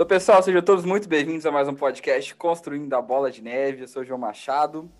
Então, 0.00 0.08
pessoal, 0.08 0.42
sejam 0.42 0.62
todos 0.62 0.82
muito 0.82 1.06
bem-vindos 1.06 1.44
a 1.44 1.52
mais 1.52 1.68
um 1.68 1.74
podcast 1.74 2.34
Construindo 2.34 2.94
a 2.94 3.02
Bola 3.02 3.30
de 3.30 3.42
Neve. 3.42 3.82
Eu 3.82 3.86
sou 3.86 4.00
o 4.00 4.04
João 4.04 4.18
Machado. 4.18 4.90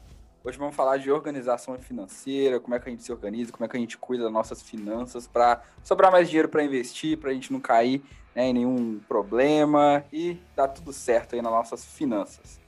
Hoje 0.44 0.58
vamos 0.58 0.76
falar 0.76 0.98
de 0.98 1.10
organização 1.10 1.78
financeira, 1.78 2.60
como 2.60 2.74
é 2.74 2.78
que 2.78 2.86
a 2.86 2.92
gente 2.92 3.02
se 3.02 3.10
organiza, 3.10 3.50
como 3.50 3.64
é 3.64 3.68
que 3.68 3.78
a 3.78 3.80
gente 3.80 3.96
cuida 3.96 4.24
das 4.24 4.32
nossas 4.34 4.60
finanças 4.60 5.26
para 5.26 5.62
sobrar 5.82 6.12
mais 6.12 6.28
dinheiro 6.28 6.50
para 6.50 6.62
investir, 6.62 7.16
para 7.16 7.30
a 7.30 7.32
gente 7.32 7.50
não 7.50 7.60
cair 7.60 8.02
né, 8.34 8.48
em 8.48 8.52
nenhum 8.52 9.00
problema 9.08 10.04
e 10.12 10.36
dar 10.54 10.68
tudo 10.68 10.92
certo 10.92 11.34
aí 11.34 11.40
nas 11.40 11.50
nossas 11.50 11.82
finanças. 11.82 12.60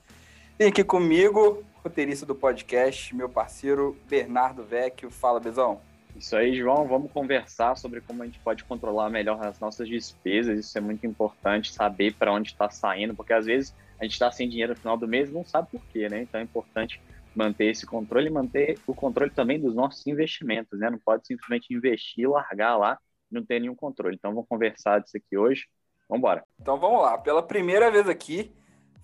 Tem 0.57 0.69
aqui 0.69 0.83
comigo, 0.83 1.63
roteirista 1.85 2.25
do 2.25 2.35
podcast, 2.35 3.15
meu 3.15 3.29
parceiro 3.29 3.95
Bernardo 4.09 4.65
Vecchio. 4.65 5.11
Fala, 5.11 5.39
Bezão. 5.39 5.83
Isso 6.23 6.37
aí, 6.37 6.55
João. 6.55 6.87
Vamos 6.87 7.11
conversar 7.11 7.77
sobre 7.77 8.01
como 8.01 8.23
a 8.23 8.27
gente 8.27 8.39
pode 8.39 8.63
controlar 8.63 9.11
melhor 9.11 9.45
as 9.45 9.59
nossas 9.59 9.89
despesas. 9.89 10.57
Isso 10.57 10.79
é 10.79 10.81
muito 10.81 11.05
importante, 11.05 11.73
saber 11.73 12.15
para 12.15 12.33
onde 12.33 12.51
está 12.51 12.71
saindo, 12.71 13.13
porque 13.13 13.33
às 13.33 13.47
vezes 13.47 13.75
a 13.99 14.05
gente 14.05 14.13
está 14.13 14.31
sem 14.31 14.49
dinheiro 14.49 14.73
no 14.73 14.79
final 14.79 14.97
do 14.97 15.09
mês 15.09 15.33
não 15.33 15.45
sabe 15.45 15.69
por 15.73 15.85
quê, 15.87 16.09
né? 16.09 16.23
Então 16.23 16.41
é 16.41 16.45
importante 16.45 17.03
manter 17.35 17.73
esse 17.73 17.85
controle 17.85 18.29
e 18.29 18.31
manter 18.31 18.79
o 18.87 18.95
controle 18.95 19.33
também 19.33 19.59
dos 19.59 19.75
nossos 19.75 20.07
investimentos, 20.07 20.79
né? 20.79 20.91
Não 20.91 20.99
pode 21.01 21.27
simplesmente 21.27 21.75
investir, 21.75 22.31
largar 22.31 22.77
lá, 22.77 22.97
não 23.29 23.45
ter 23.45 23.59
nenhum 23.59 23.75
controle. 23.75 24.15
Então 24.15 24.33
vamos 24.33 24.49
conversar 24.49 25.01
disso 25.01 25.17
aqui 25.17 25.37
hoje. 25.37 25.67
Vamos 26.09 26.21
embora. 26.21 26.45
Então 26.61 26.79
vamos 26.79 27.03
lá. 27.03 27.19
Pela 27.19 27.43
primeira 27.43 27.91
vez 27.91 28.09
aqui, 28.09 28.53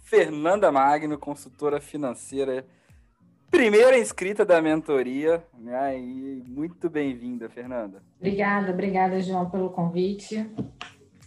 Fernanda 0.04 0.70
Magno, 0.70 1.18
consultora 1.18 1.80
financeira 1.80 2.64
primeira 3.50 3.98
inscrita 3.98 4.44
da 4.44 4.60
mentoria, 4.60 5.42
né? 5.58 5.98
E 5.98 6.42
muito 6.46 6.88
bem-vinda, 6.88 7.48
Fernanda. 7.48 8.02
Obrigada, 8.18 8.72
obrigada, 8.72 9.20
João, 9.20 9.48
pelo 9.50 9.70
convite. 9.70 10.48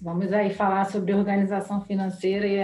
Vamos 0.01 0.33
aí 0.33 0.53
falar 0.53 0.85
sobre 0.85 1.13
organização 1.13 1.81
financeira 1.81 2.47
e 2.47 2.63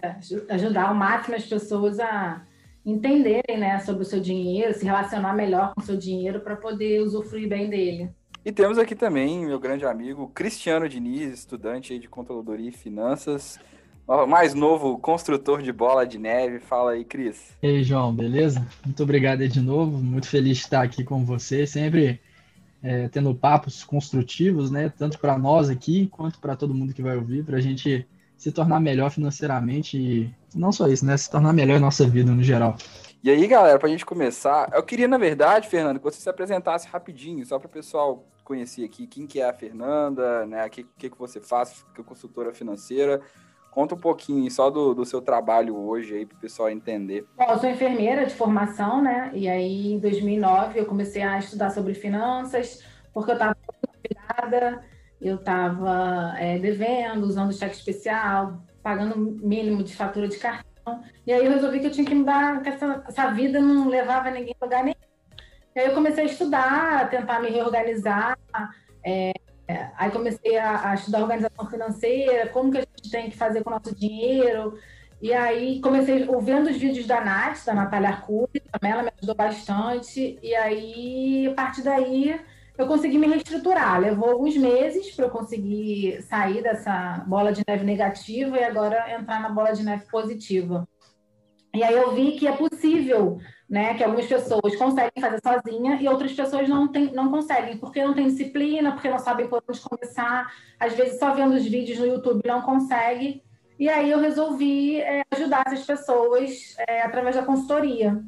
ajudar 0.50 0.90
ao 0.90 0.96
máximo 0.96 1.36
as 1.36 1.46
pessoas 1.46 2.00
a 2.00 2.44
entenderem, 2.84 3.58
né, 3.60 3.78
sobre 3.80 4.02
o 4.04 4.06
seu 4.06 4.20
dinheiro, 4.20 4.74
se 4.74 4.86
relacionar 4.86 5.34
melhor 5.34 5.74
com 5.74 5.82
o 5.82 5.84
seu 5.84 5.98
dinheiro 5.98 6.40
para 6.40 6.56
poder 6.56 7.02
usufruir 7.02 7.48
bem 7.48 7.70
dele. 7.70 8.10
E 8.46 8.52
temos 8.52 8.78
aqui 8.78 8.96
também 8.96 9.46
meu 9.46 9.60
grande 9.60 9.86
amigo 9.86 10.30
Cristiano 10.30 10.88
Diniz, 10.88 11.34
estudante 11.34 12.00
de 12.00 12.08
controladoria 12.08 12.70
e 12.70 12.72
finanças 12.72 13.60
mais 14.28 14.54
novo 14.54 14.98
construtor 14.98 15.62
de 15.62 15.72
bola 15.72 16.08
de 16.08 16.18
neve. 16.18 16.60
Fala 16.60 16.92
aí, 16.92 17.04
Cris. 17.04 17.52
E 17.62 17.68
aí, 17.68 17.84
João, 17.84 18.14
beleza? 18.14 18.66
Muito 18.86 19.04
obrigado 19.04 19.42
aí 19.42 19.50
de 19.50 19.60
novo. 19.60 19.98
Muito 19.98 20.28
feliz 20.28 20.58
de 20.58 20.64
estar 20.64 20.82
aqui 20.82 21.04
com 21.04 21.26
você, 21.26 21.68
sempre 21.68 22.22
é, 22.82 23.10
tendo 23.10 23.36
papos 23.36 23.84
construtivos, 23.84 24.72
né? 24.72 24.92
Tanto 24.98 25.20
para 25.20 25.38
nós 25.38 25.70
aqui 25.70 26.08
quanto 26.08 26.40
para 26.40 26.56
todo 26.56 26.74
mundo 26.74 26.94
que 26.94 27.02
vai 27.02 27.18
ouvir, 27.18 27.44
para 27.44 27.58
a 27.58 27.62
gente 27.62 28.08
se 28.38 28.52
tornar 28.52 28.80
melhor 28.80 29.10
financeiramente 29.10 29.98
e 29.98 30.34
não 30.56 30.72
só 30.72 30.88
isso, 30.88 31.06
né? 31.06 31.18
Se 31.18 31.30
tornar 31.30 31.52
melhor 31.52 31.78
em 31.78 31.82
nossa 31.82 32.08
vida 32.08 32.32
no 32.32 32.44
geral. 32.44 32.78
E 33.24 33.30
aí, 33.30 33.46
galera, 33.48 33.80
para 33.80 33.88
a 33.88 33.92
gente 33.92 34.06
começar, 34.06 34.70
eu 34.74 34.84
queria, 34.84 35.08
na 35.08 35.18
verdade, 35.18 35.68
Fernando, 35.68 35.98
que 35.98 36.04
você 36.04 36.22
se 36.22 36.30
apresentasse 36.30 36.88
rapidinho, 36.88 37.46
só 37.46 37.58
para 37.60 37.66
o 37.66 37.70
pessoal 37.70 38.24
conhecer 38.44 38.86
aqui 38.86 39.06
quem 39.06 39.28
que 39.28 39.42
é 39.42 39.50
a 39.50 39.54
Fernanda, 39.54 40.46
né? 40.46 40.66
O 40.66 40.70
que, 40.70 40.86
que, 40.98 41.10
que 41.10 41.20
você 41.20 41.42
faz, 41.42 41.84
que 41.94 42.00
é 42.00 42.04
consultora 42.04 42.54
financeira. 42.54 43.22
Conta 43.78 43.94
um 43.94 44.00
pouquinho 44.00 44.50
só 44.50 44.72
do, 44.72 44.96
do 44.96 45.06
seu 45.06 45.22
trabalho 45.22 45.78
hoje 45.78 46.16
aí 46.16 46.26
para 46.26 46.36
o 46.36 46.40
pessoal 46.40 46.68
entender. 46.68 47.28
Bom, 47.38 47.44
eu 47.48 47.60
sou 47.60 47.70
enfermeira 47.70 48.26
de 48.26 48.34
formação, 48.34 49.04
né? 49.04 49.30
E 49.36 49.48
aí, 49.48 49.94
em 49.94 50.00
2009, 50.00 50.80
eu 50.80 50.86
comecei 50.88 51.22
a 51.22 51.38
estudar 51.38 51.70
sobre 51.70 51.94
finanças, 51.94 52.84
porque 53.14 53.30
eu 53.30 53.36
estava 53.36 53.56
cuidada, 54.02 54.84
eu 55.22 55.36
estava 55.36 56.34
é, 56.40 56.58
devendo, 56.58 57.28
usando 57.28 57.54
cheque 57.54 57.76
especial, 57.76 58.64
pagando 58.82 59.16
mínimo 59.16 59.84
de 59.84 59.96
fatura 59.96 60.28
de 60.28 60.40
cartão. 60.40 61.04
E 61.28 61.32
aí 61.32 61.46
eu 61.46 61.52
resolvi 61.52 61.80
que 61.80 61.86
eu 61.86 61.92
tinha 61.92 62.08
que 62.08 62.16
mudar, 62.16 62.64
que 62.64 62.70
essa, 62.70 63.04
essa 63.08 63.28
vida 63.30 63.62
não 63.62 63.88
levava 63.90 64.32
ninguém 64.32 64.56
a 64.60 64.66
lugar 64.66 64.84
nenhum. 64.84 64.98
E 65.76 65.80
aí 65.80 65.86
eu 65.86 65.94
comecei 65.94 66.24
a 66.24 66.28
estudar, 66.28 67.02
a 67.02 67.06
tentar 67.06 67.40
me 67.42 67.52
reorganizar, 67.52 68.40
é, 69.06 69.34
é, 69.68 69.92
aí 69.98 70.10
comecei 70.12 70.58
a, 70.58 70.92
a, 70.92 70.96
estudar 70.96 71.22
organização 71.22 71.70
financeira, 71.70 72.48
como 72.48 72.72
que 72.72 72.78
a 72.78 72.82
gente 72.82 73.12
tem 73.12 73.30
que 73.30 73.38
fazer 73.38 73.64
com 73.64 73.70
o 73.70 73.74
nosso 73.74 73.94
dinheiro. 73.94 74.80
E 75.22 75.34
aí 75.34 75.82
comecei 75.82 76.26
vendo 76.42 76.70
os 76.70 76.78
vídeos 76.78 77.06
da 77.06 77.20
Nath, 77.20 77.66
da 77.66 77.74
Natália 77.74 78.10
Arcuri, 78.10 78.62
também 78.72 78.92
ela 78.92 79.04
me 79.04 79.12
ajudou 79.18 79.36
bastante. 79.36 80.40
E 80.42 80.56
aí, 80.56 81.48
a 81.48 81.54
partir 81.54 81.82
daí, 81.82 82.40
eu 82.78 82.88
consegui 82.88 83.18
me 83.18 83.28
reestruturar. 83.28 84.00
Levou 84.00 84.30
alguns 84.30 84.56
meses 84.56 85.14
para 85.14 85.26
eu 85.26 85.32
conseguir 85.32 86.22
sair 86.22 86.62
dessa 86.64 87.26
bola 87.28 87.52
de 87.52 87.64
neve 87.68 87.84
negativa 87.84 88.58
e 88.58 88.64
agora 88.64 89.14
entrar 89.20 89.42
na 89.42 89.50
bola 89.50 89.74
de 89.74 89.84
neve 89.84 90.06
positiva. 90.10 90.88
E 91.74 91.84
aí 91.84 91.94
eu 91.94 92.14
vi 92.14 92.34
que 92.34 92.48
é 92.48 92.52
possível 92.54 93.40
né? 93.70 93.94
Que 93.96 94.04
algumas 94.04 94.26
pessoas 94.26 94.76
conseguem 94.76 95.12
fazer 95.20 95.40
sozinha 95.42 96.02
e 96.02 96.08
outras 96.08 96.34
pessoas 96.34 96.70
não, 96.70 96.88
tem, 96.88 97.12
não 97.14 97.30
conseguem, 97.30 97.78
porque 97.78 98.04
não 98.04 98.14
tem 98.14 98.28
disciplina, 98.28 98.94
porque 98.94 99.10
não 99.10 99.20
sabem 99.20 99.48
por 99.48 99.64
onde 99.68 99.80
começar. 99.82 100.52
Às 100.80 100.94
vezes, 100.94 101.20
só 101.20 101.34
vendo 101.34 101.56
os 101.56 101.66
vídeos 101.66 102.00
no 102.00 102.06
YouTube 102.06 102.42
não 102.46 102.62
consegue. 102.62 103.44
E 103.80 103.90
aí 103.90 104.10
eu 104.10 104.20
resolvi 104.20 105.00
é, 105.02 105.24
ajudar 105.32 105.64
essas 105.68 105.86
pessoas 105.86 106.76
é, 106.88 107.02
através 107.02 107.36
da 107.36 107.44
consultoria. 107.44 108.24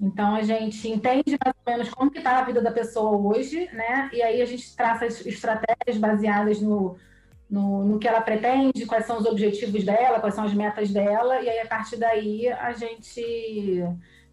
Então 0.00 0.34
a 0.34 0.42
gente 0.42 0.88
entende 0.88 1.36
mais 1.44 1.54
ou 1.66 1.72
menos 1.72 1.88
como 1.90 2.10
que 2.10 2.18
está 2.18 2.38
a 2.38 2.44
vida 2.44 2.60
da 2.60 2.70
pessoa 2.70 3.16
hoje, 3.16 3.68
né? 3.72 4.08
E 4.12 4.22
aí 4.22 4.40
a 4.40 4.46
gente 4.46 4.74
traça 4.76 5.06
estratégias 5.06 5.98
baseadas 5.98 6.60
no, 6.60 6.96
no, 7.50 7.84
no, 7.84 7.98
que 7.98 8.06
ela 8.06 8.20
pretende, 8.20 8.86
quais 8.86 9.06
são 9.06 9.18
os 9.18 9.26
objetivos 9.26 9.84
dela, 9.84 10.20
quais 10.20 10.34
são 10.34 10.44
as 10.44 10.54
metas 10.54 10.90
dela, 10.90 11.40
e 11.40 11.48
aí 11.48 11.60
a 11.60 11.66
partir 11.66 11.96
daí 11.96 12.48
a 12.48 12.72
gente 12.72 13.84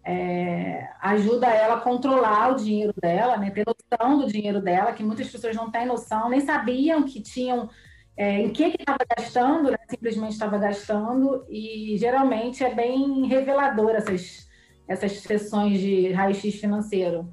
é, 0.06 0.88
ajuda 1.00 1.48
ela 1.48 1.74
a 1.74 1.80
controlar 1.80 2.52
o 2.52 2.54
dinheiro 2.54 2.94
dela, 3.02 3.36
né, 3.36 3.50
ter 3.50 3.64
noção 3.66 4.20
do 4.20 4.28
dinheiro 4.28 4.60
dela, 4.60 4.92
que 4.92 5.02
muitas 5.02 5.28
pessoas 5.28 5.56
não 5.56 5.68
têm 5.68 5.84
noção, 5.84 6.28
nem 6.28 6.40
sabiam 6.40 7.02
que 7.02 7.20
tinham, 7.20 7.68
é, 8.16 8.40
em 8.40 8.50
que 8.50 8.62
estava 8.62 9.00
gastando, 9.16 9.72
né, 9.72 9.78
simplesmente 9.90 10.32
estava 10.32 10.58
gastando, 10.58 11.44
e 11.50 11.96
geralmente 11.98 12.62
é 12.62 12.72
bem 12.72 13.26
revelador 13.26 13.90
essas, 13.96 14.48
essas 14.86 15.10
sessões 15.22 15.80
de 15.80 16.12
raio-x 16.12 16.54
financeiro. 16.54 17.28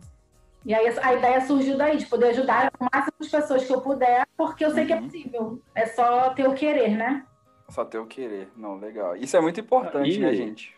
E 0.66 0.74
aí 0.74 0.88
a 1.00 1.14
ideia 1.14 1.42
surgiu 1.42 1.78
daí, 1.78 1.98
de 1.98 2.08
poder 2.08 2.30
ajudar 2.30 2.72
o 2.80 2.88
máximo 2.92 3.18
de 3.22 3.30
pessoas 3.30 3.66
que 3.66 3.72
eu 3.72 3.82
puder, 3.82 4.26
porque 4.36 4.66
eu 4.66 4.72
sei 4.72 4.82
uhum. 4.82 4.88
que 4.88 4.94
é 4.94 4.96
uhum. 4.96 5.04
possível. 5.04 5.62
É 5.76 5.86
só 5.86 6.32
ter 6.32 6.48
o 6.48 6.56
querer, 6.56 6.98
né? 6.98 7.24
Só 7.70 7.86
ter 7.86 8.00
o 8.00 8.08
querer. 8.08 8.50
Não, 8.56 8.78
legal. 8.78 9.16
Isso 9.16 9.38
é 9.38 9.42
muito 9.42 9.60
importante, 9.60 10.16
e... 10.16 10.20
né, 10.20 10.34
gente? 10.34 10.76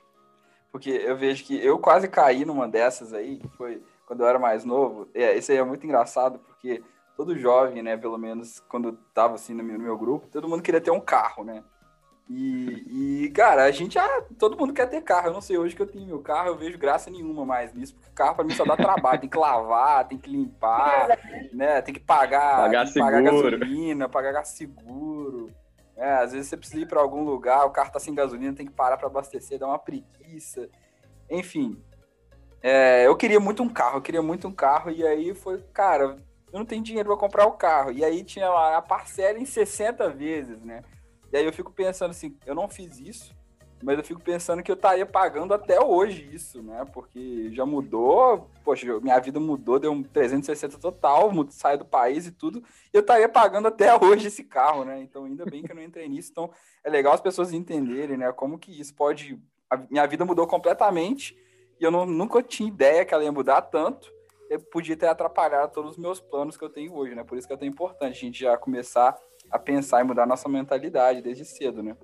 Porque 0.75 0.89
eu 0.89 1.15
vejo 1.15 1.45
que 1.45 1.55
eu 1.65 1.79
quase 1.79 2.05
caí 2.05 2.43
numa 2.43 2.67
dessas 2.67 3.13
aí, 3.13 3.37
que 3.37 3.47
foi 3.47 3.81
quando 4.05 4.19
eu 4.19 4.27
era 4.27 4.37
mais 4.37 4.65
novo. 4.65 5.07
É, 5.13 5.33
isso 5.37 5.49
aí 5.49 5.57
é 5.57 5.63
muito 5.63 5.85
engraçado, 5.85 6.37
porque 6.39 6.83
todo 7.15 7.39
jovem, 7.39 7.81
né, 7.81 7.95
pelo 7.95 8.17
menos 8.17 8.59
quando 8.67 8.91
tava 9.13 9.35
assim 9.35 9.53
no 9.53 9.63
meu, 9.63 9.77
no 9.77 9.83
meu 9.85 9.97
grupo, 9.97 10.27
todo 10.27 10.49
mundo 10.49 10.61
queria 10.61 10.81
ter 10.81 10.91
um 10.91 10.99
carro, 10.99 11.45
né? 11.45 11.63
E, 12.29 13.23
e, 13.23 13.29
cara, 13.29 13.63
a 13.63 13.71
gente, 13.71 13.97
ah, 13.97 14.23
todo 14.37 14.57
mundo 14.57 14.73
quer 14.73 14.89
ter 14.89 15.01
carro. 15.01 15.29
Eu 15.29 15.33
não 15.33 15.39
sei, 15.39 15.57
hoje 15.57 15.73
que 15.73 15.81
eu 15.81 15.87
tenho 15.87 16.07
meu 16.07 16.19
carro, 16.19 16.49
eu 16.49 16.57
vejo 16.57 16.77
graça 16.77 17.09
nenhuma 17.09 17.45
mais 17.45 17.73
nisso, 17.73 17.95
porque 17.95 18.11
carro 18.13 18.35
pra 18.35 18.43
mim 18.43 18.53
só 18.53 18.65
dá 18.65 18.75
trabalho. 18.75 19.21
tem 19.21 19.29
que 19.29 19.37
lavar, 19.37 20.05
tem 20.09 20.17
que 20.17 20.29
limpar, 20.29 21.17
né? 21.53 21.81
Tem 21.83 21.93
que 21.93 22.01
pagar, 22.01 22.57
pagar, 22.57 22.83
tem 22.83 22.91
que 22.91 22.99
pagar 22.99 23.23
gasolina, 23.23 24.09
pagar 24.09 24.43
seguro. 24.43 25.49
É, 25.97 26.11
às 26.15 26.33
vezes 26.33 26.47
você 26.47 26.57
precisa 26.57 26.81
ir 26.81 26.87
para 26.87 26.99
algum 26.99 27.23
lugar, 27.23 27.65
o 27.65 27.71
carro 27.71 27.91
tá 27.91 27.99
sem 27.99 28.13
gasolina, 28.13 28.55
tem 28.55 28.65
que 28.65 28.71
parar 28.71 28.97
para 28.97 29.07
abastecer, 29.07 29.57
dá 29.57 29.67
uma 29.67 29.79
preguiça. 29.79 30.69
Enfim, 31.29 31.81
é, 32.61 33.05
eu 33.05 33.15
queria 33.15 33.39
muito 33.39 33.63
um 33.63 33.69
carro, 33.69 33.97
eu 33.97 34.01
queria 34.01 34.21
muito 34.21 34.47
um 34.47 34.51
carro, 34.51 34.91
e 34.91 35.05
aí 35.05 35.33
foi, 35.35 35.61
cara, 35.73 36.17
eu 36.51 36.59
não 36.59 36.65
tenho 36.65 36.83
dinheiro 36.83 37.09
para 37.09 37.17
comprar 37.17 37.45
o 37.45 37.51
carro. 37.51 37.91
E 37.91 38.03
aí 38.03 38.23
tinha 38.23 38.49
a 38.49 38.81
parcela 38.81 39.37
em 39.37 39.45
60 39.45 40.09
vezes, 40.09 40.61
né? 40.61 40.83
E 41.31 41.37
aí 41.37 41.45
eu 41.45 41.53
fico 41.53 41.71
pensando 41.71 42.11
assim, 42.11 42.37
eu 42.45 42.55
não 42.55 42.69
fiz 42.69 42.97
isso, 42.97 43.34
mas 43.85 43.99
eu 43.99 44.03
fico 44.03 44.19
pensando 44.19 44.63
que 44.63 44.71
eu 44.71 44.75
estaria 44.75 45.05
pagando 45.05 45.53
até 45.53 45.79
hoje 45.79 46.27
isso, 46.33 46.63
né? 46.63 46.83
Porque 46.91 47.51
já 47.53 47.67
mudou, 47.67 48.49
poxa, 48.63 48.99
minha 48.99 49.19
vida 49.19 49.39
mudou, 49.39 49.77
deu 49.77 49.91
um 49.91 50.01
360 50.01 50.79
total, 50.79 51.31
saí 51.51 51.77
do 51.77 51.85
país 51.85 52.25
e 52.25 52.31
tudo, 52.31 52.63
e 52.91 52.97
eu 52.97 53.01
estaria 53.01 53.29
pagando 53.29 53.67
até 53.67 53.93
hoje 54.03 54.25
esse 54.25 54.43
carro, 54.43 54.85
né? 54.85 54.99
Então, 55.03 55.25
ainda 55.25 55.45
bem 55.45 55.61
que 55.61 55.71
eu 55.71 55.75
não 55.75 55.83
entrei 55.83 56.09
nisso. 56.09 56.31
Então, 56.31 56.49
é 56.83 56.89
legal 56.89 57.13
as 57.13 57.21
pessoas 57.21 57.53
entenderem, 57.53 58.17
né? 58.17 58.31
Como 58.31 58.57
que 58.57 58.71
isso 58.71 58.95
pode. 58.95 59.39
A 59.69 59.77
minha 59.77 60.07
vida 60.07 60.25
mudou 60.25 60.47
completamente 60.47 61.37
e 61.79 61.83
eu 61.83 61.91
não, 61.91 62.07
nunca 62.07 62.41
tinha 62.41 62.67
ideia 62.67 63.05
que 63.05 63.13
ela 63.13 63.23
ia 63.23 63.31
mudar 63.31 63.61
tanto. 63.61 64.11
Eu 64.49 64.59
podia 64.61 64.97
ter 64.97 65.07
atrapalhado 65.07 65.71
todos 65.71 65.91
os 65.91 65.97
meus 65.97 66.19
planos 66.19 66.57
que 66.57 66.63
eu 66.63 66.69
tenho 66.71 66.95
hoje, 66.95 67.13
né? 67.13 67.23
Por 67.23 67.37
isso 67.37 67.47
que 67.47 67.53
é 67.53 67.57
tão 67.57 67.67
importante 67.67 68.17
a 68.17 68.19
gente 68.19 68.39
já 68.39 68.57
começar 68.57 69.15
a 69.51 69.59
pensar 69.59 70.01
e 70.01 70.03
mudar 70.03 70.25
nossa 70.25 70.49
mentalidade 70.49 71.21
desde 71.21 71.45
cedo, 71.45 71.83
né? 71.83 71.95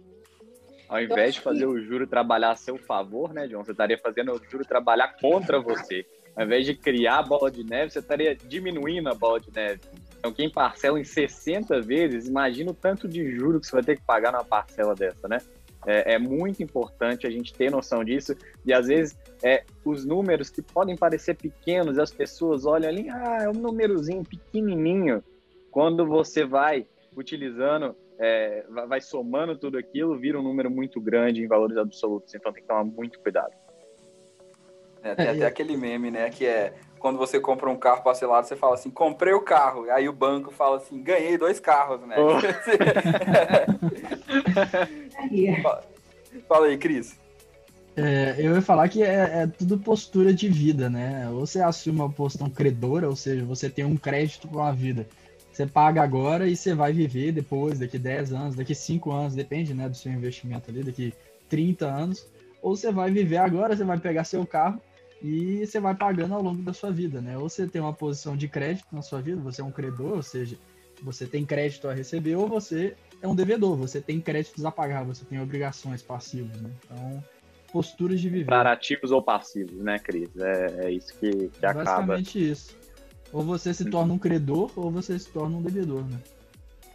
Ao 0.92 1.02
invés 1.02 1.36
de 1.36 1.40
fazer 1.40 1.66
o 1.66 1.80
juro 1.80 2.06
trabalhar 2.06 2.52
a 2.52 2.56
seu 2.58 2.78
favor, 2.78 3.34
né, 3.34 3.48
John? 3.48 3.64
Você 3.64 3.72
estaria 3.72 3.98
fazendo 3.98 4.34
o 4.34 4.42
juro 4.52 4.66
trabalhar 4.66 5.16
contra 5.22 5.58
você. 5.58 6.06
Ao 6.36 6.44
invés 6.44 6.66
de 6.66 6.76
criar 6.76 7.20
a 7.20 7.24
bola 7.24 7.50
de 7.50 7.64
neve, 7.64 7.92
você 7.92 8.00
estaria 8.00 8.36
diminuindo 8.36 9.08
a 9.08 9.14
bola 9.14 9.40
de 9.40 9.50
neve. 9.56 9.80
Então, 10.20 10.34
quem 10.34 10.52
parcela 10.52 11.00
em 11.00 11.06
60 11.06 11.80
vezes, 11.80 12.28
imagina 12.28 12.72
o 12.72 12.74
tanto 12.74 13.08
de 13.08 13.26
juro 13.32 13.62
que 13.62 13.68
você 13.68 13.72
vai 13.72 13.84
ter 13.84 13.96
que 13.96 14.04
pagar 14.04 14.34
numa 14.34 14.44
parcela 14.44 14.94
dessa, 14.94 15.30
né? 15.30 15.38
É, 15.88 16.16
é, 16.16 16.20
muito 16.20 16.62
importante 16.62 17.26
a 17.26 17.30
gente 17.30 17.54
ter 17.54 17.72
noção 17.72 18.04
disso. 18.04 18.36
E 18.66 18.74
às 18.74 18.88
vezes 18.88 19.18
é, 19.42 19.64
os 19.86 20.04
números 20.04 20.50
que 20.50 20.62
podem 20.62 20.98
parecer 20.98 21.38
pequenos, 21.38 21.98
as 22.00 22.12
pessoas 22.12 22.66
olham 22.66 22.90
ali, 22.90 23.10
ah, 23.10 23.44
é 23.44 23.48
um 23.48 23.54
númerozinho 23.54 24.26
pequenininho. 24.26 25.24
Quando 25.72 26.06
você 26.06 26.44
vai 26.44 26.86
utilizando, 27.16 27.96
é, 28.22 28.64
vai 28.88 29.02
somando 29.02 29.58
tudo 29.58 29.78
aquilo, 29.80 30.16
vira 30.16 30.40
um 30.40 30.44
número 30.44 30.70
muito 30.70 31.02
grande 31.02 31.44
em 31.44 31.48
valores 31.48 31.76
absolutos. 31.76 32.36
Então 32.36 32.54
tem 32.54 32.62
que 32.62 32.68
tomar 32.68 32.84
muito 32.84 33.20
cuidado. 33.20 33.52
É, 35.02 35.16
tem 35.16 35.30
até 35.30 35.48
aquele 35.48 35.76
meme, 35.76 36.12
né, 36.12 36.30
que 36.30 36.46
é 36.46 36.76
quando 37.00 37.18
você 37.18 37.40
compra 37.40 37.68
um 37.68 37.76
carro 37.76 38.04
parcelado, 38.04 38.48
você 38.48 38.56
fala 38.56 38.76
assim, 38.76 38.92
comprei 38.92 39.34
o 39.34 39.42
carro. 39.42 39.90
Aí 39.90 40.08
o 40.08 40.14
banco 40.14 40.52
fala 40.52 40.78
assim, 40.78 41.02
ganhei 41.02 41.36
dois 41.36 41.60
carros, 41.60 42.00
né? 42.02 42.16
Oh. 42.20 42.38
fala 46.48 46.68
aí, 46.68 46.78
Cris. 46.78 47.20
É, 47.98 48.36
eu 48.38 48.54
ia 48.54 48.62
falar 48.62 48.88
que 48.88 49.02
é, 49.02 49.42
é, 49.42 49.48
tudo 49.48 49.80
postura 49.80 50.32
de 50.32 50.48
vida, 50.48 50.92
né? 50.92 51.28
Ou 51.32 51.48
você 51.48 51.60
assume 51.60 52.00
uma 52.00 52.12
posição 52.12 52.52
credora, 52.52 53.10
ou 53.10 53.16
seja, 53.16 53.44
você 53.44 53.68
tem 53.68 53.84
um 53.84 53.98
crédito 53.98 54.48
com 54.48 54.62
a 54.62 54.72
vida. 54.72 55.08
Você 55.52 55.66
paga 55.66 56.02
agora 56.02 56.48
e 56.48 56.56
você 56.56 56.74
vai 56.74 56.94
viver 56.94 57.32
depois, 57.32 57.80
daqui 57.80 58.00
10 58.00 58.34
anos, 58.34 58.56
daqui 58.56 58.74
5 58.74 59.12
anos, 59.12 59.36
depende 59.36 59.74
né, 59.74 59.90
do 59.90 59.96
seu 59.96 60.12
investimento 60.12 60.72
ali, 60.72 60.84
daqui 60.84 61.14
30 61.50 61.86
anos. 61.86 62.28
Ou 62.62 62.76
você 62.76 62.92
vai 62.92 63.12
viver 63.12 63.38
agora, 63.38 63.76
você 63.76 63.84
vai 63.84 64.00
pegar 64.00 64.24
seu 64.24 64.46
carro 64.46 64.82
e 65.22 65.66
você 65.66 65.80
vai 65.80 65.94
pagando 65.94 66.34
ao 66.34 66.42
longo 66.42 66.62
da 66.62 66.74
sua 66.74 66.92
vida, 66.92 67.22
né? 67.22 67.38
Ou 67.38 67.50
você 67.50 67.68
tem 67.68 67.82
uma 67.82 67.94
posição 67.94 68.36
de 68.38 68.48
crédito 68.48 68.88
na 68.92 69.02
sua 69.02 69.22
vida, 69.22 69.42
você 69.42 69.62
é 69.62 69.64
um 69.64 69.72
credor, 69.72 70.14
ou 70.14 70.24
seja, 70.24 70.58
você 71.02 71.26
tem 71.26 71.46
crédito 71.46 71.88
a 71.88 71.94
receber, 71.94 72.36
ou 72.36 72.48
você 72.48 72.96
é 73.22 73.28
um 73.28 73.36
devedor, 73.36 73.76
você 73.76 74.00
tem 74.00 74.20
créditos 74.20 74.64
a 74.66 74.72
pagar, 74.72 75.04
você 75.04 75.26
tem 75.26 75.40
obrigações 75.42 76.02
passivas, 76.02 76.60
né? 76.62 76.72
Então, 76.86 77.24
posturas 77.72 78.20
de 78.20 78.30
viver. 78.30 78.46
Para 78.46 78.72
ativos 78.72 79.12
ou 79.12 79.22
passivos, 79.22 79.78
né, 79.78 80.00
Cris? 80.00 80.30
É, 80.38 80.86
é 80.86 80.92
isso 80.92 81.14
que, 81.20 81.50
que 81.50 81.66
acaba. 81.66 81.84
Basicamente 81.84 82.52
isso. 82.52 82.81
Ou 83.32 83.44
você 83.44 83.74
se 83.74 83.86
torna 83.86 84.14
um 84.14 84.18
credor, 84.18 84.72
ou 84.76 84.92
você 84.92 85.18
se 85.18 85.30
torna 85.30 85.58
um 85.58 85.62
devedor, 85.62 86.04
né? 86.04 86.20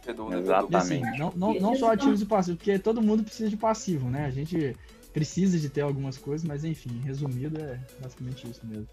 Exatamente. 0.07 0.71
E, 0.71 0.75
assim, 0.75 1.01
não, 1.17 1.33
não, 1.35 1.53
não 1.55 1.75
só 1.75 1.91
ativos 1.91 2.21
e 2.21 2.25
passivos, 2.25 2.57
porque 2.57 2.79
todo 2.79 3.01
mundo 3.01 3.23
precisa 3.23 3.49
de 3.49 3.57
passivo, 3.57 4.09
né? 4.09 4.25
A 4.25 4.31
gente 4.31 4.75
precisa 5.11 5.59
de 5.59 5.67
ter 5.67 5.81
algumas 5.81 6.17
coisas, 6.17 6.47
mas 6.47 6.63
enfim, 6.63 7.01
resumido 7.03 7.59
é 7.59 7.79
basicamente 7.99 8.49
isso 8.49 8.61
mesmo. 8.63 8.87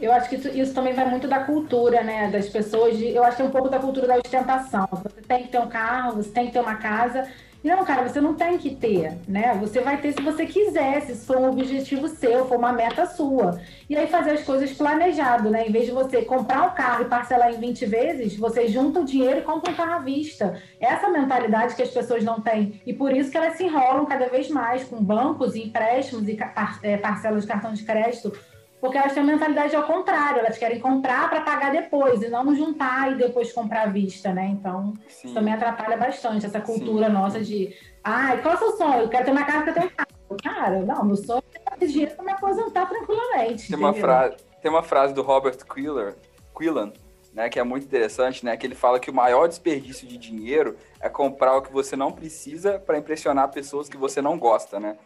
Eu 0.00 0.12
acho 0.12 0.28
que 0.28 0.36
isso, 0.36 0.48
isso, 0.48 0.74
também 0.74 0.92
vai 0.94 1.08
muito 1.10 1.26
da 1.26 1.44
cultura, 1.44 2.04
né? 2.04 2.30
Das 2.30 2.48
pessoas. 2.48 2.96
De, 2.96 3.08
eu 3.08 3.24
acho 3.24 3.36
que 3.36 3.42
é 3.42 3.44
um 3.46 3.50
pouco 3.50 3.68
da 3.68 3.78
cultura 3.78 4.06
da 4.06 4.16
ostentação. 4.16 4.88
Você 4.92 5.20
tem 5.22 5.42
que 5.44 5.48
ter 5.48 5.58
um 5.58 5.68
carro, 5.68 6.16
você 6.16 6.30
tem 6.30 6.46
que 6.46 6.52
ter 6.52 6.60
uma 6.60 6.76
casa. 6.76 7.28
Não, 7.62 7.84
cara, 7.84 8.08
você 8.08 8.20
não 8.20 8.34
tem 8.34 8.56
que 8.56 8.74
ter, 8.76 9.18
né? 9.26 9.52
Você 9.60 9.80
vai 9.80 10.00
ter 10.00 10.12
se 10.12 10.22
você 10.22 10.46
quiser, 10.46 11.02
se 11.02 11.26
for 11.26 11.38
um 11.38 11.50
objetivo 11.50 12.06
seu, 12.06 12.46
for 12.46 12.56
uma 12.56 12.72
meta 12.72 13.04
sua. 13.04 13.60
E 13.90 13.96
aí 13.96 14.06
fazer 14.06 14.30
as 14.30 14.44
coisas 14.44 14.72
planejado, 14.72 15.50
né? 15.50 15.66
Em 15.66 15.72
vez 15.72 15.86
de 15.86 15.90
você 15.90 16.22
comprar 16.22 16.62
um 16.62 16.70
carro 16.70 17.02
e 17.02 17.08
parcelar 17.08 17.52
em 17.52 17.58
20 17.58 17.84
vezes, 17.86 18.36
você 18.36 18.68
junta 18.68 19.00
o 19.00 19.04
dinheiro 19.04 19.40
e 19.40 19.42
compra 19.42 19.72
um 19.72 19.74
carro 19.74 19.94
à 19.94 19.98
vista. 19.98 20.62
Essa 20.78 21.08
mentalidade 21.08 21.74
que 21.74 21.82
as 21.82 21.90
pessoas 21.90 22.22
não 22.22 22.40
têm. 22.40 22.80
E 22.86 22.92
por 22.92 23.12
isso 23.12 23.30
que 23.30 23.36
elas 23.36 23.56
se 23.56 23.64
enrolam 23.64 24.06
cada 24.06 24.28
vez 24.28 24.48
mais 24.48 24.84
com 24.84 25.02
bancos 25.02 25.56
e 25.56 25.62
empréstimos 25.62 26.28
e 26.28 26.38
é, 26.84 26.96
parcelas 26.96 27.42
de 27.42 27.48
cartão 27.48 27.72
de 27.72 27.82
crédito 27.82 28.32
porque 28.80 28.96
elas 28.96 29.12
têm 29.12 29.22
a 29.22 29.26
mentalidade 29.26 29.74
ao 29.74 29.84
contrário, 29.84 30.40
elas 30.40 30.56
querem 30.56 30.80
comprar 30.80 31.28
para 31.28 31.40
pagar 31.40 31.72
depois 31.72 32.22
e 32.22 32.28
não 32.28 32.54
juntar 32.54 33.12
e 33.12 33.16
depois 33.16 33.52
comprar 33.52 33.82
à 33.82 33.86
vista, 33.86 34.32
né? 34.32 34.46
Então, 34.46 34.94
Sim. 35.08 35.28
isso 35.28 35.34
também 35.34 35.54
atrapalha 35.54 35.96
bastante 35.96 36.46
essa 36.46 36.60
cultura 36.60 37.06
Sim. 37.06 37.12
nossa 37.12 37.40
de, 37.40 37.74
ah, 38.04 38.36
qual 38.40 38.54
é 38.54 38.56
o 38.56 38.60
seu 38.60 38.76
sonho? 38.76 39.00
Eu 39.02 39.08
quero 39.08 39.24
ter 39.24 39.30
uma 39.30 39.44
casa 39.44 39.64
que 39.64 39.70
eu 39.70 39.74
tenho 39.74 39.90
carro. 39.90 40.08
Cara, 40.42 40.80
não, 40.80 41.04
meu 41.04 41.16
sonho 41.16 41.42
é 41.54 41.76
ter 41.76 41.86
dinheiro 41.86 42.14
para 42.14 42.24
me 42.24 42.32
aposentar 42.32 42.86
tranquilamente. 42.86 43.68
Tem 43.68 43.78
uma, 43.78 43.94
frase, 43.94 44.36
tem 44.60 44.70
uma 44.70 44.82
frase 44.82 45.14
do 45.14 45.22
Robert 45.22 45.56
Quiller, 45.64 46.16
Quillan, 46.56 46.92
né, 47.32 47.48
que 47.48 47.58
é 47.58 47.64
muito 47.64 47.84
interessante, 47.84 48.44
né, 48.44 48.56
que 48.56 48.66
ele 48.66 48.74
fala 48.74 49.00
que 49.00 49.10
o 49.10 49.14
maior 49.14 49.48
desperdício 49.48 50.06
de 50.06 50.18
dinheiro 50.18 50.76
é 51.00 51.08
comprar 51.08 51.56
o 51.56 51.62
que 51.62 51.72
você 51.72 51.96
não 51.96 52.12
precisa 52.12 52.78
para 52.78 52.98
impressionar 52.98 53.48
pessoas 53.50 53.88
que 53.88 53.96
você 53.96 54.20
não 54.20 54.38
gosta, 54.38 54.78
né? 54.78 54.96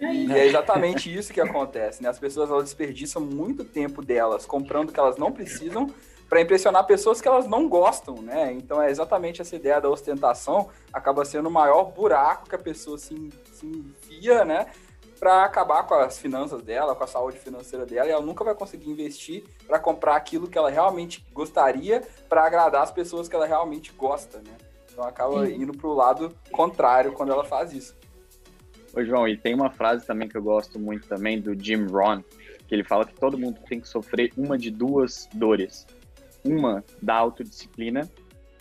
E 0.00 0.32
é 0.32 0.46
exatamente 0.46 1.12
isso 1.12 1.32
que 1.32 1.40
acontece, 1.40 2.02
né? 2.02 2.08
As 2.08 2.18
pessoas 2.18 2.50
elas 2.50 2.64
desperdiçam 2.64 3.20
muito 3.20 3.64
tempo 3.64 4.04
delas 4.04 4.46
comprando 4.46 4.90
o 4.90 4.92
que 4.92 5.00
elas 5.00 5.16
não 5.16 5.32
precisam 5.32 5.92
para 6.28 6.40
impressionar 6.40 6.86
pessoas 6.86 7.20
que 7.20 7.26
elas 7.26 7.46
não 7.46 7.68
gostam, 7.68 8.16
né? 8.22 8.52
Então 8.52 8.80
é 8.80 8.90
exatamente 8.90 9.40
essa 9.40 9.56
ideia 9.56 9.80
da 9.80 9.88
ostentação 9.88 10.68
acaba 10.92 11.24
sendo 11.24 11.48
o 11.48 11.52
maior 11.52 11.84
buraco 11.84 12.48
que 12.48 12.54
a 12.54 12.58
pessoa 12.58 12.98
se, 12.98 13.30
se 13.52 13.66
enfia, 13.66 14.44
né? 14.44 14.66
Para 15.18 15.44
acabar 15.44 15.82
com 15.84 15.94
as 15.94 16.16
finanças 16.18 16.62
dela, 16.62 16.94
com 16.94 17.02
a 17.02 17.06
saúde 17.06 17.38
financeira 17.38 17.84
dela, 17.84 18.06
e 18.06 18.12
ela 18.12 18.22
nunca 18.22 18.44
vai 18.44 18.54
conseguir 18.54 18.90
investir 18.90 19.42
para 19.66 19.80
comprar 19.80 20.14
aquilo 20.14 20.46
que 20.46 20.56
ela 20.56 20.70
realmente 20.70 21.26
gostaria 21.32 22.06
para 22.28 22.44
agradar 22.44 22.82
as 22.82 22.92
pessoas 22.92 23.26
que 23.26 23.34
ela 23.34 23.46
realmente 23.46 23.92
gosta, 23.92 24.38
né? 24.38 24.56
Então 24.92 25.04
acaba 25.04 25.48
indo 25.48 25.72
para 25.76 25.88
o 25.88 25.94
lado 25.94 26.36
contrário 26.52 27.12
quando 27.12 27.32
ela 27.32 27.44
faz 27.44 27.72
isso. 27.72 27.96
Ô, 28.94 29.04
João, 29.04 29.28
e 29.28 29.36
tem 29.36 29.54
uma 29.54 29.70
frase 29.70 30.06
também 30.06 30.28
que 30.28 30.36
eu 30.36 30.42
gosto 30.42 30.78
muito 30.78 31.06
também 31.06 31.40
do 31.40 31.54
Jim 31.54 31.86
Rohn, 31.86 32.22
que 32.66 32.74
ele 32.74 32.84
fala 32.84 33.04
que 33.04 33.14
todo 33.14 33.38
mundo 33.38 33.60
tem 33.68 33.80
que 33.80 33.88
sofrer 33.88 34.32
uma 34.36 34.56
de 34.56 34.70
duas 34.70 35.28
dores. 35.34 35.86
Uma 36.44 36.84
da 37.02 37.14
autodisciplina, 37.14 38.08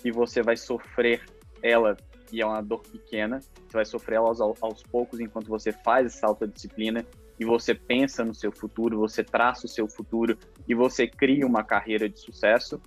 e 0.04 0.12
você 0.12 0.42
vai 0.42 0.58
sofrer 0.58 1.22
ela, 1.62 1.96
e 2.32 2.42
é 2.42 2.46
uma 2.46 2.62
dor 2.62 2.82
pequena, 2.82 3.40
você 3.40 3.74
vai 3.74 3.86
sofrer 3.86 4.16
ela 4.16 4.28
aos, 4.28 4.42
aos 4.62 4.84
poucos 4.84 5.20
enquanto 5.20 5.48
você 5.48 5.72
faz 5.72 6.06
essa 6.08 6.28
autodisciplina, 6.28 7.06
e 7.40 7.46
você 7.46 7.74
pensa 7.74 8.26
no 8.26 8.34
seu 8.34 8.52
futuro, 8.52 8.98
você 8.98 9.24
traça 9.24 9.66
o 9.66 9.70
seu 9.70 9.88
futuro, 9.88 10.38
e 10.68 10.74
você 10.74 11.08
cria 11.08 11.46
uma 11.46 11.64
carreira 11.64 12.10
de 12.10 12.20
sucesso 12.20 12.82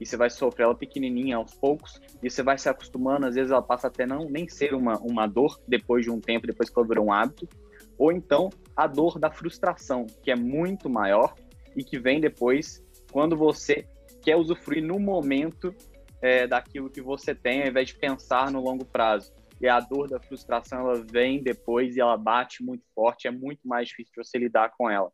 e 0.00 0.06
você 0.06 0.16
vai 0.16 0.30
sofrer 0.30 0.64
ela 0.64 0.74
pequenininha 0.74 1.36
aos 1.36 1.54
poucos 1.54 2.00
e 2.22 2.28
você 2.28 2.42
vai 2.42 2.58
se 2.58 2.68
acostumando, 2.68 3.26
às 3.26 3.34
vezes 3.34 3.52
ela 3.52 3.62
passa 3.62 3.88
até 3.88 4.06
não 4.06 4.28
nem 4.28 4.48
ser 4.48 4.74
uma, 4.74 4.98
uma 4.98 5.26
dor 5.26 5.60
depois 5.66 6.04
de 6.04 6.10
um 6.10 6.20
tempo, 6.20 6.46
depois 6.46 6.68
que 6.68 6.78
ela 6.78 6.86
virou 6.86 7.06
um 7.06 7.12
hábito, 7.12 7.48
ou 7.96 8.12
então 8.12 8.50
a 8.76 8.86
dor 8.86 9.18
da 9.18 9.30
frustração, 9.30 10.06
que 10.22 10.30
é 10.30 10.36
muito 10.36 10.90
maior 10.90 11.34
e 11.76 11.84
que 11.84 11.98
vem 11.98 12.20
depois 12.20 12.84
quando 13.12 13.36
você 13.36 13.86
quer 14.22 14.36
usufruir 14.36 14.82
no 14.82 14.98
momento 14.98 15.74
é, 16.20 16.46
daquilo 16.46 16.90
que 16.90 17.00
você 17.00 17.34
tem, 17.34 17.62
ao 17.62 17.68
invés 17.68 17.88
de 17.88 17.96
pensar 17.96 18.50
no 18.50 18.60
longo 18.60 18.84
prazo. 18.84 19.32
E 19.60 19.68
a 19.68 19.78
dor 19.78 20.08
da 20.08 20.18
frustração, 20.18 20.80
ela 20.80 21.04
vem 21.06 21.42
depois 21.42 21.96
e 21.96 22.00
ela 22.00 22.16
bate 22.16 22.62
muito 22.62 22.84
forte, 22.94 23.28
é 23.28 23.30
muito 23.30 23.68
mais 23.68 23.88
difícil 23.88 24.12
você 24.16 24.38
lidar 24.38 24.72
com 24.76 24.90
ela. 24.90 25.12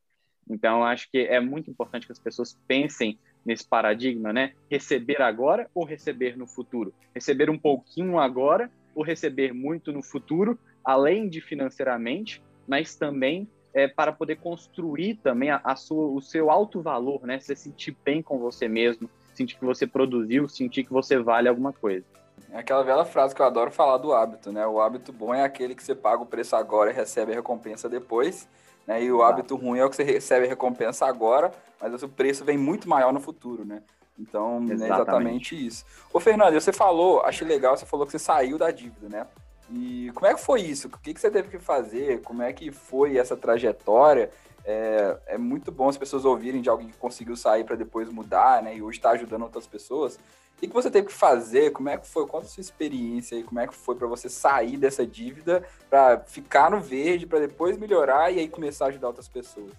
Então, 0.48 0.82
acho 0.82 1.10
que 1.10 1.18
é 1.18 1.40
muito 1.40 1.70
importante 1.70 2.06
que 2.06 2.12
as 2.12 2.18
pessoas 2.18 2.58
pensem 2.66 3.18
nesse 3.44 3.66
paradigma, 3.66 4.32
né? 4.32 4.52
Receber 4.70 5.22
agora 5.22 5.68
ou 5.74 5.84
receber 5.84 6.36
no 6.36 6.46
futuro? 6.46 6.92
Receber 7.14 7.50
um 7.50 7.58
pouquinho 7.58 8.18
agora 8.18 8.70
ou 8.94 9.02
receber 9.02 9.52
muito 9.52 9.92
no 9.92 10.02
futuro, 10.02 10.58
além 10.84 11.28
de 11.28 11.40
financeiramente, 11.40 12.42
mas 12.66 12.94
também 12.94 13.48
é, 13.72 13.86
para 13.86 14.12
poder 14.12 14.36
construir 14.36 15.16
também 15.16 15.50
a, 15.50 15.60
a, 15.62 15.76
sua, 15.76 16.08
o 16.08 16.20
seu 16.20 16.50
alto 16.50 16.80
valor, 16.82 17.26
né? 17.26 17.38
Você 17.38 17.54
sentir 17.54 17.96
bem 18.04 18.22
com 18.22 18.38
você 18.38 18.68
mesmo, 18.68 19.08
sentir 19.34 19.56
que 19.56 19.64
você 19.64 19.86
produziu, 19.86 20.48
sentir 20.48 20.84
que 20.84 20.92
você 20.92 21.18
vale 21.18 21.48
alguma 21.48 21.72
coisa. 21.72 22.04
É 22.52 22.58
aquela 22.58 22.82
velha 22.82 23.04
frase 23.04 23.34
que 23.34 23.40
eu 23.40 23.46
adoro 23.46 23.70
falar 23.70 23.98
do 23.98 24.12
hábito, 24.12 24.50
né? 24.50 24.66
O 24.66 24.80
hábito 24.80 25.12
bom 25.12 25.32
é 25.32 25.42
aquele 25.42 25.74
que 25.74 25.82
você 25.82 25.94
paga 25.94 26.22
o 26.22 26.26
preço 26.26 26.56
agora 26.56 26.90
e 26.90 26.94
recebe 26.94 27.32
a 27.32 27.36
recompensa 27.36 27.88
depois. 27.88 28.48
Né? 28.90 29.04
E 29.04 29.12
o 29.12 29.22
hábito 29.22 29.54
ruim 29.54 29.78
é 29.78 29.84
o 29.84 29.88
que 29.88 29.94
você 29.94 30.02
recebe 30.02 30.46
a 30.46 30.48
recompensa 30.48 31.06
agora, 31.06 31.52
mas 31.80 32.02
o 32.02 32.08
preço 32.08 32.44
vem 32.44 32.58
muito 32.58 32.88
maior 32.88 33.12
no 33.12 33.20
futuro, 33.20 33.64
né? 33.64 33.84
Então, 34.18 34.64
exatamente, 34.64 34.82
é 34.82 34.86
exatamente 34.86 35.66
isso. 35.66 35.84
Ô, 36.12 36.18
Fernando, 36.18 36.54
você 36.54 36.72
falou, 36.72 37.22
achei 37.22 37.46
legal, 37.46 37.76
você 37.76 37.86
falou 37.86 38.04
que 38.04 38.10
você 38.10 38.18
saiu 38.18 38.58
da 38.58 38.72
dívida, 38.72 39.08
né? 39.08 39.28
E 39.72 40.10
como 40.12 40.26
é 40.26 40.34
que 40.34 40.40
foi 40.40 40.62
isso? 40.62 40.88
O 40.88 40.98
que, 40.98 41.14
que 41.14 41.20
você 41.20 41.30
teve 41.30 41.48
que 41.48 41.60
fazer? 41.60 42.20
Como 42.22 42.42
é 42.42 42.52
que 42.52 42.72
foi 42.72 43.16
essa 43.16 43.36
trajetória? 43.36 44.28
É, 44.64 45.16
é 45.28 45.38
muito 45.38 45.70
bom 45.70 45.88
as 45.88 45.96
pessoas 45.96 46.24
ouvirem 46.24 46.60
de 46.60 46.68
alguém 46.68 46.88
que 46.88 46.98
conseguiu 46.98 47.36
sair 47.36 47.62
para 47.62 47.76
depois 47.76 48.08
mudar, 48.10 48.60
né? 48.60 48.74
E 48.74 48.82
hoje 48.82 48.98
está 48.98 49.10
ajudando 49.10 49.42
outras 49.42 49.68
pessoas. 49.68 50.18
O 50.62 50.68
que 50.68 50.74
você 50.74 50.90
teve 50.90 51.06
que 51.06 51.12
fazer? 51.12 51.70
Como 51.70 51.88
é 51.88 51.96
que 51.96 52.06
foi? 52.06 52.26
Qual 52.26 52.42
a 52.42 52.44
sua 52.44 52.60
experiência 52.60 53.36
aí? 53.36 53.42
Como 53.42 53.58
é 53.58 53.66
que 53.66 53.74
foi 53.74 53.96
para 53.96 54.06
você 54.06 54.28
sair 54.28 54.76
dessa 54.76 55.06
dívida, 55.06 55.64
para 55.88 56.20
ficar 56.20 56.70
no 56.70 56.80
verde, 56.80 57.26
para 57.26 57.40
depois 57.40 57.78
melhorar 57.78 58.30
e 58.30 58.38
aí 58.40 58.48
começar 58.48 58.84
a 58.84 58.88
ajudar 58.88 59.06
outras 59.08 59.26
pessoas? 59.26 59.72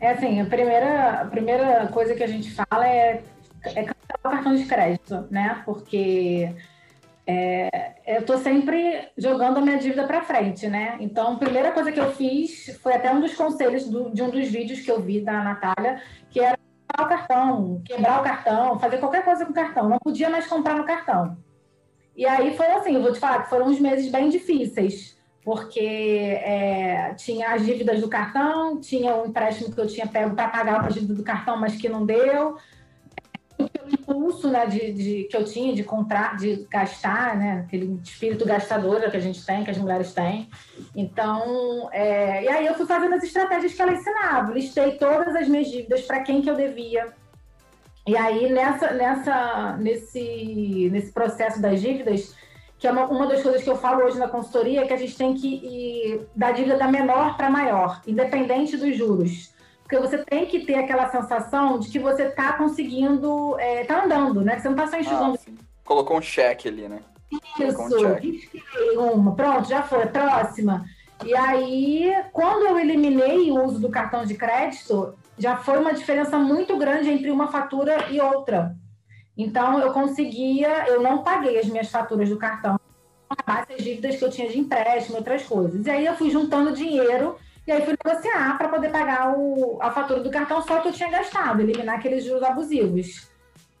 É 0.00 0.10
assim, 0.10 0.40
a 0.40 0.46
primeira, 0.46 1.20
a 1.20 1.24
primeira 1.26 1.86
coisa 1.88 2.14
que 2.14 2.22
a 2.22 2.26
gente 2.26 2.52
fala 2.52 2.88
é, 2.88 3.22
é 3.64 3.84
cancelar 3.84 4.18
o 4.24 4.30
cartão 4.30 4.54
de 4.56 4.64
crédito, 4.64 5.28
né? 5.30 5.62
Porque 5.64 6.52
é, 7.26 7.92
eu 8.06 8.22
estou 8.22 8.38
sempre 8.38 9.08
jogando 9.16 9.58
a 9.58 9.60
minha 9.60 9.78
dívida 9.78 10.04
para 10.04 10.22
frente, 10.22 10.66
né? 10.66 10.96
Então, 10.98 11.34
a 11.34 11.38
primeira 11.38 11.70
coisa 11.70 11.92
que 11.92 12.00
eu 12.00 12.10
fiz 12.12 12.76
foi 12.82 12.94
até 12.94 13.12
um 13.12 13.20
dos 13.20 13.34
conselhos 13.34 13.88
do, 13.88 14.10
de 14.10 14.20
um 14.20 14.30
dos 14.30 14.48
vídeos 14.48 14.80
que 14.80 14.90
eu 14.90 15.00
vi 15.00 15.20
da 15.20 15.44
Natália, 15.44 16.02
que 16.28 16.40
era 16.40 16.58
o 16.98 17.08
cartão, 17.08 17.82
quebrar 17.84 18.20
o 18.20 18.24
cartão, 18.24 18.78
fazer 18.78 18.98
qualquer 18.98 19.24
coisa 19.24 19.44
com 19.44 19.52
o 19.52 19.54
cartão. 19.54 19.88
Não 19.88 19.98
podia 19.98 20.30
mais 20.30 20.46
comprar 20.46 20.76
no 20.76 20.84
cartão. 20.84 21.36
E 22.16 22.26
aí 22.26 22.56
foi 22.56 22.66
assim, 22.66 22.94
eu 22.94 23.02
vou 23.02 23.12
te 23.12 23.18
falar 23.18 23.44
que 23.44 23.50
foram 23.50 23.66
uns 23.66 23.80
meses 23.80 24.10
bem 24.10 24.28
difíceis, 24.28 25.16
porque 25.42 25.80
é, 25.80 27.14
tinha 27.14 27.54
as 27.54 27.64
dívidas 27.64 28.00
do 28.00 28.08
cartão, 28.08 28.80
tinha 28.80 29.14
o 29.16 29.26
empréstimo 29.26 29.72
que 29.74 29.80
eu 29.80 29.86
tinha 29.86 30.06
pego 30.06 30.34
para 30.34 30.48
pagar 30.48 30.84
a 30.84 30.88
dívida 30.88 31.14
do 31.14 31.22
cartão, 31.22 31.56
mas 31.56 31.76
que 31.76 31.88
não 31.88 32.04
deu. 32.04 32.56
Impulso 33.94 34.48
né, 34.48 34.66
de, 34.66 34.92
de, 34.92 35.24
que 35.24 35.36
eu 35.36 35.44
tinha 35.44 35.74
de 35.74 35.82
comprar, 35.82 36.36
de 36.36 36.66
gastar, 36.70 37.36
né, 37.36 37.64
aquele 37.66 38.00
espírito 38.02 38.44
gastador 38.44 39.10
que 39.10 39.16
a 39.16 39.20
gente 39.20 39.44
tem, 39.44 39.64
que 39.64 39.70
as 39.70 39.78
mulheres 39.78 40.12
têm. 40.12 40.48
Então, 40.94 41.88
é, 41.92 42.44
e 42.44 42.48
aí 42.48 42.66
eu 42.66 42.74
fui 42.74 42.86
fazendo 42.86 43.14
as 43.14 43.22
estratégias 43.22 43.74
que 43.74 43.82
ela 43.82 43.92
ensinava. 43.92 44.52
Listei 44.52 44.92
todas 44.92 45.34
as 45.34 45.48
minhas 45.48 45.68
dívidas, 45.68 46.02
para 46.02 46.20
quem 46.20 46.42
que 46.42 46.50
eu 46.50 46.56
devia. 46.56 47.12
E 48.06 48.16
aí, 48.16 48.50
nessa, 48.52 48.92
nessa, 48.92 49.76
nesse, 49.76 50.88
nesse 50.90 51.12
processo 51.12 51.60
das 51.60 51.80
dívidas, 51.80 52.34
que 52.78 52.86
é 52.86 52.90
uma, 52.90 53.06
uma 53.06 53.26
das 53.26 53.42
coisas 53.42 53.62
que 53.62 53.68
eu 53.68 53.76
falo 53.76 54.04
hoje 54.04 54.18
na 54.18 54.26
consultoria, 54.26 54.80
é 54.80 54.86
que 54.86 54.92
a 54.92 54.96
gente 54.96 55.16
tem 55.16 55.34
que 55.34 55.46
ir 55.46 56.26
da 56.34 56.50
dívida 56.50 56.78
da 56.78 56.88
menor 56.88 57.36
para 57.36 57.50
maior, 57.50 58.00
independente 58.06 58.76
dos 58.76 58.96
juros. 58.96 59.52
Porque 59.90 60.06
você 60.06 60.18
tem 60.18 60.46
que 60.46 60.60
ter 60.60 60.76
aquela 60.76 61.10
sensação 61.10 61.76
de 61.76 61.90
que 61.90 61.98
você 61.98 62.22
está 62.22 62.52
conseguindo, 62.52 63.58
está 63.58 63.64
é, 63.64 63.84
tá 63.84 64.04
andando, 64.04 64.40
né? 64.40 64.54
Que 64.54 64.62
você 64.62 64.68
não 64.68 64.76
está 64.76 64.86
só 64.86 65.00
enxugando. 65.00 65.36
Ah, 65.36 65.64
Colocou 65.84 66.16
um 66.16 66.22
cheque 66.22 66.68
ali, 66.68 66.88
né? 66.88 67.00
Isso, 67.58 67.76
um 68.96 69.10
uma, 69.14 69.34
pronto, 69.34 69.68
já 69.68 69.82
foi, 69.82 70.06
próxima. 70.06 70.84
E 71.24 71.34
aí, 71.34 72.14
quando 72.32 72.66
eu 72.66 72.78
eliminei 72.78 73.50
o 73.50 73.64
uso 73.64 73.80
do 73.80 73.88
cartão 73.88 74.24
de 74.24 74.34
crédito, 74.34 75.12
já 75.36 75.56
foi 75.56 75.78
uma 75.78 75.92
diferença 75.92 76.38
muito 76.38 76.76
grande 76.76 77.10
entre 77.10 77.28
uma 77.28 77.48
fatura 77.48 78.10
e 78.10 78.20
outra. 78.20 78.76
Então, 79.36 79.80
eu 79.80 79.92
conseguia, 79.92 80.86
eu 80.86 81.02
não 81.02 81.24
paguei 81.24 81.58
as 81.58 81.66
minhas 81.66 81.88
faturas 81.88 82.28
do 82.28 82.36
cartão, 82.36 82.78
as 83.44 83.66
dívidas 83.82 84.14
que 84.16 84.24
eu 84.24 84.30
tinha 84.30 84.48
de 84.48 84.56
empréstimo, 84.56 85.16
outras 85.16 85.42
coisas. 85.42 85.84
E 85.84 85.90
aí 85.90 86.06
eu 86.06 86.14
fui 86.14 86.30
juntando 86.30 86.72
dinheiro 86.72 87.36
e 87.66 87.72
aí 87.72 87.84
fui 87.84 87.96
negociar 88.04 88.56
para 88.58 88.68
poder 88.68 88.90
pagar 88.90 89.36
o, 89.36 89.78
a 89.80 89.90
fatura 89.90 90.20
do 90.20 90.30
cartão 90.30 90.62
só 90.62 90.80
que 90.80 90.88
eu 90.88 90.92
tinha 90.92 91.10
gastado, 91.10 91.60
eliminar 91.60 91.96
aqueles 91.96 92.24
juros 92.24 92.42
abusivos. 92.42 93.30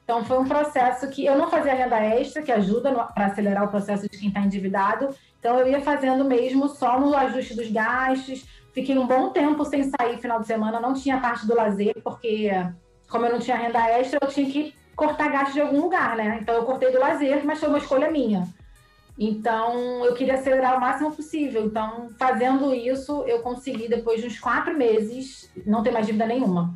Então, 0.04 0.24
foi 0.24 0.38
um 0.38 0.44
processo 0.44 1.08
que 1.08 1.24
eu 1.24 1.38
não 1.38 1.48
fazia 1.48 1.72
renda 1.72 2.00
extra, 2.00 2.42
que 2.42 2.50
ajuda 2.50 2.92
para 2.92 3.26
acelerar 3.26 3.62
o 3.62 3.68
processo 3.68 4.08
de 4.10 4.18
quem 4.18 4.26
está 4.26 4.40
endividado. 4.40 5.10
Então, 5.38 5.56
eu 5.56 5.68
ia 5.68 5.80
fazendo 5.80 6.24
mesmo 6.24 6.68
só 6.68 6.98
no 6.98 7.14
ajuste 7.14 7.54
dos 7.54 7.70
gastos. 7.70 8.44
Fiquei 8.72 8.98
um 8.98 9.06
bom 9.06 9.30
tempo 9.30 9.64
sem 9.64 9.84
sair 9.84 10.18
final 10.18 10.40
de 10.40 10.48
semana, 10.48 10.80
não 10.80 10.94
tinha 10.94 11.20
parte 11.20 11.46
do 11.46 11.54
lazer, 11.54 11.94
porque 12.02 12.50
como 13.08 13.26
eu 13.26 13.32
não 13.32 13.38
tinha 13.38 13.56
renda 13.56 13.88
extra, 13.88 14.18
eu 14.20 14.28
tinha 14.28 14.50
que 14.50 14.74
cortar 14.96 15.30
gastos 15.30 15.54
de 15.54 15.60
algum 15.60 15.80
lugar, 15.80 16.16
né? 16.16 16.38
Então 16.42 16.56
eu 16.56 16.64
cortei 16.64 16.90
do 16.90 16.98
lazer, 16.98 17.44
mas 17.44 17.60
foi 17.60 17.68
uma 17.68 17.78
escolha 17.78 18.10
minha. 18.10 18.48
Então 19.18 20.04
eu 20.04 20.14
queria 20.14 20.34
acelerar 20.34 20.76
o 20.76 20.80
máximo 20.80 21.14
possível. 21.14 21.64
Então, 21.64 22.10
fazendo 22.18 22.74
isso, 22.74 23.24
eu 23.26 23.40
consegui, 23.40 23.88
depois 23.88 24.20
de 24.20 24.26
uns 24.26 24.38
quatro 24.38 24.76
meses, 24.76 25.50
não 25.66 25.82
ter 25.82 25.90
mais 25.90 26.06
dívida 26.06 26.26
nenhuma. 26.26 26.72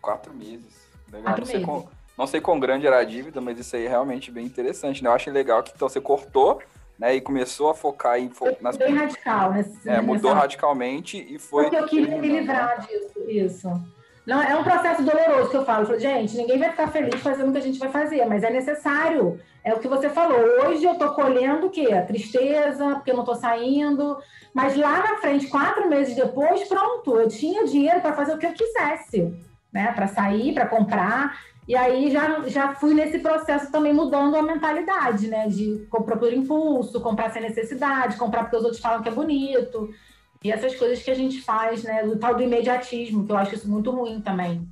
Quatro 0.00 0.34
meses. 0.34 0.88
Legal. 1.12 1.22
Quatro 1.22 1.40
não, 1.40 1.46
sei 1.46 1.58
meses. 1.58 1.66
Com, 1.66 1.88
não 2.18 2.26
sei 2.26 2.40
quão 2.40 2.58
grande 2.58 2.86
era 2.86 2.98
a 2.98 3.04
dívida, 3.04 3.40
mas 3.40 3.58
isso 3.58 3.76
aí 3.76 3.86
é 3.86 3.88
realmente 3.88 4.30
bem 4.30 4.44
interessante. 4.44 5.02
Né? 5.02 5.08
Eu 5.08 5.14
acho 5.14 5.30
legal 5.30 5.62
que 5.62 5.72
então, 5.74 5.88
você 5.88 6.00
cortou 6.00 6.60
né, 6.98 7.14
e 7.14 7.20
começou 7.20 7.70
a 7.70 7.74
focar 7.74 8.18
em 8.18 8.30
fo 8.30 8.46
nas 8.60 8.76
bem 8.76 8.94
radical 8.94 9.52
nesse, 9.52 9.88
é, 9.88 10.00
mudou 10.00 10.30
nessa... 10.30 10.42
radicalmente 10.42 11.18
e 11.18 11.38
foi 11.38 11.64
porque 11.64 11.76
eu 11.76 11.86
queria 11.86 12.18
me 12.18 12.28
livrar 12.28 12.86
disso 12.86 13.28
isso 13.28 13.95
não, 14.26 14.42
é 14.42 14.56
um 14.56 14.64
processo 14.64 15.04
doloroso 15.04 15.50
que 15.50 15.56
eu 15.56 15.64
falo. 15.64 15.98
Gente, 16.00 16.36
ninguém 16.36 16.58
vai 16.58 16.70
ficar 16.70 16.88
feliz 16.88 17.20
fazendo 17.20 17.48
o 17.48 17.52
que 17.52 17.58
a 17.58 17.62
gente 17.62 17.78
vai 17.78 17.90
fazer, 17.90 18.24
mas 18.24 18.42
é 18.42 18.50
necessário. 18.50 19.40
É 19.62 19.72
o 19.72 19.78
que 19.78 19.86
você 19.86 20.08
falou. 20.10 20.38
Hoje 20.64 20.84
eu 20.84 20.94
estou 20.94 21.10
colhendo 21.10 21.68
o 21.68 21.70
quê? 21.70 21.92
A 21.92 22.02
tristeza, 22.02 22.96
porque 22.96 23.12
eu 23.12 23.14
não 23.14 23.22
estou 23.22 23.36
saindo. 23.36 24.18
Mas 24.52 24.76
lá 24.76 24.98
na 24.98 25.16
frente, 25.18 25.46
quatro 25.46 25.88
meses 25.88 26.16
depois, 26.16 26.66
pronto, 26.66 27.16
eu 27.16 27.28
tinha 27.28 27.64
dinheiro 27.64 28.00
para 28.00 28.14
fazer 28.14 28.34
o 28.34 28.38
que 28.38 28.46
eu 28.46 28.52
quisesse, 28.52 29.32
né? 29.72 29.92
Para 29.92 30.08
sair, 30.08 30.52
para 30.52 30.66
comprar. 30.66 31.38
E 31.68 31.76
aí 31.76 32.10
já, 32.10 32.42
já 32.48 32.74
fui 32.74 32.94
nesse 32.94 33.20
processo 33.20 33.70
também 33.70 33.92
mudando 33.92 34.36
a 34.36 34.42
mentalidade, 34.42 35.28
né? 35.28 35.48
De 35.48 35.86
comprar 35.88 36.16
por 36.16 36.32
impulso, 36.32 37.00
comprar 37.00 37.30
sem 37.30 37.42
necessidade, 37.42 38.16
comprar 38.16 38.42
porque 38.42 38.56
os 38.56 38.64
outros 38.64 38.80
falam 38.80 39.02
que 39.02 39.08
é 39.08 39.12
bonito. 39.12 39.88
E 40.46 40.52
essas 40.52 40.76
coisas 40.76 41.02
que 41.02 41.10
a 41.10 41.14
gente 41.14 41.42
faz, 41.42 41.82
né? 41.82 42.04
Do 42.04 42.16
tal 42.16 42.36
do 42.36 42.42
imediatismo, 42.42 43.26
que 43.26 43.32
eu 43.32 43.36
acho 43.36 43.56
isso 43.56 43.68
muito 43.68 43.90
ruim 43.90 44.20
também. 44.20 44.64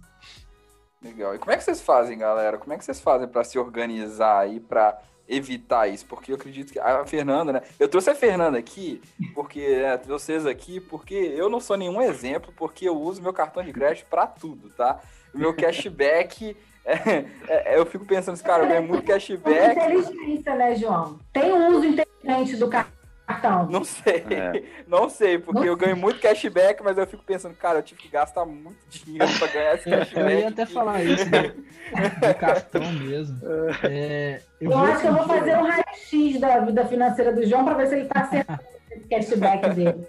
Legal. 1.02 1.34
E 1.34 1.38
como 1.38 1.50
é 1.50 1.56
que 1.56 1.64
vocês 1.64 1.80
fazem, 1.80 2.16
galera? 2.16 2.56
Como 2.58 2.72
é 2.72 2.78
que 2.78 2.84
vocês 2.84 3.00
fazem 3.00 3.26
para 3.26 3.42
se 3.42 3.58
organizar 3.58 4.38
aí 4.38 4.60
para 4.60 5.00
evitar 5.28 5.88
isso? 5.88 6.06
Porque 6.06 6.30
eu 6.30 6.36
acredito 6.36 6.72
que 6.72 6.78
a 6.78 7.04
Fernanda, 7.04 7.54
né? 7.54 7.62
Eu 7.80 7.88
trouxe 7.88 8.08
a 8.08 8.14
Fernanda 8.14 8.56
aqui, 8.56 9.02
porque 9.34 9.60
é, 9.60 9.98
vocês 9.98 10.46
aqui, 10.46 10.78
porque 10.78 11.14
eu 11.14 11.50
não 11.50 11.58
sou 11.58 11.76
nenhum 11.76 12.00
exemplo, 12.00 12.54
porque 12.56 12.88
eu 12.88 12.96
uso 12.96 13.20
meu 13.20 13.32
cartão 13.32 13.64
de 13.64 13.72
crédito 13.72 14.06
para 14.08 14.28
tudo, 14.28 14.70
tá? 14.70 15.00
O 15.34 15.38
meu 15.38 15.56
cashback 15.56 16.56
é, 16.86 17.24
é, 17.48 17.78
eu 17.78 17.84
fico 17.84 18.04
pensando, 18.04 18.40
cara, 18.44 18.62
eu 18.62 18.68
ganho 18.68 18.86
muito 18.86 19.04
cashback. 19.04 19.76
Inteligência, 19.76 20.54
né, 20.54 20.76
João? 20.76 21.18
Tem 21.32 21.52
um 21.52 21.76
uso 21.76 21.84
inteligente 21.84 22.56
do 22.56 22.68
cartão 22.68 22.93
cartão? 23.26 23.66
Não 23.70 23.84
sei, 23.84 24.24
é. 24.30 24.62
não 24.86 25.08
sei, 25.08 25.38
porque 25.38 25.60
não 25.60 25.66
eu 25.66 25.76
ganho 25.76 25.96
muito 25.96 26.20
cashback, 26.20 26.82
mas 26.82 26.98
eu 26.98 27.06
fico 27.06 27.22
pensando, 27.22 27.54
cara, 27.54 27.78
eu 27.78 27.82
tive 27.82 28.00
que 28.02 28.08
gastar 28.08 28.44
muito 28.44 28.76
dinheiro 28.90 29.32
para 29.38 29.46
ganhar 29.48 29.74
esse 29.74 29.90
cashback. 29.90 30.16
Eu 30.34 30.40
ia 30.40 30.48
até 30.48 30.66
falar 30.66 31.02
isso, 31.02 31.30
né? 31.30 31.48
do 31.48 32.34
cartão 32.34 32.92
mesmo. 32.92 33.38
É, 33.84 34.40
eu, 34.60 34.70
eu 34.70 34.78
acho 34.78 35.00
que 35.00 35.06
eu 35.06 35.14
vou 35.14 35.26
fazer 35.26 35.56
um 35.56 35.66
raio-x 35.66 36.40
da 36.40 36.60
vida 36.60 36.86
financeira 36.86 37.32
do 37.32 37.46
João 37.46 37.64
para 37.64 37.74
ver 37.74 37.86
se 37.88 37.94
ele 37.94 38.02
está 38.02 38.20
acertando 38.20 38.60
esse 38.90 39.08
cashback 39.08 39.68
dele. 39.74 40.06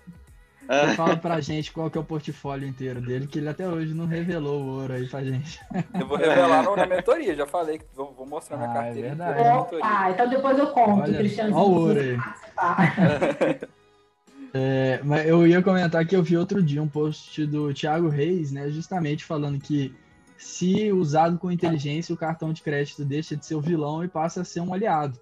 É. 0.67 0.95
Fala 0.95 1.15
pra 1.15 1.39
gente 1.39 1.71
qual 1.71 1.89
que 1.89 1.97
é 1.97 2.01
o 2.01 2.03
portfólio 2.03 2.67
inteiro 2.67 2.99
dele, 2.99 3.27
que 3.27 3.39
ele 3.39 3.49
até 3.49 3.67
hoje 3.67 3.93
não 3.93 4.05
revelou 4.05 4.61
o 4.61 4.81
ouro 4.81 4.93
aí 4.93 5.07
pra 5.07 5.23
gente. 5.23 5.59
Eu 5.93 6.07
vou 6.07 6.17
revelar 6.17 6.63
na 6.63 6.85
mentoria, 6.87 7.35
já 7.35 7.45
falei 7.45 7.77
que 7.77 7.85
vou, 7.95 8.13
vou 8.13 8.25
mostrar 8.25 8.57
minha 8.57 8.69
ah, 8.69 8.71
é 8.71 8.75
carteira. 8.75 9.07
É 9.07 9.09
verdade. 9.09 9.79
Ah, 9.83 10.11
então 10.11 10.29
depois 10.29 10.57
eu 10.57 10.67
conto, 10.67 11.03
Olha, 11.03 11.17
Cristiano. 11.17 11.55
Olha 11.55 11.65
o 11.65 11.73
ouro 11.73 11.99
aí. 11.99 12.17
é, 14.53 14.99
mas 15.03 15.27
eu 15.27 15.45
ia 15.45 15.61
comentar 15.61 16.05
que 16.05 16.15
eu 16.15 16.23
vi 16.23 16.35
outro 16.35 16.63
dia 16.63 16.81
um 16.81 16.87
post 16.87 17.45
do 17.45 17.73
Thiago 17.73 18.09
Reis, 18.09 18.51
né, 18.51 18.69
justamente 18.69 19.23
falando 19.23 19.59
que 19.59 19.93
se 20.37 20.91
usado 20.91 21.37
com 21.37 21.51
inteligência, 21.51 22.13
o 22.13 22.17
cartão 22.17 22.51
de 22.51 22.61
crédito 22.61 23.05
deixa 23.05 23.35
de 23.35 23.45
ser 23.45 23.55
o 23.55 23.61
vilão 23.61 24.03
e 24.03 24.07
passa 24.07 24.41
a 24.41 24.45
ser 24.45 24.61
um 24.61 24.73
aliado. 24.73 25.19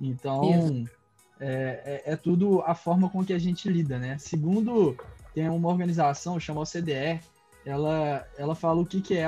Então, 0.00 0.84
Isso 0.84 0.99
é, 1.40 2.02
é, 2.06 2.12
é, 2.12 2.16
tudo 2.16 2.60
a 2.62 2.74
forma 2.74 3.08
com 3.08 3.24
que 3.24 3.32
a 3.32 3.38
gente 3.38 3.68
lida, 3.68 3.98
né? 3.98 4.18
Segundo, 4.18 4.96
tem 5.34 5.48
uma 5.48 5.68
organização 5.68 6.38
chamada 6.38 6.68
OCDE, 6.68 7.20
ela, 7.64 8.26
ela 8.36 8.54
fala 8.54 8.80
o 8.80 8.86
que, 8.86 9.00
que 9.00 9.16
é 9.16 9.26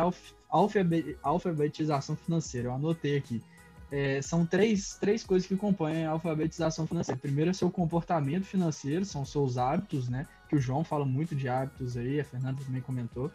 alfabetização 1.23 2.15
financeira. 2.15 2.69
Eu 2.69 2.75
anotei 2.75 3.17
aqui. 3.17 3.43
É, 3.91 4.23
são 4.23 4.47
três, 4.47 4.97
três 5.01 5.23
coisas 5.25 5.47
que 5.47 5.57
compõem 5.57 6.05
a 6.05 6.11
alfabetização 6.11 6.87
financeira. 6.87 7.21
Primeiro 7.21 7.51
é 7.51 7.55
seu 7.55 7.71
comportamento 7.71 8.45
financeiro, 8.45 9.05
são 9.05 9.25
seus 9.25 9.57
hábitos, 9.57 10.09
né? 10.09 10.27
Que 10.49 10.57
o 10.57 10.61
João 10.61 10.85
fala 10.85 11.05
muito 11.05 11.35
de 11.35 11.49
hábitos 11.49 11.97
aí, 11.97 12.21
a 12.21 12.25
Fernanda 12.25 12.63
também 12.65 12.81
comentou. 12.83 13.31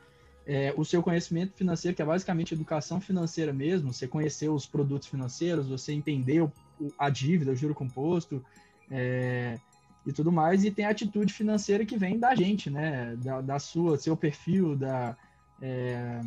É, 0.46 0.74
o 0.78 0.86
seu 0.86 1.04
conhecimento 1.04 1.54
financeiro, 1.54 1.96
que 1.96 2.02
é 2.02 2.06
basicamente 2.06 2.54
educação 2.54 3.02
financeira 3.02 3.52
mesmo, 3.52 3.94
você 3.94 4.08
conhecer 4.08 4.50
os 4.50 4.66
produtos 4.66 5.08
financeiros, 5.08 5.68
você 5.68 5.92
entender 5.92 6.42
o, 6.42 6.52
a 6.98 7.10
dívida, 7.10 7.52
o 7.52 7.56
juro 7.56 7.76
composto, 7.76 8.44
é, 8.90 9.60
e 10.06 10.14
tudo 10.14 10.32
mais, 10.32 10.64
e 10.64 10.72
tem 10.72 10.86
a 10.86 10.90
atitude 10.90 11.34
financeira 11.34 11.86
que 11.86 11.98
vem 11.98 12.18
da 12.18 12.34
gente, 12.34 12.70
né? 12.70 13.16
Da, 13.18 13.42
da 13.42 13.60
sua, 13.60 13.98
seu 13.98 14.16
perfil, 14.16 14.76
da, 14.76 15.18
é, 15.62 16.22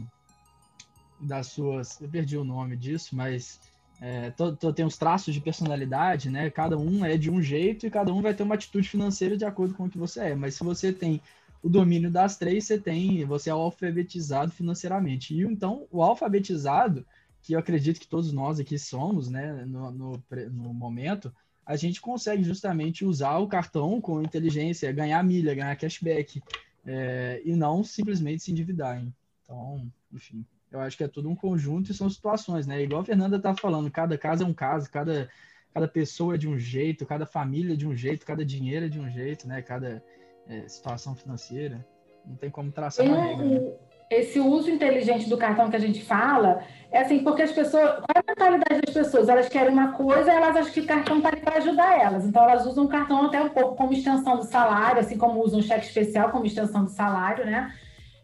das 1.20 1.48
suas. 1.48 2.00
Eu 2.00 2.08
perdi 2.08 2.36
o 2.36 2.44
nome 2.44 2.76
disso, 2.76 3.16
mas 3.16 3.60
é, 4.00 4.30
tô, 4.30 4.54
tô, 4.54 4.72
tem 4.72 4.84
os 4.84 4.96
traços 4.96 5.34
de 5.34 5.40
personalidade, 5.40 6.30
né? 6.30 6.50
Cada 6.50 6.76
um 6.78 7.04
é 7.04 7.16
de 7.16 7.30
um 7.30 7.42
jeito 7.42 7.86
e 7.86 7.90
cada 7.90 8.12
um 8.12 8.22
vai 8.22 8.34
ter 8.34 8.42
uma 8.42 8.54
atitude 8.54 8.88
financeira 8.88 9.36
de 9.36 9.44
acordo 9.44 9.74
com 9.74 9.84
o 9.84 9.90
que 9.90 9.98
você 9.98 10.20
é. 10.20 10.34
Mas 10.34 10.54
se 10.54 10.64
você 10.64 10.92
tem 10.92 11.20
o 11.62 11.68
domínio 11.68 12.10
das 12.10 12.36
três, 12.36 12.64
você 12.64 12.78
tem, 12.78 13.24
você 13.24 13.50
é 13.50 13.52
alfabetizado 13.52 14.52
financeiramente. 14.52 15.34
E 15.34 15.42
então, 15.42 15.86
o 15.90 16.02
alfabetizado, 16.02 17.04
que 17.42 17.52
eu 17.52 17.58
acredito 17.58 18.00
que 18.00 18.08
todos 18.08 18.32
nós 18.32 18.58
aqui 18.58 18.78
somos, 18.78 19.28
né, 19.28 19.64
no, 19.66 19.90
no, 19.90 20.22
no 20.50 20.74
momento, 20.74 21.32
a 21.64 21.76
gente 21.76 22.00
consegue 22.00 22.42
justamente 22.42 23.04
usar 23.04 23.38
o 23.38 23.48
cartão 23.48 24.00
com 24.00 24.22
inteligência, 24.22 24.92
ganhar 24.92 25.22
milha, 25.22 25.54
ganhar 25.54 25.76
cashback, 25.76 26.42
é, 26.84 27.40
e 27.44 27.54
não 27.54 27.84
simplesmente 27.84 28.42
se 28.42 28.50
endividar. 28.50 28.98
Hein? 28.98 29.14
Então, 29.44 29.90
enfim, 30.12 30.44
eu 30.70 30.80
acho 30.80 30.96
que 30.96 31.04
é 31.04 31.08
tudo 31.08 31.28
um 31.28 31.36
conjunto 31.36 31.90
e 31.90 31.94
são 31.94 32.08
situações, 32.08 32.66
né? 32.66 32.82
Igual 32.82 33.02
a 33.02 33.04
Fernanda 33.04 33.40
tá 33.40 33.54
falando, 33.54 33.90
cada 33.90 34.16
caso 34.16 34.44
é 34.44 34.46
um 34.46 34.54
caso, 34.54 34.90
cada, 34.90 35.28
cada 35.72 35.88
pessoa 35.88 36.34
é 36.34 36.38
de 36.38 36.48
um 36.48 36.58
jeito, 36.58 37.06
cada 37.06 37.26
família 37.26 37.74
é 37.74 37.76
de 37.76 37.86
um 37.86 37.94
jeito, 37.94 38.24
cada 38.24 38.44
dinheiro 38.44 38.86
é 38.86 38.88
de 38.88 38.98
um 38.98 39.10
jeito, 39.10 39.46
né? 39.48 39.62
Cada 39.62 40.02
é, 40.46 40.68
situação 40.68 41.14
financeira. 41.14 41.84
Não 42.24 42.36
tem 42.36 42.50
como 42.50 42.70
traçar 42.70 43.06
uma 43.06 43.20
regra. 43.20 43.44
Né? 43.44 43.72
Esse 44.10 44.40
uso 44.40 44.68
inteligente 44.68 45.28
do 45.28 45.38
cartão 45.38 45.70
que 45.70 45.76
a 45.76 45.80
gente 45.80 46.02
fala 46.02 46.62
é 46.90 47.02
assim, 47.02 47.20
porque 47.20 47.42
as 47.42 47.52
pessoas. 47.52 47.90
Qual 47.90 48.06
é 48.16 48.18
a 48.18 48.24
mentalidade 48.26 48.80
das 48.80 48.94
pessoas? 48.94 49.28
Elas 49.28 49.48
querem 49.48 49.72
uma 49.72 49.92
coisa, 49.92 50.32
elas 50.32 50.56
acham 50.56 50.72
que 50.72 50.80
o 50.80 50.86
cartão 50.86 51.18
está 51.18 51.28
ali 51.28 51.40
para 51.40 51.58
ajudar 51.58 52.00
elas. 52.00 52.26
Então, 52.26 52.42
elas 52.42 52.66
usam 52.66 52.84
o 52.84 52.88
cartão 52.88 53.26
até 53.26 53.40
um 53.40 53.50
pouco 53.50 53.76
como 53.76 53.92
extensão 53.92 54.36
do 54.36 54.42
salário, 54.42 54.98
assim 54.98 55.16
como 55.16 55.40
usam 55.44 55.60
o 55.60 55.62
cheque 55.62 55.86
especial 55.86 56.30
como 56.30 56.44
extensão 56.44 56.84
do 56.84 56.90
salário, 56.90 57.46
né? 57.46 57.72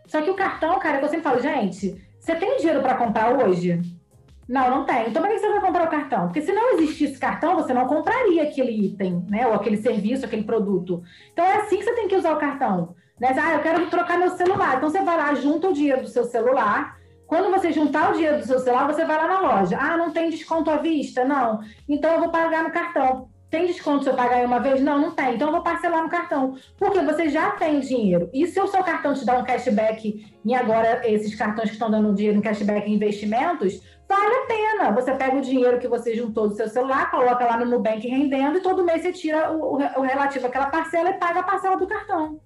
Só 0.06 0.20
que 0.20 0.30
o 0.30 0.34
cartão, 0.34 0.76
cara, 0.80 0.98
é 0.98 1.04
eu 1.04 1.08
sempre 1.08 1.22
falo, 1.22 1.40
gente, 1.40 2.04
você 2.18 2.34
tem 2.34 2.56
dinheiro 2.56 2.82
para 2.82 2.96
comprar 2.96 3.32
hoje? 3.32 3.80
Não, 4.48 4.68
não 4.68 4.84
tem. 4.84 5.08
Então, 5.08 5.22
para 5.22 5.32
que 5.32 5.38
você 5.38 5.48
vai 5.48 5.60
comprar 5.60 5.84
o 5.84 5.90
cartão? 5.90 6.26
Porque 6.26 6.42
se 6.42 6.52
não 6.52 6.74
existisse 6.74 7.18
cartão, 7.18 7.54
você 7.54 7.72
não 7.72 7.86
compraria 7.86 8.42
aquele 8.42 8.86
item, 8.86 9.24
né? 9.28 9.46
Ou 9.46 9.54
aquele 9.54 9.76
serviço, 9.76 10.24
aquele 10.24 10.42
produto. 10.42 11.02
Então, 11.32 11.44
é 11.44 11.58
assim 11.58 11.78
que 11.78 11.84
você 11.84 11.94
tem 11.94 12.08
que 12.08 12.16
usar 12.16 12.32
o 12.32 12.40
cartão. 12.40 12.96
Né? 13.20 13.34
Ah, 13.38 13.54
eu 13.54 13.60
quero 13.60 13.86
trocar 13.88 14.18
meu 14.18 14.30
celular. 14.30 14.76
Então, 14.76 14.90
você 14.90 15.02
vai 15.02 15.16
lá, 15.16 15.34
junta 15.34 15.68
o 15.68 15.72
dinheiro 15.72 16.02
do 16.02 16.08
seu 16.08 16.24
celular 16.24 16.96
quando 17.26 17.50
você 17.50 17.72
juntar 17.72 18.10
o 18.10 18.14
dinheiro 18.14 18.38
do 18.38 18.46
seu 18.46 18.60
celular, 18.60 18.86
você 18.86 19.04
vai 19.04 19.16
lá 19.16 19.26
na 19.26 19.40
loja. 19.40 19.76
Ah, 19.80 19.96
não 19.96 20.12
tem 20.12 20.30
desconto 20.30 20.70
à 20.70 20.76
vista? 20.76 21.24
Não. 21.24 21.60
Então 21.88 22.12
eu 22.12 22.20
vou 22.20 22.28
pagar 22.30 22.62
no 22.62 22.70
cartão. 22.70 23.28
Tem 23.50 23.66
desconto 23.66 24.04
se 24.04 24.10
eu 24.10 24.14
pagar 24.14 24.44
uma 24.44 24.60
vez? 24.60 24.80
Não, 24.80 24.98
não 24.98 25.10
tem. 25.12 25.34
Então 25.34 25.48
eu 25.48 25.52
vou 25.52 25.62
parcelar 25.62 26.02
no 26.02 26.08
cartão. 26.08 26.56
Porque 26.78 27.00
você 27.00 27.28
já 27.28 27.50
tem 27.52 27.80
dinheiro. 27.80 28.28
E 28.32 28.46
se 28.46 28.60
o 28.60 28.66
seu 28.66 28.82
cartão 28.82 29.12
te 29.12 29.24
dá 29.24 29.38
um 29.38 29.44
cashback, 29.44 30.24
e 30.44 30.54
agora 30.54 31.02
esses 31.08 31.34
cartões 31.34 31.68
que 31.68 31.74
estão 31.74 31.90
dando 31.90 32.14
dinheiro 32.14 32.38
em 32.38 32.42
cashback 32.42 32.88
em 32.88 32.94
investimentos, 32.94 33.80
vale 34.08 34.34
a 34.34 34.46
pena. 34.46 34.92
Você 34.92 35.12
pega 35.14 35.36
o 35.36 35.40
dinheiro 35.40 35.78
que 35.78 35.88
você 35.88 36.14
juntou 36.14 36.48
do 36.48 36.54
seu 36.54 36.68
celular, 36.68 37.10
coloca 37.10 37.44
lá 37.44 37.56
no 37.56 37.66
Nubank 37.66 38.06
rendendo, 38.06 38.58
e 38.58 38.62
todo 38.62 38.84
mês 38.84 39.02
você 39.02 39.12
tira 39.12 39.52
o, 39.52 39.76
o 39.76 40.02
relativo 40.02 40.46
àquela 40.46 40.66
parcela 40.66 41.10
e 41.10 41.14
paga 41.14 41.40
a 41.40 41.44
parcela 41.44 41.76
do 41.76 41.86
cartão. 41.86 42.40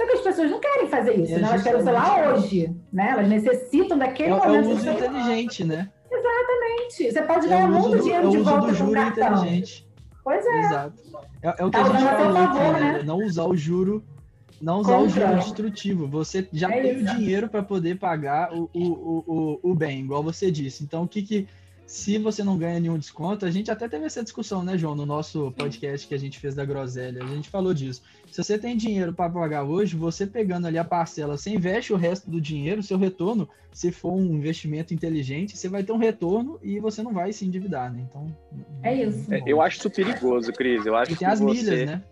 Só 0.00 0.06
que 0.06 0.12
as 0.12 0.20
pessoas 0.22 0.50
não 0.50 0.58
querem 0.58 0.88
fazer 0.88 1.12
isso, 1.20 1.34
né? 1.34 1.42
elas 1.42 1.62
querem 1.62 1.78
o 1.78 1.84
celular 1.84 2.34
hoje, 2.34 2.74
né? 2.90 3.10
Elas 3.10 3.28
necessitam 3.28 3.98
daquele 3.98 4.30
é, 4.30 4.34
momento. 4.34 4.64
É 4.64 4.68
o 4.68 4.74
uso 4.74 4.88
inteligente, 4.88 5.62
né? 5.62 5.90
Exatamente. 6.10 7.12
Você 7.12 7.22
pode 7.22 7.46
é 7.46 7.48
ganhar 7.50 7.68
muito 7.68 8.02
dinheiro 8.02 8.28
é 8.28 8.30
de 8.30 8.38
volta 8.38 8.68
do 8.68 8.74
juro 8.74 8.98
inteligente. 8.98 9.86
Pois 10.24 10.46
é. 10.46 10.60
Exato. 10.60 11.02
É, 11.42 11.48
é 11.48 11.64
o 11.66 11.70
que 11.70 11.76
tá 11.76 11.84
a 11.84 11.90
gente 11.90 12.02
falou 12.02 12.34
favor, 12.34 12.60
aqui, 12.62 12.80
né? 12.80 12.92
né? 12.92 13.02
Não 13.04 13.18
usar 13.18 13.44
o 13.44 13.54
juro, 13.54 14.02
não 14.58 14.78
usar 14.78 14.96
Contra. 14.96 15.24
o 15.24 15.28
juro 15.28 15.38
destrutivo. 15.38 16.08
Você 16.08 16.48
já 16.50 16.70
é 16.70 16.80
tem 16.80 16.92
isso. 16.92 17.12
o 17.12 17.16
dinheiro 17.18 17.50
para 17.50 17.62
poder 17.62 17.98
pagar 17.98 18.54
o, 18.54 18.70
o, 18.72 18.82
o, 18.82 19.60
o, 19.62 19.74
bem, 19.74 20.00
igual 20.00 20.22
você 20.22 20.50
disse. 20.50 20.82
Então, 20.82 21.02
o 21.02 21.08
que 21.08 21.20
que 21.20 21.46
se 21.90 22.18
você 22.18 22.44
não 22.44 22.56
ganha 22.56 22.78
nenhum 22.78 22.96
desconto, 22.96 23.44
a 23.44 23.50
gente 23.50 23.68
até 23.68 23.88
teve 23.88 24.04
essa 24.04 24.22
discussão, 24.22 24.62
né, 24.62 24.78
João, 24.78 24.94
no 24.94 25.04
nosso 25.04 25.50
podcast 25.50 26.06
que 26.06 26.14
a 26.14 26.18
gente 26.18 26.38
fez 26.38 26.54
da 26.54 26.64
Groselha. 26.64 27.20
A 27.20 27.26
gente 27.26 27.48
falou 27.50 27.74
disso. 27.74 28.00
Se 28.30 28.40
você 28.40 28.56
tem 28.56 28.76
dinheiro 28.76 29.12
para 29.12 29.28
pagar 29.28 29.64
hoje, 29.64 29.96
você 29.96 30.24
pegando 30.24 30.68
ali 30.68 30.78
a 30.78 30.84
parcela, 30.84 31.36
você 31.36 31.50
investe 31.50 31.92
o 31.92 31.96
resto 31.96 32.30
do 32.30 32.40
dinheiro, 32.40 32.80
seu 32.80 32.96
retorno, 32.96 33.48
se 33.72 33.90
for 33.90 34.12
um 34.12 34.36
investimento 34.36 34.94
inteligente, 34.94 35.56
você 35.56 35.68
vai 35.68 35.82
ter 35.82 35.90
um 35.90 35.96
retorno 35.96 36.60
e 36.62 36.78
você 36.78 37.02
não 37.02 37.12
vai 37.12 37.32
se 37.32 37.44
endividar, 37.44 37.92
né? 37.92 38.06
Então. 38.08 38.36
É 38.84 38.94
isso. 38.94 39.34
É, 39.34 39.42
eu 39.44 39.60
acho 39.60 39.78
isso 39.78 39.90
perigoso, 39.90 40.52
Cris. 40.52 40.86
Eu 40.86 40.94
acho 40.94 41.10
e 41.10 41.16
tem 41.16 41.26
que 41.26 41.32
as 41.32 41.40
você... 41.40 41.60
milhas, 41.60 41.86
né? 41.90 42.04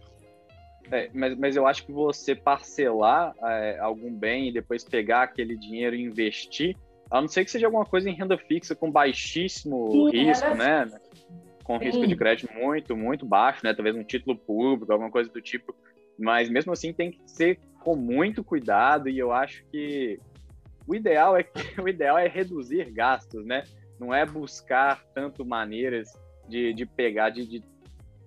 É, 0.90 1.08
mas, 1.14 1.38
mas 1.38 1.54
eu 1.54 1.68
acho 1.68 1.86
que 1.86 1.92
você 1.92 2.34
parcelar 2.34 3.32
é, 3.44 3.78
algum 3.78 4.12
bem 4.12 4.48
e 4.48 4.52
depois 4.52 4.82
pegar 4.82 5.22
aquele 5.22 5.56
dinheiro 5.56 5.94
e 5.94 6.02
investir 6.02 6.76
a 7.10 7.20
não 7.20 7.28
ser 7.28 7.44
que 7.44 7.50
seja 7.50 7.66
alguma 7.66 7.84
coisa 7.84 8.08
em 8.08 8.14
renda 8.14 8.36
fixa 8.36 8.74
com 8.74 8.90
baixíssimo 8.90 9.90
Sim, 10.10 10.10
risco, 10.10 10.54
né? 10.54 10.90
Com 11.64 11.78
Sim. 11.78 11.84
risco 11.84 12.06
de 12.06 12.16
crédito 12.16 12.52
muito, 12.52 12.96
muito 12.96 13.26
baixo, 13.26 13.60
né? 13.64 13.72
Talvez 13.72 13.96
um 13.96 14.04
título 14.04 14.36
público, 14.36 14.92
alguma 14.92 15.10
coisa 15.10 15.30
do 15.30 15.40
tipo. 15.40 15.74
Mas 16.18 16.48
mesmo 16.48 16.72
assim 16.72 16.92
tem 16.92 17.10
que 17.10 17.20
ser 17.26 17.58
com 17.80 17.96
muito 17.96 18.44
cuidado 18.44 19.08
e 19.08 19.18
eu 19.18 19.32
acho 19.32 19.64
que 19.70 20.18
o 20.86 20.94
ideal 20.94 21.36
é 21.36 21.42
que, 21.42 21.52
o 21.80 21.88
ideal 21.88 22.18
é 22.18 22.28
reduzir 22.28 22.90
gastos, 22.90 23.44
né? 23.46 23.64
Não 23.98 24.12
é 24.12 24.24
buscar 24.26 25.02
tanto 25.14 25.44
maneiras 25.44 26.08
de, 26.48 26.72
de 26.72 26.86
pegar, 26.86 27.30
de, 27.30 27.46
de 27.46 27.62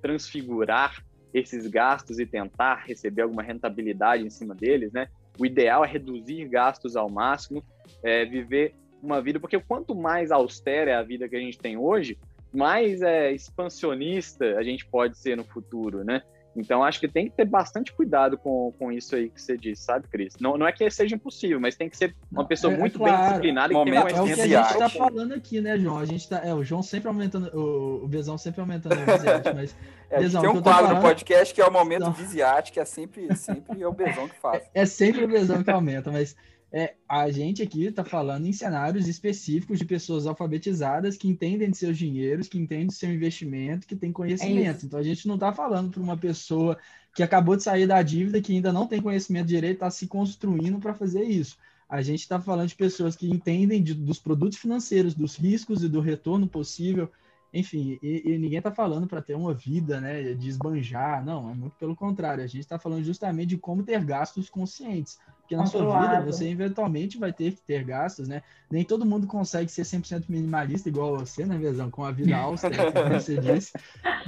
transfigurar 0.01 1.03
esses 1.33 1.67
gastos 1.67 2.19
e 2.19 2.25
tentar 2.25 2.83
receber 2.85 3.21
alguma 3.21 3.41
rentabilidade 3.41 4.23
em 4.23 4.29
cima 4.29 4.53
deles, 4.53 4.91
né? 4.91 5.07
O 5.39 5.45
ideal 5.45 5.83
é 5.83 5.87
reduzir 5.87 6.47
gastos 6.47 6.95
ao 6.95 7.09
máximo 7.09 7.63
é, 8.03 8.25
viver 8.25 8.75
uma 9.01 9.21
vida, 9.21 9.39
porque 9.39 9.59
quanto 9.59 9.95
mais 9.95 10.31
austera 10.31 10.91
é 10.91 10.95
a 10.95 11.01
vida 11.01 11.27
que 11.27 11.35
a 11.35 11.39
gente 11.39 11.57
tem 11.57 11.77
hoje, 11.77 12.17
mais 12.53 13.01
é, 13.01 13.31
expansionista 13.31 14.57
a 14.57 14.63
gente 14.63 14.85
pode 14.85 15.17
ser 15.17 15.35
no 15.35 15.43
futuro, 15.43 16.03
né? 16.03 16.21
Então, 16.55 16.83
acho 16.83 16.99
que 16.99 17.07
tem 17.07 17.29
que 17.29 17.35
ter 17.35 17.45
bastante 17.45 17.93
cuidado 17.93 18.37
com, 18.37 18.73
com 18.77 18.91
isso 18.91 19.15
aí 19.15 19.29
que 19.29 19.41
você 19.41 19.57
disse, 19.57 19.83
sabe, 19.83 20.07
Cris? 20.07 20.35
Não, 20.39 20.57
não 20.57 20.67
é 20.67 20.71
que 20.71 20.89
seja 20.89 21.15
impossível, 21.15 21.59
mas 21.59 21.75
tem 21.75 21.89
que 21.89 21.95
ser 21.95 22.15
uma 22.29 22.45
pessoa 22.45 22.73
é, 22.73 22.77
muito 22.77 22.97
claro. 22.97 23.13
bem 23.13 23.27
disciplinada 23.27 23.73
e 23.73 23.75
ter 23.75 23.91
um 23.91 23.93
É 23.93 24.21
o 24.21 24.25
que 24.25 24.41
a 24.41 24.47
gente 24.47 24.71
está 24.71 24.89
falando 24.89 25.33
aqui, 25.33 25.61
né, 25.61 25.77
João? 25.77 25.97
A 25.97 26.05
gente 26.05 26.27
tá, 26.27 26.41
é, 26.43 26.53
o 26.53 26.63
João 26.63 26.83
sempre 26.83 27.07
aumentando, 27.07 27.49
o, 27.57 28.03
o 28.03 28.07
Bezão 28.07 28.37
sempre 28.37 28.59
aumentando 28.59 28.95
o 28.95 29.05
Viziate, 29.05 29.53
mas... 29.55 29.75
É, 30.09 30.19
Bezão, 30.19 30.41
tem 30.41 30.49
um 30.49 30.61
quadro 30.61 30.87
falando... 30.87 30.95
no 30.95 31.01
podcast 31.01 31.53
que 31.53 31.61
é 31.61 31.65
o 31.65 31.71
momento. 31.71 32.11
Viziate, 32.11 32.73
que 32.73 32.79
é 32.81 32.85
sempre, 32.85 33.33
sempre 33.35 33.81
é 33.81 33.87
o 33.87 33.93
Bezão 33.93 34.27
que 34.27 34.35
faz. 34.41 34.63
É, 34.73 34.81
é 34.83 34.85
sempre 34.85 35.23
o 35.23 35.27
Bezão 35.27 35.63
que 35.63 35.71
aumenta, 35.71 36.11
mas 36.11 36.35
é, 36.73 36.93
a 37.07 37.29
gente 37.29 37.61
aqui 37.61 37.85
está 37.85 38.03
falando 38.03 38.45
em 38.45 38.53
cenários 38.53 39.07
específicos 39.07 39.77
de 39.77 39.83
pessoas 39.83 40.25
alfabetizadas 40.25 41.17
que 41.17 41.27
entendem 41.27 41.69
de 41.69 41.77
seus 41.77 41.97
dinheiros, 41.97 42.47
que 42.47 42.57
entendem 42.57 42.87
do 42.87 42.93
seu 42.93 43.11
investimento, 43.11 43.85
que 43.85 43.95
têm 43.95 44.11
conhecimento. 44.11 44.83
É 44.83 44.85
então 44.85 44.99
a 44.99 45.03
gente 45.03 45.27
não 45.27 45.35
está 45.35 45.51
falando 45.51 45.91
para 45.91 46.01
uma 46.01 46.15
pessoa 46.15 46.77
que 47.13 47.21
acabou 47.21 47.57
de 47.57 47.63
sair 47.63 47.85
da 47.85 48.01
dívida, 48.01 48.41
que 48.41 48.53
ainda 48.53 48.71
não 48.71 48.87
tem 48.87 49.01
conhecimento 49.01 49.47
direito, 49.47 49.75
está 49.75 49.89
se 49.89 50.07
construindo 50.07 50.79
para 50.79 50.93
fazer 50.93 51.23
isso. 51.23 51.57
A 51.89 52.01
gente 52.01 52.21
está 52.21 52.39
falando 52.39 52.69
de 52.69 52.75
pessoas 52.75 53.17
que 53.17 53.29
entendem 53.29 53.83
de, 53.83 53.93
dos 53.93 54.17
produtos 54.17 54.57
financeiros, 54.57 55.13
dos 55.13 55.35
riscos 55.35 55.83
e 55.83 55.89
do 55.89 55.99
retorno 55.99 56.47
possível. 56.47 57.11
Enfim, 57.53 57.99
e, 58.01 58.21
e 58.31 58.37
ninguém 58.37 58.59
está 58.59 58.71
falando 58.71 59.07
para 59.07 59.21
ter 59.21 59.35
uma 59.35 59.53
vida 59.53 59.99
né, 59.99 60.33
de 60.33 60.47
esbanjar, 60.47 61.21
não, 61.25 61.51
é 61.51 61.53
muito 61.53 61.75
pelo 61.75 61.97
contrário. 61.97 62.41
A 62.41 62.47
gente 62.47 62.61
está 62.61 62.79
falando 62.79 63.03
justamente 63.03 63.49
de 63.49 63.57
como 63.57 63.83
ter 63.83 64.01
gastos 64.05 64.49
conscientes. 64.49 65.19
Porque 65.51 65.55
na 65.55 65.65
sua 65.65 65.99
vida 66.01 66.21
você 66.21 66.47
eventualmente 66.47 67.17
vai 67.17 67.33
ter 67.33 67.51
que 67.51 67.61
ter 67.61 67.83
gastos, 67.83 68.27
né? 68.27 68.41
Nem 68.69 68.85
todo 68.85 69.05
mundo 69.05 69.27
consegue 69.27 69.69
ser 69.69 69.81
100% 69.81 70.25
minimalista 70.29 70.87
igual 70.87 71.17
você, 71.17 71.45
né, 71.45 71.57
Vezão? 71.57 71.91
Com 71.91 72.05
a 72.05 72.11
vida 72.11 72.37
austera, 72.37 72.89
como 72.91 73.09
você 73.09 73.37
disse. 73.37 73.73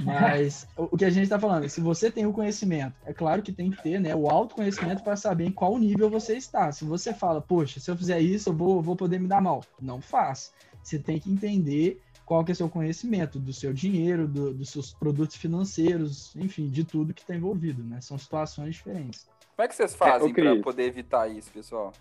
Mas 0.00 0.68
o 0.76 0.96
que 0.98 1.04
a 1.04 1.10
gente 1.10 1.24
está 1.24 1.38
falando, 1.38 1.66
se 1.68 1.80
você 1.80 2.10
tem 2.10 2.26
o 2.26 2.32
conhecimento, 2.32 2.94
é 3.06 3.14
claro 3.14 3.40
que 3.40 3.52
tem 3.52 3.70
que 3.70 3.82
ter 3.82 3.98
né, 3.98 4.14
o 4.14 4.28
autoconhecimento 4.28 5.02
para 5.02 5.16
saber 5.16 5.46
em 5.46 5.52
qual 5.52 5.78
nível 5.78 6.10
você 6.10 6.36
está. 6.36 6.70
Se 6.72 6.84
você 6.84 7.14
fala, 7.14 7.40
poxa, 7.40 7.80
se 7.80 7.90
eu 7.90 7.96
fizer 7.96 8.20
isso, 8.20 8.50
eu 8.50 8.54
vou, 8.54 8.82
vou 8.82 8.94
poder 8.94 9.18
me 9.18 9.26
dar 9.26 9.40
mal. 9.40 9.64
Não 9.80 10.02
faça. 10.02 10.50
Você 10.82 10.98
tem 10.98 11.18
que 11.18 11.30
entender 11.30 12.02
qual 12.26 12.44
que 12.44 12.52
é 12.52 12.54
o 12.54 12.56
seu 12.56 12.68
conhecimento 12.68 13.38
do 13.38 13.52
seu 13.52 13.72
dinheiro, 13.72 14.28
do, 14.28 14.52
dos 14.52 14.68
seus 14.68 14.92
produtos 14.92 15.36
financeiros, 15.36 16.36
enfim, 16.36 16.68
de 16.68 16.84
tudo 16.84 17.14
que 17.14 17.22
está 17.22 17.34
envolvido, 17.34 17.82
né? 17.82 18.00
São 18.02 18.18
situações 18.18 18.74
diferentes. 18.74 19.26
Como 19.56 19.64
é 19.64 19.68
que 19.68 19.74
vocês 19.74 19.94
fazem 19.94 20.30
é, 20.30 20.34
para 20.34 20.62
poder 20.62 20.84
evitar 20.84 21.28
isso, 21.28 21.50
pessoal? 21.52 21.92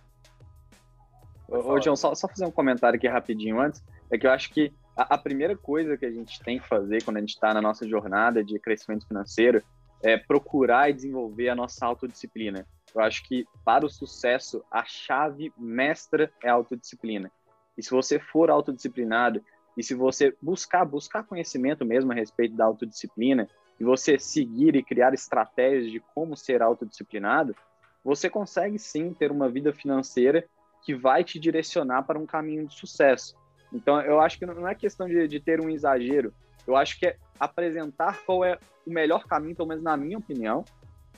Ô, 1.48 1.78
John, 1.80 1.96
só, 1.96 2.16
só 2.16 2.28
fazer 2.28 2.46
um 2.46 2.52
comentário 2.52 2.98
aqui 2.98 3.08
rapidinho 3.08 3.60
antes. 3.60 3.84
É 4.10 4.18
que 4.18 4.26
eu 4.26 4.32
acho 4.32 4.52
que 4.52 4.74
a, 4.98 5.16
a 5.16 5.18
primeira 5.18 5.56
coisa 5.56 5.96
que 5.96 6.06
a 6.06 6.12
gente 6.12 6.42
tem 6.42 6.60
que 6.60 6.68
fazer 6.68 7.04
quando 7.04 7.18
a 7.18 7.20
gente 7.20 7.36
está 7.36 7.54
na 7.54 7.62
nossa 7.62 7.88
jornada 7.88 8.44
de 8.44 8.58
crescimento 8.60 9.08
financeiro 9.08 9.62
é 10.02 10.18
procurar 10.18 10.89
e 10.89 10.94
desenvolver 10.94 11.50
a 11.50 11.56
nossa 11.56 11.86
autodisciplina. 11.86 12.66
Eu 12.94 13.02
acho 13.02 13.24
que 13.24 13.46
para 13.63 13.86
o 13.86 13.89
sucesso, 13.89 14.63
a 14.72 14.84
chave 14.84 15.54
mestra 15.58 16.32
é 16.44 16.50
a 16.50 16.54
autodisciplina. 16.54 17.32
E 17.78 17.84
se 17.84 17.92
você 17.92 18.20
for 18.20 18.50
autodisciplinado 18.50 19.44
e 19.78 19.84
se 19.84 19.94
você 19.94 20.36
buscar, 20.42 20.86
buscar 20.86 21.24
conhecimento 21.24 21.86
mesmo 21.86 22.12
a 22.12 22.16
respeito 22.16 22.56
da 22.56 22.66
autodisciplina, 22.66 23.48
e 23.84 23.86
você 23.86 24.17
seguir 24.17 24.78
e 24.78 24.82
criar 24.82 25.13
estratégias 25.13 25.91
de 25.91 26.00
como 26.15 26.38
ser 26.38 26.62
autodisciplinado, 26.62 27.54
você 28.02 28.30
consegue 28.30 28.80
sim 28.80 29.13
ter 29.13 29.30
uma 29.30 29.50
vida 29.50 29.74
financeira 29.74 30.46
que 30.82 30.96
vai 30.96 31.22
te 31.22 31.38
direcionar 31.38 32.04
para 32.04 32.17
um 32.17 32.26
caminho 32.26 32.65
de 32.65 32.74
sucesso. 32.74 33.36
Então, 33.74 34.00
eu 34.00 34.22
acho 34.22 34.39
que 34.39 34.46
não 34.46 34.65
é 34.65 34.74
questão 34.74 35.06
de, 35.06 35.28
de 35.28 35.39
ter 35.39 35.60
um 35.60 35.69
exagero, 35.69 36.34
eu 36.65 36.78
acho 36.78 36.98
que 36.98 37.08
é 37.08 37.17
apresentar 37.38 38.24
qual 38.26 38.46
é 38.46 38.58
o 38.88 38.89
melhor 38.89 39.26
caminho, 39.26 39.56
pelo 39.56 39.67
menos 39.67 39.84
na 39.84 39.98
minha 39.98 40.17
opinião, 40.17 40.63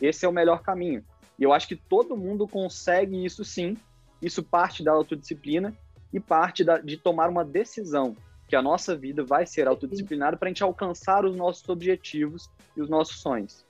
esse 0.02 0.26
é 0.26 0.28
o 0.28 0.34
melhor 0.34 0.64
caminho. 0.64 1.06
E 1.38 1.44
eu 1.44 1.54
acho 1.54 1.68
que 1.68 1.76
todo 1.76 2.18
mundo 2.18 2.48
consegue 2.48 3.24
isso 3.24 3.46
sim, 3.46 3.78
isso 4.20 4.42
parte 4.42 4.84
da 4.84 4.92
autodisciplina 4.92 5.72
e 6.12 6.20
parte 6.20 6.64
da, 6.64 6.80
de 6.80 6.98
tomar 6.98 7.30
uma 7.30 7.46
decisão 7.46 8.16
que 8.48 8.56
a 8.56 8.62
nossa 8.62 8.96
vida 8.96 9.24
vai 9.24 9.46
ser 9.46 9.68
autodisciplinada 9.68 10.36
para 10.38 10.48
a 10.48 10.50
gente 10.50 10.64
alcançar 10.64 11.26
os 11.26 11.36
nossos 11.36 11.68
objetivos 11.70 12.50
e 12.76 12.82
os 12.82 12.90
nossos 12.90 13.20
sonhos. 13.20 13.66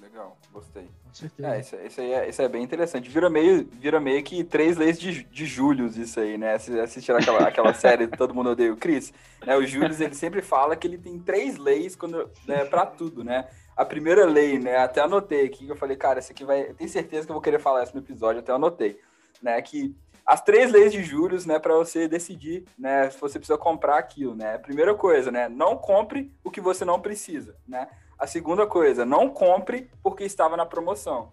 Legal, 0.00 0.36
gostei. 0.52 0.88
Com 1.04 1.14
certeza. 1.14 1.48
É, 1.48 1.60
isso, 1.60 1.76
isso, 1.76 2.00
aí 2.00 2.12
é, 2.12 2.28
isso 2.28 2.42
é 2.42 2.48
bem 2.48 2.62
interessante. 2.62 3.08
Vira 3.08 3.28
meio, 3.28 3.66
vira 3.72 3.98
meio 4.00 4.22
que 4.22 4.44
três 4.44 4.76
leis 4.76 4.98
de, 4.98 5.24
de 5.24 5.46
Július, 5.46 5.96
isso 5.96 6.20
aí, 6.20 6.38
né? 6.38 6.54
Assistir 6.54 7.12
aquela, 7.12 7.48
aquela 7.48 7.72
série 7.74 8.06
Todo 8.06 8.34
Mundo 8.34 8.50
Odeia 8.50 8.72
o 8.72 8.76
Chris. 8.76 9.12
Né? 9.44 9.56
O 9.56 9.66
Július, 9.66 10.00
ele 10.00 10.14
sempre 10.14 10.42
fala 10.42 10.76
que 10.76 10.86
ele 10.86 10.96
tem 10.98 11.18
três 11.18 11.56
leis 11.56 11.96
quando, 11.96 12.30
né, 12.46 12.64
para 12.64 12.86
tudo, 12.86 13.24
né? 13.24 13.48
A 13.76 13.84
primeira 13.84 14.24
lei, 14.24 14.58
né? 14.58 14.76
Até 14.78 15.00
anotei 15.00 15.44
aqui, 15.46 15.68
eu 15.68 15.76
falei, 15.76 15.96
cara, 15.96 16.20
isso 16.20 16.32
aqui 16.32 16.44
vai... 16.44 16.70
Eu 16.70 16.74
tenho 16.74 16.88
certeza 16.88 17.26
que 17.26 17.30
eu 17.30 17.34
vou 17.34 17.42
querer 17.42 17.58
falar 17.58 17.82
isso 17.82 17.94
no 17.94 18.00
episódio, 18.00 18.40
até 18.40 18.52
anotei. 18.52 18.98
né? 19.42 19.60
Que 19.60 19.94
as 20.26 20.42
três 20.42 20.72
leis 20.72 20.92
de 20.92 21.04
juros, 21.04 21.46
né, 21.46 21.58
para 21.58 21.74
você 21.74 22.08
decidir, 22.08 22.64
né, 22.76 23.08
se 23.10 23.20
você 23.20 23.38
precisa 23.38 23.56
comprar 23.56 23.98
aquilo, 23.98 24.34
né? 24.34 24.58
Primeira 24.58 24.92
coisa, 24.94 25.30
né, 25.30 25.48
não 25.48 25.76
compre 25.76 26.34
o 26.42 26.50
que 26.50 26.60
você 26.60 26.84
não 26.84 27.00
precisa, 27.00 27.56
né? 27.66 27.88
A 28.18 28.26
segunda 28.26 28.66
coisa, 28.66 29.04
não 29.04 29.28
compre 29.28 29.90
porque 30.02 30.24
estava 30.24 30.56
na 30.56 30.66
promoção. 30.66 31.32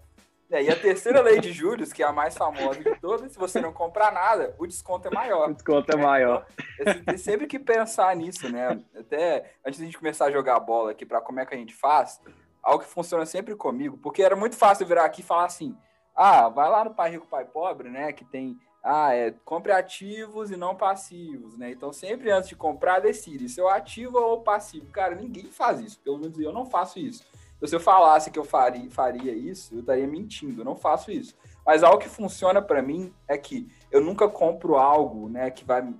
E 0.51 0.69
a 0.69 0.79
terceira 0.79 1.19
lei 1.19 1.39
de 1.39 1.51
juros, 1.51 1.91
que 1.91 2.03
é 2.03 2.05
a 2.05 2.11
mais 2.11 2.37
famosa 2.37 2.83
de 2.83 2.95
todas, 2.99 3.31
se 3.31 3.39
você 3.39 3.59
não 3.59 3.73
comprar 3.73 4.11
nada, 4.11 4.55
o 4.59 4.67
desconto 4.67 5.07
é 5.07 5.11
maior. 5.11 5.49
O 5.49 5.53
desconto 5.53 5.91
é 5.91 5.95
maior. 5.95 6.45
Então, 6.79 7.03
tem 7.05 7.17
sempre 7.17 7.47
que 7.47 7.57
pensar 7.57 8.15
nisso, 8.15 8.47
né? 8.51 8.79
Até 8.95 9.55
antes 9.65 9.79
de 9.79 9.83
a 9.83 9.87
gente 9.87 9.97
começar 9.97 10.25
a 10.25 10.31
jogar 10.31 10.59
bola 10.59 10.91
aqui 10.91 11.07
para 11.07 11.21
como 11.21 11.39
é 11.39 11.45
que 11.45 11.55
a 11.55 11.57
gente 11.57 11.73
faz, 11.73 12.21
algo 12.61 12.83
que 12.83 12.89
funciona 12.89 13.25
sempre 13.25 13.55
comigo, 13.55 13.97
porque 13.97 14.21
era 14.21 14.35
muito 14.35 14.55
fácil 14.55 14.85
virar 14.85 15.05
aqui 15.05 15.21
e 15.21 15.25
falar 15.25 15.45
assim: 15.45 15.75
ah, 16.15 16.49
vai 16.49 16.69
lá 16.69 16.83
no 16.83 16.93
Pai 16.93 17.09
Rico, 17.09 17.25
Pai 17.25 17.45
Pobre, 17.45 17.89
né? 17.89 18.13
Que 18.13 18.23
tem 18.23 18.55
ah, 18.83 19.13
é, 19.15 19.33
compre 19.45 19.71
ativos 19.71 20.51
e 20.51 20.57
não 20.57 20.75
passivos, 20.75 21.57
né? 21.57 21.71
Então, 21.71 21.93
sempre 21.93 22.29
antes 22.29 22.49
de 22.49 22.55
comprar, 22.55 22.99
decide 22.99 23.47
se 23.47 23.61
eu 23.61 23.69
ativo 23.69 24.17
ou 24.17 24.41
passivo. 24.41 24.87
Cara, 24.91 25.15
ninguém 25.15 25.45
faz 25.45 25.79
isso, 25.79 25.99
pelo 25.99 26.17
menos 26.17 26.37
eu 26.37 26.51
não 26.51 26.65
faço 26.65 26.99
isso. 26.99 27.23
Então, 27.55 27.69
se 27.69 27.75
eu 27.75 27.79
falasse 27.79 28.29
que 28.29 28.37
eu 28.37 28.43
faria, 28.43 28.91
faria 28.91 29.31
isso, 29.31 29.73
eu 29.73 29.79
estaria 29.79 30.05
mentindo, 30.05 30.61
eu 30.61 30.65
não 30.65 30.75
faço 30.75 31.11
isso. 31.11 31.33
Mas 31.65 31.81
algo 31.81 31.97
que 31.97 32.09
funciona 32.09 32.61
para 32.61 32.81
mim 32.81 33.13
é 33.25 33.37
que 33.37 33.71
eu 33.89 34.01
nunca 34.01 34.27
compro 34.27 34.75
algo, 34.75 35.29
né, 35.29 35.49
que 35.49 35.63
vai 35.63 35.93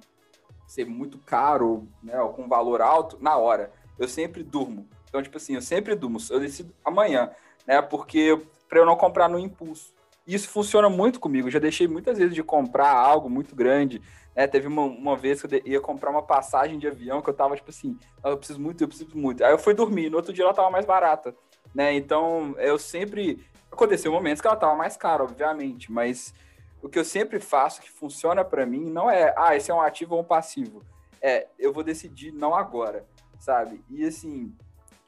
ser 0.68 0.86
muito 0.86 1.18
caro, 1.20 1.88
né, 2.02 2.20
ou 2.20 2.34
com 2.34 2.50
valor 2.50 2.82
alto 2.82 3.18
na 3.22 3.38
hora. 3.38 3.72
Eu 3.98 4.10
sempre 4.10 4.44
durmo. 4.44 4.86
Então, 5.08 5.22
tipo 5.24 5.38
assim, 5.38 5.56
eu 5.56 5.62
sempre 5.62 5.96
durmo, 5.96 6.18
eu 6.30 6.40
decido 6.40 6.74
amanhã, 6.84 7.32
né, 7.66 7.82
porque 7.82 8.42
para 8.68 8.80
eu 8.80 8.86
não 8.86 8.98
comprar 8.98 9.30
no 9.30 9.40
impulso. 9.40 9.93
Isso 10.26 10.50
funciona 10.50 10.90
muito 10.90 11.20
comigo. 11.20 11.50
já 11.50 11.60
deixei 11.60 11.88
muitas 11.88 12.18
vezes 12.18 12.34
de 12.34 12.44
comprar 12.44 12.92
algo 12.92 13.30
muito 13.30 13.56
grande. 13.56 14.02
Né? 14.36 14.48
Teve 14.48 14.68
uma, 14.68 14.84
uma 14.84 15.18
vez 15.18 15.42
que 15.42 15.56
eu 15.56 15.62
ia 15.66 15.82
comprar 15.82 16.10
uma 16.10 16.24
passagem 16.24 16.80
de 16.80 16.88
avião 16.88 17.22
que 17.22 17.30
eu 17.30 17.34
tava 17.34 17.56
tipo 17.56 17.70
assim, 17.70 17.98
eu 18.24 18.38
preciso 18.38 18.60
muito, 18.60 18.84
eu 18.84 18.88
preciso 18.88 19.18
muito. 19.18 19.44
Aí 19.44 19.52
eu 19.52 19.60
fui 19.60 19.74
dormir, 19.74 20.10
no 20.10 20.18
outro 20.18 20.34
dia 20.34 20.46
ela 20.46 20.54
tava 20.54 20.70
mais 20.70 20.86
barata. 20.86 21.36
Né? 21.74 21.94
Então 21.94 22.56
eu 22.58 22.78
sempre. 22.78 23.46
Aconteceu 23.72 24.12
momentos 24.12 24.40
que 24.40 24.48
ela 24.48 24.56
tava 24.56 24.76
mais 24.76 24.96
cara, 24.96 25.24
obviamente, 25.24 25.92
mas 25.92 26.32
o 26.80 26.88
que 26.88 27.00
eu 27.00 27.04
sempre 27.04 27.40
faço 27.40 27.82
que 27.82 27.90
funciona 27.90 28.46
para 28.46 28.68
mim 28.68 28.92
não 28.92 29.10
é, 29.10 29.34
ah, 29.36 29.56
esse 29.56 29.72
é 29.72 29.74
um 29.74 29.82
ativo 29.82 30.14
ou 30.14 30.22
um 30.22 30.24
passivo. 30.24 30.84
É, 31.20 31.48
eu 31.58 31.74
vou 31.74 31.84
decidir 31.84 32.32
não 32.32 32.54
agora, 32.54 33.04
sabe? 33.40 33.84
E 33.90 34.06
assim, 34.06 34.54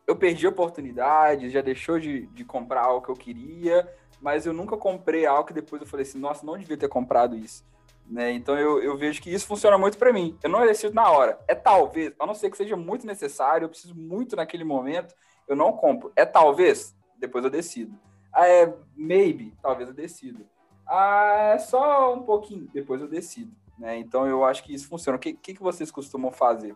eu 0.08 0.16
perdi 0.16 0.48
oportunidades, 0.48 1.52
já 1.52 1.62
deixou 1.62 2.00
de, 2.00 2.28
de 2.28 2.46
comprar 2.46 2.86
algo 2.86 3.06
que 3.06 3.12
eu 3.12 3.16
queria, 3.16 3.88
mas 4.26 4.44
eu 4.48 4.54
nunca 4.54 4.76
comprei 4.76 5.28
algo 5.28 5.46
que 5.46 5.54
depois 5.54 5.80
eu 5.80 5.88
falei 5.88 6.04
assim, 6.04 6.18
nossa, 6.18 6.44
não 6.44 6.58
devia 6.58 6.76
ter 6.76 6.88
comprado 6.90 7.38
isso. 7.38 7.64
Né? 8.08 8.32
Então 8.32 8.58
eu, 8.58 8.82
eu 8.82 8.98
vejo 8.98 9.22
que 9.22 9.32
isso 9.32 9.46
funciona 9.46 9.78
muito 9.78 10.00
para 10.00 10.12
mim. 10.12 10.36
Eu 10.42 10.50
não 10.50 10.66
decido 10.66 10.96
na 10.96 11.12
hora. 11.12 11.40
É 11.48 11.54
talvez, 11.54 12.12
a 12.20 12.26
não 12.26 12.34
ser 12.34 12.50
que 12.50 12.58
seja 12.58 12.76
muito 12.76 13.06
necessário, 13.06 13.66
eu 13.66 13.70
preciso 13.70 13.94
muito 13.94 14.36
naquele 14.36 14.64
momento, 14.64 15.14
eu 15.48 15.56
não 15.56 15.72
compro. 15.72 16.12
É 16.16 16.26
talvez, 16.26 16.96
depois 17.20 17.44
eu 17.44 17.52
decido. 17.52 17.94
Ah, 18.34 18.48
é 18.48 18.76
maybe, 18.96 19.54
talvez 19.62 19.90
eu 19.90 19.96
decido. 19.96 20.44
Ah, 20.88 21.52
é 21.54 21.60
só 21.60 22.16
um 22.16 22.24
pouquinho, 22.24 22.68
depois 22.74 23.02
eu 23.02 23.08
decido. 23.08 23.52
Né? 23.78 24.00
Então 24.00 24.26
eu 24.26 24.44
acho 24.44 24.64
que 24.64 24.74
isso 24.74 24.88
funciona. 24.88 25.18
O 25.18 25.22
que, 25.22 25.34
que, 25.34 25.54
que 25.54 25.62
vocês 25.62 25.92
costumam 25.92 26.32
fazer? 26.32 26.76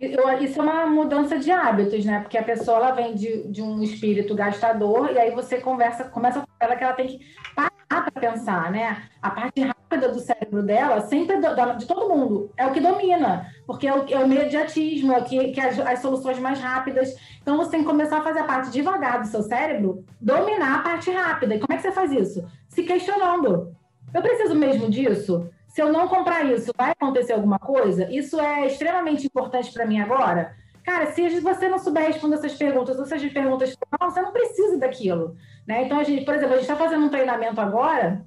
Isso 0.00 0.60
é 0.60 0.62
uma 0.62 0.86
mudança 0.86 1.38
de 1.38 1.50
hábitos, 1.50 2.04
né? 2.04 2.20
Porque 2.20 2.38
a 2.38 2.42
pessoa 2.42 2.76
ela 2.76 2.90
vem 2.92 3.16
de, 3.16 3.48
de 3.48 3.60
um 3.60 3.82
espírito 3.82 4.32
gastador 4.32 5.10
e 5.12 5.18
aí 5.18 5.32
você 5.32 5.60
conversa, 5.60 6.04
começa 6.04 6.40
com 6.40 6.46
ela 6.60 6.76
que 6.76 6.84
ela 6.84 6.92
tem 6.92 7.08
que 7.08 7.26
parar 7.56 7.70
para 7.88 8.20
pensar, 8.20 8.70
né? 8.70 9.02
A 9.20 9.28
parte 9.28 9.60
rápida 9.60 10.08
do 10.08 10.20
cérebro 10.20 10.62
dela, 10.62 11.00
sempre 11.00 11.38
do, 11.38 11.76
de 11.76 11.86
todo 11.86 12.08
mundo, 12.08 12.52
é 12.56 12.64
o 12.64 12.72
que 12.72 12.78
domina, 12.78 13.52
porque 13.66 13.88
é 13.88 13.92
o, 13.92 14.08
é 14.08 14.18
o 14.18 14.24
imediatismo, 14.24 15.12
é 15.12 15.18
o 15.18 15.24
que, 15.24 15.50
que 15.50 15.60
as, 15.60 15.80
as 15.80 15.98
soluções 15.98 16.38
mais 16.38 16.60
rápidas. 16.60 17.16
Então 17.42 17.56
você 17.56 17.72
tem 17.72 17.80
que 17.80 17.86
começar 17.86 18.18
a 18.18 18.22
fazer 18.22 18.38
a 18.38 18.44
parte 18.44 18.70
devagar 18.70 19.20
do 19.20 19.26
seu 19.26 19.42
cérebro, 19.42 20.04
dominar 20.20 20.76
a 20.76 20.82
parte 20.82 21.10
rápida. 21.10 21.56
E 21.56 21.58
como 21.58 21.72
é 21.72 21.76
que 21.76 21.82
você 21.82 21.90
faz 21.90 22.12
isso? 22.12 22.46
Se 22.68 22.84
questionando. 22.84 23.74
Eu 24.14 24.22
preciso 24.22 24.54
mesmo 24.54 24.88
disso? 24.88 25.50
Se 25.78 25.82
eu 25.82 25.92
não 25.92 26.08
comprar 26.08 26.44
isso, 26.44 26.72
vai 26.76 26.90
acontecer 26.90 27.34
alguma 27.34 27.56
coisa? 27.56 28.12
Isso 28.12 28.40
é 28.40 28.66
extremamente 28.66 29.24
importante 29.24 29.72
para 29.72 29.86
mim 29.86 30.00
agora? 30.00 30.56
Cara, 30.82 31.06
se 31.12 31.38
você 31.38 31.68
não 31.68 31.78
souber 31.78 32.04
responder 32.08 32.34
essas 32.34 32.54
perguntas, 32.54 32.98
ou 32.98 33.04
se 33.06 33.14
as 33.14 33.24
perguntas 33.32 33.76
não, 34.00 34.10
você 34.10 34.20
não 34.20 34.32
precisa 34.32 34.76
daquilo. 34.76 35.36
Né? 35.68 35.84
Então, 35.84 36.00
a 36.00 36.02
gente, 36.02 36.24
por 36.24 36.34
exemplo, 36.34 36.54
a 36.54 36.56
gente 36.56 36.68
está 36.68 36.74
fazendo 36.74 37.04
um 37.04 37.08
treinamento 37.08 37.60
agora 37.60 38.24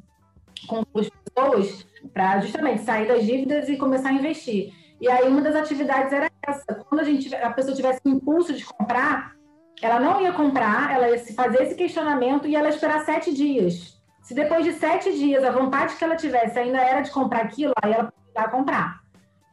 com 0.65 0.81
as 0.97 1.09
pessoas 1.09 1.85
para 2.13 2.39
justamente 2.39 2.83
sair 2.83 3.05
das 3.05 3.25
dívidas 3.25 3.67
e 3.67 3.75
começar 3.75 4.11
a 4.11 4.13
investir. 4.13 4.73
E 5.01 5.09
aí 5.09 5.27
uma 5.27 5.41
das 5.41 5.57
atividades 5.57 6.13
era 6.13 6.31
essa. 6.47 6.73
Quando 6.87 7.01
a, 7.01 7.03
gente, 7.03 7.35
a 7.35 7.51
pessoa 7.51 7.75
tivesse 7.75 7.99
o 8.05 8.09
impulso 8.09 8.53
de 8.53 8.63
comprar, 8.63 9.35
ela 9.81 9.99
não 9.99 10.21
ia 10.21 10.31
comprar, 10.31 10.95
ela 10.95 11.09
ia 11.09 11.19
fazer 11.35 11.63
esse 11.63 11.75
questionamento 11.75 12.47
e 12.47 12.55
ela 12.55 12.69
ia 12.69 12.73
esperar 12.73 13.03
sete 13.03 13.33
dias. 13.33 14.00
Se 14.21 14.33
depois 14.33 14.63
de 14.63 14.73
sete 14.73 15.11
dias 15.17 15.43
a 15.43 15.51
vontade 15.51 15.95
que 15.95 16.03
ela 16.03 16.15
tivesse 16.15 16.57
ainda 16.57 16.79
era 16.79 17.01
de 17.01 17.11
comprar 17.11 17.41
aquilo, 17.41 17.73
aí 17.81 17.91
ela 17.91 18.11
podia 18.11 18.49
comprar. 18.49 19.01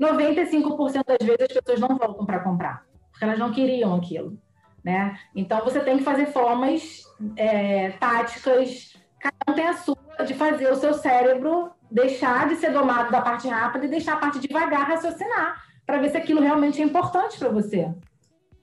95% 0.00 1.04
das 1.04 1.26
vezes 1.26 1.42
as 1.42 1.52
pessoas 1.52 1.80
não 1.80 1.96
voltam 1.96 2.24
para 2.24 2.40
comprar, 2.40 2.84
porque 3.10 3.24
elas 3.24 3.38
não 3.38 3.50
queriam 3.50 3.94
aquilo. 3.94 4.38
Né? 4.84 5.18
Então 5.34 5.64
você 5.64 5.80
tem 5.80 5.98
que 5.98 6.04
fazer 6.04 6.26
formas 6.26 7.02
é, 7.36 7.90
táticas, 7.92 8.96
cada 9.18 9.36
um 9.48 9.54
tem 9.54 9.66
a 9.66 9.74
sua, 9.74 9.96
de 10.24 10.34
fazer 10.34 10.70
o 10.70 10.76
seu 10.76 10.94
cérebro 10.94 11.72
deixar 11.90 12.48
de 12.48 12.56
ser 12.56 12.72
domado 12.72 13.10
da 13.10 13.20
parte 13.20 13.48
rápida 13.48 13.86
e 13.86 13.88
deixar 13.88 14.14
a 14.14 14.18
parte 14.18 14.38
devagar 14.38 14.86
raciocinar, 14.86 15.62
para 15.86 15.98
ver 15.98 16.10
se 16.10 16.18
aquilo 16.18 16.40
realmente 16.40 16.80
é 16.80 16.84
importante 16.84 17.38
para 17.38 17.48
você. 17.48 17.90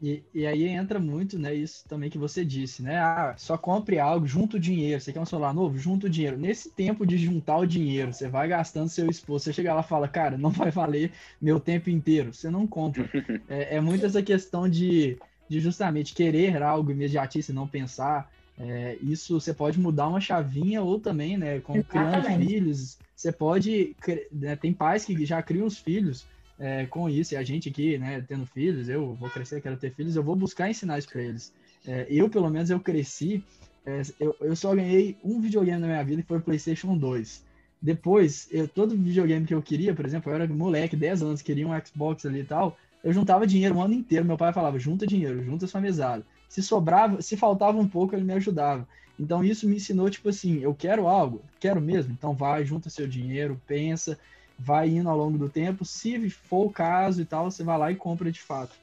E, 0.02 0.24
e 0.34 0.46
aí 0.46 0.66
entra 0.66 1.00
muito, 1.00 1.40
né, 1.40 1.54
isso 1.54 1.86
também 1.88 2.10
que 2.10 2.18
você 2.18 2.44
disse, 2.44 2.84
né? 2.84 2.98
Ah, 2.98 3.34
só 3.38 3.58
compre 3.58 3.98
algo, 3.98 4.28
junto 4.28 4.58
o 4.58 4.60
dinheiro. 4.60 5.00
Você 5.00 5.14
quer 5.14 5.22
um 5.22 5.26
celular 5.26 5.54
novo? 5.54 5.78
Junto 5.78 6.08
o 6.08 6.10
dinheiro. 6.10 6.38
Nesse 6.38 6.70
tempo 6.70 7.06
de 7.06 7.18
juntar 7.18 7.58
o 7.58 7.66
dinheiro, 7.66 8.14
você 8.14 8.28
vai 8.28 8.48
gastando 8.48 8.90
seu 8.90 9.10
esforço. 9.10 9.46
Você 9.46 9.54
chega 9.54 9.74
lá 9.74 9.82
e 9.82 9.88
fala, 9.88 10.08
cara, 10.08 10.38
não 10.38 10.50
vai 10.50 10.70
valer 10.70 11.12
meu 11.42 11.60
tempo 11.60 11.90
inteiro. 11.90 12.34
Você 12.34 12.50
não 12.50 12.68
compra. 12.68 13.10
é, 13.48 13.78
é 13.78 13.82
muito 13.82 14.06
essa 14.06 14.22
questão 14.22 14.70
de, 14.70 15.18
de 15.50 15.60
justamente 15.60 16.14
querer 16.14 16.62
algo 16.62 16.92
imediatista 16.92 17.52
e 17.52 17.56
não 17.56 17.68
pensar. 17.68 18.30
É, 18.58 18.98
isso 19.02 19.40
você 19.40 19.54
pode 19.54 19.80
mudar 19.80 20.08
uma 20.08 20.22
chavinha 20.22 20.82
ou 20.82 21.00
também, 21.00 21.38
né, 21.38 21.60
com 21.60 21.84
criando 21.84 22.26
filhos, 22.38 22.98
você 23.14 23.32
pode, 23.32 23.96
né, 24.32 24.56
tem 24.56 24.74
pais 24.74 25.04
que 25.04 25.26
já 25.26 25.42
criam 25.44 25.68
os 25.68 25.78
filhos 25.78 26.26
é, 26.60 26.86
com 26.86 27.10
isso, 27.10 27.34
e 27.34 27.38
a 27.38 27.44
gente 27.44 27.70
aqui, 27.70 27.98
né, 27.98 28.24
tendo 28.28 28.46
filhos, 28.46 28.88
eu 28.88 29.14
vou 29.16 29.30
crescer, 29.30 29.62
quero 29.62 29.78
ter 29.78 29.92
filhos, 29.94 30.16
eu 30.16 30.24
vou 30.24 30.36
buscar 30.36 30.70
ensinar 30.70 30.98
isso 30.98 31.10
para 31.10 31.22
eles. 31.22 31.54
É, 31.86 32.08
eu, 32.10 32.30
pelo 32.30 32.50
menos, 32.50 32.70
eu 32.70 32.80
cresci, 32.80 33.44
é, 33.86 34.02
eu, 34.20 34.36
eu 34.42 34.56
só 34.56 34.74
ganhei 34.74 35.18
um 35.24 35.40
videogame 35.40 35.80
na 35.80 35.88
minha 35.88 36.04
vida, 36.04 36.22
que 36.22 36.28
foi 36.28 36.38
o 36.38 36.42
PlayStation 36.42 36.98
2. 36.98 37.44
Depois, 37.82 38.48
eu, 38.52 38.68
todo 38.68 38.98
videogame 38.98 39.46
que 39.46 39.54
eu 39.54 39.62
queria, 39.62 39.94
por 39.94 40.06
exemplo, 40.06 40.32
eu 40.32 40.36
era 40.36 40.48
moleque, 40.48 40.96
10 40.96 41.22
anos, 41.22 41.42
queria 41.42 41.68
um 41.68 41.86
Xbox 41.86 42.26
ali 42.26 42.40
e 42.40 42.46
tal, 42.46 42.78
eu 43.04 43.14
juntava 43.14 43.46
dinheiro 43.46 43.76
o 43.76 43.82
ano 43.82 43.94
inteiro. 43.94 44.26
Meu 44.26 44.38
pai 44.38 44.52
falava, 44.52 44.80
junta 44.80 45.06
dinheiro, 45.06 45.44
junta 45.44 45.68
sua 45.68 45.80
mesada. 45.80 46.26
Se 46.50 46.64
sobrava, 46.64 47.22
se 47.22 47.38
faltava 47.38 47.78
um 47.78 47.88
pouco, 47.88 48.16
ele 48.16 48.24
me 48.24 48.34
ajudava. 48.34 48.88
Então 49.20 49.44
isso 49.44 49.68
me 49.68 49.76
ensinou, 49.76 50.10
tipo 50.10 50.30
assim, 50.30 50.60
eu 50.62 50.74
quero 50.74 51.08
algo, 51.08 51.42
quero 51.60 51.80
mesmo, 51.80 52.12
então 52.12 52.34
vai, 52.34 52.66
junta 52.66 52.90
seu 52.90 53.08
dinheiro, 53.08 53.62
pensa, 53.66 54.18
vai 54.58 54.90
indo 54.90 55.10
ao 55.10 55.18
longo 55.18 55.38
do 55.38 55.50
tempo. 55.50 55.86
Se 55.86 56.30
for 56.30 56.68
o 56.68 56.72
caso 56.72 57.22
e 57.22 57.26
tal, 57.26 57.52
você 57.52 57.64
vai 57.64 57.78
lá 57.78 57.92
e 57.92 57.96
compra 57.96 58.32
de 58.32 58.42
fato. 58.42 58.76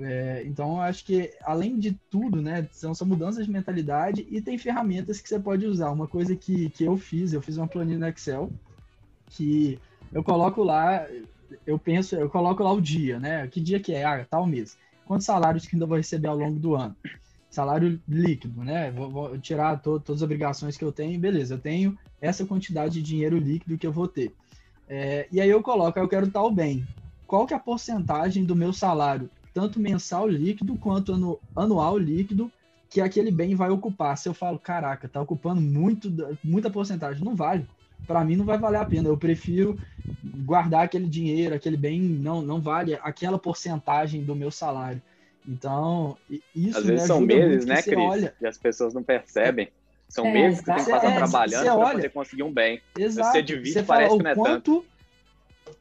É, 0.00 0.44
então, 0.46 0.76
eu 0.76 0.80
acho 0.82 1.04
que, 1.04 1.32
além 1.42 1.78
de 1.78 1.92
tudo, 2.08 2.40
né, 2.40 2.68
são, 2.70 2.94
são 2.94 3.06
mudanças 3.06 3.44
de 3.44 3.50
mentalidade 3.50 4.26
e 4.30 4.40
tem 4.40 4.56
ferramentas 4.56 5.20
que 5.20 5.28
você 5.28 5.40
pode 5.40 5.66
usar. 5.66 5.90
Uma 5.90 6.06
coisa 6.06 6.36
que, 6.36 6.70
que 6.70 6.84
eu 6.84 6.96
fiz, 6.96 7.32
eu 7.32 7.42
fiz 7.42 7.56
uma 7.56 7.66
planilha 7.66 7.98
no 7.98 8.06
Excel, 8.06 8.50
que 9.30 9.78
eu 10.12 10.22
coloco 10.22 10.62
lá, 10.62 11.06
eu 11.66 11.78
penso, 11.78 12.14
eu 12.14 12.30
coloco 12.30 12.62
lá 12.62 12.72
o 12.72 12.80
dia, 12.80 13.18
né? 13.18 13.46
Que 13.48 13.60
dia 13.60 13.80
que 13.80 13.92
é? 13.92 14.04
Ah, 14.04 14.24
tal 14.28 14.46
mês. 14.46 14.76
Quantos 15.04 15.26
salários 15.26 15.66
que 15.66 15.74
ainda 15.74 15.86
vou 15.86 15.96
receber 15.96 16.28
ao 16.28 16.36
longo 16.36 16.60
do 16.60 16.76
ano? 16.76 16.94
Salário 17.50 18.00
líquido, 18.06 18.62
né? 18.62 18.90
Vou, 18.92 19.10
vou 19.10 19.38
tirar 19.38 19.76
to, 19.78 19.98
todas 19.98 20.22
as 20.22 20.24
obrigações 20.24 20.76
que 20.76 20.84
eu 20.84 20.92
tenho, 20.92 21.18
beleza, 21.18 21.54
eu 21.54 21.58
tenho 21.58 21.98
essa 22.20 22.44
quantidade 22.44 22.94
de 22.94 23.02
dinheiro 23.02 23.38
líquido 23.38 23.76
que 23.76 23.86
eu 23.86 23.92
vou 23.92 24.06
ter. 24.06 24.32
É, 24.88 25.28
e 25.30 25.40
aí 25.40 25.50
eu 25.50 25.62
coloco, 25.62 25.98
eu 25.98 26.08
quero 26.08 26.30
tal 26.30 26.50
bem. 26.50 26.86
Qual 27.26 27.46
que 27.46 27.52
é 27.52 27.56
a 27.56 27.60
porcentagem 27.60 28.44
do 28.44 28.56
meu 28.56 28.72
salário, 28.72 29.30
tanto 29.52 29.78
mensal 29.78 30.26
líquido 30.26 30.76
quanto 30.76 31.12
anu, 31.12 31.38
anual 31.54 31.98
líquido, 31.98 32.50
que 32.88 33.00
aquele 33.00 33.30
bem 33.30 33.54
vai 33.54 33.68
ocupar? 33.68 34.16
Se 34.16 34.28
eu 34.28 34.34
falo, 34.34 34.58
caraca, 34.58 35.08
tá 35.08 35.20
ocupando 35.20 35.60
muito, 35.60 36.10
muita 36.42 36.70
porcentagem, 36.70 37.22
não 37.22 37.36
vale. 37.36 37.66
Para 38.06 38.24
mim 38.24 38.36
não 38.36 38.46
vai 38.46 38.56
valer 38.56 38.78
a 38.78 38.84
pena. 38.84 39.08
Eu 39.08 39.18
prefiro 39.18 39.78
guardar 40.44 40.84
aquele 40.84 41.06
dinheiro, 41.06 41.54
aquele 41.54 41.76
bem 41.76 42.00
não 42.00 42.40
não 42.40 42.60
vale 42.60 42.94
aquela 43.02 43.38
porcentagem 43.38 44.24
do 44.24 44.34
meu 44.34 44.50
salário. 44.50 45.02
Então, 45.46 46.16
isso 46.54 46.78
Às 46.78 46.84
vezes 46.84 47.06
são 47.06 47.20
meses, 47.20 47.64
né, 47.64 47.82
Cris? 47.82 47.96
Olha... 47.98 48.34
E 48.40 48.46
as 48.46 48.58
pessoas 48.58 48.92
não 48.94 49.02
percebem. 49.02 49.68
São 50.08 50.26
é, 50.26 50.32
meses 50.32 50.60
que 50.60 50.66
você 50.66 50.74
tem 50.74 50.84
que 50.84 50.90
passar 50.90 51.10
é, 51.10 51.16
trabalhando 51.16 51.64
para 51.64 51.90
poder 51.92 52.10
conseguir 52.10 52.42
um 52.42 52.52
bem. 52.52 52.80
Exato. 52.98 53.30
Você 53.30 53.42
divide, 53.42 53.72
você 53.72 53.82
parece 53.82 54.08
fala, 54.08 54.18
que 54.18 54.24
não 54.24 54.30
é 54.30 54.34
quanto, 54.34 54.50
tanto. 54.52 54.86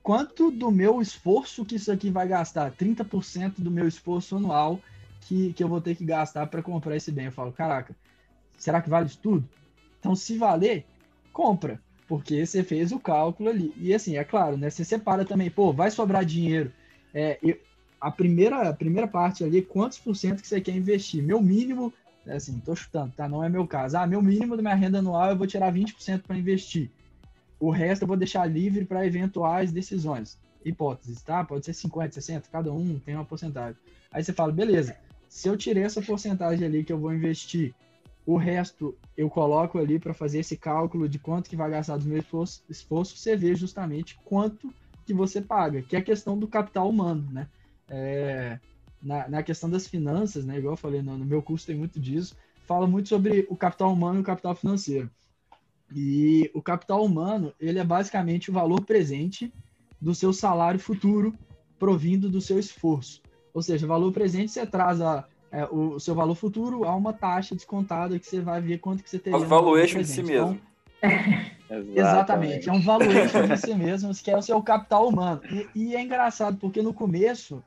Quanto 0.04 0.52
do 0.52 0.72
meu 0.72 1.02
esforço 1.02 1.66
que 1.66 1.76
isso 1.76 1.92
aqui 1.92 2.10
vai 2.10 2.28
gastar? 2.28 2.72
30% 2.72 3.56
do 3.58 3.72
meu 3.72 3.88
esforço 3.88 4.36
anual 4.36 4.80
que, 5.22 5.54
que 5.54 5.64
eu 5.64 5.68
vou 5.68 5.82
ter 5.82 5.96
que 5.96 6.06
gastar 6.06 6.48
para 6.48 6.62
comprar 6.62 6.96
esse 6.96 7.12
bem. 7.12 7.26
Eu 7.26 7.32
falo, 7.32 7.52
caraca, 7.52 7.96
será 8.58 8.82
que 8.82 8.90
vale 8.90 9.08
isso 9.08 9.20
tudo? 9.22 9.48
Então, 10.00 10.16
se 10.16 10.38
valer, 10.38 10.86
compra, 11.34 11.82
porque 12.08 12.46
você 12.46 12.64
fez 12.64 12.92
o 12.92 13.00
cálculo 13.00 13.50
ali. 13.50 13.74
E 13.78 13.94
assim, 13.94 14.18
é 14.18 14.24
claro, 14.24 14.58
né? 14.58 14.70
Você 14.70 14.84
separa 14.84 15.26
também, 15.26 15.50
pô, 15.50 15.74
vai 15.74 15.92
sobrar 15.92 16.24
dinheiro. 16.24 16.72
É, 17.14 17.38
eu, 17.42 17.58
a 18.00 18.12
primeira, 18.12 18.70
a 18.70 18.74
primeira 18.74 19.08
parte 19.08 19.44
ali, 19.44 19.62
quantos 19.62 19.98
por 19.98 20.16
cento 20.16 20.42
que 20.42 20.48
você 20.48 20.62
quer 20.62 20.76
investir? 20.76 21.24
Meu 21.24 21.42
mínimo, 21.42 21.94
é 22.28 22.36
assim, 22.36 22.60
tô 22.60 22.76
chutando, 22.76 23.14
tá? 23.16 23.28
Não 23.28 23.44
é 23.44 23.50
meu 23.50 23.66
caso. 23.68 23.98
Ah, 23.98 24.06
meu 24.06 24.22
mínimo 24.22 24.56
da 24.56 24.62
minha 24.62 24.76
renda 24.76 25.00
anual 25.00 25.32
eu 25.32 25.38
vou 25.38 25.48
tirar 25.48 25.74
20% 25.74 26.24
para 26.24 26.38
investir. 26.38 26.92
O 27.60 27.70
resto 27.72 28.04
eu 28.04 28.08
vou 28.08 28.18
deixar 28.18 28.46
livre 28.46 28.86
para 28.86 29.06
eventuais 29.06 29.72
decisões. 29.72 30.38
Hipóteses, 30.64 31.22
tá? 31.22 31.44
Pode 31.44 31.66
ser 31.66 31.74
50, 31.74 32.14
60, 32.14 32.50
cada 32.52 32.72
um 32.72 33.00
tem 33.00 33.16
uma 33.16 33.26
porcentagem. 33.26 33.78
Aí 34.12 34.24
você 34.24 34.34
fala, 34.34 34.52
beleza, 34.52 34.96
se 35.30 35.48
eu 35.48 35.58
tirei 35.58 35.84
essa 35.84 36.02
porcentagem 36.02 36.66
ali 36.66 36.84
que 36.84 36.92
eu 36.92 37.00
vou 37.00 37.14
investir, 37.14 37.74
o 38.26 38.36
resto 38.36 38.98
eu 39.16 39.30
coloco 39.30 39.80
ali 39.80 39.98
para 39.98 40.14
fazer 40.14 40.40
esse 40.40 40.58
cálculo 40.58 41.08
de 41.08 41.18
quanto 41.18 41.50
que 41.50 41.56
vai 41.56 41.72
gastar 41.72 41.98
do 41.98 42.06
meu 42.06 42.18
esforço, 42.18 42.62
esforço, 42.70 43.18
você 43.18 43.38
vê 43.38 43.56
justamente 43.56 44.20
quanto 44.26 44.74
que 45.06 45.14
você 45.14 45.42
paga, 45.42 45.82
que 45.82 45.96
é 45.96 46.00
a 46.00 46.04
questão 46.04 46.38
do 46.38 46.48
capital 46.48 46.90
humano, 46.90 47.26
né? 47.32 47.48
É, 47.90 48.60
na, 49.02 49.28
na, 49.28 49.44
questão 49.44 49.70
das 49.70 49.88
finanças, 49.88 50.46
né? 50.46 50.58
Igual 50.58 50.74
eu 50.74 50.78
falei, 50.78 51.02
no, 51.02 51.18
no, 51.18 51.26
meu 51.26 51.42
curso 51.42 51.68
tem 51.68 51.76
muito 51.76 52.00
disso, 52.00 52.36
fala 52.66 52.88
muito 52.88 53.10
sobre 53.10 53.46
o 53.50 53.56
capital 53.56 53.94
humano 53.94 54.20
e 54.20 54.22
o 54.22 54.26
capital 54.26 54.56
financeiro. 54.56 55.10
E 55.96 56.52
o 56.54 56.62
capital 56.62 57.04
humano, 57.04 57.54
ele 57.60 57.80
é 57.80 57.84
basicamente 57.84 58.50
o 58.50 58.54
valor 58.54 58.82
presente 58.82 59.54
do 60.02 60.14
seu 60.14 60.34
salário 60.34 60.80
futuro 60.80 61.34
provindo 61.80 62.30
do 62.30 62.42
seu 62.42 62.60
esforço. 62.60 63.22
Ou 63.54 63.62
seja, 63.62 63.88
valor 63.88 64.12
presente 64.12 64.52
você 64.52 64.66
traz 64.66 65.02
a, 65.02 65.26
é, 65.52 65.66
o, 65.66 66.00
seu 66.00 66.14
valor 66.14 66.36
futuro 66.36 66.84
a 66.84 66.96
uma 66.96 67.14
taxa 67.14 67.56
descontada 67.56 68.20
que 68.20 68.26
você 68.26 68.42
vai 68.42 68.62
ver 68.62 68.80
quanto 68.80 69.04
que 69.04 69.10
você 69.10 69.20
tem. 69.20 69.34
O 69.34 69.46
valuation 69.46 70.00
de 70.00 70.08
si 70.08 70.24
mesmo. 70.24 70.60
Então, 71.02 71.80
exatamente, 71.96 72.70
é 72.70 72.72
um 72.72 72.82
valuation 72.82 73.48
de 73.48 73.58
si 73.58 73.74
mesmo, 73.74 74.14
que 74.14 74.32
é 74.32 74.38
o 74.38 74.42
seu 74.42 74.62
capital 74.62 75.08
humano. 75.08 75.42
E, 75.50 75.68
e, 75.74 75.96
é 75.96 76.02
engraçado, 76.02 76.58
porque 76.58 76.82
no 76.82 76.94
começo, 76.94 77.64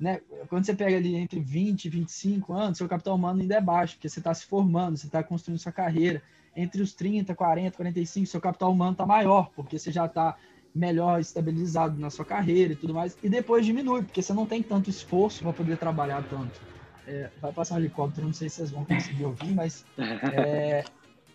né, 0.00 0.20
quando 0.48 0.64
você 0.64 0.74
pega 0.74 0.96
ali 0.96 1.14
entre 1.14 1.38
20 1.38 1.84
e 1.84 1.88
25 1.90 2.54
anos, 2.54 2.78
seu 2.78 2.88
capital 2.88 3.14
humano 3.14 3.42
ainda 3.42 3.56
é 3.56 3.60
baixo, 3.60 3.94
porque 3.94 4.08
você 4.08 4.18
está 4.18 4.32
se 4.32 4.46
formando, 4.46 4.96
você 4.96 5.06
está 5.06 5.22
construindo 5.22 5.58
sua 5.58 5.72
carreira. 5.72 6.22
Entre 6.56 6.80
os 6.82 6.94
30, 6.94 7.34
40, 7.34 7.76
45, 7.76 8.26
seu 8.26 8.40
capital 8.40 8.72
humano 8.72 8.92
está 8.92 9.04
maior, 9.04 9.50
porque 9.54 9.78
você 9.78 9.92
já 9.92 10.06
está 10.06 10.36
melhor 10.74 11.20
estabilizado 11.20 12.00
na 12.00 12.08
sua 12.10 12.24
carreira 12.24 12.72
e 12.72 12.76
tudo 12.76 12.94
mais, 12.94 13.16
e 13.22 13.28
depois 13.28 13.66
diminui, 13.66 14.02
porque 14.02 14.22
você 14.22 14.32
não 14.32 14.46
tem 14.46 14.62
tanto 14.62 14.88
esforço 14.88 15.42
para 15.42 15.52
poder 15.52 15.76
trabalhar 15.76 16.22
tanto. 16.28 16.60
É, 17.06 17.28
vai 17.40 17.52
passar 17.52 17.74
um 17.74 17.78
helicóptero, 17.78 18.26
não 18.26 18.32
sei 18.32 18.48
se 18.48 18.56
vocês 18.56 18.70
vão 18.70 18.84
conseguir 18.84 19.24
ouvir, 19.24 19.54
mas 19.54 19.84
é, 20.32 20.84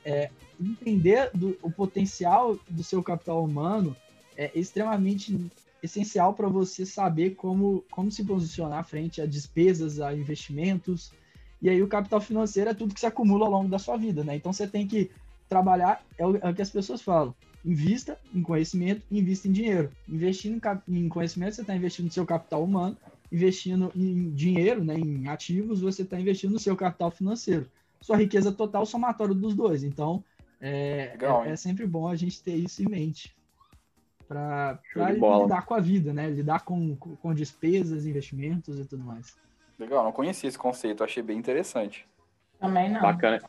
é, 0.04 0.30
entender 0.60 1.30
do, 1.34 1.58
o 1.62 1.70
potencial 1.70 2.58
do 2.68 2.84
seu 2.84 3.04
capital 3.04 3.44
humano 3.44 3.96
é 4.38 4.52
extremamente 4.56 5.38
essencial 5.82 6.34
para 6.34 6.48
você 6.48 6.86
saber 6.86 7.36
como, 7.36 7.84
como 7.92 8.12
se 8.12 8.24
posicionar 8.24 8.86
frente 8.86 9.22
a 9.22 9.26
despesas, 9.26 10.00
a 10.00 10.14
investimentos. 10.14 11.12
E 11.62 11.70
aí 11.70 11.82
o 11.82 11.88
capital 11.88 12.22
financeiro 12.22 12.70
é 12.70 12.74
tudo 12.74 12.94
que 12.94 13.00
se 13.00 13.06
acumula 13.06 13.46
ao 13.46 13.52
longo 13.52 13.70
da 13.70 13.80
sua 13.80 13.98
vida, 13.98 14.24
né? 14.24 14.36
Então 14.36 14.52
você 14.52 14.68
tem 14.68 14.88
que 14.88 15.12
trabalhar, 15.48 16.04
é 16.18 16.26
o, 16.26 16.38
é 16.38 16.50
o 16.50 16.54
que 16.54 16.62
as 16.62 16.70
pessoas 16.70 17.02
falam 17.02 17.34
invista 17.64 18.20
em 18.34 18.44
conhecimento 18.44 19.02
invista 19.12 19.48
em 19.48 19.52
dinheiro. 19.52 19.92
Investindo 20.08 20.62
em, 20.88 21.10
conhecimento, 21.10 21.56
você 21.56 21.62
está 21.62 21.76
investindo 21.76 22.06
no 22.06 22.12
seu 22.12 22.26
capital 22.26 22.64
humano, 22.64 22.96
investindo 23.32 23.92
em 23.96 24.30
dinheiro, 24.32 24.84
né, 24.84 24.96
em 24.96 25.28
ativos, 25.28 25.82
você 25.82 26.04
está 26.04 26.20
investindo 26.20 26.52
no 26.52 26.60
seu 26.60 26.76
capital 26.76 27.10
financeiro. 27.10 27.68
Sua 28.00 28.18
riqueza 28.18 28.52
total 28.52 28.86
somatório 28.86 29.34
dos 29.34 29.56
dois. 29.56 29.84
Então, 29.84 30.24
é, 30.62 31.10
Legal, 31.14 31.44
é, 31.44 31.52
é, 31.52 31.56
sempre 31.56 31.88
bom 31.88 32.08
a 32.08 32.16
gente 32.16 32.42
ter 32.42 32.56
isso 32.56 32.84
em 32.84 32.88
mente 32.88 33.36
para 34.28 34.80
lidar 35.42 35.66
com 35.66 35.74
a 35.74 35.80
vida, 35.80 36.14
né? 36.14 36.30
Lidar 36.30 36.64
com, 36.64 36.96
com 36.96 37.34
despesas, 37.34 38.06
investimentos 38.06 38.80
e 38.80 38.86
tudo 38.86 39.04
mais. 39.04 39.36
Legal, 39.78 40.04
não 40.04 40.12
conhecia 40.12 40.48
esse 40.48 40.58
conceito, 40.58 41.04
achei 41.04 41.22
bem 41.22 41.38
interessante. 41.38 42.08
Também 42.60 42.90
não. 42.92 43.02
Bacana. 43.02 43.42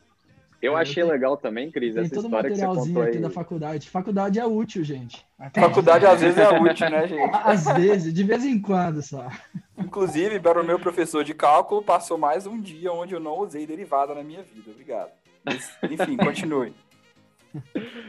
Eu 0.61 0.75
achei 0.75 1.03
legal 1.03 1.37
também, 1.37 1.69
Cris, 1.69 1.95
essa 1.95 2.15
todo 2.15 2.25
história 2.25 2.49
que 2.49 2.57
você 2.57 2.65
contou 2.65 3.03
aqui 3.03 3.17
aí. 3.17 3.21
da 3.21 3.29
faculdade. 3.29 3.89
Faculdade 3.89 4.39
é 4.39 4.45
útil, 4.45 4.83
gente. 4.83 5.23
Faculdade 5.53 6.05
às 6.07 6.19
vezes 6.19 6.37
é 6.37 6.59
útil, 6.59 6.89
né, 6.89 7.07
gente? 7.07 7.35
Às 7.45 7.65
vezes, 7.65 8.11
de 8.11 8.23
vez 8.23 8.43
em 8.43 8.59
quando 8.59 9.01
só. 9.03 9.27
Inclusive, 9.77 10.39
para 10.39 10.59
o 10.59 10.65
meu 10.65 10.79
professor 10.79 11.23
de 11.23 11.35
cálculo, 11.35 11.83
passou 11.83 12.17
mais 12.17 12.47
um 12.47 12.59
dia 12.59 12.91
onde 12.91 13.13
eu 13.13 13.19
não 13.19 13.37
usei 13.39 13.67
derivada 13.67 14.15
na 14.15 14.23
minha 14.23 14.41
vida. 14.41 14.71
Obrigado. 14.71 15.11
Mas, 15.45 15.77
enfim, 15.83 16.17
continue. 16.17 16.73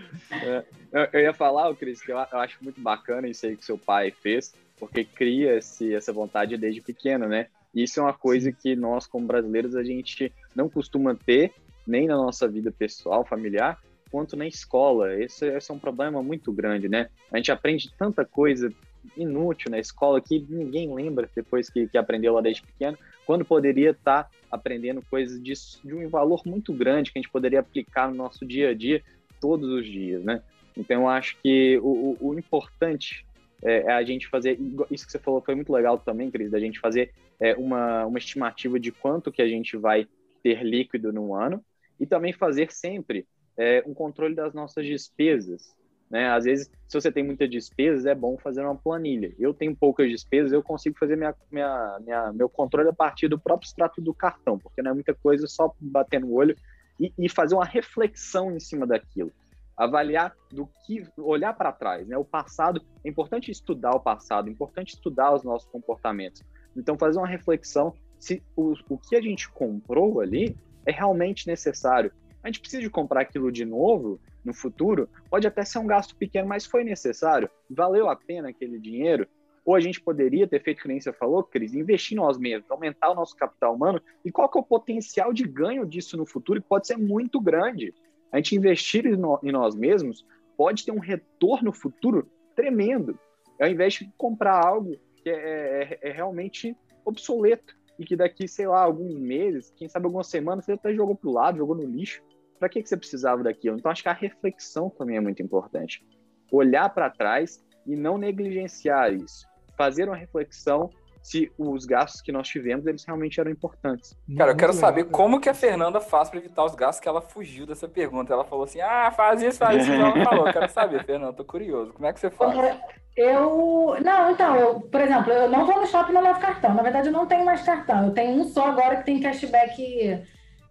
É, 0.92 1.10
eu 1.12 1.20
ia 1.20 1.34
falar, 1.34 1.74
Cris, 1.74 2.00
que 2.02 2.12
eu 2.12 2.18
acho 2.18 2.62
muito 2.62 2.80
bacana 2.80 3.28
isso 3.28 3.46
aí 3.46 3.56
que 3.56 3.64
seu 3.64 3.78
pai 3.78 4.10
fez, 4.10 4.54
porque 4.78 5.04
cria 5.04 5.56
esse, 5.56 5.94
essa 5.94 6.12
vontade 6.12 6.56
desde 6.56 6.80
pequeno, 6.80 7.26
né? 7.26 7.48
Isso 7.74 8.00
é 8.00 8.02
uma 8.02 8.12
coisa 8.12 8.52
que 8.52 8.74
nós, 8.74 9.06
como 9.06 9.26
brasileiros, 9.26 9.74
a 9.76 9.82
gente 9.82 10.32
não 10.54 10.68
costuma 10.68 11.14
ter 11.14 11.52
nem 11.86 12.06
na 12.06 12.16
nossa 12.16 12.48
vida 12.48 12.70
pessoal, 12.70 13.24
familiar, 13.24 13.78
quanto 14.10 14.36
na 14.36 14.46
escola. 14.46 15.14
Esse, 15.14 15.46
esse, 15.46 15.70
é 15.70 15.74
um 15.74 15.78
problema 15.78 16.22
muito 16.22 16.52
grande, 16.52 16.88
né? 16.88 17.08
A 17.32 17.36
gente 17.36 17.52
aprende 17.52 17.90
tanta 17.96 18.24
coisa 18.24 18.72
inútil 19.16 19.70
na 19.70 19.78
escola 19.78 20.20
que 20.20 20.44
ninguém 20.48 20.92
lembra 20.92 21.28
depois 21.34 21.70
que, 21.70 21.86
que 21.88 21.96
aprendeu 21.96 22.34
lá 22.34 22.40
desde 22.40 22.62
pequeno, 22.62 22.98
quando 23.24 23.44
poderia 23.44 23.90
estar 23.90 24.24
tá 24.24 24.30
aprendendo 24.50 25.02
coisas 25.02 25.42
de, 25.42 25.52
de 25.84 25.94
um 25.94 26.08
valor 26.08 26.42
muito 26.44 26.72
grande 26.72 27.12
que 27.12 27.18
a 27.18 27.22
gente 27.22 27.30
poderia 27.30 27.60
aplicar 27.60 28.08
no 28.08 28.14
nosso 28.14 28.46
dia 28.46 28.70
a 28.70 28.74
dia 28.74 29.02
todos 29.40 29.68
os 29.70 29.86
dias, 29.86 30.24
né? 30.24 30.42
Então, 30.76 31.02
eu 31.02 31.08
acho 31.08 31.36
que 31.42 31.78
o, 31.78 32.16
o, 32.20 32.28
o 32.28 32.38
importante 32.38 33.26
é, 33.62 33.82
é, 33.82 33.92
a 33.92 34.02
gente 34.04 34.28
fazer, 34.28 34.58
isso 34.90 35.04
que 35.04 35.12
você 35.12 35.18
falou 35.18 35.42
foi 35.42 35.54
muito 35.54 35.72
legal 35.72 35.98
também, 35.98 36.30
Cris, 36.30 36.50
da 36.50 36.60
gente 36.60 36.78
fazer 36.78 37.12
é, 37.40 37.54
uma, 37.56 38.06
uma 38.06 38.18
estimativa 38.18 38.78
de 38.78 38.92
quanto 38.92 39.32
que 39.32 39.42
a 39.42 39.48
gente 39.48 39.76
vai 39.76 40.06
ter 40.42 40.62
líquido 40.62 41.12
no 41.12 41.34
ano, 41.34 41.64
e 41.98 42.06
também 42.06 42.32
fazer 42.32 42.70
sempre 42.70 43.26
é, 43.56 43.82
um 43.84 43.92
controle 43.92 44.34
das 44.34 44.54
nossas 44.54 44.86
despesas. 44.86 45.76
Né? 46.08 46.28
Às 46.28 46.44
vezes, 46.44 46.70
se 46.86 46.98
você 46.98 47.10
tem 47.10 47.24
muitas 47.24 47.50
despesas, 47.50 48.06
é 48.06 48.14
bom 48.14 48.38
fazer 48.38 48.62
uma 48.62 48.76
planilha. 48.76 49.34
Eu 49.38 49.52
tenho 49.52 49.76
poucas 49.76 50.08
despesas, 50.08 50.52
eu 50.52 50.62
consigo 50.62 50.96
fazer 50.96 51.16
minha, 51.16 51.34
minha, 51.50 51.98
minha 52.00 52.32
meu 52.32 52.48
controle 52.48 52.88
a 52.88 52.92
partir 52.92 53.28
do 53.28 53.38
próprio 53.38 53.66
extrato 53.66 54.00
do 54.00 54.14
cartão, 54.14 54.58
porque 54.58 54.80
não 54.80 54.92
é 54.92 54.94
muita 54.94 55.12
coisa 55.12 55.46
só 55.48 55.74
bater 55.80 56.20
no 56.20 56.32
olho 56.32 56.56
e, 56.98 57.12
e 57.18 57.28
fazer 57.28 57.54
uma 57.54 57.64
reflexão 57.64 58.52
em 58.52 58.60
cima 58.60 58.86
daquilo. 58.86 59.32
Avaliar 59.76 60.34
do 60.50 60.68
que, 60.84 61.04
olhar 61.16 61.52
para 61.52 61.70
trás, 61.72 62.06
né? 62.06 62.16
O 62.16 62.24
passado, 62.24 62.82
é 63.04 63.08
importante 63.08 63.50
estudar 63.50 63.92
o 63.92 64.00
passado, 64.00 64.48
é 64.48 64.50
importante 64.50 64.94
estudar 64.94 65.32
os 65.34 65.44
nossos 65.44 65.68
comportamentos. 65.70 66.42
Então, 66.76 66.98
fazer 66.98 67.18
uma 67.18 67.28
reflexão 67.28 67.94
se 68.18 68.42
o, 68.56 68.74
o 68.88 68.98
que 68.98 69.14
a 69.14 69.20
gente 69.20 69.48
comprou 69.50 70.20
ali 70.20 70.56
é 70.84 70.90
realmente 70.90 71.46
necessário. 71.46 72.12
A 72.42 72.48
gente 72.48 72.60
precisa 72.60 72.82
de 72.82 72.90
comprar 72.90 73.20
aquilo 73.20 73.52
de 73.52 73.64
novo 73.64 74.20
no 74.44 74.54
futuro? 74.54 75.08
Pode 75.28 75.46
até 75.46 75.64
ser 75.64 75.78
um 75.78 75.86
gasto 75.86 76.16
pequeno, 76.16 76.48
mas 76.48 76.66
foi 76.66 76.82
necessário? 76.82 77.50
Valeu 77.70 78.08
a 78.08 78.16
pena 78.16 78.48
aquele 78.48 78.78
dinheiro? 78.78 79.28
Ou 79.68 79.74
a 79.74 79.80
gente 79.80 80.00
poderia 80.00 80.48
ter 80.48 80.62
feito, 80.62 80.80
que 80.80 80.88
nem 80.88 80.98
você 80.98 81.12
falou, 81.12 81.44
Cris, 81.44 81.74
investir 81.74 82.16
em 82.16 82.20
nós 82.22 82.38
mesmos, 82.38 82.70
aumentar 82.70 83.10
o 83.10 83.14
nosso 83.14 83.36
capital 83.36 83.74
humano? 83.74 84.00
E 84.24 84.32
qual 84.32 84.48
que 84.48 84.56
é 84.56 84.62
o 84.62 84.64
potencial 84.64 85.30
de 85.30 85.46
ganho 85.46 85.84
disso 85.84 86.16
no 86.16 86.24
futuro? 86.24 86.62
Que 86.62 86.66
pode 86.66 86.86
ser 86.86 86.96
muito 86.96 87.38
grande. 87.38 87.92
A 88.32 88.38
gente 88.38 88.56
investir 88.56 89.04
em 89.04 89.52
nós 89.52 89.74
mesmos 89.74 90.24
pode 90.56 90.86
ter 90.86 90.90
um 90.90 90.98
retorno 90.98 91.70
futuro 91.70 92.30
tremendo, 92.56 93.20
ao 93.60 93.68
invés 93.68 93.92
de 93.92 94.10
comprar 94.16 94.66
algo 94.66 94.96
que 95.22 95.28
é, 95.28 95.82
é, 95.82 95.98
é 96.00 96.12
realmente 96.12 96.74
obsoleto 97.04 97.76
e 97.98 98.06
que 98.06 98.16
daqui, 98.16 98.48
sei 98.48 98.66
lá, 98.66 98.80
alguns 98.80 99.18
meses, 99.18 99.70
quem 99.76 99.86
sabe 99.86 100.06
algumas 100.06 100.28
semanas, 100.28 100.64
você 100.64 100.72
até 100.72 100.94
jogou 100.94 101.14
pro 101.14 101.30
lado, 101.30 101.58
jogou 101.58 101.76
no 101.76 101.84
lixo. 101.84 102.22
Para 102.58 102.70
que, 102.70 102.82
que 102.82 102.88
você 102.88 102.96
precisava 102.96 103.42
daquilo? 103.42 103.76
Então, 103.76 103.92
acho 103.92 104.02
que 104.02 104.08
a 104.08 104.14
reflexão 104.14 104.88
também 104.88 105.18
é 105.18 105.20
muito 105.20 105.42
importante. 105.42 106.02
Olhar 106.50 106.88
para 106.88 107.10
trás 107.10 107.62
e 107.86 107.94
não 107.94 108.16
negligenciar 108.16 109.12
isso. 109.12 109.46
Fazer 109.78 110.08
uma 110.08 110.16
reflexão 110.16 110.90
se 111.22 111.52
os 111.58 111.84
gastos 111.84 112.22
que 112.22 112.32
nós 112.32 112.48
tivemos, 112.48 112.86
eles 112.86 113.04
realmente 113.04 113.38
eram 113.38 113.50
importantes. 113.50 114.16
Cara, 114.36 114.52
eu 114.52 114.56
quero 114.56 114.72
saber 114.72 115.04
como 115.04 115.40
que 115.40 115.48
a 115.48 115.54
Fernanda 115.54 116.00
faz 116.00 116.30
para 116.30 116.38
evitar 116.38 116.64
os 116.64 116.74
gastos 116.74 117.00
que 117.00 117.08
ela 117.08 117.20
fugiu 117.20 117.66
dessa 117.66 117.86
pergunta. 117.86 118.32
Ela 118.32 118.44
falou 118.44 118.64
assim, 118.64 118.80
ah, 118.80 119.10
faz 119.10 119.42
isso, 119.42 119.58
faz 119.58 119.82
isso. 119.82 119.92
ela 119.92 120.24
falou, 120.24 120.46
eu 120.46 120.52
quero 120.52 120.68
saber, 120.70 121.04
Fernanda, 121.04 121.32
tô 121.32 121.44
curioso. 121.44 121.92
Como 121.92 122.06
é 122.06 122.12
que 122.12 122.20
você 122.20 122.30
faz? 122.30 122.78
Eu, 123.16 123.96
não, 124.02 124.30
então, 124.30 124.56
eu, 124.56 124.80
por 124.80 125.00
exemplo, 125.00 125.32
eu 125.32 125.50
não 125.50 125.66
vou 125.66 125.80
no 125.80 125.86
shopping 125.86 126.12
e 126.12 126.14
não 126.14 126.22
levo 126.22 126.40
cartão. 126.40 126.72
Na 126.72 126.82
verdade, 126.82 127.08
eu 127.08 127.12
não 127.12 127.26
tenho 127.26 127.44
mais 127.44 127.62
cartão. 127.62 128.06
Eu 128.06 128.12
tenho 128.12 128.40
um 128.40 128.44
só 128.44 128.66
agora 128.66 128.96
que 128.96 129.04
tem 129.04 129.20
cashback 129.20 130.24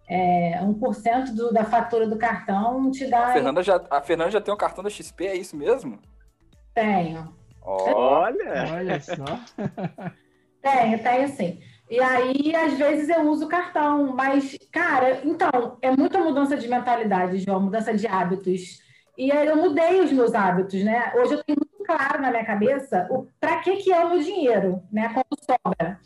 é, 0.08 0.58
1% 0.62 1.34
do, 1.34 1.52
da 1.52 1.64
fatura 1.64 2.06
do 2.08 2.16
cartão 2.16 2.90
te 2.90 3.06
dá. 3.06 3.26
A 3.26 3.32
Fernanda, 3.32 3.62
já, 3.62 3.80
a 3.90 4.00
Fernanda 4.00 4.30
já 4.30 4.40
tem 4.40 4.50
o 4.50 4.56
um 4.56 4.58
cartão 4.58 4.82
da 4.82 4.90
XP, 4.90 5.26
é 5.26 5.36
isso 5.36 5.56
mesmo? 5.56 6.00
Tenho. 6.74 7.37
Olha! 7.68 8.72
Olha 8.72 9.00
só. 9.00 9.14
tenho, 10.62 11.02
tenho 11.02 11.28
sim. 11.28 11.60
E 11.90 12.00
aí, 12.00 12.54
às 12.54 12.74
vezes, 12.74 13.08
eu 13.08 13.22
uso 13.28 13.46
o 13.46 13.48
cartão, 13.48 14.14
mas, 14.14 14.56
cara, 14.72 15.20
então, 15.24 15.78
é 15.80 15.90
muita 15.90 16.18
mudança 16.20 16.56
de 16.56 16.68
mentalidade, 16.68 17.38
João, 17.38 17.60
mudança 17.60 17.94
de 17.94 18.06
hábitos. 18.06 18.78
E 19.16 19.32
aí 19.32 19.48
eu 19.48 19.56
mudei 19.56 20.00
os 20.00 20.12
meus 20.12 20.34
hábitos, 20.34 20.82
né? 20.84 21.12
Hoje 21.16 21.34
eu 21.34 21.42
tenho 21.42 21.58
muito 21.58 21.84
claro 21.84 22.22
na 22.22 22.30
minha 22.30 22.44
cabeça 22.44 23.08
o 23.10 23.26
para 23.40 23.58
que 23.58 23.76
que 23.78 23.92
é 23.92 24.04
o 24.04 24.10
meu 24.10 24.20
dinheiro, 24.20 24.82
né? 24.92 25.08
Quando 25.12 25.38
sobra. 25.40 25.98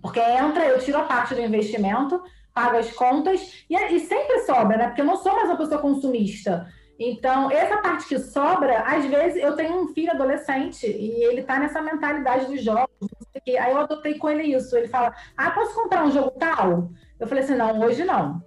Porque 0.00 0.20
entra, 0.20 0.64
eu 0.66 0.78
tiro 0.78 0.98
a 0.98 1.04
parte 1.04 1.34
do 1.34 1.40
investimento, 1.40 2.22
pago 2.54 2.76
as 2.76 2.92
contas 2.92 3.64
e, 3.68 3.74
e 3.74 4.00
sempre 4.00 4.40
sobra, 4.40 4.76
né? 4.76 4.86
Porque 4.86 5.00
eu 5.00 5.06
não 5.06 5.16
sou 5.16 5.32
mais 5.32 5.48
uma 5.48 5.58
pessoa 5.58 5.80
consumista. 5.80 6.68
Então, 7.02 7.50
essa 7.50 7.78
parte 7.78 8.06
que 8.06 8.18
sobra, 8.18 8.80
às 8.80 9.06
vezes 9.06 9.42
eu 9.42 9.56
tenho 9.56 9.82
um 9.82 9.88
filho 9.88 10.10
adolescente 10.10 10.86
e 10.86 11.24
ele 11.24 11.42
tá 11.42 11.58
nessa 11.58 11.80
mentalidade 11.80 12.44
dos 12.44 12.62
jogos, 12.62 13.08
aí 13.46 13.72
eu 13.72 13.78
adotei 13.78 14.18
com 14.18 14.28
ele 14.28 14.54
isso. 14.54 14.76
Ele 14.76 14.86
fala: 14.86 15.14
Ah, 15.34 15.50
posso 15.50 15.74
comprar 15.74 16.04
um 16.04 16.10
jogo 16.10 16.32
tal? 16.32 16.90
Eu 17.18 17.26
falei 17.26 17.42
assim: 17.42 17.54
não, 17.54 17.80
hoje 17.80 18.04
não. 18.04 18.44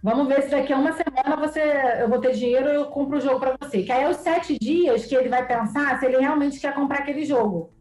Vamos 0.00 0.28
ver 0.28 0.42
se 0.42 0.50
daqui 0.50 0.72
a 0.72 0.78
uma 0.78 0.92
semana 0.92 1.34
você, 1.36 1.60
eu 2.00 2.08
vou 2.08 2.20
ter 2.20 2.32
dinheiro 2.34 2.68
eu 2.68 2.84
compro 2.86 3.18
o 3.18 3.20
jogo 3.20 3.40
para 3.40 3.56
você. 3.60 3.82
Que 3.82 3.90
aí 3.90 4.04
é 4.04 4.08
os 4.08 4.18
sete 4.18 4.56
dias 4.56 5.04
que 5.04 5.16
ele 5.16 5.28
vai 5.28 5.44
pensar 5.44 5.98
se 5.98 6.06
ele 6.06 6.18
realmente 6.18 6.60
quer 6.60 6.72
comprar 6.72 7.00
aquele 7.00 7.24
jogo. 7.24 7.72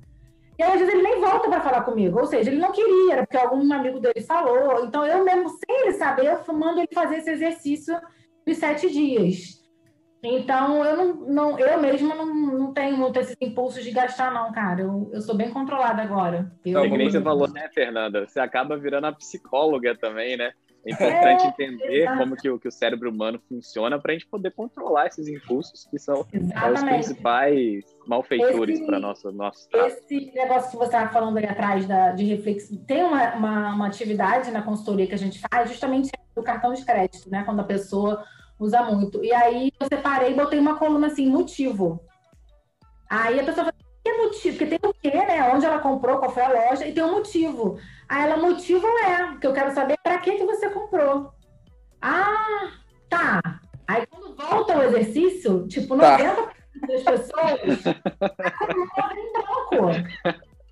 E 0.57 0.63
aí, 0.63 0.71
às 0.71 0.79
vezes, 0.79 0.91
ele 0.91 1.03
nem 1.03 1.21
volta 1.21 1.47
para 1.47 1.61
falar 1.61 1.81
comigo. 1.83 2.19
Ou 2.19 2.25
seja, 2.25 2.49
ele 2.49 2.59
não 2.59 2.71
queria, 2.71 3.13
era 3.13 3.21
porque 3.21 3.37
algum 3.37 3.71
amigo 3.71 3.99
dele 3.99 4.21
falou. 4.21 4.83
Então, 4.83 5.05
eu 5.05 5.23
mesmo, 5.23 5.49
sem 5.49 5.81
ele 5.81 5.93
saber, 5.93 6.25
eu 6.25 6.53
mando 6.55 6.79
ele 6.79 6.89
fazer 6.91 7.17
esse 7.17 7.29
exercício 7.29 7.95
de 8.47 8.55
sete 8.55 8.89
dias. 8.89 9.56
Então, 10.23 10.83
eu 10.83 10.97
não, 10.97 11.13
não 11.27 11.59
eu 11.59 11.79
mesma 11.79 12.15
não, 12.15 12.25
não 12.25 12.73
tenho 12.73 12.97
muito 12.97 13.19
esses 13.19 13.35
impulsos 13.39 13.83
de 13.83 13.91
gastar, 13.91 14.33
não, 14.33 14.51
cara. 14.51 14.81
Eu, 14.81 15.09
eu 15.13 15.21
sou 15.21 15.35
bem 15.35 15.51
controlada 15.51 16.01
agora. 16.01 16.51
Eu, 16.65 16.83
é 16.83 16.89
que 16.89 16.97
nem 16.97 17.09
você 17.09 17.21
falou, 17.21 17.47
né, 17.47 17.69
Fernanda? 17.73 18.25
Você 18.27 18.39
acaba 18.39 18.77
virando 18.77 19.05
a 19.05 19.11
psicóloga 19.11 19.95
também, 19.95 20.35
né? 20.35 20.51
É 20.85 20.91
importante 20.91 21.43
é, 21.43 21.47
entender 21.47 22.01
exato. 22.03 22.17
como 22.17 22.35
que 22.37 22.49
o, 22.49 22.57
que 22.57 22.67
o 22.67 22.71
cérebro 22.71 23.09
humano 23.09 23.41
funciona 23.49 23.99
para 23.99 24.11
a 24.11 24.15
gente 24.15 24.25
poder 24.27 24.51
controlar 24.51 25.07
esses 25.07 25.27
impulsos 25.27 25.85
que 25.89 25.99
são 25.99 26.25
é, 26.31 26.71
os 26.71 26.81
principais 26.81 27.83
malfeitores 28.07 28.79
para 28.85 28.97
nosso 28.97 29.29
nosso 29.33 29.67
trato. 29.69 29.87
Esse 29.87 30.31
negócio 30.33 30.71
que 30.71 30.77
você 30.77 30.85
estava 30.85 31.11
falando 31.11 31.37
ali 31.37 31.45
atrás 31.45 31.85
da, 31.85 32.11
de 32.11 32.23
reflexo, 32.23 32.77
tem 32.85 33.03
uma, 33.03 33.35
uma, 33.35 33.73
uma, 33.73 33.87
atividade 33.87 34.49
na 34.49 34.61
consultoria 34.61 35.07
que 35.07 35.15
a 35.15 35.17
gente 35.17 35.41
faz 35.51 35.69
justamente 35.69 36.09
do 36.33 36.41
cartão 36.41 36.71
de 36.73 36.85
crédito, 36.85 37.29
né? 37.29 37.43
Quando 37.43 37.59
a 37.59 37.65
pessoa 37.65 38.23
usa 38.59 38.81
muito. 38.83 39.23
E 39.23 39.33
aí 39.33 39.71
eu 39.79 39.87
separei 39.87 40.31
e 40.31 40.35
botei 40.35 40.59
uma 40.59 40.77
coluna 40.77 41.07
assim, 41.07 41.29
motivo. 41.29 42.01
Aí 43.09 43.39
a 43.39 43.43
pessoa 43.43 43.65
fala, 43.65 43.75
que 44.03 44.13
motivo? 44.13 44.57
Porque 44.57 44.77
tem 44.77 44.89
o 44.89 44.93
quê, 44.93 45.11
né? 45.11 45.53
Onde 45.53 45.65
ela 45.65 45.79
comprou, 45.79 46.19
qual 46.19 46.31
foi 46.31 46.43
a 46.43 46.49
loja, 46.69 46.85
e 46.85 46.93
tem 46.93 47.03
um 47.03 47.11
motivo. 47.11 47.79
Aí 48.07 48.23
ela, 48.23 48.37
motivo 48.37 48.85
é, 48.87 49.37
que 49.39 49.47
eu 49.47 49.53
quero 49.53 49.73
saber 49.73 49.97
para 50.03 50.17
que, 50.19 50.37
que 50.37 50.45
você 50.45 50.69
comprou. 50.69 51.31
Ah, 52.01 52.71
tá. 53.09 53.41
Aí 53.87 54.05
quando 54.07 54.35
volta 54.35 54.77
o 54.77 54.83
exercício, 54.83 55.67
tipo, 55.67 55.95
90% 55.95 55.99
tá. 55.99 56.53
das 56.87 57.03
pessoas 57.03 57.83
tá 58.95 59.13
em 59.15 59.33
branco. 59.33 59.91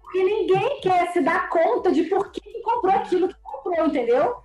Porque 0.01 0.23
ninguém 0.23 0.81
quer 0.81 1.11
se 1.11 1.21
dar 1.21 1.49
conta 1.49 1.91
de 1.91 2.03
por 2.03 2.31
que, 2.31 2.41
que 2.41 2.61
comprou 2.61 2.93
aquilo 2.93 3.27
que 3.27 3.35
comprou, 3.41 3.87
entendeu? 3.87 4.35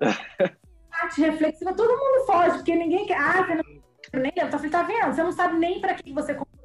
Parte 1.00 1.20
reflexiva, 1.20 1.74
todo 1.74 1.90
mundo 1.90 2.26
foge, 2.26 2.56
porque 2.56 2.74
ninguém 2.74 3.06
quer. 3.06 3.18
Ah, 3.18 3.44
você 3.44 3.54
não 3.54 4.22
nem 4.22 4.32
então, 4.34 4.58
você 4.58 4.70
tá 4.70 4.82
vendo? 4.82 5.14
Você 5.14 5.22
não 5.22 5.32
sabe 5.32 5.58
nem 5.58 5.80
para 5.80 5.94
que 5.94 6.12
você 6.12 6.34
comprou 6.34 6.58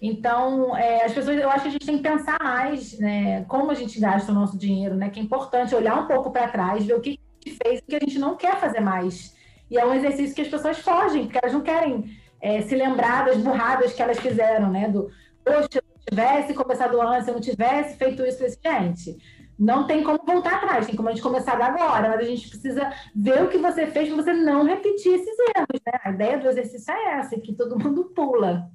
então, 0.00 0.76
é, 0.76 1.04
as 1.04 1.12
pessoas, 1.12 1.38
eu 1.38 1.50
acho 1.50 1.62
que 1.62 1.68
a 1.68 1.72
gente 1.72 1.86
tem 1.86 1.96
que 1.96 2.02
pensar 2.02 2.38
mais, 2.42 2.98
né, 2.98 3.44
como 3.44 3.70
a 3.70 3.74
gente 3.74 3.98
gasta 3.98 4.30
o 4.30 4.34
nosso 4.34 4.56
dinheiro, 4.56 4.94
né, 4.94 5.10
que 5.10 5.18
é 5.18 5.22
importante 5.22 5.74
olhar 5.74 5.98
um 5.98 6.06
pouco 6.06 6.30
para 6.30 6.48
trás, 6.48 6.84
ver 6.84 6.94
o 6.94 7.00
que 7.00 7.10
a 7.10 7.48
gente 7.48 7.58
fez 7.62 7.80
e 7.80 7.82
o 7.82 7.86
que 7.86 7.96
a 7.96 8.00
gente 8.00 8.18
não 8.18 8.36
quer 8.36 8.56
fazer 8.60 8.80
mais. 8.80 9.36
E 9.70 9.76
é 9.76 9.84
um 9.84 9.92
exercício 9.92 10.34
que 10.34 10.42
as 10.42 10.48
pessoas 10.48 10.78
fogem, 10.78 11.24
porque 11.24 11.38
elas 11.42 11.52
não 11.52 11.62
querem 11.62 12.16
é, 12.40 12.62
se 12.62 12.76
lembrar 12.76 13.26
das 13.26 13.38
burradas 13.38 13.92
que 13.92 14.00
elas 14.00 14.18
fizeram, 14.18 14.70
né, 14.70 14.88
do, 14.88 15.10
poxa, 15.44 15.68
se 15.72 15.78
eu 15.78 15.82
tivesse 16.08 16.54
começado 16.54 17.00
antes, 17.00 17.24
se 17.24 17.30
eu 17.30 17.34
não 17.34 17.40
tivesse 17.40 17.98
feito 17.98 18.24
isso, 18.24 18.44
gente, 18.64 19.18
não 19.58 19.86
tem 19.86 20.04
como 20.04 20.20
voltar 20.24 20.56
atrás, 20.56 20.86
tem 20.86 20.94
como 20.94 21.08
a 21.08 21.12
gente 21.12 21.22
começar 21.22 21.60
agora, 21.60 22.08
mas 22.08 22.20
a 22.20 22.24
gente 22.24 22.48
precisa 22.48 22.92
ver 23.14 23.42
o 23.42 23.48
que 23.48 23.58
você 23.58 23.86
fez 23.86 24.08
para 24.08 24.22
você 24.22 24.32
não 24.32 24.64
repetir 24.64 25.14
esses 25.14 25.36
erros, 25.56 25.80
né? 25.84 26.00
A 26.04 26.10
ideia 26.10 26.38
do 26.38 26.48
exercício 26.48 26.92
é 26.92 27.18
essa, 27.18 27.38
que 27.40 27.52
todo 27.54 27.78
mundo 27.78 28.04
pula. 28.14 28.70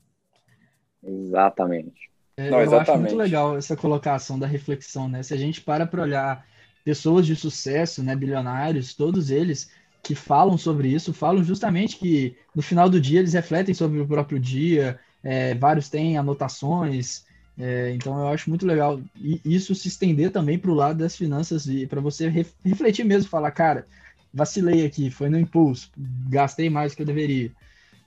Exatamente. 1.02 2.12
É, 2.36 2.50
Não, 2.50 2.58
eu 2.58 2.64
exatamente. 2.64 2.90
acho 2.90 3.00
muito 3.00 3.16
legal 3.16 3.58
essa 3.58 3.78
colocação 3.78 4.38
da 4.38 4.48
reflexão, 4.48 5.08
né? 5.08 5.24
Se 5.24 5.34
a 5.34 5.38
gente 5.38 5.62
para 5.62 5.86
para 5.86 6.02
olhar 6.02 6.46
pessoas 6.84 7.26
de 7.26 7.36
sucesso, 7.36 8.04
né, 8.04 8.16
bilionários, 8.16 8.94
todos 8.94 9.30
eles 9.30 9.72
que 10.02 10.16
falam 10.16 10.58
sobre 10.58 10.90
isso, 10.90 11.14
falam 11.14 11.44
justamente 11.44 11.98
que 11.98 12.36
no 12.54 12.62
final 12.62 12.90
do 12.90 13.00
dia 13.00 13.20
eles 13.20 13.34
refletem 13.34 13.74
sobre 13.74 14.02
o 14.02 14.08
próprio 14.08 14.38
dia, 14.38 15.00
é, 15.24 15.56
vários 15.56 15.88
têm 15.88 16.18
anotações, 16.18 17.26
é, 17.58 17.94
então 17.94 18.18
eu 18.20 18.28
acho 18.30 18.50
muito 18.50 18.66
legal 18.66 19.00
e 19.16 19.40
isso 19.46 19.76
se 19.76 19.88
estender 19.88 20.32
também 20.32 20.58
para 20.58 20.72
o 20.72 20.76
lado 20.76 20.98
das 20.98 21.16
finanças 21.16 21.68
e 21.68 21.86
para 21.86 22.02
você 22.02 22.28
refletir 22.64 23.06
mesmo, 23.06 23.30
falar, 23.30 23.52
cara, 23.52 23.86
vacilei 24.34 24.86
aqui, 24.86 25.12
foi 25.12 25.30
no 25.30 25.40
impulso, 25.40 25.92
gastei 26.30 26.70
mais 26.70 26.92
do 26.92 26.96
que 26.96 27.02
eu 27.04 27.08
deveria. 27.08 27.52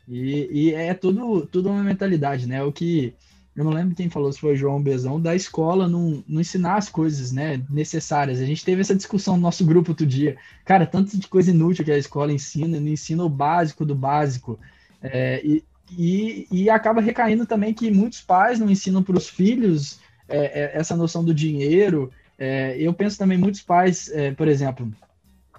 E, 0.08 0.48
e, 0.50 0.74
é 0.74 0.94
tudo, 0.94 1.46
tudo 1.46 1.68
uma 1.68 1.82
mentalidade, 1.82 2.46
né? 2.46 2.62
O 2.62 2.72
que 2.72 3.14
eu 3.56 3.64
não 3.64 3.72
lembro 3.72 3.94
quem 3.94 4.10
falou, 4.10 4.30
se 4.32 4.38
foi 4.38 4.54
João 4.54 4.82
Bezão, 4.82 5.20
da 5.20 5.34
escola 5.34 5.88
não, 5.88 6.22
não 6.28 6.40
ensinar 6.40 6.76
as 6.76 6.88
coisas 6.88 7.32
né, 7.32 7.64
necessárias. 7.70 8.38
A 8.38 8.44
gente 8.44 8.64
teve 8.64 8.82
essa 8.82 8.94
discussão 8.94 9.36
no 9.36 9.42
nosso 9.42 9.64
grupo 9.64 9.92
outro 9.92 10.06
dia. 10.06 10.36
Cara, 10.64 10.86
tanto 10.86 11.18
de 11.18 11.26
coisa 11.26 11.50
inútil 11.50 11.84
que 11.84 11.90
a 11.90 11.98
escola 11.98 12.32
ensina, 12.32 12.78
não 12.78 12.88
ensina 12.88 13.24
o 13.24 13.30
básico 13.30 13.84
do 13.84 13.94
básico. 13.94 14.58
É, 15.02 15.40
e, 15.44 15.64
e, 15.90 16.46
e, 16.50 16.70
acaba 16.70 17.00
recaindo 17.00 17.46
também 17.46 17.72
que 17.72 17.90
muitos 17.90 18.20
pais 18.20 18.58
não 18.58 18.68
ensinam 18.68 19.02
para 19.02 19.16
os 19.16 19.28
filhos 19.28 20.00
é, 20.28 20.62
é, 20.62 20.70
essa 20.74 20.96
noção 20.96 21.24
do 21.24 21.34
dinheiro. 21.34 22.10
É, 22.38 22.76
eu 22.78 22.92
penso 22.92 23.18
também 23.18 23.38
muitos 23.38 23.62
pais, 23.62 24.10
é, 24.10 24.32
por 24.32 24.48
exemplo, 24.48 24.92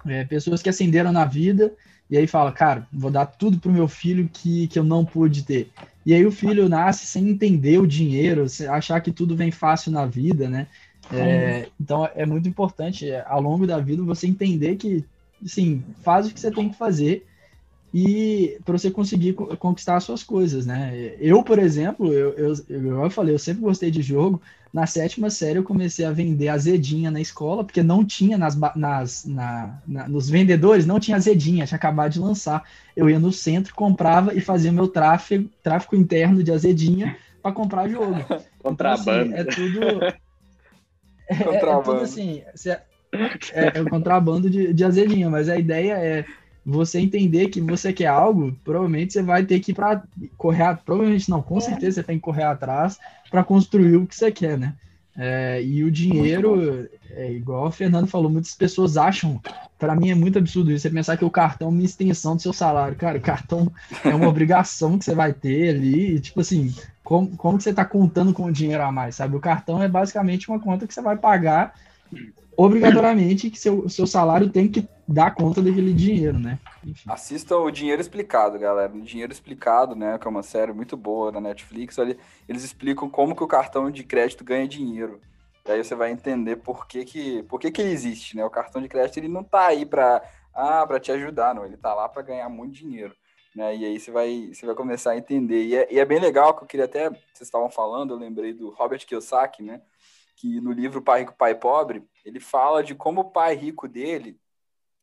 é, 0.06 0.24
pessoas 0.24 0.62
que 0.62 0.68
ascenderam 0.68 1.12
na 1.12 1.24
vida 1.24 1.72
e 2.10 2.16
aí 2.16 2.26
fala, 2.26 2.52
cara, 2.52 2.86
vou 2.92 3.10
dar 3.10 3.26
tudo 3.26 3.58
pro 3.58 3.72
meu 3.72 3.86
filho 3.86 4.28
que, 4.32 4.66
que 4.68 4.78
eu 4.78 4.84
não 4.84 5.04
pude 5.04 5.42
ter. 5.44 5.70
E 6.06 6.14
aí 6.14 6.24
o 6.24 6.32
filho 6.32 6.68
nasce 6.68 7.06
sem 7.06 7.28
entender 7.28 7.78
o 7.78 7.86
dinheiro, 7.86 8.46
achar 8.70 9.00
que 9.00 9.12
tudo 9.12 9.36
vem 9.36 9.50
fácil 9.50 9.92
na 9.92 10.06
vida, 10.06 10.48
né? 10.48 10.66
É, 11.12 11.68
então 11.80 12.08
é 12.14 12.26
muito 12.26 12.48
importante 12.48 13.10
é, 13.10 13.24
ao 13.26 13.40
longo 13.40 13.66
da 13.66 13.78
vida 13.78 14.02
você 14.02 14.26
entender 14.26 14.76
que, 14.76 15.04
assim, 15.44 15.82
faz 16.02 16.26
o 16.26 16.32
que 16.32 16.40
você 16.40 16.50
tem 16.50 16.68
que 16.68 16.76
fazer 16.76 17.26
e 17.92 18.58
para 18.64 18.76
você 18.76 18.90
conseguir 18.90 19.32
conquistar 19.32 19.96
as 19.96 20.04
suas 20.04 20.22
coisas, 20.22 20.66
né? 20.66 21.14
Eu, 21.18 21.42
por 21.42 21.58
exemplo, 21.58 22.12
eu, 22.12 22.32
eu, 22.34 22.54
eu 22.68 23.10
falei, 23.10 23.34
eu 23.34 23.38
sempre 23.38 23.62
gostei 23.62 23.90
de 23.90 24.02
jogo. 24.02 24.40
Na 24.70 24.86
sétima 24.86 25.30
série 25.30 25.58
eu 25.58 25.64
comecei 25.64 26.04
a 26.04 26.10
vender 26.10 26.48
azedinha 26.48 27.10
na 27.10 27.20
escola, 27.20 27.64
porque 27.64 27.82
não 27.82 28.04
tinha 28.04 28.36
nas, 28.36 28.54
nas 28.76 29.24
na, 29.24 29.78
na, 29.86 30.06
nos 30.06 30.28
vendedores, 30.28 30.84
não 30.84 31.00
tinha 31.00 31.16
azedinha, 31.16 31.64
tinha 31.64 31.76
acabado 31.76 32.12
de 32.12 32.20
lançar. 32.20 32.62
Eu 32.94 33.08
ia 33.08 33.18
no 33.18 33.32
centro, 33.32 33.74
comprava 33.74 34.34
e 34.34 34.40
fazia 34.40 34.70
meu 34.70 34.88
tráfego, 34.88 35.48
tráfico 35.62 35.96
interno 35.96 36.42
de 36.42 36.52
azedinha 36.52 37.16
para 37.42 37.52
comprar 37.52 37.88
jogo. 37.88 38.16
Contrabando. 38.60 39.34
Então, 39.34 39.40
assim, 39.40 39.40
é 39.40 39.44
tudo. 39.44 40.18
É, 41.30 41.56
é, 41.56 41.82
tudo 41.82 42.00
assim. 42.00 42.42
É, 42.64 42.80
é, 43.52 43.78
é 43.78 43.82
o 43.82 43.90
contrabando 43.90 44.48
de, 44.48 44.72
de 44.72 44.82
azedinha, 44.82 45.28
mas 45.28 45.50
a 45.50 45.58
ideia 45.58 45.92
é 45.92 46.24
você 46.64 47.00
entender 47.00 47.48
que 47.48 47.60
você 47.60 47.92
quer 47.92 48.06
algo, 48.06 48.54
provavelmente 48.64 49.12
você 49.12 49.22
vai 49.22 49.44
ter 49.44 49.60
que 49.60 49.72
ir 49.72 49.74
para 49.74 50.02
correr, 50.36 50.78
provavelmente 50.84 51.30
não, 51.30 51.40
com 51.40 51.58
é. 51.58 51.60
certeza 51.60 51.96
você 51.96 52.02
tem 52.02 52.16
que 52.16 52.22
correr 52.22 52.44
atrás 52.44 52.98
para 53.30 53.44
construir 53.44 53.96
o 53.96 54.06
que 54.06 54.14
você 54.14 54.30
quer, 54.30 54.58
né? 54.58 54.74
É, 55.20 55.60
e 55.60 55.82
o 55.82 55.90
dinheiro, 55.90 56.88
é 57.10 57.32
igual 57.32 57.66
o 57.66 57.72
Fernando 57.72 58.06
falou, 58.06 58.30
muitas 58.30 58.54
pessoas 58.54 58.96
acham, 58.96 59.40
para 59.76 59.96
mim 59.96 60.10
é 60.10 60.14
muito 60.14 60.38
absurdo 60.38 60.70
isso, 60.70 60.82
você 60.82 60.90
pensar 60.90 61.16
que 61.16 61.24
o 61.24 61.30
cartão 61.30 61.66
é 61.66 61.70
uma 61.72 61.82
extensão 61.82 62.36
do 62.36 62.42
seu 62.42 62.52
salário. 62.52 62.96
Cara, 62.96 63.18
o 63.18 63.20
cartão 63.20 63.72
é 64.04 64.14
uma 64.14 64.28
obrigação 64.28 64.96
que 64.96 65.04
você 65.04 65.16
vai 65.16 65.32
ter 65.32 65.70
ali, 65.70 66.14
e, 66.14 66.20
tipo 66.20 66.40
assim, 66.40 66.72
como, 67.02 67.36
como 67.36 67.58
que 67.58 67.64
você 67.64 67.70
está 67.70 67.84
contando 67.84 68.32
com 68.32 68.44
o 68.44 68.52
dinheiro 68.52 68.82
a 68.82 68.92
mais, 68.92 69.16
sabe? 69.16 69.34
O 69.34 69.40
cartão 69.40 69.82
é 69.82 69.88
basicamente 69.88 70.48
uma 70.48 70.60
conta 70.60 70.86
que 70.86 70.94
você 70.94 71.02
vai 71.02 71.16
pagar 71.16 71.74
obrigatoriamente 72.56 73.50
que 73.50 73.58
seu, 73.58 73.88
seu 73.88 74.06
salário 74.06 74.50
tem 74.50 74.68
que 74.68 74.86
dar 75.08 75.34
conta 75.34 75.62
daquele 75.62 75.94
dinheiro, 75.94 76.38
né? 76.38 76.58
Enfim. 76.84 77.10
Assista 77.10 77.56
o 77.56 77.70
Dinheiro 77.70 78.00
Explicado, 78.00 78.58
galera. 78.58 78.92
O 78.92 79.00
Dinheiro 79.00 79.32
Explicado, 79.32 79.96
né? 79.96 80.18
Que 80.18 80.26
é 80.26 80.30
uma 80.30 80.42
série 80.42 80.72
muito 80.72 80.96
boa 80.98 81.32
da 81.32 81.40
Netflix. 81.40 81.98
Ali, 81.98 82.18
eles 82.46 82.62
explicam 82.62 83.08
como 83.08 83.34
que 83.34 83.42
o 83.42 83.48
cartão 83.48 83.90
de 83.90 84.04
crédito 84.04 84.44
ganha 84.44 84.68
dinheiro. 84.68 85.18
E 85.66 85.72
aí 85.72 85.82
você 85.82 85.94
vai 85.94 86.10
entender 86.10 86.56
por 86.56 86.86
que 86.86 87.04
que, 87.04 87.42
por 87.44 87.58
que, 87.58 87.70
que 87.70 87.80
ele 87.80 87.90
existe, 87.90 88.36
né? 88.36 88.44
O 88.44 88.50
cartão 88.50 88.82
de 88.82 88.88
crédito 88.88 89.16
ele 89.16 89.28
não 89.28 89.42
tá 89.42 89.68
aí 89.68 89.86
para 89.86 90.22
Ah, 90.52 90.86
para 90.86 91.00
te 91.00 91.10
ajudar, 91.10 91.54
não. 91.54 91.64
Ele 91.64 91.76
tá 91.76 91.94
lá 91.94 92.06
para 92.08 92.22
ganhar 92.22 92.48
muito 92.50 92.74
dinheiro. 92.74 93.14
Né? 93.56 93.76
E 93.76 93.84
aí 93.86 93.98
você 93.98 94.10
vai, 94.10 94.50
você 94.52 94.66
vai 94.66 94.74
começar 94.74 95.12
a 95.12 95.16
entender. 95.16 95.64
E 95.64 95.74
é, 95.74 95.88
e 95.90 95.98
é 95.98 96.04
bem 96.04 96.20
legal 96.20 96.54
que 96.54 96.64
eu 96.64 96.68
queria 96.68 96.84
até, 96.84 97.08
vocês 97.08 97.40
estavam 97.40 97.70
falando, 97.70 98.12
eu 98.12 98.18
lembrei 98.18 98.52
do 98.52 98.70
Robert 98.70 99.04
Kiyosaki, 99.06 99.62
né? 99.62 99.80
Que 100.36 100.60
no 100.60 100.70
livro 100.70 101.02
Pai 101.02 101.20
Rico, 101.20 101.34
Pai 101.36 101.54
Pobre, 101.54 102.04
ele 102.24 102.38
fala 102.40 102.84
de 102.84 102.94
como 102.94 103.22
o 103.22 103.30
pai 103.30 103.54
rico 103.56 103.88
dele 103.88 104.38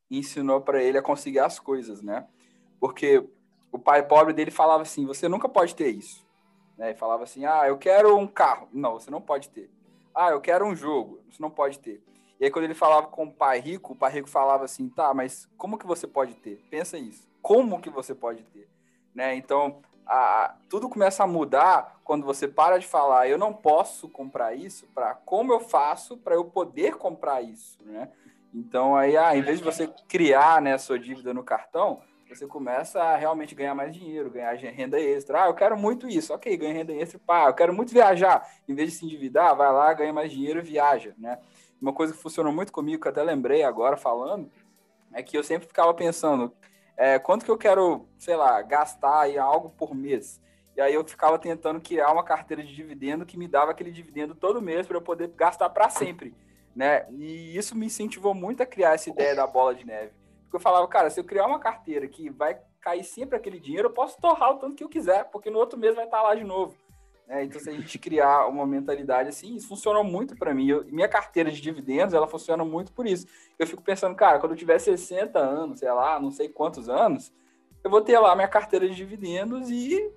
ensinou 0.09 0.61
para 0.61 0.81
ele 0.81 0.97
a 0.97 1.01
conseguir 1.01 1.39
as 1.39 1.59
coisas, 1.59 2.01
né? 2.01 2.27
Porque 2.79 3.27
o 3.71 3.79
pai 3.79 4.03
pobre 4.03 4.33
dele 4.33 4.51
falava 4.51 4.83
assim: 4.83 5.05
você 5.05 5.27
nunca 5.27 5.49
pode 5.49 5.75
ter 5.75 5.89
isso. 5.89 6.25
Né? 6.77 6.91
E 6.91 6.95
falava 6.95 7.23
assim: 7.23 7.45
ah, 7.45 7.67
eu 7.67 7.77
quero 7.77 8.17
um 8.17 8.27
carro. 8.27 8.67
Não, 8.71 8.93
você 8.93 9.09
não 9.09 9.21
pode 9.21 9.49
ter. 9.49 9.69
Ah, 10.13 10.29
eu 10.29 10.41
quero 10.41 10.65
um 10.65 10.75
jogo. 10.75 11.19
Você 11.29 11.41
não 11.41 11.49
pode 11.49 11.79
ter. 11.79 12.03
E 12.39 12.45
aí, 12.45 12.51
quando 12.51 12.65
ele 12.65 12.73
falava 12.73 13.07
com 13.07 13.25
o 13.25 13.31
pai 13.31 13.59
rico, 13.59 13.93
o 13.93 13.95
pai 13.95 14.11
rico 14.11 14.29
falava 14.29 14.65
assim: 14.65 14.89
tá, 14.89 15.13
mas 15.13 15.49
como 15.57 15.77
que 15.77 15.85
você 15.85 16.07
pode 16.07 16.35
ter? 16.35 16.63
Pensa 16.69 16.97
isso. 16.97 17.27
Como 17.41 17.81
que 17.81 17.89
você 17.89 18.13
pode 18.13 18.43
ter? 18.43 18.67
Né? 19.13 19.35
Então, 19.35 19.81
a, 20.05 20.55
tudo 20.69 20.89
começa 20.89 21.23
a 21.23 21.27
mudar 21.27 21.99
quando 22.03 22.25
você 22.25 22.47
para 22.47 22.77
de 22.77 22.87
falar: 22.87 23.27
eu 23.27 23.37
não 23.37 23.53
posso 23.53 24.09
comprar 24.09 24.53
isso, 24.53 24.87
para 24.93 25.15
como 25.15 25.53
eu 25.53 25.59
faço 25.59 26.17
para 26.17 26.35
eu 26.35 26.45
poder 26.45 26.95
comprar 26.95 27.41
isso, 27.41 27.77
né? 27.83 28.11
Então, 28.55 28.95
aí, 28.95 29.17
ah, 29.17 29.35
em 29.35 29.41
vez 29.41 29.59
de 29.59 29.65
você 29.65 29.85
criar 30.07 30.61
né, 30.61 30.77
sua 30.77 30.97
dívida 30.97 31.33
no 31.33 31.43
cartão, 31.43 32.01
você 32.29 32.47
começa 32.47 33.01
a 33.01 33.15
realmente 33.15 33.53
ganhar 33.53 33.75
mais 33.75 33.93
dinheiro, 33.93 34.31
ganhar 34.31 34.53
renda 34.53 34.99
extra. 34.99 35.43
Ah, 35.43 35.47
eu 35.47 35.53
quero 35.53 35.77
muito 35.77 36.07
isso. 36.07 36.33
Ok, 36.33 36.55
ganha 36.55 36.73
renda 36.73 36.93
extra. 36.93 37.19
Pá, 37.19 37.47
eu 37.47 37.53
quero 37.53 37.73
muito 37.73 37.91
viajar. 37.91 38.47
Em 38.67 38.73
vez 38.73 38.91
de 38.91 38.97
se 38.97 39.05
endividar, 39.05 39.55
vai 39.55 39.71
lá, 39.71 39.93
ganha 39.93 40.13
mais 40.13 40.31
dinheiro 40.31 40.59
e 40.59 40.63
viaja, 40.63 41.13
né? 41.17 41.37
Uma 41.81 41.91
coisa 41.91 42.13
que 42.13 42.19
funcionou 42.19 42.53
muito 42.53 42.71
comigo, 42.71 43.01
que 43.01 43.07
eu 43.07 43.11
até 43.11 43.21
lembrei 43.21 43.63
agora 43.63 43.97
falando, 43.97 44.49
é 45.13 45.21
que 45.21 45.37
eu 45.37 45.43
sempre 45.43 45.67
ficava 45.67 45.93
pensando, 45.93 46.53
é, 46.97 47.19
quanto 47.19 47.43
que 47.43 47.51
eu 47.51 47.57
quero, 47.57 48.07
sei 48.17 48.35
lá, 48.35 48.61
gastar 48.61 49.21
aí 49.21 49.37
algo 49.37 49.69
por 49.69 49.93
mês? 49.93 50.41
E 50.75 50.81
aí 50.81 50.93
eu 50.93 51.05
ficava 51.05 51.37
tentando 51.37 51.79
criar 51.79 52.11
uma 52.11 52.23
carteira 52.23 52.63
de 52.63 52.73
dividendo 52.73 53.25
que 53.25 53.37
me 53.37 53.47
dava 53.47 53.71
aquele 53.71 53.91
dividendo 53.91 54.33
todo 54.33 54.61
mês 54.61 54.87
para 54.87 54.97
eu 54.97 55.01
poder 55.01 55.29
gastar 55.29 55.69
para 55.69 55.89
sempre, 55.89 56.33
né? 56.75 57.05
E 57.11 57.57
isso 57.57 57.75
me 57.75 57.85
incentivou 57.85 58.33
muito 58.33 58.61
a 58.61 58.65
criar 58.65 58.93
essa 58.93 59.09
ideia 59.09 59.35
da 59.35 59.47
bola 59.47 59.73
de 59.73 59.85
neve 59.85 60.11
porque 60.45 60.55
eu 60.55 60.59
falava, 60.59 60.87
cara, 60.87 61.09
se 61.09 61.19
eu 61.19 61.23
criar 61.23 61.45
uma 61.45 61.59
carteira 61.59 62.07
que 62.07 62.29
vai 62.29 62.57
cair 62.79 63.03
sempre 63.03 63.35
aquele 63.35 63.59
dinheiro, 63.59 63.89
eu 63.89 63.93
posso 63.93 64.19
torrar 64.19 64.51
o 64.51 64.57
tanto 64.57 64.75
que 64.75 64.83
eu 64.83 64.89
quiser, 64.89 65.25
porque 65.25 65.49
no 65.49 65.59
outro 65.59 65.77
mês 65.77 65.95
vai 65.95 66.05
estar 66.05 66.21
lá 66.21 66.33
de 66.33 66.43
novo. 66.43 66.75
É, 67.27 67.43
então, 67.43 67.59
se 67.59 67.69
a 67.69 67.73
gente 67.73 67.97
criar 67.97 68.47
uma 68.47 68.65
mentalidade 68.65 69.29
assim, 69.29 69.55
isso 69.55 69.67
funcionou 69.67 70.03
muito 70.03 70.35
para 70.35 70.53
mim. 70.53 70.67
Eu, 70.67 70.85
minha 70.85 71.09
carteira 71.09 71.51
de 71.51 71.59
dividendos, 71.59 72.13
ela 72.13 72.27
funciona 72.27 72.63
muito 72.63 72.93
por 72.93 73.07
isso. 73.07 73.25
Eu 73.57 73.65
fico 73.65 73.81
pensando, 73.81 74.15
cara, 74.15 74.39
quando 74.39 74.51
eu 74.51 74.57
tiver 74.57 74.77
60 74.77 75.39
anos, 75.39 75.79
sei 75.79 75.91
lá, 75.91 76.19
não 76.19 76.29
sei 76.29 76.47
quantos 76.47 76.87
anos, 76.87 77.33
eu 77.83 77.89
vou 77.89 78.01
ter 78.01 78.17
lá 78.19 78.35
minha 78.35 78.47
carteira 78.47 78.87
de 78.87 78.95
dividendos 78.95 79.71
e, 79.71 80.11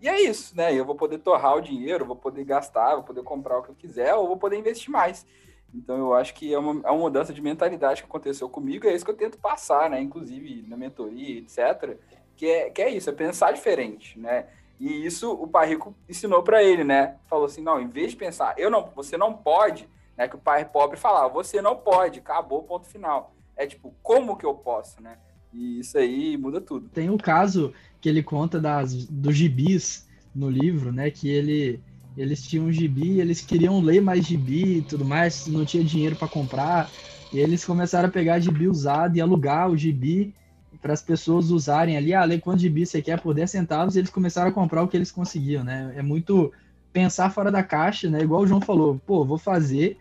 e 0.00 0.08
é 0.08 0.22
isso, 0.22 0.56
né? 0.56 0.72
Eu 0.72 0.84
vou 0.84 0.94
poder 0.94 1.18
torrar 1.18 1.56
o 1.56 1.60
dinheiro, 1.60 2.06
vou 2.06 2.16
poder 2.16 2.44
gastar, 2.44 2.94
vou 2.94 3.04
poder 3.04 3.24
comprar 3.24 3.58
o 3.58 3.62
que 3.62 3.70
eu 3.70 3.74
quiser, 3.74 4.14
ou 4.14 4.28
vou 4.28 4.36
poder 4.36 4.56
investir 4.56 4.90
mais. 4.90 5.26
Então 5.74 5.96
eu 5.96 6.14
acho 6.14 6.34
que 6.34 6.52
é 6.52 6.58
uma, 6.58 6.86
é 6.86 6.90
uma 6.90 7.00
mudança 7.00 7.32
de 7.32 7.40
mentalidade 7.40 8.02
que 8.02 8.08
aconteceu 8.08 8.48
comigo, 8.48 8.86
é 8.86 8.94
isso 8.94 9.04
que 9.04 9.10
eu 9.10 9.16
tento 9.16 9.38
passar, 9.38 9.88
né? 9.88 10.00
Inclusive 10.00 10.64
na 10.68 10.76
mentoria, 10.76 11.38
etc. 11.38 11.96
Que 12.36 12.46
é, 12.46 12.70
que 12.70 12.82
é 12.82 12.90
isso, 12.90 13.08
é 13.08 13.12
pensar 13.12 13.52
diferente, 13.52 14.18
né? 14.18 14.46
E 14.78 15.06
isso 15.06 15.32
o 15.32 15.46
pai 15.46 15.68
rico 15.68 15.94
ensinou 16.08 16.42
para 16.42 16.62
ele, 16.62 16.84
né? 16.84 17.16
Falou 17.26 17.46
assim, 17.46 17.62
não, 17.62 17.80
em 17.80 17.88
vez 17.88 18.10
de 18.10 18.16
pensar, 18.16 18.54
eu 18.58 18.70
não, 18.70 18.90
você 18.94 19.16
não 19.16 19.32
pode, 19.32 19.88
né? 20.16 20.28
Que 20.28 20.36
o 20.36 20.40
pai 20.40 20.64
pobre 20.64 20.98
falava, 20.98 21.32
você 21.32 21.62
não 21.62 21.76
pode, 21.76 22.18
acabou, 22.18 22.64
ponto 22.64 22.86
final. 22.86 23.34
É 23.56 23.66
tipo, 23.66 23.94
como 24.02 24.36
que 24.36 24.44
eu 24.44 24.54
posso, 24.54 25.00
né? 25.00 25.16
E 25.52 25.80
isso 25.80 25.96
aí 25.98 26.36
muda 26.36 26.60
tudo. 26.60 26.88
Tem 26.88 27.10
o 27.10 27.18
caso 27.18 27.72
que 28.00 28.08
ele 28.08 28.22
conta 28.22 28.58
das, 28.58 29.06
dos 29.06 29.36
gibis 29.36 30.08
no 30.34 30.48
livro, 30.48 30.92
né? 30.92 31.10
Que 31.10 31.28
ele 31.30 31.80
eles 32.16 32.42
tinham 32.42 32.70
gibi, 32.72 33.20
eles 33.20 33.40
queriam 33.40 33.80
ler 33.80 34.00
mais 34.02 34.24
gibi 34.26 34.78
e 34.78 34.82
tudo 34.82 35.04
mais, 35.04 35.46
não 35.46 35.64
tinha 35.64 35.84
dinheiro 35.84 36.16
para 36.16 36.28
comprar. 36.28 36.92
E 37.32 37.38
eles 37.38 37.64
começaram 37.64 38.08
a 38.08 38.12
pegar 38.12 38.38
gibi 38.40 38.68
usado 38.68 39.16
e 39.16 39.20
alugar 39.20 39.70
o 39.70 39.76
gibi 39.76 40.34
para 40.80 40.92
as 40.92 41.02
pessoas 41.02 41.50
usarem 41.50 41.96
ali. 41.96 42.12
Ah, 42.14 42.24
lê 42.24 42.38
quantos 42.38 42.62
gibi 42.62 42.84
você 42.86 43.00
quer 43.02 43.20
por 43.20 43.34
10 43.34 43.50
centavos. 43.50 43.96
E 43.96 43.98
eles 44.00 44.10
começaram 44.10 44.50
a 44.50 44.54
comprar 44.54 44.82
o 44.82 44.88
que 44.88 44.96
eles 44.96 45.10
conseguiam, 45.12 45.64
né? 45.64 45.92
É 45.96 46.02
muito 46.02 46.52
pensar 46.92 47.30
fora 47.30 47.50
da 47.50 47.62
caixa, 47.62 48.10
né? 48.10 48.20
Igual 48.22 48.42
o 48.42 48.46
João 48.46 48.60
falou, 48.60 49.00
pô, 49.06 49.24
vou 49.24 49.38
fazer 49.38 49.98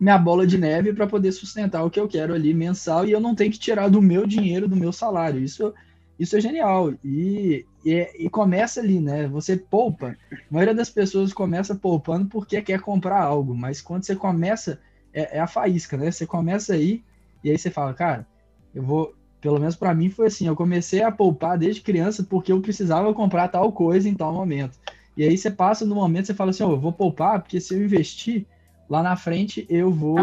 minha 0.00 0.18
bola 0.18 0.46
de 0.46 0.58
neve 0.58 0.92
para 0.92 1.06
poder 1.06 1.32
sustentar 1.32 1.84
o 1.84 1.90
que 1.90 1.98
eu 2.00 2.08
quero 2.08 2.34
ali 2.34 2.54
mensal 2.54 3.04
e 3.06 3.12
eu 3.12 3.20
não 3.20 3.34
tenho 3.34 3.50
que 3.52 3.58
tirar 3.58 3.88
do 3.88 4.00
meu 4.00 4.26
dinheiro, 4.26 4.68
do 4.68 4.76
meu 4.76 4.92
salário. 4.92 5.40
Isso 5.40 5.74
isso 6.18 6.36
é 6.36 6.40
genial. 6.40 6.92
E, 7.04 7.64
e, 7.84 8.08
e, 8.18 8.30
começa 8.30 8.80
ali, 8.80 9.00
né? 9.00 9.28
Você 9.28 9.56
poupa. 9.56 10.16
A 10.32 10.36
maioria 10.50 10.74
das 10.74 10.90
pessoas 10.90 11.32
começa 11.32 11.74
poupando 11.74 12.26
porque 12.26 12.60
quer 12.60 12.80
comprar 12.80 13.22
algo, 13.22 13.54
mas 13.54 13.80
quando 13.80 14.04
você 14.04 14.16
começa, 14.16 14.80
é, 15.12 15.38
é 15.38 15.40
a 15.40 15.46
faísca, 15.46 15.96
né? 15.96 16.10
Você 16.10 16.26
começa 16.26 16.74
aí 16.74 17.04
e 17.42 17.50
aí 17.50 17.58
você 17.58 17.70
fala, 17.70 17.94
cara, 17.94 18.26
eu 18.74 18.82
vou. 18.82 19.14
Pelo 19.40 19.60
menos 19.60 19.76
para 19.76 19.94
mim 19.94 20.10
foi 20.10 20.26
assim, 20.26 20.48
eu 20.48 20.56
comecei 20.56 21.00
a 21.00 21.12
poupar 21.12 21.56
desde 21.56 21.80
criança 21.80 22.24
porque 22.24 22.50
eu 22.50 22.60
precisava 22.60 23.14
comprar 23.14 23.46
tal 23.46 23.70
coisa 23.70 24.08
em 24.08 24.14
tal 24.14 24.32
momento. 24.32 24.76
E 25.16 25.22
aí 25.22 25.38
você 25.38 25.48
passa 25.48 25.84
no 25.84 25.94
momento, 25.94 26.26
você 26.26 26.34
fala 26.34 26.50
assim, 26.50 26.64
oh, 26.64 26.72
eu 26.72 26.80
vou 26.80 26.92
poupar 26.92 27.40
porque 27.40 27.60
se 27.60 27.72
eu 27.72 27.84
investir 27.84 28.44
lá 28.90 29.00
na 29.00 29.14
frente 29.14 29.64
eu 29.68 29.92
vou, 29.92 30.16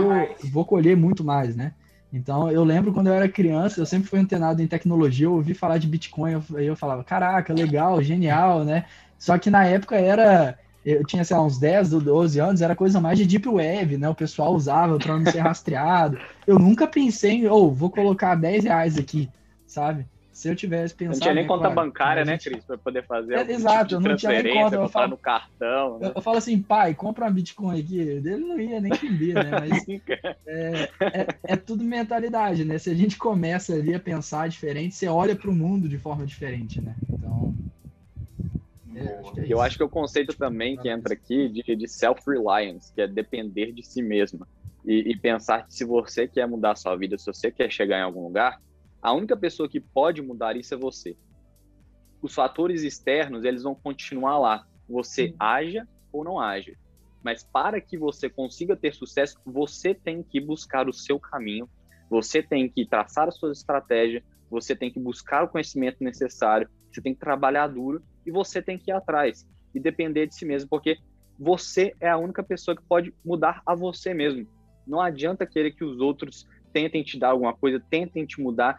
vou 0.51 0.65
colher 0.65 0.97
muito 0.97 1.23
mais, 1.23 1.55
né? 1.55 1.73
Então, 2.15 2.49
eu 2.49 2.63
lembro 2.63 2.93
quando 2.93 3.07
eu 3.07 3.13
era 3.13 3.27
criança, 3.27 3.81
eu 3.81 3.85
sempre 3.85 4.07
fui 4.07 4.17
antenado 4.19 4.61
em 4.61 4.67
tecnologia, 4.67 5.25
eu 5.25 5.33
ouvi 5.33 5.53
falar 5.53 5.77
de 5.77 5.85
Bitcoin, 5.85 6.41
aí 6.55 6.65
eu 6.65 6.75
falava, 6.75 7.03
caraca, 7.03 7.53
legal, 7.53 8.01
genial, 8.01 8.63
né? 8.63 8.85
Só 9.19 9.37
que 9.37 9.49
na 9.49 9.65
época 9.65 9.97
era, 9.97 10.57
eu 10.85 11.05
tinha, 11.05 11.25
sei 11.25 11.35
lá, 11.35 11.43
uns 11.43 11.59
10 11.59 11.91
ou 11.91 11.99
12 11.99 12.39
anos, 12.39 12.61
era 12.61 12.73
coisa 12.73 13.01
mais 13.01 13.17
de 13.17 13.25
Deep 13.25 13.49
Web, 13.49 13.97
né? 13.97 14.07
O 14.07 14.15
pessoal 14.15 14.53
usava 14.55 14.97
para 14.97 15.17
não 15.19 15.25
ser 15.29 15.39
rastreado. 15.43 16.17
Eu 16.47 16.57
nunca 16.57 16.87
pensei 16.87 17.31
em, 17.31 17.47
oh, 17.47 17.69
vou 17.69 17.89
colocar 17.89 18.35
10 18.35 18.63
reais 18.63 18.97
aqui, 18.97 19.29
sabe? 19.67 20.05
Se 20.35 20.49
eu 20.49 20.55
tivesse 20.55 20.93
pensado. 20.93 21.15
Não 21.15 21.21
tinha 21.21 21.33
nem 21.33 21.47
conta 21.47 21.69
bancária, 21.69 22.25
né, 22.25 22.37
Cris, 22.37 22.61
para 22.65 22.77
poder 22.77 23.05
fazer. 23.05 23.35
É, 23.35 23.51
exato, 23.53 23.95
tipo 23.95 24.01
eu 24.01 24.09
não 24.09 24.17
tinha 24.17 24.43
nem 24.43 24.53
conta. 24.53 24.75
Eu 24.75 24.89
falo, 24.89 25.11
no 25.11 25.17
cartão. 25.17 25.97
Né? 25.97 26.07
Eu, 26.07 26.11
eu, 26.13 26.21
falo 26.21 26.37
assim, 26.37 26.61
pai, 26.61 26.93
compra 26.93 27.23
uma 27.23 27.31
Bitcoin 27.31 27.79
aqui. 27.79 27.97
Ele 27.97 28.35
não 28.35 28.59
ia 28.59 28.81
nem 28.81 28.91
entender, 28.91 29.33
né? 29.33 29.49
Mas 29.57 29.87
é, 30.45 30.89
é, 30.99 31.27
é, 31.41 31.55
tudo 31.55 31.85
mentalidade, 31.85 32.65
né? 32.65 32.77
Se 32.77 32.89
a 32.89 32.93
gente 32.93 33.17
começa 33.17 33.75
ali 33.75 33.95
a 33.95 33.99
pensar 33.99 34.49
diferente, 34.49 34.93
você 34.93 35.07
olha 35.07 35.37
para 35.37 35.49
o 35.49 35.55
mundo 35.55 35.87
de 35.87 35.97
forma 35.97 36.25
diferente, 36.25 36.81
né? 36.81 36.93
Então. 37.09 37.55
É, 38.93 39.19
acho 39.19 39.39
é 39.39 39.45
eu 39.47 39.61
acho 39.61 39.77
que 39.77 39.83
o 39.85 39.89
conceito 39.89 40.35
também 40.35 40.75
que 40.75 40.89
entra 40.89 41.13
aqui 41.13 41.47
de, 41.47 41.63
de 41.77 41.87
self-reliance, 41.87 42.91
que 42.93 42.99
é 42.99 43.07
depender 43.07 43.71
de 43.71 43.83
si 43.83 44.01
mesma. 44.01 44.45
E, 44.83 45.13
e 45.13 45.17
pensar 45.17 45.65
que 45.65 45.73
se 45.73 45.85
você 45.85 46.27
quer 46.27 46.45
mudar 46.45 46.71
a 46.71 46.75
sua 46.75 46.93
vida, 46.97 47.17
se 47.17 47.25
você 47.25 47.49
quer 47.49 47.71
chegar 47.71 47.99
em 47.99 48.03
algum 48.03 48.23
lugar, 48.23 48.59
a 49.05 49.13
única 49.13 49.37
pessoa 49.37 49.69
que 49.69 49.79
pode 49.79 50.19
mudar 50.19 50.57
isso 50.57 50.73
é 50.73 50.77
você. 50.77 51.15
Os 52.23 52.33
fatores 52.33 52.81
externos, 52.81 53.45
eles 53.45 53.61
vão 53.61 53.75
continuar 53.75 54.39
lá. 54.39 54.65
Você 54.89 55.27
Sim. 55.27 55.35
haja 55.39 55.87
ou 56.11 56.23
não 56.23 56.39
haja. 56.39 56.75
Mas 57.23 57.43
para 57.43 57.79
que 57.79 57.99
você 57.99 58.31
consiga 58.31 58.75
ter 58.75 58.95
sucesso, 58.95 59.35
você 59.45 59.93
tem 59.93 60.23
que 60.23 60.41
buscar 60.41 60.89
o 60.89 60.93
seu 60.93 61.19
caminho, 61.19 61.69
você 62.09 62.41
tem 62.41 62.67
que 62.67 62.83
traçar 62.83 63.27
as 63.27 63.37
suas 63.37 63.59
estratégias, 63.59 64.23
você 64.49 64.75
tem 64.75 64.91
que 64.91 64.99
buscar 64.99 65.43
o 65.43 65.49
conhecimento 65.49 65.97
necessário, 66.03 66.67
você 66.91 66.99
tem 66.99 67.13
que 67.13 67.19
trabalhar 67.19 67.67
duro 67.67 68.01
e 68.25 68.31
você 68.31 68.59
tem 68.59 68.75
que 68.75 68.89
ir 68.89 68.95
atrás 68.95 69.45
e 69.71 69.79
depender 69.79 70.25
de 70.25 70.33
si 70.33 70.45
mesmo, 70.45 70.67
porque 70.67 70.97
você 71.37 71.93
é 71.99 72.09
a 72.09 72.17
única 72.17 72.41
pessoa 72.41 72.75
que 72.75 72.83
pode 72.89 73.13
mudar 73.23 73.61
a 73.67 73.75
você 73.75 74.15
mesmo. 74.15 74.47
Não 74.87 74.99
adianta 74.99 75.45
querer 75.45 75.73
que 75.73 75.83
os 75.83 75.99
outros 75.99 76.43
tentem 76.73 77.03
te 77.03 77.17
dar 77.17 77.29
alguma 77.29 77.55
coisa, 77.55 77.81
tentem 77.89 78.25
te 78.25 78.41
mudar, 78.41 78.77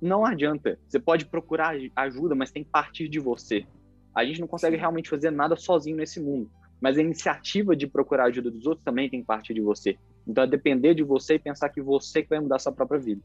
não 0.00 0.24
adianta. 0.24 0.78
Você 0.86 0.98
pode 0.98 1.26
procurar 1.26 1.74
ajuda, 1.96 2.34
mas 2.34 2.50
tem 2.50 2.64
que 2.64 2.70
partir 2.70 3.08
de 3.08 3.18
você. 3.18 3.66
A 4.14 4.24
gente 4.24 4.40
não 4.40 4.48
consegue 4.48 4.76
realmente 4.76 5.08
fazer 5.08 5.30
nada 5.30 5.56
sozinho 5.56 5.96
nesse 5.96 6.20
mundo. 6.20 6.50
Mas 6.80 6.96
a 6.96 7.02
iniciativa 7.02 7.76
de 7.76 7.86
procurar 7.86 8.24
ajuda 8.24 8.50
dos 8.50 8.66
outros 8.66 8.84
também 8.84 9.08
tem 9.08 9.20
que 9.20 9.26
partir 9.26 9.54
de 9.54 9.60
você. 9.60 9.98
Então 10.26 10.44
é 10.44 10.46
depender 10.46 10.94
de 10.94 11.02
você 11.02 11.34
e 11.34 11.38
pensar 11.38 11.68
que 11.68 11.80
você 11.80 12.22
que 12.22 12.28
vai 12.30 12.40
mudar 12.40 12.56
a 12.56 12.58
sua 12.58 12.72
própria 12.72 12.98
vida. 12.98 13.22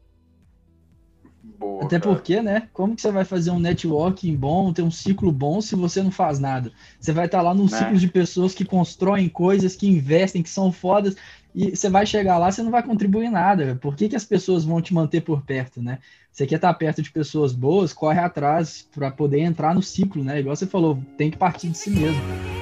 Boa, 1.58 1.84
Até 1.84 1.98
cara. 1.98 2.14
porque, 2.14 2.42
né? 2.42 2.68
Como 2.72 2.94
que 2.94 3.02
você 3.02 3.10
vai 3.10 3.24
fazer 3.24 3.50
um 3.50 3.58
networking 3.58 4.34
bom, 4.34 4.72
ter 4.72 4.82
um 4.82 4.90
ciclo 4.90 5.30
bom 5.30 5.60
se 5.60 5.74
você 5.74 6.02
não 6.02 6.10
faz 6.10 6.38
nada? 6.38 6.72
Você 7.00 7.12
vai 7.12 7.26
estar 7.26 7.40
lá 7.42 7.54
num 7.54 7.64
né? 7.64 7.78
ciclo 7.78 7.96
de 7.96 8.08
pessoas 8.08 8.54
que 8.54 8.64
constroem 8.64 9.28
coisas, 9.28 9.76
que 9.76 9.86
investem, 9.86 10.42
que 10.42 10.50
são 10.50 10.72
fodas, 10.72 11.16
e 11.54 11.74
você 11.74 11.88
vai 11.88 12.04
chegar 12.04 12.36
lá, 12.36 12.50
você 12.50 12.62
não 12.62 12.70
vai 12.70 12.82
contribuir 12.82 13.30
nada. 13.30 13.78
Por 13.80 13.96
que, 13.96 14.08
que 14.08 14.16
as 14.16 14.24
pessoas 14.24 14.64
vão 14.64 14.82
te 14.82 14.92
manter 14.92 15.22
por 15.22 15.42
perto, 15.42 15.80
né? 15.80 15.98
Você 16.30 16.46
quer 16.46 16.56
estar 16.56 16.74
perto 16.74 17.00
de 17.00 17.10
pessoas 17.10 17.52
boas, 17.52 17.94
corre 17.94 18.20
atrás 18.20 18.86
para 18.94 19.10
poder 19.10 19.40
entrar 19.40 19.74
no 19.74 19.82
ciclo, 19.82 20.22
né? 20.22 20.40
Igual 20.40 20.54
você 20.54 20.66
falou, 20.66 20.98
tem 21.16 21.30
que 21.30 21.38
partir 21.38 21.68
de 21.70 21.78
si 21.78 21.90
mesmo. 21.90 22.55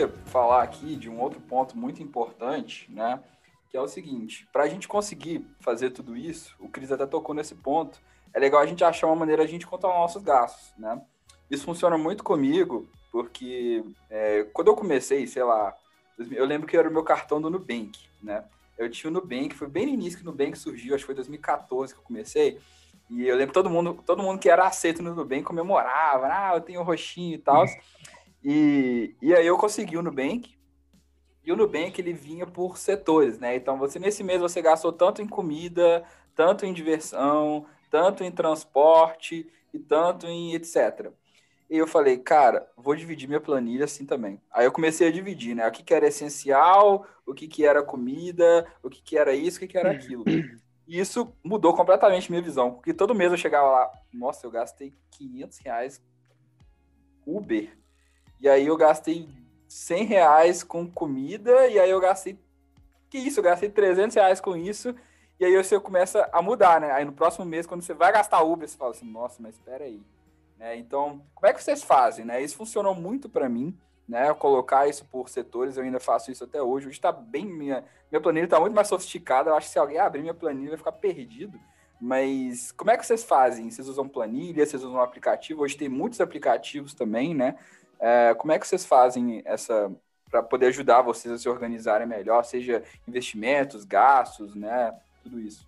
Queria 0.00 0.08
falar 0.26 0.62
aqui 0.62 0.96
de 0.96 1.10
um 1.10 1.20
outro 1.20 1.40
ponto 1.40 1.76
muito 1.76 2.02
importante, 2.02 2.90
né? 2.90 3.20
Que 3.68 3.76
é 3.76 3.80
o 3.80 3.88
seguinte, 3.88 4.48
para 4.52 4.64
a 4.64 4.68
gente 4.68 4.88
conseguir 4.88 5.44
fazer 5.60 5.90
tudo 5.90 6.16
isso, 6.16 6.54
o 6.58 6.68
Cris 6.68 6.90
até 6.90 7.06
tocou 7.06 7.34
nesse 7.34 7.54
ponto, 7.54 8.00
é 8.32 8.38
legal 8.38 8.60
a 8.60 8.66
gente 8.66 8.82
achar 8.82 9.06
uma 9.06 9.16
maneira 9.16 9.42
de 9.42 9.48
a 9.48 9.52
gente 9.52 9.66
controlar 9.66 9.98
nossos 9.98 10.22
gastos, 10.22 10.72
né? 10.78 11.00
Isso 11.50 11.64
funciona 11.64 11.98
muito 11.98 12.24
comigo, 12.24 12.88
porque 13.12 13.84
é, 14.08 14.44
quando 14.52 14.68
eu 14.68 14.76
comecei, 14.76 15.26
sei 15.26 15.42
lá, 15.42 15.76
eu 16.18 16.46
lembro 16.46 16.66
que 16.66 16.76
era 16.76 16.88
o 16.88 16.92
meu 16.92 17.02
cartão 17.02 17.40
do 17.40 17.50
Nubank, 17.50 17.98
né? 18.22 18.44
Eu 18.78 18.90
tinha 18.90 19.10
o 19.10 19.12
Nubank, 19.12 19.54
foi 19.54 19.68
bem 19.68 19.86
no 19.86 19.92
início 19.92 20.18
que 20.18 20.24
o 20.24 20.30
Nubank 20.30 20.56
surgiu, 20.56 20.94
acho 20.94 21.02
que 21.02 21.06
foi 21.06 21.14
2014 21.14 21.92
que 21.92 22.00
eu 22.00 22.04
comecei, 22.04 22.58
e 23.10 23.26
eu 23.26 23.36
lembro 23.36 23.52
todo 23.52 23.68
mundo, 23.68 24.00
todo 24.06 24.22
mundo 24.22 24.38
que 24.38 24.48
era 24.48 24.66
aceito 24.66 25.02
no 25.02 25.14
Nubank 25.14 25.42
comemorava, 25.42 26.28
ah, 26.28 26.52
eu 26.54 26.60
tenho 26.60 26.82
roxinho 26.82 27.34
e 27.34 27.38
tal. 27.38 27.66
E, 28.42 29.14
e 29.20 29.34
aí 29.34 29.46
eu 29.46 29.58
consegui 29.58 29.96
o 29.96 30.02
Nubank, 30.02 30.54
e 31.44 31.52
o 31.52 31.56
Nubank 31.56 32.00
ele 32.00 32.12
vinha 32.12 32.46
por 32.46 32.78
setores, 32.78 33.38
né? 33.38 33.56
Então 33.56 33.78
você 33.78 33.98
nesse 33.98 34.22
mês 34.22 34.40
você 34.40 34.60
gastou 34.60 34.92
tanto 34.92 35.22
em 35.22 35.26
comida, 35.26 36.04
tanto 36.34 36.66
em 36.66 36.72
diversão, 36.72 37.66
tanto 37.90 38.22
em 38.22 38.30
transporte 38.30 39.50
e 39.72 39.78
tanto 39.78 40.26
em 40.26 40.54
etc. 40.54 41.12
E 41.68 41.76
eu 41.78 41.86
falei, 41.86 42.18
cara, 42.18 42.68
vou 42.76 42.96
dividir 42.96 43.28
minha 43.28 43.40
planilha 43.40 43.84
assim 43.84 44.04
também. 44.04 44.40
Aí 44.50 44.66
eu 44.66 44.72
comecei 44.72 45.08
a 45.08 45.12
dividir, 45.12 45.54
né? 45.54 45.66
O 45.66 45.70
que, 45.70 45.82
que 45.82 45.94
era 45.94 46.08
essencial, 46.08 47.06
o 47.24 47.32
que, 47.32 47.46
que 47.46 47.64
era 47.64 47.82
comida, 47.82 48.66
o 48.82 48.90
que, 48.90 49.00
que 49.02 49.16
era 49.16 49.34
isso, 49.34 49.56
o 49.56 49.60
que, 49.60 49.68
que 49.68 49.78
era 49.78 49.90
aquilo. 49.90 50.24
E 50.86 50.98
isso 50.98 51.32
mudou 51.44 51.72
completamente 51.72 52.28
minha 52.30 52.42
visão, 52.42 52.72
porque 52.72 52.92
todo 52.92 53.14
mês 53.14 53.30
eu 53.30 53.38
chegava 53.38 53.70
lá, 53.70 53.92
nossa, 54.12 54.44
eu 54.44 54.50
gastei 54.50 54.92
500 55.12 55.58
reais 55.58 56.02
Uber. 57.24 57.79
E 58.40 58.48
aí 58.48 58.66
eu 58.66 58.76
gastei 58.76 59.28
100 59.68 60.04
reais 60.04 60.62
com 60.62 60.90
comida, 60.90 61.66
e 61.68 61.78
aí 61.78 61.90
eu 61.90 62.00
gastei. 62.00 62.38
Que 63.08 63.18
isso? 63.18 63.40
Eu 63.40 63.44
gastei 63.44 63.68
300 63.68 64.14
reais 64.14 64.40
com 64.40 64.56
isso, 64.56 64.94
e 65.38 65.44
aí 65.44 65.56
você 65.56 65.78
começa 65.80 66.28
a 66.32 66.42
mudar, 66.42 66.80
né? 66.80 66.92
Aí 66.92 67.04
no 67.04 67.12
próximo 67.12 67.44
mês, 67.44 67.66
quando 67.66 67.82
você 67.82 67.94
vai 67.94 68.12
gastar 68.12 68.42
Uber, 68.42 68.68
você 68.68 68.76
fala 68.76 68.90
assim: 68.90 69.10
nossa, 69.10 69.42
mas 69.42 69.54
espera 69.54 69.84
aí. 69.84 70.02
Né? 70.58 70.76
Então, 70.76 71.22
como 71.34 71.46
é 71.46 71.54
que 71.54 71.62
vocês 71.62 71.82
fazem? 71.82 72.24
Né? 72.24 72.42
Isso 72.42 72.56
funcionou 72.56 72.94
muito 72.94 73.28
para 73.28 73.48
mim, 73.48 73.74
né? 74.06 74.32
Colocar 74.34 74.86
isso 74.86 75.04
por 75.06 75.30
setores, 75.30 75.76
eu 75.76 75.82
ainda 75.82 75.98
faço 75.98 76.30
isso 76.30 76.44
até 76.44 76.62
hoje. 76.62 76.86
Hoje 76.86 76.96
está 76.96 77.10
bem. 77.10 77.46
Minha, 77.46 77.82
minha 78.10 78.20
planilha 78.20 78.44
está 78.44 78.60
muito 78.60 78.74
mais 78.74 78.88
sofisticada. 78.88 79.50
Eu 79.50 79.54
acho 79.54 79.68
que 79.68 79.72
se 79.72 79.78
alguém 79.78 79.98
abrir 79.98 80.20
minha 80.20 80.34
planilha, 80.34 80.70
vai 80.70 80.78
ficar 80.78 80.92
perdido. 80.92 81.58
Mas 81.98 82.72
como 82.72 82.90
é 82.90 82.96
que 82.98 83.06
vocês 83.06 83.24
fazem? 83.24 83.70
Vocês 83.70 83.88
usam 83.88 84.08
planilha, 84.08 84.66
vocês 84.66 84.82
usam 84.82 85.00
aplicativo? 85.00 85.62
Hoje 85.62 85.76
tem 85.76 85.88
muitos 85.88 86.20
aplicativos 86.20 86.92
também, 86.92 87.34
né? 87.34 87.56
É, 88.00 88.34
como 88.34 88.52
é 88.52 88.58
que 88.58 88.66
vocês 88.66 88.84
fazem 88.84 89.42
essa 89.44 89.90
para 90.30 90.42
poder 90.42 90.66
ajudar 90.66 91.02
vocês 91.02 91.34
a 91.34 91.38
se 91.38 91.48
organizarem 91.48 92.06
melhor, 92.06 92.44
seja 92.44 92.84
investimentos, 93.06 93.84
gastos, 93.84 94.54
né? 94.54 94.94
Tudo 95.24 95.40
isso. 95.40 95.66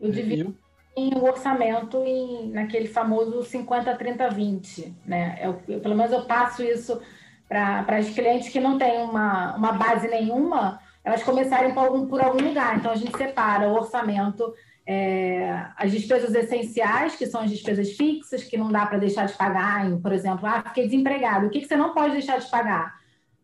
Eu 0.00 0.10
divido 0.10 0.56
em 0.96 1.14
o 1.14 1.24
orçamento 1.24 2.02
em, 2.04 2.50
naquele 2.50 2.88
famoso 2.88 3.42
50, 3.42 3.96
30, 3.96 4.30
20, 4.30 4.94
né? 5.06 5.38
Eu, 5.40 5.60
eu 5.68 5.80
pelo 5.80 5.94
menos 5.94 6.12
eu 6.12 6.24
passo 6.24 6.62
isso 6.62 7.00
para 7.48 7.84
as 7.88 8.10
clientes 8.10 8.48
que 8.48 8.60
não 8.60 8.78
têm 8.78 9.02
uma, 9.02 9.56
uma 9.56 9.72
base 9.72 10.08
nenhuma, 10.08 10.80
elas 11.04 11.22
começarem 11.22 11.74
por 11.74 11.84
algum, 11.84 12.06
por 12.06 12.20
algum 12.20 12.42
lugar. 12.42 12.76
Então 12.76 12.90
a 12.90 12.96
gente 12.96 13.16
separa 13.16 13.68
o 13.68 13.74
orçamento 13.74 14.54
é, 14.86 15.66
as 15.76 15.90
despesas 15.90 16.34
essenciais, 16.34 17.16
que 17.16 17.26
são 17.26 17.40
as 17.40 17.50
despesas 17.50 17.92
fixas, 17.92 18.44
que 18.44 18.56
não 18.56 18.70
dá 18.70 18.84
para 18.86 18.98
deixar 18.98 19.26
de 19.26 19.32
pagar, 19.34 19.86
em, 19.86 20.00
por 20.00 20.12
exemplo, 20.12 20.46
ah, 20.46 20.62
fiquei 20.68 20.84
desempregado, 20.84 21.46
o 21.46 21.50
que, 21.50 21.60
que 21.60 21.66
você 21.66 21.76
não 21.76 21.94
pode 21.94 22.12
deixar 22.12 22.38
de 22.38 22.50
pagar? 22.50 22.94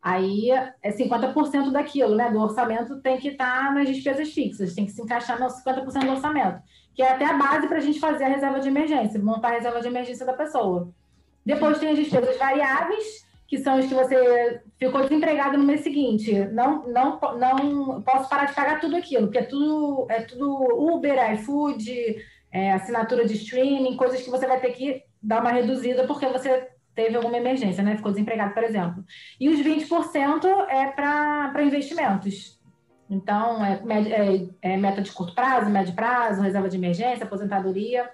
Aí 0.02 0.50
é 0.50 0.90
50% 0.90 1.70
daquilo, 1.70 2.14
né? 2.14 2.30
Do 2.30 2.40
orçamento 2.40 3.00
tem 3.02 3.18
que 3.18 3.28
estar 3.28 3.66
tá 3.66 3.72
nas 3.72 3.86
despesas 3.86 4.32
fixas, 4.32 4.74
tem 4.74 4.86
que 4.86 4.92
se 4.92 5.02
encaixar 5.02 5.38
no 5.38 5.46
50% 5.46 6.04
do 6.04 6.10
orçamento, 6.12 6.62
que 6.94 7.02
é 7.02 7.12
até 7.12 7.26
a 7.26 7.34
base 7.34 7.68
para 7.68 7.76
a 7.76 7.80
gente 7.80 8.00
fazer 8.00 8.24
a 8.24 8.28
reserva 8.28 8.60
de 8.60 8.68
emergência, 8.68 9.20
montar 9.20 9.48
a 9.48 9.52
reserva 9.52 9.80
de 9.80 9.88
emergência 9.88 10.24
da 10.24 10.32
pessoa. 10.32 10.90
Depois 11.44 11.78
tem 11.78 11.90
as 11.90 11.98
despesas 11.98 12.38
variáveis, 12.38 13.26
que 13.50 13.58
são 13.58 13.80
os 13.80 13.86
que 13.86 13.94
você 13.94 14.62
ficou 14.78 15.02
desempregado 15.02 15.58
no 15.58 15.64
mês 15.64 15.80
seguinte. 15.80 16.32
Não, 16.52 16.86
não, 16.86 17.18
não 17.36 18.00
posso 18.00 18.30
parar 18.30 18.44
de 18.44 18.54
pagar 18.54 18.78
tudo 18.78 18.94
aquilo, 18.94 19.26
porque 19.26 19.40
é 19.40 19.42
tudo, 19.42 20.06
é 20.08 20.20
tudo 20.20 20.94
Uber, 20.94 21.32
iFood, 21.32 22.24
é, 22.52 22.70
assinatura 22.70 23.26
de 23.26 23.34
streaming, 23.34 23.96
coisas 23.96 24.22
que 24.22 24.30
você 24.30 24.46
vai 24.46 24.60
ter 24.60 24.70
que 24.70 25.02
dar 25.20 25.40
uma 25.40 25.50
reduzida 25.50 26.06
porque 26.06 26.28
você 26.28 26.68
teve 26.94 27.16
alguma 27.16 27.38
emergência, 27.38 27.82
né? 27.82 27.96
Ficou 27.96 28.12
desempregado, 28.12 28.54
por 28.54 28.62
exemplo. 28.62 29.04
E 29.40 29.48
os 29.48 29.58
20% 29.58 30.46
é 30.68 30.86
para 30.86 31.64
investimentos. 31.64 32.56
Então, 33.10 33.64
é, 33.64 33.82
é, 34.62 34.74
é 34.74 34.76
meta 34.76 35.02
de 35.02 35.10
curto 35.10 35.34
prazo, 35.34 35.68
médio 35.68 35.92
prazo, 35.96 36.40
reserva 36.40 36.68
de 36.68 36.76
emergência, 36.76 37.24
aposentadoria. 37.24 38.08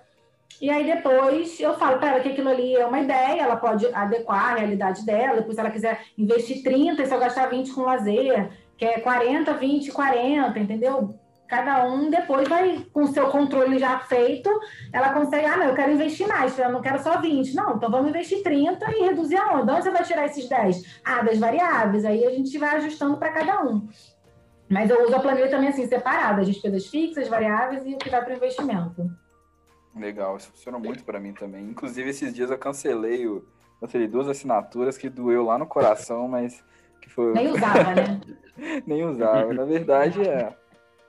E 0.61 0.71
aí 0.71 0.85
depois 0.87 1.61
eu 1.61 1.75
falo 1.75 1.99
para 1.99 2.13
ela 2.13 2.21
que 2.21 2.31
aquilo 2.31 2.49
ali 2.49 2.75
é 2.75 2.87
uma 2.87 3.01
ideia, 3.01 3.43
ela 3.43 3.57
pode 3.57 3.87
adequar 3.93 4.53
a 4.53 4.57
realidade 4.57 5.05
dela, 5.05 5.37
depois 5.37 5.55
se 5.55 5.61
ela 5.61 5.71
quiser 5.71 6.01
investir 6.17 6.63
30, 6.63 7.05
se 7.05 7.15
eu 7.15 7.21
gastar 7.21 7.47
20 7.47 7.73
com 7.73 7.83
lazer, 7.83 8.51
que 8.77 8.85
é 8.85 9.01
40, 9.01 9.53
20, 9.53 9.93
40, 9.93 10.59
entendeu? 10.59 11.15
Cada 11.47 11.87
um 11.87 12.11
depois 12.11 12.49
vai, 12.49 12.85
com 12.93 13.05
o 13.05 13.07
seu 13.07 13.29
controle 13.29 13.79
já 13.79 14.01
feito, 14.01 14.51
ela 14.93 15.13
consegue, 15.13 15.47
ah, 15.47 15.57
não, 15.57 15.67
eu 15.67 15.75
quero 15.75 15.93
investir 15.93 16.27
mais, 16.27 16.59
eu 16.59 16.71
não 16.71 16.81
quero 16.81 17.01
só 17.01 17.21
20. 17.21 17.55
Não, 17.55 17.77
então 17.77 17.89
vamos 17.89 18.09
investir 18.09 18.43
30 18.43 18.91
e 18.97 19.03
reduzir 19.05 19.37
aonde? 19.37 19.71
Onde 19.71 19.83
você 19.85 19.91
vai 19.91 20.03
tirar 20.03 20.27
esses 20.27 20.49
10? 20.49 21.01
Ah, 21.05 21.23
das 21.23 21.39
variáveis. 21.39 22.05
Aí 22.05 22.27
a 22.27 22.31
gente 22.31 22.59
vai 22.59 22.77
ajustando 22.77 23.17
para 23.17 23.31
cada 23.31 23.63
um. 23.63 23.87
Mas 24.69 24.91
eu 24.91 25.05
uso 25.05 25.15
a 25.15 25.21
planilha 25.21 25.49
também 25.49 25.69
assim, 25.69 25.87
separada, 25.87 26.41
as 26.41 26.49
despesas 26.49 26.87
fixas, 26.89 27.29
variáveis 27.29 27.87
e 27.87 27.95
o 27.95 27.99
que 27.99 28.11
vai 28.11 28.25
para 28.25 28.35
o 28.35 28.37
investimento. 28.37 29.09
Legal, 29.97 30.37
isso 30.37 30.51
funciona 30.51 30.79
muito 30.79 31.05
para 31.05 31.19
mim 31.19 31.33
também. 31.33 31.65
Inclusive, 31.65 32.11
esses 32.11 32.35
dias 32.35 32.51
eu 32.51 32.59
cancelei, 32.59 33.27
o, 33.27 33.45
cancelei 33.81 34.07
duas 34.07 34.29
assinaturas 34.29 34.99
que 34.99 35.09
doeu 35.09 35.45
lá 35.45 35.59
no 35.59 35.67
coração, 35.67 36.29
mas 36.29 36.63
que 37.01 37.09
foi. 37.09 37.33
Nem 37.33 37.49
usava, 37.49 37.95
né? 37.95 38.21
Nem 38.87 39.05
usava. 39.05 39.53
Na 39.53 39.65
verdade, 39.65 40.21
é. 40.29 40.55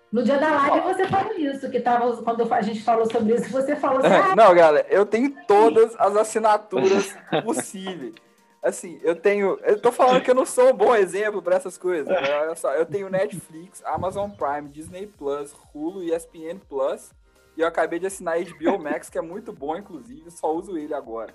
No 0.09 0.23
dia 0.23 0.37
da 0.37 0.49
live 0.49 0.93
você 0.93 1.05
falou 1.07 1.33
isso, 1.33 1.69
que 1.69 1.81
tava, 1.81 2.15
quando 2.23 2.53
a 2.53 2.61
gente 2.61 2.81
falou 2.81 3.11
sobre 3.11 3.35
isso, 3.35 3.51
você 3.51 3.75
falou 3.75 3.99
assim. 3.99 4.15
Ah, 4.15 4.35
Não, 4.35 4.55
galera, 4.55 4.87
eu 4.89 5.05
tenho 5.05 5.33
todas 5.45 5.93
as 5.99 6.15
assinaturas 6.15 7.13
possíveis. 7.43 8.15
Assim, 8.63 8.99
eu 9.03 9.15
tenho. 9.15 9.59
Eu 9.63 9.79
tô 9.81 9.91
falando 9.91 10.21
que 10.21 10.31
eu 10.31 10.35
não 10.35 10.45
sou 10.45 10.69
um 10.69 10.73
bom 10.73 10.95
exemplo 10.95 11.41
para 11.41 11.57
essas 11.57 11.77
coisas. 11.77 12.07
Né? 12.07 12.39
Olha 12.41 12.55
só, 12.55 12.73
eu 12.73 12.85
tenho 12.85 13.09
Netflix, 13.09 13.83
Amazon 13.85 14.29
Prime, 14.31 14.69
Disney 14.69 15.07
Plus, 15.07 15.53
Hulu, 15.73 16.03
ESPN 16.03 16.59
Plus. 16.67 17.11
E 17.57 17.61
eu 17.61 17.67
acabei 17.67 17.97
de 17.97 18.05
assinar 18.05 18.37
HBO 18.39 18.77
Max, 18.77 19.09
que 19.09 19.17
é 19.17 19.21
muito 19.21 19.51
bom, 19.51 19.75
inclusive, 19.75 20.29
só 20.29 20.53
uso 20.53 20.77
ele 20.77 20.93
agora. 20.93 21.33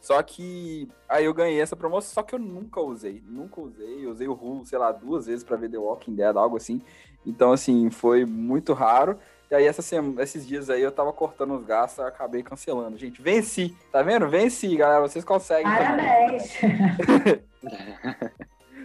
Só 0.00 0.20
que 0.22 0.88
aí 1.08 1.26
eu 1.26 1.34
ganhei 1.34 1.60
essa 1.60 1.76
promoção, 1.76 2.14
só 2.14 2.22
que 2.22 2.34
eu 2.34 2.38
nunca 2.38 2.80
usei, 2.80 3.22
nunca 3.24 3.60
usei. 3.60 4.04
Eu 4.04 4.10
usei 4.10 4.26
o 4.26 4.32
Hulu, 4.32 4.66
sei 4.66 4.78
lá, 4.78 4.90
duas 4.90 5.26
vezes 5.26 5.44
para 5.44 5.56
ver 5.56 5.70
The 5.70 5.78
Walking 5.78 6.16
Dead, 6.16 6.36
algo 6.36 6.56
assim. 6.56 6.82
Então, 7.24 7.52
assim, 7.52 7.88
foi 7.90 8.24
muito 8.24 8.72
raro. 8.72 9.18
E 9.48 9.54
aí, 9.54 9.64
essa 9.64 9.82
semana, 9.82 10.22
esses 10.22 10.46
dias 10.46 10.70
aí, 10.70 10.82
eu 10.82 10.90
tava 10.90 11.12
cortando 11.12 11.54
os 11.54 11.64
gastos, 11.64 11.98
eu 11.98 12.06
acabei 12.06 12.42
cancelando. 12.42 12.96
Gente, 12.96 13.22
venci, 13.22 13.76
tá 13.92 14.02
vendo? 14.02 14.28
Venci, 14.28 14.74
galera, 14.74 15.02
vocês 15.02 15.24
conseguem. 15.24 15.64
Parabéns! 15.64 16.50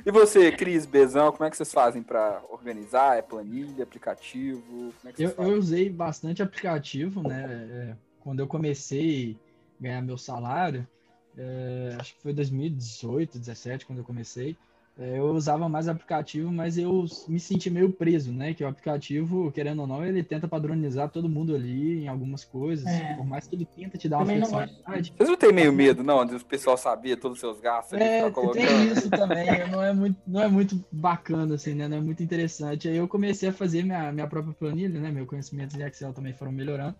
E 0.05 0.11
você, 0.11 0.51
Cris, 0.51 0.85
Bezão, 0.85 1.31
como 1.31 1.45
é 1.45 1.49
que 1.49 1.57
vocês 1.57 1.73
fazem 1.73 2.03
para 2.03 2.43
organizar? 2.49 3.17
É 3.17 3.23
planilha, 3.23 3.83
aplicativo? 3.83 4.93
É 5.03 5.11
eu, 5.17 5.31
eu, 5.31 5.57
usei 5.57 5.89
bastante 5.89 6.43
aplicativo, 6.43 7.27
né? 7.27 7.67
É, 7.71 7.95
quando 8.19 8.39
eu 8.39 8.45
comecei 8.45 9.35
a 9.79 9.83
ganhar 9.83 10.01
meu 10.03 10.17
salário, 10.17 10.87
é, 11.35 11.97
acho 11.99 12.13
que 12.15 12.21
foi 12.21 12.33
2018, 12.33 13.31
2017, 13.31 13.85
quando 13.87 13.99
eu 13.99 14.05
comecei. 14.05 14.55
É, 14.97 15.19
eu 15.19 15.25
usava 15.25 15.67
mais 15.67 15.89
aplicativo, 15.89 16.49
mas 16.49 16.77
eu 16.77 17.05
me 17.27 17.37
senti 17.37 17.69
meio 17.69 17.91
preso, 17.91 18.31
né? 18.31 18.53
Que 18.53 18.63
o 18.63 18.67
aplicativo, 18.67 19.51
querendo 19.51 19.81
ou 19.81 19.87
não, 19.87 20.05
ele 20.05 20.23
tenta 20.23 20.47
padronizar 20.47 21.09
todo 21.09 21.27
mundo 21.27 21.53
ali 21.53 22.03
em 22.03 22.07
algumas 22.07 22.45
coisas. 22.45 22.85
É. 22.87 23.13
Por 23.15 23.25
mais 23.25 23.45
que 23.45 23.55
ele 23.55 23.65
tenta 23.65 23.97
te 23.97 24.07
dar 24.07 24.19
uma 24.19 24.25
flexibilidade. 24.25 25.13
Vocês 25.17 25.29
não 25.29 25.35
têm 25.35 25.51
meio 25.51 25.73
medo, 25.73 26.01
não, 26.01 26.25
de 26.25 26.35
o 26.35 26.45
pessoal 26.45 26.77
sabia 26.77 27.17
todos 27.17 27.35
os 27.35 27.41
seus 27.41 27.59
gastos? 27.59 27.99
É, 27.99 28.31
tá 28.31 28.41
tem 28.53 28.87
isso 28.87 29.09
também. 29.09 29.67
não, 29.69 29.83
é 29.83 29.91
muito, 29.91 30.17
não 30.25 30.41
é 30.41 30.47
muito 30.47 30.81
bacana, 30.89 31.55
assim, 31.55 31.73
né? 31.73 31.89
Não 31.89 31.97
é 31.97 32.01
muito 32.01 32.23
interessante. 32.23 32.87
Aí 32.87 32.95
eu 32.95 33.07
comecei 33.07 33.49
a 33.49 33.53
fazer 33.53 33.83
minha, 33.83 34.13
minha 34.13 34.27
própria 34.27 34.53
planilha, 34.53 34.97
né? 34.97 35.11
Meu 35.11 35.25
conhecimento 35.25 35.75
de 35.75 35.83
Excel 35.83 36.13
também 36.13 36.31
foram 36.31 36.53
melhorando. 36.53 36.95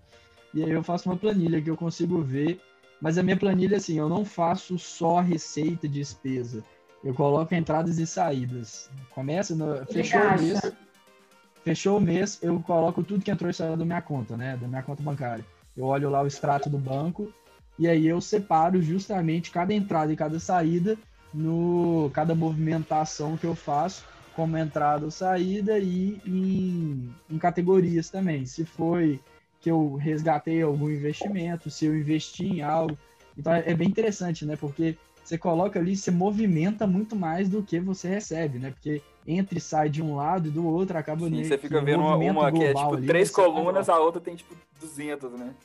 E 0.54 0.62
aí 0.62 0.72
eu 0.72 0.84
faço 0.84 1.08
uma 1.08 1.16
planilha 1.16 1.62
que 1.62 1.70
eu 1.70 1.78
consigo 1.78 2.22
ver. 2.22 2.60
Mas 3.00 3.18
a 3.18 3.24
minha 3.24 3.38
planilha, 3.38 3.78
assim, 3.78 3.98
eu 3.98 4.10
não 4.10 4.26
faço 4.26 4.78
só 4.78 5.22
receita 5.22 5.86
e 5.86 5.90
despesa 5.90 6.62
eu 7.06 7.14
coloco 7.14 7.54
entradas 7.54 8.00
e 8.00 8.08
saídas. 8.08 8.90
Começa 9.12 9.56
no. 9.56 9.86
Fechou 9.86 10.20
o 10.20 10.42
mês. 10.42 10.62
Fechou 11.64 11.98
o 11.98 12.02
mês, 12.02 12.40
eu 12.42 12.60
coloco 12.60 13.04
tudo 13.04 13.24
que 13.24 13.32
entrou 13.32 13.50
e 13.50 13.54
saiu 13.54 13.78
da 13.78 13.86
minha 13.86 14.02
conta, 14.02 14.36
né? 14.36 14.58
Da 14.58 14.68
minha 14.68 14.84
conta 14.84 15.02
bancária. 15.02 15.46
Eu 15.78 15.86
olho 15.86 16.10
lá 16.10 16.22
o 16.22 16.28
extrato 16.28 16.70
do 16.70 16.78
banco 16.78 17.32
e 17.78 17.88
aí 17.88 18.08
eu 18.08 18.20
separo 18.22 18.82
justamente 18.82 19.52
cada 19.52 19.74
entrada 19.74 20.12
e 20.12 20.16
cada 20.16 20.40
saída 20.40 20.98
no 21.34 22.10
cada 22.14 22.34
movimentação 22.34 23.36
que 23.36 23.46
eu 23.46 23.56
faço, 23.56 24.06
como 24.36 24.58
entrada 24.58 25.06
ou 25.06 25.12
saída, 25.12 25.78
e 25.80 26.20
em, 26.26 27.14
em 27.30 27.38
categorias 27.38 28.10
também. 28.10 28.46
Se 28.46 28.66
foi 28.66 29.20
que 29.62 29.70
eu 29.70 29.96
resgatei 29.96 30.62
algum 30.62 30.90
investimento, 30.90 31.70
se 31.70 31.86
eu 31.86 31.96
investi 31.96 32.46
em 32.46 32.62
algo. 32.62 32.98
Então 33.38 33.54
é, 33.54 33.64
é 33.68 33.74
bem 33.74 33.88
interessante, 33.88 34.46
né? 34.46 34.56
Porque 34.56 34.96
você 35.26 35.40
coloca 35.40 35.80
ali, 35.80 35.96
você 35.96 36.12
movimenta 36.12 36.86
muito 36.86 37.16
mais 37.16 37.50
do 37.50 37.64
que 37.64 37.80
você 37.80 38.08
recebe, 38.08 38.60
né? 38.60 38.70
Porque 38.70 39.02
entra 39.26 39.58
e 39.58 39.62
sai 39.62 39.90
de 39.90 40.02
um 40.02 40.16
lado 40.16 40.48
e 40.48 40.52
do 40.52 40.66
outro, 40.66 40.96
acaba... 40.98 41.28
Sim, 41.28 41.44
você 41.44 41.58
fica 41.58 41.82
vendo 41.82 42.02
uma, 42.02 42.16
uma 42.16 42.52
que 42.52 42.64
é 42.64 42.74
tipo 42.74 42.94
ali, 42.94 43.08
três 43.08 43.32
colunas, 43.32 43.90
a 43.90 44.00
outra 44.00 44.22
tem 44.22 44.36
tipo 44.36 44.56
200, 44.80 45.32
né? 45.32 45.56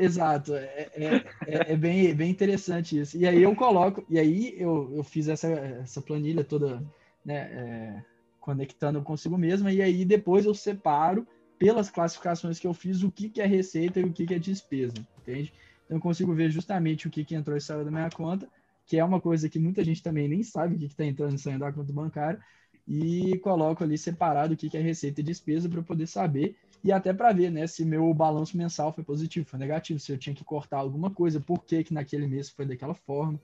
Exato, 0.00 0.56
é, 0.56 0.88
é, 0.92 1.24
é, 1.46 1.72
é, 1.72 1.76
bem, 1.76 2.12
bem 2.12 2.30
interessante 2.30 2.98
isso. 2.98 3.16
E 3.16 3.28
aí 3.28 3.40
eu 3.40 3.54
coloco, 3.54 4.04
e 4.10 4.18
aí 4.18 4.56
eu, 4.58 4.90
eu 4.96 5.04
fiz 5.04 5.28
essa, 5.28 5.46
essa 5.48 6.02
planilha 6.02 6.42
toda, 6.42 6.82
né, 7.24 7.36
é, 7.36 8.02
conectando 8.40 9.00
consigo 9.02 9.38
mesma, 9.38 9.72
e 9.72 9.80
aí 9.80 10.04
depois 10.04 10.44
eu 10.46 10.54
separo 10.54 11.24
pelas 11.56 11.88
classificações 11.88 12.58
que 12.58 12.66
eu 12.66 12.74
fiz 12.74 13.04
o 13.04 13.10
que, 13.12 13.28
que 13.28 13.40
é 13.40 13.46
receita 13.46 14.00
e 14.00 14.04
o 14.04 14.12
que, 14.12 14.26
que 14.26 14.34
é 14.34 14.38
despesa, 14.40 14.94
entende? 15.20 15.52
Então 15.92 15.98
eu 15.98 16.02
consigo 16.02 16.32
ver 16.32 16.50
justamente 16.50 17.06
o 17.06 17.10
que, 17.10 17.22
que 17.22 17.34
entrou 17.34 17.54
e 17.54 17.60
saiu 17.60 17.84
da 17.84 17.90
minha 17.90 18.08
conta, 18.08 18.48
que 18.86 18.96
é 18.96 19.04
uma 19.04 19.20
coisa 19.20 19.46
que 19.46 19.58
muita 19.58 19.84
gente 19.84 20.02
também 20.02 20.26
nem 20.26 20.42
sabe 20.42 20.74
o 20.74 20.78
que 20.78 20.86
está 20.86 21.04
entrando 21.04 21.34
e 21.34 21.38
saindo 21.38 21.60
da 21.60 21.70
conta 21.70 21.92
bancária, 21.92 22.40
e 22.88 23.36
coloco 23.40 23.84
ali 23.84 23.98
separado 23.98 24.54
o 24.54 24.56
que, 24.56 24.70
que 24.70 24.76
é 24.78 24.80
receita 24.80 25.20
e 25.20 25.24
despesa 25.24 25.68
para 25.68 25.82
poder 25.82 26.06
saber 26.06 26.56
e 26.82 26.90
até 26.90 27.12
para 27.12 27.30
ver 27.30 27.50
né, 27.50 27.66
se 27.66 27.84
meu 27.84 28.12
balanço 28.14 28.56
mensal 28.56 28.90
foi 28.90 29.04
positivo, 29.04 29.46
foi 29.46 29.58
negativo, 29.58 30.00
se 30.00 30.10
eu 30.10 30.16
tinha 30.16 30.34
que 30.34 30.42
cortar 30.42 30.78
alguma 30.78 31.10
coisa, 31.10 31.38
por 31.38 31.62
que, 31.62 31.84
que 31.84 31.92
naquele 31.92 32.26
mês 32.26 32.48
foi 32.48 32.64
daquela 32.64 32.94
forma 32.94 33.38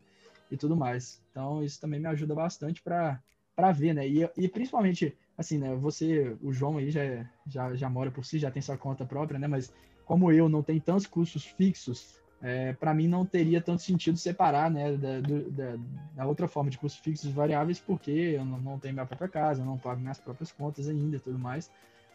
e 0.51 0.57
tudo 0.57 0.75
mais. 0.75 1.23
Então, 1.31 1.63
isso 1.63 1.79
também 1.79 2.01
me 2.01 2.07
ajuda 2.07 2.35
bastante 2.35 2.83
para 2.83 3.73
ver, 3.75 3.93
né? 3.93 4.09
E, 4.09 4.27
e 4.39 4.49
principalmente, 4.49 5.15
assim, 5.37 5.59
né? 5.59 5.77
Você, 5.77 6.35
o 6.43 6.51
João 6.51 6.79
aí 6.79 6.91
já, 6.91 7.03
já, 7.47 7.75
já 7.77 7.91
mora 7.91 8.11
por 8.11 8.25
si, 8.25 8.39
já 8.39 8.51
tem 8.51 8.63
sua 8.63 8.79
conta 8.79 9.05
própria, 9.05 9.39
né? 9.39 9.47
Mas 9.47 9.71
como 10.07 10.33
eu 10.33 10.49
não 10.49 10.63
tenho 10.63 10.81
tantos 10.81 11.07
custos 11.07 11.45
fixos, 11.45 12.19
é, 12.41 12.73
para 12.75 12.95
mim 12.95 13.09
não 13.09 13.27
teria 13.27 13.61
tanto 13.61 13.83
sentido 13.83 14.17
separar, 14.17 14.71
né? 14.71 14.93
Da, 14.97 15.21
da, 15.21 15.77
da, 16.15 16.27
outra 16.27 16.47
forma 16.47 16.71
de 16.71 16.79
custos 16.79 17.01
fixos 17.03 17.31
variáveis, 17.31 17.81
porque 17.81 18.11
eu 18.11 18.45
não, 18.45 18.59
não 18.61 18.79
tenho 18.79 18.95
minha 18.95 19.07
própria 19.07 19.29
casa, 19.29 19.63
eu 19.63 19.67
não 19.67 19.77
pago 19.77 20.01
minhas 20.01 20.19
próprias 20.19 20.53
contas 20.53 20.89
ainda 20.89 21.17
e 21.17 21.21
tudo 21.21 21.39
mais. 21.39 21.71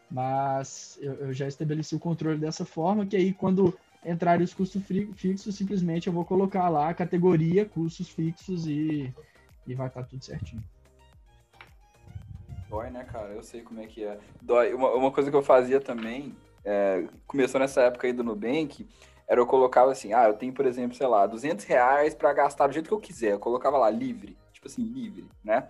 Mas 0.09 0.97
eu, 1.01 1.13
eu, 1.15 1.33
já 1.33 1.47
estabeleci 1.47 1.95
o 1.95 1.99
controle 1.99 2.39
dessa 2.39 2.63
forma, 2.63 3.05
que 3.05 3.17
aí 3.17 3.33
quando 3.33 3.77
entrarem 4.05 4.43
os 4.43 4.53
custos 4.53 4.81
fixos, 5.15 5.55
simplesmente 5.55 6.07
eu 6.07 6.13
vou 6.13 6.23
colocar 6.23 6.69
lá 6.69 6.89
a 6.89 6.93
categoria 6.93 7.65
custos 7.65 8.09
fixos 8.09 8.65
e, 8.67 9.13
e 9.67 9.75
vai 9.75 9.87
estar 9.87 10.03
tá 10.03 10.07
tudo 10.07 10.23
certinho. 10.23 10.63
Dói, 12.69 12.89
né, 12.89 13.03
cara? 13.03 13.29
Eu 13.29 13.43
sei 13.43 13.61
como 13.61 13.81
é 13.81 13.87
que 13.87 14.03
é. 14.03 14.17
Dói. 14.41 14.73
Uma, 14.73 14.91
uma 14.93 15.11
coisa 15.11 15.29
que 15.29 15.35
eu 15.35 15.43
fazia 15.43 15.81
também, 15.81 16.33
é, 16.63 17.05
começou 17.27 17.59
nessa 17.59 17.81
época 17.81 18.07
aí 18.07 18.13
do 18.13 18.23
Nubank, 18.23 18.87
era 19.27 19.39
eu 19.39 19.45
colocava 19.45 19.91
assim, 19.91 20.13
ah, 20.13 20.27
eu 20.27 20.33
tenho, 20.33 20.53
por 20.53 20.65
exemplo, 20.65 20.95
sei 20.95 21.07
lá, 21.07 21.25
200 21.25 21.65
reais 21.65 22.13
para 22.13 22.33
gastar 22.33 22.67
do 22.67 22.73
jeito 22.73 22.87
que 22.87 22.93
eu 22.93 22.99
quiser. 22.99 23.31
Eu 23.33 23.39
colocava 23.39 23.77
lá, 23.77 23.89
livre, 23.89 24.37
tipo 24.51 24.67
assim, 24.67 24.83
livre, 24.83 25.25
né? 25.43 25.67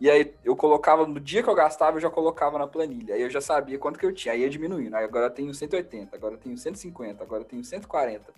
E 0.00 0.08
aí 0.10 0.34
eu 0.42 0.56
colocava, 0.56 1.06
no 1.06 1.20
dia 1.20 1.42
que 1.42 1.48
eu 1.48 1.54
gastava, 1.54 1.98
eu 1.98 2.00
já 2.00 2.08
colocava 2.08 2.58
na 2.58 2.66
planilha. 2.66 3.14
Aí 3.14 3.20
eu 3.20 3.28
já 3.28 3.40
sabia 3.40 3.78
quanto 3.78 3.98
que 3.98 4.06
eu 4.06 4.14
tinha. 4.14 4.32
Aí 4.32 4.40
ia 4.40 4.48
diminuindo. 4.48 4.96
Aí 4.96 5.04
agora 5.04 5.26
eu 5.26 5.30
tenho 5.30 5.52
180, 5.52 6.16
agora 6.16 6.34
eu 6.34 6.38
tenho 6.38 6.56
150, 6.56 7.22
agora 7.22 7.42
eu 7.42 7.46
tenho 7.46 7.62
140. 7.62 8.32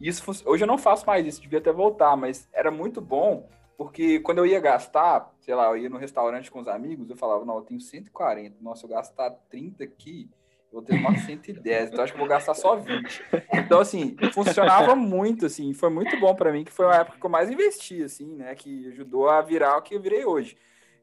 E 0.00 0.08
isso 0.08 0.24
hoje 0.44 0.64
eu 0.64 0.66
não 0.66 0.78
faço 0.78 1.06
mais 1.06 1.26
isso, 1.26 1.40
devia 1.40 1.58
até 1.58 1.72
voltar, 1.72 2.16
mas 2.16 2.48
era 2.52 2.70
muito 2.70 3.00
bom, 3.00 3.48
porque 3.76 4.20
quando 4.20 4.38
eu 4.38 4.46
ia 4.46 4.60
gastar, 4.60 5.32
sei 5.40 5.54
lá, 5.54 5.66
eu 5.68 5.76
ia 5.76 5.88
no 5.88 5.96
restaurante 5.96 6.50
com 6.50 6.60
os 6.60 6.68
amigos, 6.68 7.08
eu 7.08 7.16
falava, 7.16 7.44
não, 7.44 7.56
eu 7.56 7.62
tenho 7.62 7.80
140. 7.80 8.56
Nossa, 8.60 8.84
eu 8.84 8.90
gastar 8.90 9.30
30 9.48 9.84
aqui, 9.84 10.28
vou 10.76 10.82
ter 10.84 11.00
mais 11.00 11.24
110, 11.24 11.88
então 11.88 12.04
acho 12.04 12.12
que 12.12 12.18
vou 12.18 12.28
gastar 12.28 12.54
só 12.54 12.76
20. 12.76 13.24
Então, 13.54 13.80
assim, 13.80 14.14
funcionava 14.32 14.94
muito, 14.94 15.46
assim, 15.46 15.72
foi 15.72 15.88
muito 15.88 16.18
bom 16.20 16.34
para 16.34 16.52
mim, 16.52 16.64
que 16.64 16.72
foi 16.72 16.84
uma 16.84 16.96
época 16.96 17.18
que 17.18 17.24
eu 17.24 17.30
mais 17.30 17.50
investi, 17.50 18.02
assim, 18.02 18.36
né, 18.36 18.54
que 18.54 18.88
ajudou 18.88 19.28
a 19.28 19.40
virar 19.40 19.78
o 19.78 19.82
que 19.82 19.94
eu 19.94 20.00
virei 20.00 20.24
hoje 20.24 20.56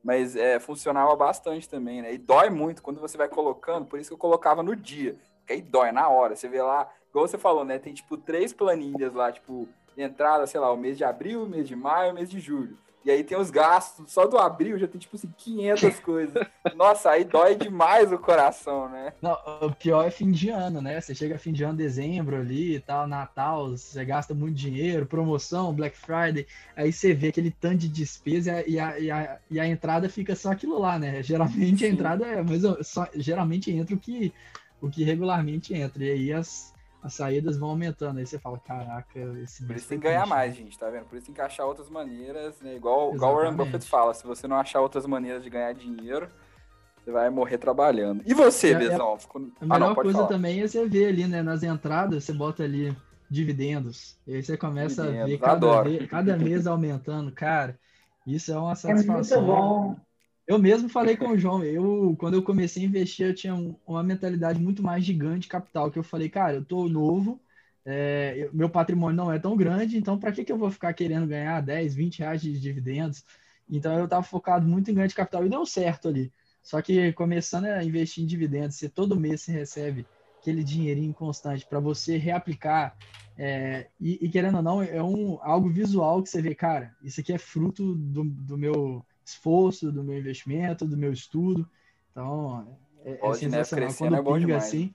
mas 0.04 0.36
é, 0.36 0.60
funcionava 0.60 1.16
bastante 1.16 1.70
também, 1.70 2.02
né? 2.02 2.14
E 2.14 2.18
dói 2.18 2.50
muito 2.50 2.84
quando 2.84 3.00
você 3.00 3.18
vai 3.18 3.30
colocando, 3.30 3.86
por 3.86 3.98
isso 3.98 4.10
que 4.10 4.14
eu 4.14 4.18
colocava 4.18 4.62
no 4.62 4.76
dia, 4.76 5.16
porque 5.40 5.54
aí 5.54 5.62
dói 5.62 5.94
na 5.94 6.10
hora. 6.10 6.36
Você 6.36 6.50
vê 6.50 6.62
lá, 6.62 6.92
igual 7.10 7.26
você 7.26 7.38
falou, 7.38 7.64
né? 7.64 7.80
Tem 7.80 7.94
tipo 7.94 8.18
três 8.18 8.52
planilhas 8.52 9.14
lá, 9.14 9.32
tipo, 9.32 9.66
entrada, 9.98 10.46
sei 10.46 10.60
lá, 10.60 10.70
o 10.74 10.78
mês 10.78 10.98
de 10.98 11.06
abril, 11.06 11.48
mês 11.48 11.70
de 11.70 11.76
maio, 11.76 12.14
mês 12.14 12.30
de 12.30 12.38
julho. 12.38 12.78
E 13.06 13.12
aí 13.12 13.24
tem 13.24 13.38
os 13.38 13.50
gastos, 13.50 14.12
só 14.12 14.26
do 14.26 14.38
abril 14.38 14.80
já 14.80 14.88
tem 14.88 15.00
tipo 15.00 15.16
assim 15.16 15.32
500 15.38 16.00
coisas. 16.02 16.48
Nossa, 16.76 17.12
aí 17.12 17.26
dói 17.26 17.56
demais 17.56 18.12
o 18.12 18.18
coração, 18.18 18.88
né? 18.90 19.14
Não, 19.22 19.38
o 19.62 19.72
pior 19.72 20.06
é 20.08 20.12
fim 20.12 20.32
de 20.32 20.50
ano, 20.50 20.82
né? 20.82 21.02
Você 21.02 21.14
chega 21.14 21.38
fim 21.38 21.52
de 21.52 21.64
ano, 21.64 21.78
dezembro 21.78 22.38
ali 22.38 22.76
e 22.76 22.80
tal, 22.80 23.06
Natal, 23.06 23.72
você 23.72 24.06
gasta 24.06 24.34
muito 24.34 24.56
dinheiro, 24.56 25.06
promoção, 25.06 25.74
Black 25.74 25.98
Friday, 25.98 26.48
aí 26.76 26.94
você 26.94 27.14
vê 27.14 27.28
aquele 27.28 27.52
tanto 27.52 27.78
de 27.78 27.90
despesa 27.90 28.64
e 28.68 28.80
a, 28.80 28.98
e 29.00 29.12
a, 29.12 29.40
e 29.50 29.60
a 29.60 29.68
entrada 29.68 30.08
fica 30.08 30.36
só 30.36 30.52
aquilo 30.52 30.80
lá, 30.80 30.98
né? 30.98 31.22
Geralmente 31.24 31.80
Sim. 31.80 31.86
a 31.86 31.90
entrada 31.90 32.26
é, 32.26 32.42
mas 32.42 32.62
só, 32.88 33.08
geralmente 33.16 33.72
entra 33.72 33.96
o 33.96 34.00
que, 34.00 34.34
o 34.82 34.90
que 34.90 35.04
regularmente 35.04 35.74
entra. 35.74 36.04
E 36.04 36.12
aí 36.12 36.34
as, 36.34 36.74
as 37.04 37.14
saídas 37.14 37.58
vão 37.58 37.70
aumentando. 37.70 38.18
Aí 38.18 38.26
você 38.26 38.40
fala, 38.40 38.58
caraca, 38.58 39.20
esse 39.44 39.66
Por 39.66 39.76
isso 39.76 39.90
tem 39.90 40.00
que 40.00 40.08
ganhar 40.08 40.26
mais, 40.26 40.56
gente, 40.56 40.80
tá 40.80 40.90
vendo? 40.90 41.06
Por 41.06 41.18
isso 41.18 41.26
tem 41.26 41.36
que 41.36 41.42
achar 41.42 41.66
outras 41.66 41.90
maneiras, 41.90 42.60
né? 42.62 42.76
Igual, 42.76 43.14
igual 43.14 43.34
o 43.34 43.36
Warren 43.36 43.56
Buffett 43.56 43.86
fala, 43.86 44.14
se 44.14 44.26
você 44.26 44.48
não 44.48 44.56
achar 44.56 44.80
outras 44.80 45.06
maneiras 45.06 45.44
de 45.44 45.50
ganhar 45.50 45.74
dinheiro, 45.74 46.30
você 47.04 47.12
vai 47.12 47.30
morrer 47.30 47.58
trabalhando. 47.58 48.24
E 48.26 48.34
você, 48.34 48.72
é, 48.72 48.78
Bezão? 48.78 49.18
É, 49.18 49.38
a 49.62 49.66
melhor 49.66 49.76
ah, 49.76 49.80
não, 49.80 49.96
coisa 49.96 50.14
falar. 50.14 50.28
também 50.28 50.62
é 50.62 50.68
você 50.68 50.88
ver 50.88 51.08
ali, 51.08 51.28
né? 51.28 51.44
Nas 51.44 51.62
entradas, 51.62 52.24
você 52.24 52.32
bota 52.32 52.64
ali 52.64 52.96
dividendos. 53.30 54.18
E 54.26 54.36
aí 54.36 54.44
você 54.44 54.56
começa 54.56 55.04
dividendos, 55.04 55.24
a 55.24 55.28
ver 55.28 55.38
cada, 55.40 55.82
vez, 55.82 56.10
cada 56.10 56.38
mês 56.38 56.66
aumentando. 56.66 57.34
Cara, 57.34 57.78
isso 58.26 58.54
é 58.54 58.58
uma 58.58 58.76
satisfação. 58.76 59.38
É 59.38 59.42
muito 59.42 59.54
bom. 59.54 59.96
Eu 60.46 60.60
mesmo 60.60 60.90
falei 60.90 61.16
com 61.16 61.30
o 61.30 61.38
João, 61.38 61.64
eu 61.64 62.16
quando 62.20 62.34
eu 62.34 62.44
comecei 62.44 62.84
a 62.84 62.86
investir, 62.86 63.28
eu 63.28 63.34
tinha 63.34 63.56
um, 63.56 63.76
uma 63.88 64.04
mentalidade 64.04 64.60
muito 64.60 64.84
mais 64.84 65.04
gigante 65.06 65.48
capital, 65.48 65.90
que 65.90 65.98
eu 65.98 66.04
falei, 66.04 66.28
cara, 66.30 66.58
eu 66.58 66.66
tô 66.66 66.90
novo, 66.90 67.42
é, 67.86 68.50
meu 68.54 68.70
patrimônio 68.70 69.16
não 69.16 69.32
é 69.32 69.40
tão 69.40 69.56
grande, 69.56 69.98
então 69.98 70.20
para 70.20 70.32
que, 70.34 70.44
que 70.44 70.52
eu 70.52 70.58
vou 70.58 70.70
ficar 70.70 70.94
querendo 70.94 71.28
ganhar 71.28 71.62
10, 71.62 71.96
20 71.96 72.20
reais 72.20 72.42
de 72.42 72.60
dividendos? 72.60 73.24
Então 73.70 73.98
eu 73.98 74.06
estava 74.06 74.24
focado 74.24 74.68
muito 74.68 74.92
em 74.92 74.94
ganho 74.94 75.08
de 75.08 75.16
capital 75.16 75.46
e 75.46 75.50
deu 75.50 75.66
certo 75.66 76.10
ali. 76.10 76.32
Só 76.62 76.82
que 76.82 77.14
começando 77.14 77.66
a 77.66 77.84
investir 77.84 78.24
em 78.24 78.28
dividendos, 78.28 78.78
se 78.78 78.90
todo 78.90 79.20
mês 79.20 79.42
você 79.42 79.52
recebe 79.52 80.06
aquele 80.42 80.64
dinheirinho 80.64 81.14
constante 81.14 81.66
para 81.66 81.80
você 81.80 82.18
reaplicar, 82.18 82.98
é, 83.38 83.88
e, 84.00 84.26
e, 84.26 84.30
querendo 84.30 84.58
ou 84.58 84.64
não, 84.64 84.82
é 84.82 85.02
um, 85.02 85.40
algo 85.42 85.70
visual 85.70 86.22
que 86.22 86.30
você 86.30 86.42
vê, 86.42 86.54
cara, 86.54 86.96
isso 87.02 87.20
aqui 87.20 87.34
é 87.34 87.38
fruto 87.38 87.96
do, 87.96 88.24
do 88.24 88.58
meu 88.58 89.04
esforço, 89.26 89.92
do 89.92 90.04
meu 90.04 90.18
investimento, 90.18 90.86
do 90.86 90.98
meu 90.98 91.12
estudo. 91.12 91.70
Então, 92.12 92.68
é, 93.04 93.14
Pode, 93.16 93.38
é 93.38 93.50
sensacional. 93.50 93.90
Né? 93.90 93.96
Quando 93.98 94.16
é 94.16 94.22
pinga 94.22 94.40
demais. 94.40 94.64
assim, 94.64 94.94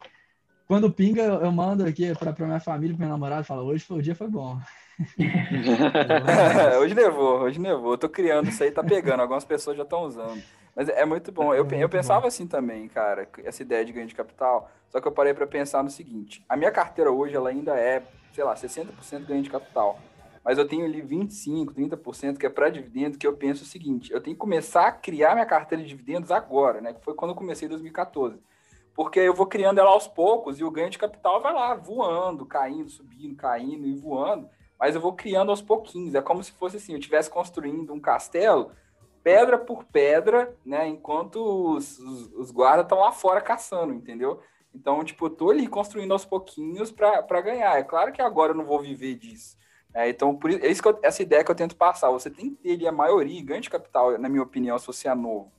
quando 0.67 0.93
pinga, 0.93 1.23
eu 1.23 1.51
mando 1.51 1.85
aqui 1.85 2.15
para 2.15 2.47
minha 2.47 2.61
família, 2.61 2.95
para 2.95 3.07
minha 3.07 3.15
namorada, 3.15 3.43
falo, 3.43 3.65
hoje 3.65 3.85
foi, 3.85 3.99
o 3.99 4.03
dia 4.03 4.15
foi 4.15 4.29
bom. 4.29 4.59
hoje 6.81 6.95
nevou, 6.95 7.41
hoje 7.41 7.59
nevou. 7.59 7.93
Eu 7.93 7.99
tô 7.99 8.09
criando 8.09 8.49
isso 8.49 8.63
aí, 8.63 8.71
tá 8.71 8.85
pegando. 8.85 9.21
Algumas 9.21 9.45
pessoas 9.45 9.77
já 9.77 9.83
estão 9.83 10.03
usando. 10.03 10.43
Mas 10.75 10.89
é 10.89 11.05
muito 11.05 11.33
bom. 11.33 11.55
Eu, 11.55 11.67
é 11.71 11.83
eu 11.83 11.89
pensava 11.89 12.21
bom. 12.21 12.29
assim 12.29 12.47
também, 12.47 12.89
cara, 12.89 13.29
essa 13.45 13.63
ideia 13.63 13.85
de 13.85 13.93
ganho 13.93 14.07
de 14.07 14.15
capital. 14.15 14.71
Só 14.91 15.01
que 15.01 15.09
eu 15.09 15.13
parei 15.13 15.35
para 15.35 15.47
pensar 15.47 15.83
no 15.83 15.91
seguinte: 15.91 16.45
a 16.49 16.57
minha 16.57 16.71
carteira 16.71 17.11
hoje, 17.11 17.35
ela 17.35 17.51
ainda 17.51 17.75
é, 17.75 18.03
sei 18.33 18.45
lá, 18.45 18.55
60% 18.55 19.27
ganho 19.27 19.43
de 19.43 19.51
capital 19.51 19.99
mas 20.45 20.59
eu 20.59 20.67
tenho 20.67 20.85
ali 20.85 21.03
25%, 21.03 21.73
30% 21.73 22.39
que 22.39 22.47
é 22.47 22.51
para 22.51 22.71
dividendo, 22.71 23.19
que 23.19 23.27
eu 23.27 23.37
penso 23.37 23.63
o 23.63 23.67
seguinte, 23.67 24.13
eu 24.13 24.21
tenho 24.21 24.35
que 24.35 24.41
começar 24.41 24.87
a 24.87 24.93
criar 24.93 25.35
minha 25.35 25.47
carteira 25.47 25.83
de 25.83 25.89
dividendos 25.89 26.31
agora, 26.31 26.81
né? 26.81 26.93
Que 26.93 27.05
foi 27.05 27.15
quando 27.15 27.33
eu 27.33 27.37
comecei 27.37 27.67
em 27.67 27.71
2014. 27.71 28.41
Porque 28.95 29.21
eu 29.21 29.35
vou 29.35 29.47
criando 29.47 29.79
ela 29.79 29.91
aos 29.91 30.09
poucos 30.09 30.59
e 30.59 30.65
o 30.65 30.71
ganho 30.71 30.91
de 30.91 30.99
capital 30.99 31.41
vai 31.41 31.53
lá, 31.53 31.75
voando, 31.75 32.45
caindo, 32.45 32.91
subindo, 32.91 33.37
caindo 33.37 33.87
e 33.87 33.95
voando, 33.95 34.49
mas 34.79 34.95
eu 34.95 35.01
vou 35.01 35.13
criando 35.13 35.51
aos 35.51 35.63
pouquinhos. 35.63 36.15
É 36.15 36.23
como 36.23 36.43
se 36.43 36.53
fosse 36.53 36.79
assim, 36.79 36.93
eu 36.93 36.99
estivesse 36.99 37.31
construindo 37.31 37.93
um 37.93 38.01
castelo, 38.01 38.73
pedra 39.23 39.59
por 39.59 39.85
pedra, 39.85 40.57
né? 40.65 40.89
Enquanto 40.89 41.37
os, 41.77 41.99
os, 41.99 42.33
os 42.33 42.51
guardas 42.51 42.85
estão 42.85 43.01
lá 43.01 43.13
fora 43.13 43.41
caçando, 43.41 43.93
entendeu? 43.93 44.41
Então, 44.75 45.03
tipo, 45.05 45.27
eu 45.27 45.31
tô 45.31 45.51
ali 45.51 45.67
construindo 45.67 46.13
aos 46.13 46.25
pouquinhos 46.25 46.91
para 46.91 47.41
ganhar. 47.41 47.79
É 47.79 47.83
claro 47.83 48.13
que 48.13 48.23
agora 48.23 48.53
eu 48.53 48.57
não 48.57 48.65
vou 48.65 48.81
viver 48.81 49.17
disso. 49.17 49.57
É, 49.99 50.09
então, 50.09 50.33
por 50.33 50.49
isso, 50.49 50.61
é 50.65 50.89
eu, 50.89 50.99
essa 51.03 51.21
ideia 51.25 51.43
que 51.43 51.51
eu 51.51 51.57
tento 51.57 51.75
passar. 51.75 52.09
Você 52.11 52.31
tem 52.31 52.51
que 52.51 52.55
ter 52.55 52.75
ali 52.75 52.87
a 52.87 52.93
maioria, 52.93 53.45
ganho 53.45 53.61
de 53.61 53.69
capital, 53.69 54.17
na 54.17 54.29
minha 54.29 54.45
opinião, 54.45 54.79
se 54.79 54.87
você 54.87 55.09
é 55.09 55.15
novo. 55.15 55.51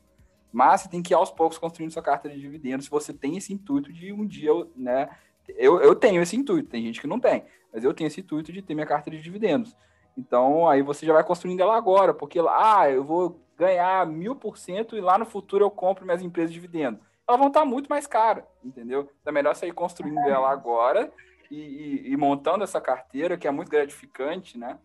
Mas 0.49 0.79
você 0.79 0.89
tem 0.89 1.03
que 1.03 1.13
ir 1.13 1.15
aos 1.15 1.29
poucos 1.29 1.57
construindo 1.57 1.91
sua 1.91 2.01
carta 2.01 2.29
de 2.29 2.39
dividendos 2.39 2.85
se 2.85 2.91
você 2.91 3.11
tem 3.11 3.35
esse 3.35 3.51
intuito 3.51 3.91
de 3.91 4.13
um 4.13 4.25
dia, 4.25 4.51
né? 4.77 5.09
Eu, 5.49 5.81
eu 5.81 5.93
tenho 5.93 6.21
esse 6.21 6.37
intuito, 6.37 6.69
tem 6.69 6.81
gente 6.85 7.01
que 7.01 7.07
não 7.07 7.19
tem, 7.19 7.43
mas 7.73 7.83
eu 7.83 7.93
tenho 7.93 8.07
esse 8.07 8.21
intuito 8.21 8.53
de 8.53 8.61
ter 8.61 8.73
minha 8.73 8.85
carta 8.85 9.11
de 9.11 9.21
dividendos. 9.21 9.75
Então, 10.17 10.69
aí 10.69 10.81
você 10.81 11.05
já 11.05 11.11
vai 11.11 11.23
construindo 11.23 11.59
ela 11.59 11.75
agora, 11.75 12.13
porque, 12.13 12.39
ah, 12.39 12.89
eu 12.89 13.03
vou 13.03 13.41
ganhar 13.57 14.07
mil 14.07 14.37
por 14.37 14.57
cento 14.57 14.95
e 14.95 15.01
lá 15.01 15.17
no 15.17 15.25
futuro 15.25 15.65
eu 15.65 15.69
compro 15.69 16.05
minhas 16.05 16.21
empresas 16.21 16.53
de 16.53 16.61
dividendo. 16.61 17.01
Elas 17.27 17.37
vão 17.37 17.49
estar 17.49 17.65
muito 17.65 17.89
mais 17.89 18.07
caras, 18.07 18.45
entendeu? 18.63 19.01
Então 19.01 19.31
é 19.31 19.33
melhor 19.33 19.53
sair 19.53 19.73
construindo 19.73 20.19
ela 20.19 20.49
agora 20.49 21.11
e, 21.49 21.55
e, 21.55 22.11
e, 22.11 22.17
montando 22.17 22.63
essa 22.63 22.79
carteira, 22.79 23.37
que 23.37 23.47
é 23.47 23.51
muito 23.51 23.69
gratificante, 23.69 24.57
né? 24.57 24.77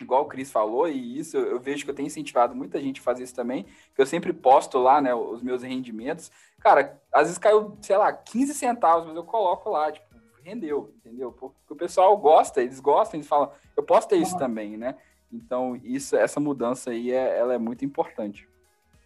Igual 0.00 0.22
o 0.22 0.26
Cris 0.26 0.50
falou, 0.50 0.88
e 0.88 1.18
isso 1.18 1.36
eu, 1.36 1.46
eu, 1.46 1.60
vejo 1.60 1.84
que 1.84 1.90
eu 1.90 1.94
tenho 1.94 2.06
incentivado 2.06 2.54
muita 2.54 2.80
gente 2.80 3.00
a 3.00 3.04
fazer 3.04 3.22
isso 3.22 3.34
também, 3.34 3.64
que 3.94 4.00
eu 4.00 4.06
sempre 4.06 4.32
posto 4.32 4.78
lá, 4.78 5.00
né, 5.00 5.14
os 5.14 5.42
meus 5.42 5.62
rendimentos. 5.62 6.30
Cara, 6.60 7.00
às 7.12 7.22
vezes 7.22 7.38
caiu, 7.38 7.76
sei 7.80 7.96
lá, 7.96 8.12
15 8.12 8.54
centavos, 8.54 9.06
mas 9.06 9.16
eu 9.16 9.24
coloco 9.24 9.70
lá, 9.70 9.92
tipo, 9.92 10.06
rendeu, 10.42 10.92
entendeu? 10.96 11.32
Porque 11.32 11.72
o 11.72 11.76
pessoal 11.76 12.16
gosta, 12.16 12.60
eles 12.60 12.80
gostam, 12.80 13.18
eles 13.18 13.28
falam, 13.28 13.52
eu 13.76 13.82
posso 13.82 14.08
ter 14.08 14.16
isso 14.16 14.36
também, 14.36 14.76
né? 14.76 14.96
Então, 15.32 15.76
isso, 15.82 16.16
essa 16.16 16.40
mudança 16.40 16.90
aí, 16.90 17.10
é, 17.10 17.38
ela 17.38 17.54
é 17.54 17.58
muito 17.58 17.84
importante. 17.84 18.48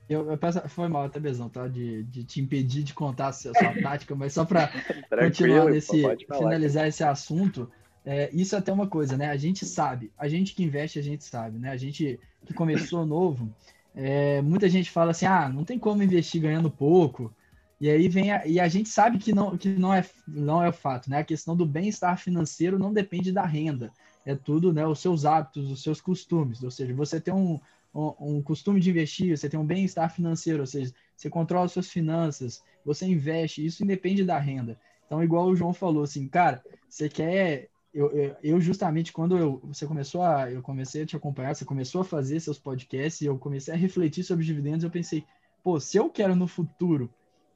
Eu, 0.09 0.31
eu 0.31 0.39
peço, 0.39 0.61
foi 0.69 0.89
mal 0.89 1.05
até 1.05 1.19
mesmo, 1.19 1.49
tá? 1.51 1.67
De, 1.67 2.05
de 2.05 2.25
te 2.25 2.41
impedir 2.41 2.83
de 2.83 2.95
contar 2.95 3.29
a 3.29 3.33
sua, 3.33 3.53
sua 3.55 3.75
tática, 3.83 4.15
mas 4.15 4.33
só 4.33 4.45
para 4.45 4.71
continuar 5.19 5.67
nesse, 5.67 6.03
finalizar 6.27 6.87
esse 6.87 7.03
assunto, 7.03 7.71
é, 8.05 8.31
isso 8.33 8.55
é 8.55 8.59
até 8.59 8.73
uma 8.73 8.87
coisa, 8.87 9.17
né? 9.17 9.31
A 9.31 9.37
gente 9.37 9.67
sabe, 9.67 10.13
a 10.17 10.29
gente 10.29 10.55
que 10.55 10.63
investe, 10.63 10.99
a 10.99 11.03
gente 11.03 11.25
sabe, 11.25 11.59
né? 11.59 11.71
A 11.71 11.77
gente 11.77 12.21
que 12.45 12.55
começou 12.55 13.05
novo, 13.05 13.53
é, 13.95 14.41
muita 14.43 14.69
gente 14.69 14.91
fala 14.91 15.11
assim, 15.11 15.27
ah, 15.27 15.49
não 15.49 15.65
tem 15.65 15.79
como 15.79 16.03
investir 16.03 16.41
ganhando 16.41 16.71
pouco, 16.71 17.35
e 17.81 17.91
aí 17.91 18.09
vem 18.09 18.31
a, 18.31 18.47
e 18.47 18.61
a 18.61 18.69
gente 18.69 18.89
sabe 18.89 19.19
que 19.19 19.35
não, 19.35 19.57
que 19.59 19.69
não 19.71 19.93
é 19.93 20.05
não 20.27 20.63
é 20.63 20.69
o 20.69 20.73
fato, 20.73 21.11
né? 21.11 21.19
A 21.19 21.25
questão 21.25 21.57
do 21.57 21.67
bem-estar 21.67 22.17
financeiro 22.17 22.79
não 22.79 22.93
depende 22.93 23.33
da 23.33 23.45
renda, 23.45 23.93
é 24.25 24.35
tudo, 24.35 24.73
né? 24.73 24.87
Os 24.87 25.01
seus 25.01 25.25
hábitos, 25.25 25.71
os 25.71 25.83
seus 25.83 26.01
costumes. 26.01 26.63
Ou 26.63 26.71
seja, 26.71 26.95
você 26.95 27.21
tem 27.21 27.35
um, 27.35 27.61
um, 27.97 28.37
um 28.37 28.43
costume 28.43 28.81
de 28.81 28.91
investir, 28.91 29.37
você 29.37 29.49
tem 29.49 29.59
um 29.59 29.65
bem-estar 29.65 30.15
financeiro, 30.15 30.61
ou 30.61 30.67
seja, 30.67 30.93
você 31.17 31.31
controla 31.31 31.69
suas 31.69 31.91
finanças, 31.91 32.63
você 32.85 33.07
investe, 33.07 33.65
isso 33.65 33.83
independe 33.83 34.25
da 34.25 34.39
renda. 34.39 34.79
Então, 35.07 35.23
igual 35.23 35.47
o 35.47 35.57
João 35.57 35.73
falou, 35.73 36.03
assim, 36.03 36.29
cara, 36.29 36.63
você 36.89 37.09
quer 37.09 37.69
eu, 37.95 38.37
eu, 38.43 38.61
justamente 38.61 39.11
quando 39.11 39.39
eu, 39.39 39.59
você 39.65 39.87
começou 39.87 40.21
a 40.21 40.53
eu 40.53 40.61
comecei 40.61 41.03
a 41.03 41.07
te 41.07 41.17
acompanhar, 41.17 41.55
você 41.55 41.65
começou 41.65 42.03
a 42.03 42.05
fazer 42.05 42.39
seus 42.41 42.59
podcasts, 42.59 43.23
e 43.23 43.25
eu 43.25 43.39
comecei 43.39 43.73
a 43.73 43.77
refletir 43.77 44.23
sobre 44.23 44.45
dividendos, 44.45 44.85
eu 44.85 44.91
pensei, 44.91 45.25
pô, 45.65 45.81
se 45.81 45.97
eu 45.97 46.11
quero 46.11 46.37
no 46.37 46.47
futuro 46.47 47.09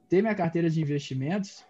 ter 0.08 0.22
minha 0.22 0.34
carteira 0.34 0.70
de 0.70 0.80
investimentos, 0.80 1.62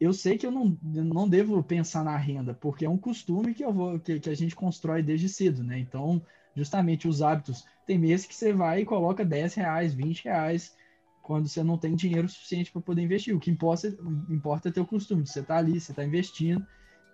eu 0.00 0.14
sei 0.14 0.38
que 0.38 0.46
eu 0.46 0.50
não, 0.50 0.78
não 0.82 1.28
devo 1.28 1.62
pensar 1.62 2.02
na 2.02 2.16
renda, 2.16 2.54
porque 2.54 2.86
é 2.86 2.88
um 2.88 2.96
costume 2.96 3.52
que 3.52 3.64
eu 3.64 3.72
vou 3.72 3.98
que, 4.00 4.18
que 4.18 4.30
a 4.30 4.34
gente 4.34 4.56
constrói 4.56 5.02
desde 5.02 5.28
cedo, 5.28 5.62
né? 5.62 5.78
Então, 5.78 6.22
justamente 6.54 7.08
os 7.08 7.22
hábitos, 7.22 7.64
tem 7.86 7.98
meses 7.98 8.26
que 8.26 8.34
você 8.34 8.52
vai 8.52 8.82
e 8.82 8.84
coloca 8.84 9.24
10 9.24 9.54
reais, 9.54 9.94
20 9.94 10.24
reais, 10.24 10.76
quando 11.22 11.48
você 11.48 11.62
não 11.62 11.76
tem 11.76 11.94
dinheiro 11.94 12.28
suficiente 12.28 12.72
para 12.72 12.80
poder 12.80 13.02
investir. 13.02 13.36
O 13.36 13.40
que 13.40 13.50
importa, 13.50 13.88
importa 14.30 14.68
é 14.68 14.72
ter 14.72 14.80
o 14.80 14.86
costume, 14.86 15.26
você 15.26 15.42
tá 15.42 15.56
ali, 15.56 15.80
você 15.80 15.92
está 15.92 16.04
investindo, 16.04 16.66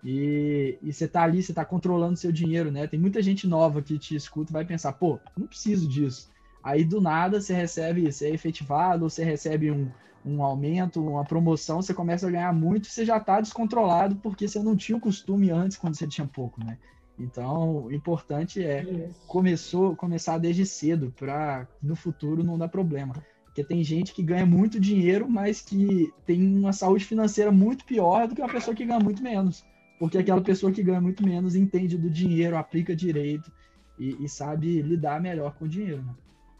e, 0.05 0.79
e 0.83 0.93
você 0.93 1.09
tá 1.09 1.23
ali, 1.23 1.43
você 1.43 1.53
está 1.53 1.65
controlando 1.65 2.17
seu 2.17 2.31
dinheiro, 2.31 2.71
né? 2.71 2.87
Tem 2.87 3.01
muita 3.01 3.23
gente 3.23 3.47
nova 3.47 3.81
que 3.81 3.99
te 3.99 4.15
escuta 4.15 4.53
e 4.53 4.53
vai 4.53 4.65
pensar, 4.65 4.93
pô, 4.93 5.19
não 5.37 5.47
preciso 5.47 5.89
disso. 5.89 6.31
Aí 6.63 6.85
do 6.85 7.01
nada 7.01 7.41
você 7.41 7.55
recebe, 7.55 8.11
você 8.11 8.27
é 8.27 8.35
efetivado, 8.35 9.09
você 9.09 9.25
recebe 9.25 9.71
um, 9.71 9.91
um 10.25 10.43
aumento, 10.43 11.05
uma 11.05 11.25
promoção, 11.25 11.83
você 11.83 11.95
começa 11.95 12.27
a 12.29 12.31
ganhar 12.31 12.53
muito, 12.53 12.87
você 12.87 13.05
já 13.05 13.17
está 13.17 13.41
descontrolado 13.41 14.17
porque 14.17 14.47
você 14.47 14.63
não 14.63 14.77
tinha 14.77 14.97
o 14.97 15.01
costume 15.01 15.51
antes 15.51 15.77
quando 15.77 15.95
você 15.95 16.07
tinha 16.07 16.27
pouco, 16.27 16.63
né? 16.63 16.79
Então, 17.19 17.85
o 17.85 17.93
importante 17.93 18.65
é 18.65 19.09
começou, 19.27 19.95
começar 19.95 20.39
desde 20.39 20.67
cedo 20.67 21.13
para 21.17 21.67
no 21.83 21.95
futuro 21.95 22.43
não 22.43 22.59
dar 22.59 22.69
problema. 22.69 23.15
Porque 23.45 23.63
tem 23.63 23.85
gente 23.85 24.13
que 24.13 24.23
ganha 24.23 24.45
muito 24.45 24.81
dinheiro, 24.81 25.29
mas 25.29 25.61
que 25.61 26.13
tem 26.27 26.43
uma 26.43 26.73
saúde 26.73 27.05
financeira 27.05 27.53
muito 27.53 27.85
pior 27.85 28.27
do 28.27 28.35
que 28.35 28.43
uma 28.43 28.53
pessoa 28.53 28.75
que 28.75 28.85
ganha 28.85 28.99
muito 28.99 29.23
menos. 29.23 29.65
Porque 29.97 30.19
aquela 30.19 30.41
pessoa 30.41 30.73
que 30.73 30.83
ganha 30.83 31.01
muito 31.01 31.25
menos 31.25 31.55
entende 31.55 31.97
do 31.97 32.11
dinheiro, 32.11 32.57
aplica 32.57 32.97
direito 32.97 33.51
e, 33.97 34.25
e 34.25 34.29
sabe 34.29 34.83
lidar 34.83 35.21
melhor 35.21 35.55
com 35.55 35.67
o 35.67 35.69
dinheiro. 35.69 36.03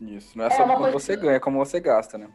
Né? 0.01 0.17
Isso, 0.17 0.39
não 0.39 0.45
é, 0.45 0.49
é 0.49 0.51
só 0.51 0.65
quanto 0.77 0.93
você 0.93 1.17
ganha, 1.17 1.37
é 1.37 1.41
como 1.41 1.59
você 1.59 1.81
gasta, 1.81 2.17
né? 2.17 2.29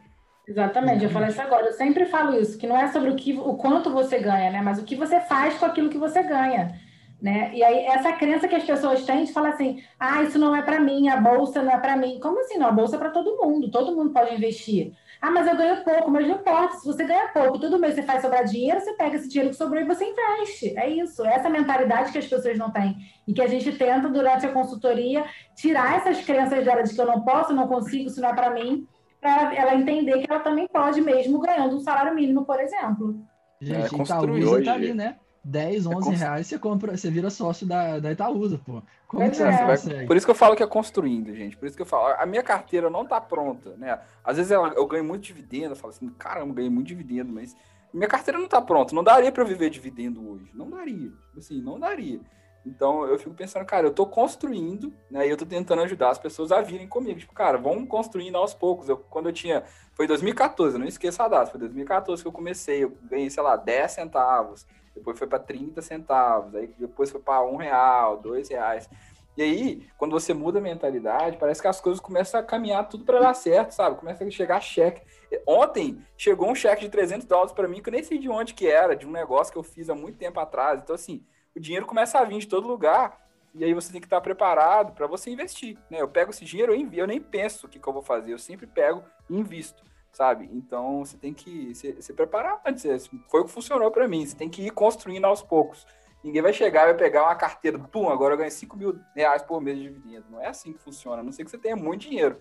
Exatamente, 0.46 1.04
eu 1.04 1.10
falei 1.10 1.28
isso 1.28 1.40
agora. 1.40 1.66
Eu 1.66 1.72
sempre 1.72 2.04
falo 2.06 2.38
isso, 2.38 2.58
que 2.58 2.66
não 2.66 2.76
é 2.76 2.88
sobre 2.88 3.10
o, 3.10 3.16
que, 3.16 3.32
o 3.38 3.54
quanto 3.54 3.90
você 3.90 4.18
ganha, 4.18 4.50
né? 4.50 4.60
Mas 4.60 4.78
o 4.78 4.84
que 4.84 4.96
você 4.96 5.20
faz 5.20 5.56
com 5.58 5.64
aquilo 5.64 5.88
que 5.88 5.98
você 5.98 6.22
ganha. 6.22 6.78
Né? 7.20 7.50
E 7.54 7.62
aí, 7.62 7.84
essa 7.84 8.12
crença 8.12 8.48
que 8.48 8.54
as 8.54 8.64
pessoas 8.64 9.04
têm 9.04 9.24
de 9.24 9.32
falar 9.32 9.50
assim: 9.50 9.82
ah, 9.98 10.22
isso 10.22 10.38
não 10.38 10.56
é 10.56 10.62
para 10.62 10.80
mim, 10.80 11.08
a 11.08 11.18
bolsa 11.18 11.62
não 11.62 11.70
é 11.70 11.78
para 11.78 11.96
mim. 11.96 12.18
Como 12.18 12.40
assim? 12.40 12.56
Não, 12.56 12.68
a 12.68 12.72
bolsa 12.72 12.96
é 12.96 12.98
para 12.98 13.10
todo 13.10 13.36
mundo, 13.36 13.70
todo 13.70 13.94
mundo 13.94 14.10
pode 14.10 14.34
investir. 14.34 14.94
Ah, 15.20 15.30
mas 15.30 15.46
eu 15.46 15.54
ganho 15.54 15.84
pouco, 15.84 16.10
mas 16.10 16.26
não 16.26 16.36
importa. 16.36 16.76
Se 16.76 16.86
você 16.86 17.04
ganha 17.04 17.28
pouco, 17.28 17.58
todo 17.58 17.78
mês 17.78 17.94
você 17.94 18.02
faz 18.02 18.22
sobrar 18.22 18.44
dinheiro, 18.44 18.80
você 18.80 18.94
pega 18.94 19.16
esse 19.16 19.28
dinheiro 19.28 19.50
que 19.50 19.56
sobrou 19.56 19.82
e 19.82 19.84
você 19.84 20.04
investe. 20.04 20.78
É 20.78 20.88
isso. 20.88 21.22
É 21.26 21.34
essa 21.34 21.50
mentalidade 21.50 22.10
que 22.10 22.18
as 22.18 22.26
pessoas 22.26 22.56
não 22.56 22.70
têm. 22.70 22.96
E 23.28 23.34
que 23.34 23.42
a 23.42 23.46
gente 23.46 23.70
tenta, 23.72 24.08
durante 24.08 24.46
a 24.46 24.52
consultoria, 24.52 25.22
tirar 25.54 25.98
essas 25.98 26.24
crenças 26.24 26.64
dela 26.64 26.82
de 26.82 26.94
que 26.94 27.00
eu 27.00 27.06
não 27.06 27.20
posso, 27.20 27.52
não 27.52 27.68
consigo, 27.68 28.08
isso 28.08 28.20
não 28.20 28.30
é 28.30 28.34
para 28.34 28.50
mim 28.50 28.88
para 29.20 29.54
ela 29.54 29.74
entender 29.74 30.18
que 30.18 30.30
ela 30.30 30.40
também 30.40 30.66
pode, 30.66 31.00
mesmo 31.00 31.38
ganhando 31.40 31.76
um 31.76 31.80
salário 31.80 32.14
mínimo, 32.14 32.44
por 32.46 32.58
exemplo. 32.58 33.22
Gente, 33.60 33.94
é, 33.94 34.02
Itaúsa 34.02 34.64
tá 34.64 34.72
ali, 34.72 34.94
né? 34.94 35.16
10, 35.42 35.86
11 35.86 36.10
é 36.10 36.16
reais 36.16 36.46
você 36.46 36.58
compra, 36.58 36.96
você 36.96 37.10
vira 37.10 37.30
sócio 37.30 37.66
da, 37.66 37.98
da 37.98 38.12
Itaúsa, 38.12 38.58
pô. 38.58 38.82
Como 39.08 39.22
é 39.22 39.30
que 39.30 39.36
você 39.36 39.44
é. 39.44 39.66
consegue? 39.66 40.06
Por 40.06 40.16
isso 40.16 40.26
que 40.26 40.30
eu 40.30 40.36
falo 40.36 40.54
que 40.54 40.62
é 40.62 40.66
construindo, 40.66 41.34
gente. 41.34 41.56
Por 41.56 41.66
isso 41.66 41.76
que 41.76 41.82
eu 41.82 41.86
falo, 41.86 42.14
a 42.18 42.26
minha 42.26 42.42
carteira 42.42 42.90
não 42.90 43.06
tá 43.06 43.20
pronta, 43.20 43.74
né? 43.76 43.98
Às 44.22 44.36
vezes 44.36 44.52
eu, 44.52 44.64
eu 44.66 44.86
ganho 44.86 45.04
muito 45.04 45.22
dividendo, 45.22 45.72
eu 45.72 45.76
falo 45.76 45.92
assim, 45.92 46.08
caramba, 46.10 46.54
ganhei 46.54 46.70
muito 46.70 46.88
dividendo, 46.88 47.32
mas 47.32 47.56
minha 47.92 48.08
carteira 48.08 48.38
não 48.38 48.48
tá 48.48 48.60
pronta. 48.60 48.94
Não 48.94 49.02
daria 49.02 49.32
para 49.32 49.42
eu 49.42 49.46
viver 49.46 49.70
dividendo 49.70 50.28
hoje. 50.28 50.50
Não 50.54 50.68
daria. 50.68 51.10
Assim, 51.36 51.60
não 51.60 51.78
daria. 51.78 52.20
Então 52.64 53.06
eu 53.06 53.18
fico 53.18 53.34
pensando, 53.34 53.64
cara, 53.64 53.86
eu 53.86 53.92
tô 53.92 54.06
construindo, 54.06 54.92
né? 55.10 55.26
E 55.26 55.30
eu 55.30 55.36
tô 55.36 55.46
tentando 55.46 55.82
ajudar 55.82 56.10
as 56.10 56.18
pessoas 56.18 56.52
a 56.52 56.60
virem 56.60 56.86
comigo. 56.86 57.18
Tipo, 57.18 57.32
cara, 57.32 57.56
vamos 57.56 57.88
construindo 57.88 58.36
aos 58.36 58.52
poucos. 58.52 58.88
Eu, 58.88 58.98
quando 58.98 59.28
eu 59.28 59.32
tinha. 59.32 59.64
Foi 59.94 60.06
2014, 60.06 60.74
eu 60.74 60.80
não 60.80 60.86
esqueço 60.86 61.22
a 61.22 61.28
data. 61.28 61.50
Foi 61.50 61.58
2014 61.60 62.22
que 62.22 62.28
eu 62.28 62.32
comecei. 62.32 62.84
Eu 62.84 62.96
ganhei, 63.04 63.30
sei 63.30 63.42
lá, 63.42 63.56
10 63.56 63.90
centavos. 63.90 64.66
Depois 64.94 65.18
foi 65.18 65.26
para 65.26 65.38
30 65.38 65.80
centavos. 65.82 66.54
Aí 66.54 66.68
depois 66.78 67.10
foi 67.10 67.20
para 67.20 67.42
um 67.42 67.56
real, 67.56 68.18
dois 68.18 68.48
reais. 68.48 68.88
E 69.36 69.42
aí, 69.42 69.88
quando 69.96 70.12
você 70.12 70.34
muda 70.34 70.58
a 70.58 70.62
mentalidade, 70.62 71.38
parece 71.38 71.62
que 71.62 71.68
as 71.68 71.80
coisas 71.80 72.00
começam 72.00 72.38
a 72.38 72.42
caminhar 72.42 72.88
tudo 72.88 73.04
para 73.04 73.20
dar 73.20 73.34
certo, 73.34 73.72
sabe? 73.72 73.96
Começa 73.96 74.24
a 74.24 74.30
chegar 74.30 74.60
cheque. 74.60 75.02
Ontem 75.46 76.04
chegou 76.16 76.50
um 76.50 76.54
cheque 76.54 76.82
de 76.82 76.90
300 76.90 77.26
dólares 77.26 77.52
para 77.52 77.68
mim, 77.68 77.80
que 77.80 77.88
eu 77.88 77.92
nem 77.92 78.02
sei 78.02 78.18
de 78.18 78.28
onde 78.28 78.52
que 78.52 78.66
era, 78.66 78.96
de 78.96 79.06
um 79.06 79.10
negócio 79.10 79.52
que 79.52 79.58
eu 79.58 79.62
fiz 79.62 79.88
há 79.88 79.94
muito 79.94 80.18
tempo 80.18 80.38
atrás. 80.40 80.80
Então, 80.82 80.94
assim, 80.94 81.24
o 81.54 81.60
dinheiro 81.60 81.86
começa 81.86 82.18
a 82.18 82.24
vir 82.24 82.38
de 82.38 82.48
todo 82.48 82.66
lugar 82.66 83.18
e 83.54 83.64
aí 83.64 83.74
você 83.74 83.90
tem 83.90 84.00
que 84.00 84.06
estar 84.06 84.20
preparado 84.20 84.92
para 84.92 85.06
você 85.06 85.30
investir, 85.30 85.76
né? 85.88 86.00
Eu 86.00 86.08
pego 86.08 86.30
esse 86.30 86.44
dinheiro, 86.44 86.72
eu 86.72 86.76
envio, 86.76 87.00
eu 87.00 87.06
nem 87.06 87.20
penso 87.20 87.66
o 87.66 87.68
que, 87.68 87.78
que 87.78 87.88
eu 87.88 87.92
vou 87.92 88.02
fazer, 88.02 88.32
eu 88.32 88.38
sempre 88.38 88.66
pego 88.66 89.02
e 89.28 89.36
invisto, 89.36 89.82
sabe? 90.12 90.48
Então 90.52 91.04
você 91.04 91.16
tem 91.16 91.32
que 91.32 91.74
se, 91.74 92.00
se 92.00 92.12
preparar 92.12 92.60
antes. 92.66 93.08
Foi 93.28 93.40
o 93.40 93.44
que 93.44 93.50
funcionou 93.50 93.90
para 93.90 94.08
mim. 94.08 94.24
Você 94.24 94.36
tem 94.36 94.48
que 94.48 94.62
ir 94.62 94.70
construindo 94.70 95.24
aos 95.24 95.42
poucos. 95.42 95.86
Ninguém 96.22 96.42
vai 96.42 96.52
chegar 96.52 96.82
e 96.82 96.86
vai 96.86 96.94
pegar 96.94 97.24
uma 97.24 97.34
carteira, 97.34 97.78
pum, 97.78 98.10
agora 98.10 98.34
eu 98.34 98.38
ganho 98.38 98.50
5 98.50 98.76
mil 98.76 98.98
reais 99.16 99.42
por 99.42 99.60
mês 99.60 99.78
de 99.78 99.84
dividendo. 99.84 100.26
Não 100.30 100.40
é 100.40 100.48
assim 100.48 100.72
que 100.72 100.78
funciona, 100.78 101.22
a 101.22 101.24
não 101.24 101.32
sei 101.32 101.44
que 101.44 101.50
você 101.50 101.56
tenha 101.56 101.76
muito 101.76 102.02
dinheiro. 102.02 102.38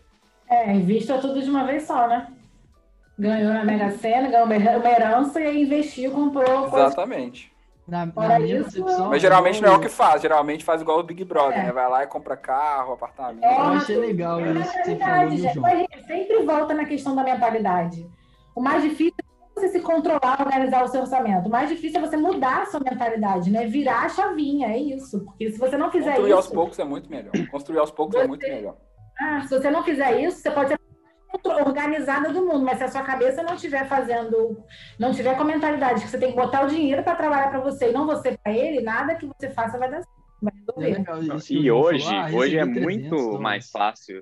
É, 0.49 0.73
invista 0.73 1.19
tudo 1.19 1.41
de 1.41 1.49
uma 1.49 1.65
vez 1.65 1.83
só, 1.83 2.07
né? 2.07 2.33
Ganhou 3.17 3.53
na 3.53 3.63
Mega 3.63 3.91
Sena, 3.91 4.29
ganhou 4.29 4.45
uma 4.45 4.55
herança 4.55 5.39
e 5.39 5.63
investiu, 5.63 6.11
comprou. 6.11 6.67
Exatamente. 6.67 7.47
Coisa 7.47 7.58
na, 7.89 8.05
na 8.05 8.39
minha 8.39 8.59
isso, 8.59 8.83
Mas 9.09 9.21
geralmente 9.21 9.61
não 9.61 9.73
é 9.73 9.75
o 9.75 9.79
que 9.79 9.89
faz, 9.89 10.21
geralmente 10.21 10.63
faz 10.63 10.81
igual 10.81 10.99
o 10.99 11.03
Big 11.03 11.23
Brother, 11.23 11.59
é. 11.59 11.63
né? 11.63 11.71
Vai 11.71 11.89
lá 11.89 12.03
e 12.03 12.07
compra 12.07 12.37
carro, 12.37 12.93
apartamento. 12.93 13.43
É, 13.43 13.57
eu 13.57 13.63
achei 13.63 13.97
legal 13.97 14.39
é 14.39 14.53
isso 14.53 14.71
que 14.71 14.83
você 14.83 14.95
falou, 14.97 15.37
João. 15.37 15.87
Sempre 16.07 16.43
volta 16.43 16.73
na 16.73 16.85
questão 16.85 17.15
da 17.15 17.23
mentalidade. 17.23 18.09
O 18.55 18.61
mais 18.61 18.83
difícil 18.83 19.15
é 19.19 19.59
você 19.59 19.69
se 19.69 19.79
controlar, 19.81 20.39
organizar 20.39 20.83
o 20.83 20.87
seu 20.87 21.01
orçamento. 21.01 21.47
O 21.47 21.51
mais 21.51 21.69
difícil 21.69 21.99
é 21.99 22.05
você 22.05 22.17
mudar 22.17 22.63
a 22.63 22.65
sua 22.65 22.79
mentalidade, 22.79 23.51
né? 23.51 23.65
Virar 23.65 24.05
a 24.05 24.09
chavinha, 24.09 24.67
é 24.67 24.77
isso. 24.77 25.23
Porque 25.25 25.51
se 25.51 25.57
você 25.57 25.77
não 25.77 25.91
fizer 25.91 26.15
Construir 26.15 26.29
isso... 26.29 26.33
Construir 26.33 26.33
aos 26.33 26.47
poucos 26.47 26.79
é 26.79 26.83
muito 26.83 27.09
melhor. 27.09 27.31
Construir 27.51 27.79
aos 27.79 27.91
poucos 27.91 28.15
é 28.15 28.19
você... 28.19 28.25
é 28.25 28.27
muito 28.27 28.47
melhor. 28.47 28.77
Ah, 29.19 29.41
se 29.41 29.49
você 29.49 29.69
não 29.69 29.83
fizer 29.83 30.21
isso, 30.21 30.37
você 30.37 30.51
pode 30.51 30.69
ser 30.69 30.79
organizada 31.43 32.33
do 32.33 32.45
mundo, 32.45 32.65
mas 32.65 32.77
se 32.77 32.83
a 32.83 32.87
sua 32.87 33.03
cabeça 33.03 33.43
não 33.43 33.55
estiver 33.55 33.87
fazendo, 33.87 34.63
não 34.97 35.13
tiver 35.13 35.35
com 35.35 35.43
a 35.43 35.45
mentalidade 35.45 36.01
que 36.01 36.09
você 36.09 36.17
tem 36.17 36.31
que 36.31 36.35
botar 36.35 36.65
o 36.65 36.67
dinheiro 36.67 37.03
para 37.03 37.15
trabalhar 37.15 37.49
para 37.49 37.59
você 37.59 37.89
e 37.89 37.93
não 37.93 38.05
você 38.05 38.37
para 38.37 38.51
ele, 38.51 38.81
nada 38.81 39.15
que 39.15 39.25
você 39.27 39.49
faça 39.49 39.77
vai 39.77 39.89
dar 39.89 40.01
certo. 40.01 41.53
e 41.53 41.69
hoje, 41.69 42.07
ah, 42.07 42.29
hoje 42.33 42.57
é 42.57 42.65
muito 42.65 43.39
mais 43.39 43.69
fácil. 43.69 44.21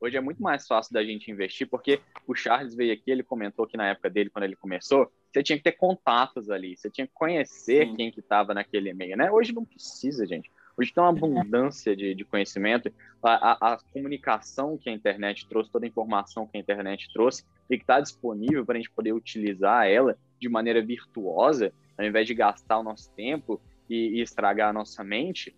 Hoje 0.00 0.16
é 0.16 0.20
muito 0.20 0.40
mais 0.40 0.64
fácil 0.66 0.92
da 0.92 1.02
gente 1.02 1.30
investir, 1.30 1.68
porque 1.68 2.00
o 2.26 2.34
Charles 2.34 2.74
veio 2.74 2.92
aqui, 2.92 3.10
ele 3.10 3.24
comentou 3.24 3.66
que 3.66 3.76
na 3.76 3.88
época 3.88 4.08
dele, 4.08 4.30
quando 4.30 4.44
ele 4.44 4.54
começou, 4.54 5.10
você 5.32 5.42
tinha 5.42 5.58
que 5.58 5.64
ter 5.64 5.72
contatos 5.72 6.50
ali, 6.50 6.76
você 6.76 6.88
tinha 6.88 7.06
que 7.06 7.12
conhecer 7.12 7.86
Sim. 7.86 7.96
quem 7.96 8.10
que 8.12 8.20
estava 8.20 8.54
naquele 8.54 8.90
e-mail, 8.90 9.16
né? 9.16 9.30
Hoje 9.30 9.52
não 9.52 9.64
precisa, 9.64 10.24
gente. 10.24 10.50
Hoje 10.78 10.92
tem 10.94 11.02
uma 11.02 11.10
abundância 11.10 11.96
de, 11.96 12.14
de 12.14 12.24
conhecimento, 12.24 12.92
a, 13.20 13.32
a, 13.50 13.72
a, 13.72 13.78
comunicação 13.92 14.78
que 14.78 14.88
a 14.88 14.92
internet 14.92 15.48
trouxe, 15.48 15.72
toda 15.72 15.84
a 15.84 15.88
informação 15.88 16.46
que 16.46 16.56
a 16.56 16.60
internet 16.60 17.12
trouxe, 17.12 17.44
e 17.68 17.76
que 17.76 17.82
está 17.82 17.98
disponível 17.98 18.64
para 18.64 18.76
a 18.76 18.78
gente 18.78 18.90
poder 18.90 19.12
utilizar 19.12 19.88
ela 19.88 20.16
de 20.40 20.48
maneira 20.48 20.80
virtuosa, 20.80 21.72
ao 21.98 22.06
invés 22.06 22.28
de 22.28 22.34
gastar 22.34 22.78
o 22.78 22.84
nosso 22.84 23.10
tempo 23.10 23.60
e, 23.90 24.18
e 24.18 24.20
estragar 24.20 24.68
a 24.68 24.72
nossa 24.72 25.02
mente, 25.02 25.52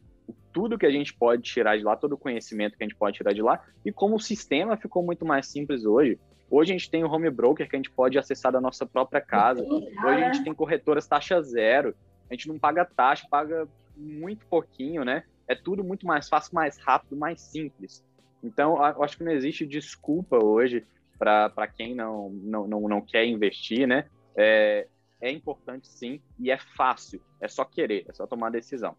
tudo 0.54 0.78
que 0.78 0.86
a 0.86 0.90
gente 0.90 1.12
pode 1.12 1.42
tirar 1.42 1.76
de 1.76 1.84
lá, 1.84 1.94
todo 1.96 2.14
o 2.14 2.18
conhecimento 2.18 2.78
que 2.78 2.82
a 2.82 2.86
gente 2.86 2.96
pode 2.96 3.18
tirar 3.18 3.34
de 3.34 3.42
lá, 3.42 3.62
e 3.84 3.92
como 3.92 4.16
o 4.16 4.20
sistema 4.20 4.74
ficou 4.78 5.02
muito 5.02 5.26
mais 5.26 5.46
simples 5.46 5.84
hoje. 5.84 6.18
Hoje 6.50 6.72
a 6.72 6.78
gente 6.78 6.90
tem 6.90 7.04
o 7.04 7.10
home 7.10 7.28
broker 7.28 7.68
que 7.68 7.76
a 7.76 7.78
gente 7.78 7.90
pode 7.90 8.18
acessar 8.18 8.50
da 8.50 8.60
nossa 8.60 8.86
própria 8.86 9.20
casa. 9.20 9.62
Hoje 9.62 9.92
a 10.02 10.32
gente 10.32 10.42
tem 10.42 10.54
corretoras 10.54 11.06
taxa 11.06 11.40
zero. 11.42 11.94
A 12.28 12.34
gente 12.34 12.48
não 12.48 12.58
paga 12.58 12.84
taxa, 12.84 13.26
paga 13.30 13.68
muito 14.00 14.46
pouquinho, 14.46 15.04
né? 15.04 15.24
É 15.46 15.54
tudo 15.54 15.84
muito 15.84 16.06
mais 16.06 16.28
fácil, 16.28 16.54
mais 16.54 16.78
rápido, 16.78 17.16
mais 17.16 17.40
simples. 17.40 18.04
Então, 18.42 18.76
eu 18.76 19.02
acho 19.02 19.18
que 19.18 19.24
não 19.24 19.32
existe 19.32 19.66
desculpa 19.66 20.42
hoje 20.42 20.86
para 21.18 21.66
quem 21.66 21.94
não, 21.94 22.30
não, 22.30 22.66
não, 22.66 22.80
não 22.88 23.00
quer 23.00 23.26
investir, 23.26 23.86
né? 23.86 24.06
É, 24.34 24.86
é 25.20 25.30
importante 25.30 25.86
sim 25.88 26.20
e 26.38 26.50
é 26.50 26.58
fácil. 26.58 27.20
É 27.40 27.46
só 27.46 27.64
querer, 27.64 28.06
é 28.08 28.12
só 28.12 28.26
tomar 28.26 28.50
decisão. 28.50 28.96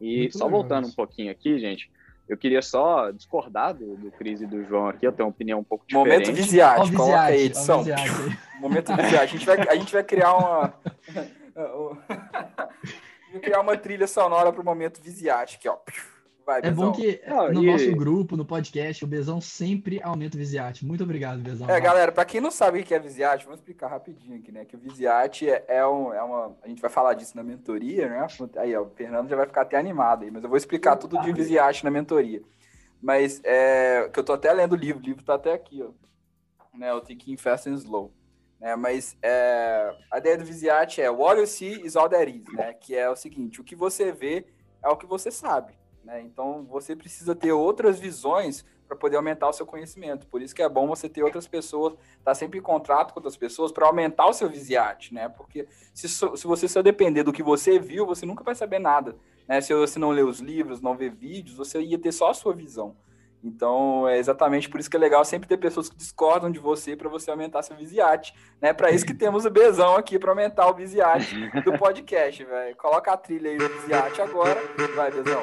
E 0.00 0.18
Muito 0.18 0.38
só 0.38 0.44
legal, 0.44 0.60
voltando 0.60 0.84
isso. 0.84 0.92
um 0.92 0.96
pouquinho 0.96 1.32
aqui, 1.32 1.58
gente, 1.58 1.90
eu 2.28 2.36
queria 2.36 2.62
só 2.62 3.10
discordar 3.10 3.74
do, 3.74 3.96
do 3.96 4.12
Cris 4.12 4.40
e 4.40 4.46
do 4.46 4.62
João 4.64 4.88
aqui, 4.88 5.04
eu 5.04 5.12
tenho 5.12 5.26
uma 5.26 5.32
opinião 5.32 5.58
um 5.58 5.64
pouco 5.64 5.84
diferente. 5.84 6.28
Momento 6.28 6.32
Viziate, 6.32 6.92
coloca 6.92 7.20
aí, 7.20 7.40
edição. 7.46 7.84
Momento 8.60 8.94
Viziate. 8.94 9.16
A 9.16 9.26
gente 9.26 9.46
vai, 9.46 9.68
a 9.68 9.74
gente 9.74 9.92
vai 9.92 10.04
criar 10.04 10.34
uma... 10.36 10.74
Vou 13.32 13.40
criar 13.40 13.60
uma 13.60 13.76
trilha 13.76 14.06
sonora 14.06 14.52
para 14.52 14.62
o 14.62 14.64
momento 14.64 15.02
Viziate 15.02 15.56
aqui, 15.56 15.68
ó. 15.68 15.78
Vai, 16.48 16.62
é 16.62 16.70
bom 16.70 16.92
que 16.92 17.20
no 17.52 17.62
e... 17.62 17.66
nosso 17.66 17.94
grupo, 17.94 18.34
no 18.34 18.42
podcast, 18.42 19.04
o 19.04 19.06
Bezão 19.06 19.38
sempre 19.38 20.00
aumenta 20.02 20.34
o 20.34 20.38
Visiate. 20.38 20.82
Muito 20.82 21.04
obrigado, 21.04 21.42
Bezão. 21.42 21.68
É, 21.68 21.78
galera, 21.78 22.10
para 22.10 22.24
quem 22.24 22.40
não 22.40 22.50
sabe 22.50 22.80
o 22.80 22.84
que 22.84 22.94
é 22.94 22.98
Visiate, 22.98 23.44
vamos 23.44 23.60
explicar 23.60 23.88
rapidinho 23.88 24.38
aqui, 24.38 24.50
né? 24.50 24.64
Que 24.64 24.74
o 24.74 24.78
Visiate 24.78 25.46
é, 25.46 25.62
é, 25.68 25.86
um, 25.86 26.10
é 26.10 26.22
uma. 26.22 26.56
A 26.62 26.68
gente 26.68 26.80
vai 26.80 26.90
falar 26.90 27.12
disso 27.12 27.36
na 27.36 27.42
mentoria, 27.42 28.08
né? 28.08 28.26
Aí, 28.56 28.74
ó, 28.74 28.80
o 28.80 28.88
Fernando 28.88 29.28
já 29.28 29.36
vai 29.36 29.46
ficar 29.46 29.60
até 29.60 29.76
animado 29.76 30.24
aí, 30.24 30.30
mas 30.30 30.42
eu 30.42 30.48
vou 30.48 30.56
explicar 30.56 30.96
tudo 30.96 31.20
de 31.20 31.30
Visiate 31.34 31.84
na 31.84 31.90
mentoria. 31.90 32.40
Mas 32.98 33.42
é, 33.44 34.08
que 34.10 34.18
eu 34.18 34.24
tô 34.24 34.32
até 34.32 34.50
lendo 34.50 34.72
o 34.72 34.76
livro, 34.76 35.02
o 35.02 35.04
livro 35.04 35.22
tá 35.22 35.34
até 35.34 35.52
aqui, 35.52 35.82
ó. 35.82 35.90
Né, 36.74 36.94
o 36.94 37.00
Thinking 37.02 37.36
Fast 37.36 37.68
and 37.68 37.74
Slow. 37.74 38.10
Né, 38.60 38.74
mas 38.74 39.16
é, 39.22 39.94
a 40.10 40.18
ideia 40.18 40.36
do 40.36 40.44
Visiate 40.44 41.00
é 41.00 41.08
what 41.08 41.38
you 41.38 41.46
see 41.46 41.80
is 41.86 41.94
all 41.94 42.08
there 42.08 42.30
is, 42.30 42.52
né? 42.52 42.74
Que 42.74 42.96
é 42.96 43.08
o 43.08 43.14
seguinte, 43.14 43.60
o 43.60 43.64
que 43.64 43.76
você 43.76 44.10
vê 44.10 44.46
é 44.82 44.88
o 44.88 44.96
que 44.96 45.06
você 45.06 45.30
sabe. 45.30 45.78
Né? 46.02 46.22
Então, 46.22 46.64
você 46.64 46.96
precisa 46.96 47.34
ter 47.34 47.52
outras 47.52 48.00
visões 48.00 48.64
para 48.88 48.96
poder 48.96 49.16
aumentar 49.16 49.48
o 49.48 49.52
seu 49.52 49.66
conhecimento. 49.66 50.26
Por 50.26 50.40
isso 50.40 50.54
que 50.54 50.62
é 50.62 50.68
bom 50.68 50.88
você 50.88 51.08
ter 51.08 51.22
outras 51.22 51.46
pessoas, 51.46 51.92
estar 51.92 52.24
tá 52.24 52.34
sempre 52.34 52.58
em 52.58 52.62
contrato 52.62 53.12
com 53.12 53.20
outras 53.20 53.36
pessoas 53.36 53.70
para 53.70 53.86
aumentar 53.86 54.26
o 54.26 54.32
seu 54.32 54.48
visiate, 54.48 55.12
né? 55.12 55.28
Porque 55.28 55.68
se, 55.92 56.08
se 56.08 56.46
você 56.46 56.66
só 56.66 56.80
depender 56.80 57.22
do 57.22 57.32
que 57.32 57.42
você 57.42 57.78
viu, 57.78 58.06
você 58.06 58.24
nunca 58.24 58.42
vai 58.42 58.54
saber 58.54 58.78
nada. 58.78 59.14
Né? 59.46 59.60
Se 59.60 59.74
você 59.74 59.98
não 59.98 60.10
ler 60.10 60.24
os 60.24 60.40
livros, 60.40 60.80
não 60.80 60.96
ver 60.96 61.10
vídeos, 61.10 61.56
você 61.56 61.80
ia 61.80 61.98
ter 61.98 62.12
só 62.12 62.30
a 62.30 62.34
sua 62.34 62.54
visão. 62.54 62.96
Então, 63.42 64.08
é 64.08 64.18
exatamente 64.18 64.68
por 64.68 64.80
isso 64.80 64.90
que 64.90 64.96
é 64.96 65.00
legal 65.00 65.24
sempre 65.24 65.48
ter 65.48 65.58
pessoas 65.58 65.88
que 65.88 65.96
discordam 65.96 66.50
de 66.50 66.58
você 66.58 66.96
para 66.96 67.08
você 67.08 67.30
aumentar 67.30 67.62
seu 67.62 67.76
visiate, 67.76 68.34
né? 68.60 68.72
Para 68.72 68.90
isso 68.90 69.06
que 69.06 69.14
temos 69.14 69.44
o 69.44 69.50
Bezão 69.50 69.94
aqui 69.94 70.18
para 70.18 70.30
aumentar 70.30 70.68
o 70.68 70.74
visiate 70.74 71.36
do 71.62 71.78
podcast, 71.78 72.44
velho. 72.44 72.76
Coloca 72.76 73.12
a 73.12 73.16
trilha 73.16 73.50
aí 73.50 73.58
do 73.58 73.68
visiate 73.68 74.20
agora. 74.20 74.60
Vai, 74.94 75.10
Bezão. 75.12 75.42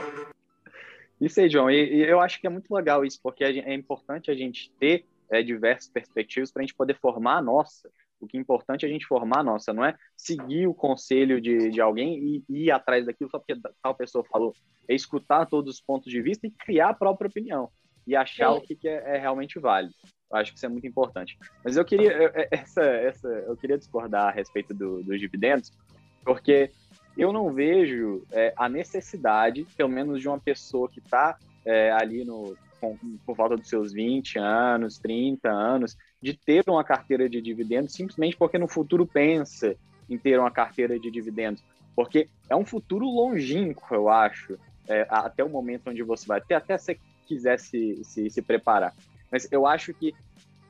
Isso 1.22 1.40
aí, 1.40 1.50
João. 1.50 1.72
E, 1.72 1.96
e, 1.96 2.04
eu 2.04 2.20
acho 2.20 2.40
que 2.42 2.48
é 2.48 2.50
muito 2.50 2.74
legal 2.74 3.06
isso, 3.06 3.20
porque 3.24 3.44
é 3.44 3.74
importante 3.74 4.30
a 4.30 4.36
gente 4.36 4.72
ter 4.78 5.06
é, 5.30 5.42
diversas 5.42 5.88
perspectivas 5.88 6.52
para 6.52 6.62
a 6.62 6.66
gente 6.66 6.76
poder 6.76 6.98
formar 7.00 7.38
a 7.38 7.42
nossa. 7.42 7.90
O 8.20 8.28
que 8.28 8.38
é 8.38 8.40
importante 8.40 8.86
é 8.86 8.90
a 8.90 8.92
gente 8.92 9.06
formar 9.06 9.40
a 9.40 9.44
nossa, 9.44 9.74
não 9.74 9.86
é 9.86 9.96
seguir 10.18 10.68
o 10.68 10.74
conselho 10.74 11.40
de, 11.40 11.70
de 11.70 11.80
alguém 11.80 12.44
e, 12.50 12.64
ir 12.64 12.72
atrás 12.72 13.06
daquilo 13.06 13.30
só 13.30 13.40
porque 13.40 13.56
tal 13.82 13.96
pessoa 13.96 14.26
falou. 14.26 14.54
É 14.88 14.94
escutar 14.94 15.46
todos 15.46 15.76
os 15.76 15.82
pontos 15.82 16.12
de 16.12 16.22
vista 16.22 16.46
e 16.46 16.52
criar 16.52 16.90
a 16.90 16.94
própria 16.94 17.30
opinião 17.30 17.70
e 18.06 18.16
achar 18.16 18.52
Sim. 18.52 18.58
o 18.58 18.62
que, 18.62 18.76
que 18.76 18.88
é, 18.88 19.16
é, 19.16 19.18
realmente 19.18 19.60
válido. 19.60 19.94
Eu 20.32 20.38
acho 20.38 20.52
que 20.52 20.58
isso 20.58 20.66
é 20.66 20.70
muito 20.70 20.88
importante. 20.88 21.38
Mas 21.64 21.78
eu 21.78 21.86
queria 21.86 22.12
é, 22.12 22.48
essa, 22.52 22.84
essa, 22.84 23.28
eu 23.28 23.56
queria 23.56 23.78
discordar 23.78 24.28
a 24.28 24.32
respeito 24.32 24.74
do, 24.74 25.04
dos 25.04 25.20
dividendos, 25.20 25.72
porque 26.24 26.72
eu 27.18 27.32
não 27.32 27.54
vejo 27.54 28.26
é, 28.32 28.54
a 28.58 28.68
necessidade, 28.68 29.66
pelo 29.78 29.90
menos 29.90 30.20
de 30.20 30.28
uma 30.28 30.40
pessoa 30.40 30.90
que 30.90 31.00
está 31.00 31.38
é, 31.66 31.92
ali 31.92 32.26
no, 32.26 32.56
com, 32.80 32.98
por 33.26 33.36
volta 33.36 33.56
dos 33.56 33.70
seus 33.70 33.94
20 33.94 34.38
anos, 34.38 35.00
30 35.00 35.50
anos, 35.50 35.98
de 36.22 36.34
ter 36.34 36.64
uma 36.68 36.84
carteira 36.84 37.30
de 37.30 37.42
dividendos 37.42 37.94
simplesmente 37.94 38.36
porque 38.36 38.58
no 38.58 38.68
futuro 38.68 39.06
pensa 39.06 39.76
em 40.10 40.18
ter 40.18 40.40
uma 40.40 40.52
carteira 40.52 41.00
de 41.00 41.10
dividendos. 41.10 41.64
Porque 41.96 42.28
é 42.50 42.56
um 42.56 42.66
futuro 42.66 43.06
longínquo, 43.06 43.96
eu 43.96 44.10
acho, 44.10 44.60
é, 44.88 45.08
até 45.10 45.44
o 45.44 45.50
momento 45.50 45.90
onde 45.90 46.04
você 46.04 46.28
vai 46.28 46.42
ter, 46.42 46.56
até 46.56 46.78
quiser 47.26 47.60
se, 47.60 48.04
se, 48.04 48.30
se 48.30 48.42
preparar. 48.42 48.94
Mas 49.32 49.52
eu 49.52 49.66
acho 49.66 49.94
que 49.94 50.14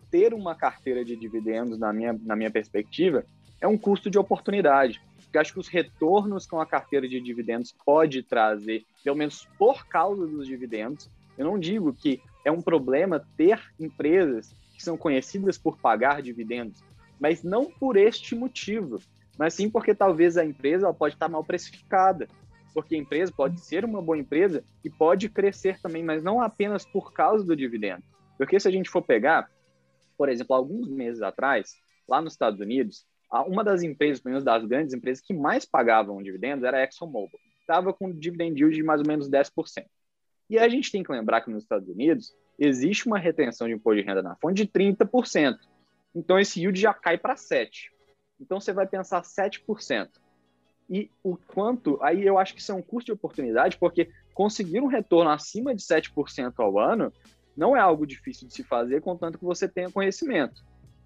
ter 0.09 0.33
uma 0.33 0.55
carteira 0.55 1.03
de 1.03 1.15
dividendos, 1.15 1.77
na 1.77 1.91
minha, 1.91 2.13
na 2.13 2.35
minha 2.35 2.49
perspectiva, 2.49 3.25
é 3.61 3.67
um 3.67 3.77
custo 3.77 4.09
de 4.09 4.17
oportunidade 4.17 5.01
porque 5.35 5.39
acho 5.39 5.53
que 5.53 5.59
os 5.59 5.67
retornos 5.67 6.45
com 6.45 6.61
a 6.61 6.65
carteira 6.65 7.09
de 7.09 7.19
dividendos 7.19 7.75
pode 7.85 8.23
trazer, 8.23 8.85
pelo 9.03 9.17
menos 9.17 9.45
por 9.57 9.85
causa 9.85 10.25
dos 10.25 10.47
dividendos. 10.47 11.09
Eu 11.37 11.43
não 11.43 11.59
digo 11.59 11.93
que 11.93 12.21
é 12.45 12.51
um 12.51 12.61
problema 12.61 13.21
ter 13.35 13.61
empresas 13.77 14.55
que 14.73 14.81
são 14.81 14.95
conhecidas 14.95 15.57
por 15.57 15.77
pagar 15.77 16.21
dividendos, 16.21 16.81
mas 17.19 17.43
não 17.43 17.65
por 17.65 17.97
este 17.97 18.33
motivo, 18.33 19.01
mas 19.37 19.53
sim 19.53 19.69
porque 19.69 19.93
talvez 19.93 20.37
a 20.37 20.45
empresa 20.45 20.93
pode 20.93 21.15
estar 21.15 21.27
mal 21.27 21.43
precificada, 21.43 22.29
porque 22.75 22.93
a 22.93 22.97
empresa 22.97 23.31
pode 23.33 23.61
ser 23.61 23.85
uma 23.85 24.01
boa 24.01 24.17
empresa 24.17 24.61
e 24.83 24.89
pode 24.89 25.29
crescer 25.29 25.79
também, 25.81 26.03
mas 26.03 26.21
não 26.21 26.41
apenas 26.41 26.85
por 26.85 27.13
causa 27.13 27.45
do 27.45 27.55
dividendo. 27.55 28.03
Porque 28.37 28.59
se 28.59 28.67
a 28.67 28.71
gente 28.71 28.89
for 28.89 29.01
pegar, 29.01 29.49
por 30.17 30.27
exemplo, 30.27 30.53
alguns 30.53 30.89
meses 30.89 31.21
atrás, 31.21 31.73
lá 32.05 32.21
nos 32.21 32.33
Estados 32.33 32.59
Unidos, 32.59 33.05
uma 33.47 33.63
das 33.63 33.81
empresas, 33.81 34.21
pelo 34.21 34.33
menos 34.33 34.43
das 34.43 34.65
grandes 34.65 34.93
empresas 34.93 35.23
que 35.25 35.33
mais 35.33 35.65
pagavam 35.65 36.21
dividendos 36.21 36.65
era 36.65 36.79
a 36.79 36.83
ExxonMobil. 36.83 37.39
Estava 37.61 37.93
com 37.93 38.11
dividend 38.11 38.59
yield 38.59 38.75
de 38.75 38.83
mais 38.83 38.99
ou 38.99 39.07
menos 39.07 39.29
10%. 39.29 39.51
E 40.49 40.59
a 40.59 40.67
gente 40.67 40.91
tem 40.91 41.01
que 41.01 41.11
lembrar 41.11 41.41
que 41.41 41.49
nos 41.49 41.63
Estados 41.63 41.87
Unidos 41.87 42.35
existe 42.59 43.07
uma 43.07 43.17
retenção 43.17 43.67
de 43.67 43.73
imposto 43.73 44.01
de 44.01 44.05
renda 44.05 44.21
na 44.21 44.35
fonte 44.35 44.65
de 44.65 44.67
30%. 44.67 45.55
Então 46.13 46.37
esse 46.37 46.59
yield 46.59 46.79
já 46.79 46.93
cai 46.93 47.17
para 47.17 47.35
7%. 47.35 47.69
Então 48.39 48.59
você 48.59 48.73
vai 48.73 48.85
pensar 48.85 49.21
7%. 49.21 50.09
E 50.89 51.09
o 51.23 51.35
quanto, 51.35 51.97
aí 52.01 52.25
eu 52.25 52.37
acho 52.37 52.53
que 52.53 52.61
isso 52.61 52.71
é 52.71 52.75
um 52.75 52.81
custo 52.81 53.07
de 53.07 53.11
oportunidade, 53.13 53.77
porque 53.77 54.09
conseguir 54.33 54.81
um 54.81 54.87
retorno 54.87 55.31
acima 55.31 55.73
de 55.73 55.81
7% 55.81 56.53
ao 56.57 56.77
ano 56.77 57.11
não 57.57 57.75
é 57.75 57.79
algo 57.79 58.05
difícil 58.05 58.47
de 58.47 58.53
se 58.53 58.63
fazer, 58.63 59.01
contanto 59.01 59.37
que 59.39 59.45
você 59.45 59.67
tenha 59.67 59.89
conhecimento. 59.89 60.63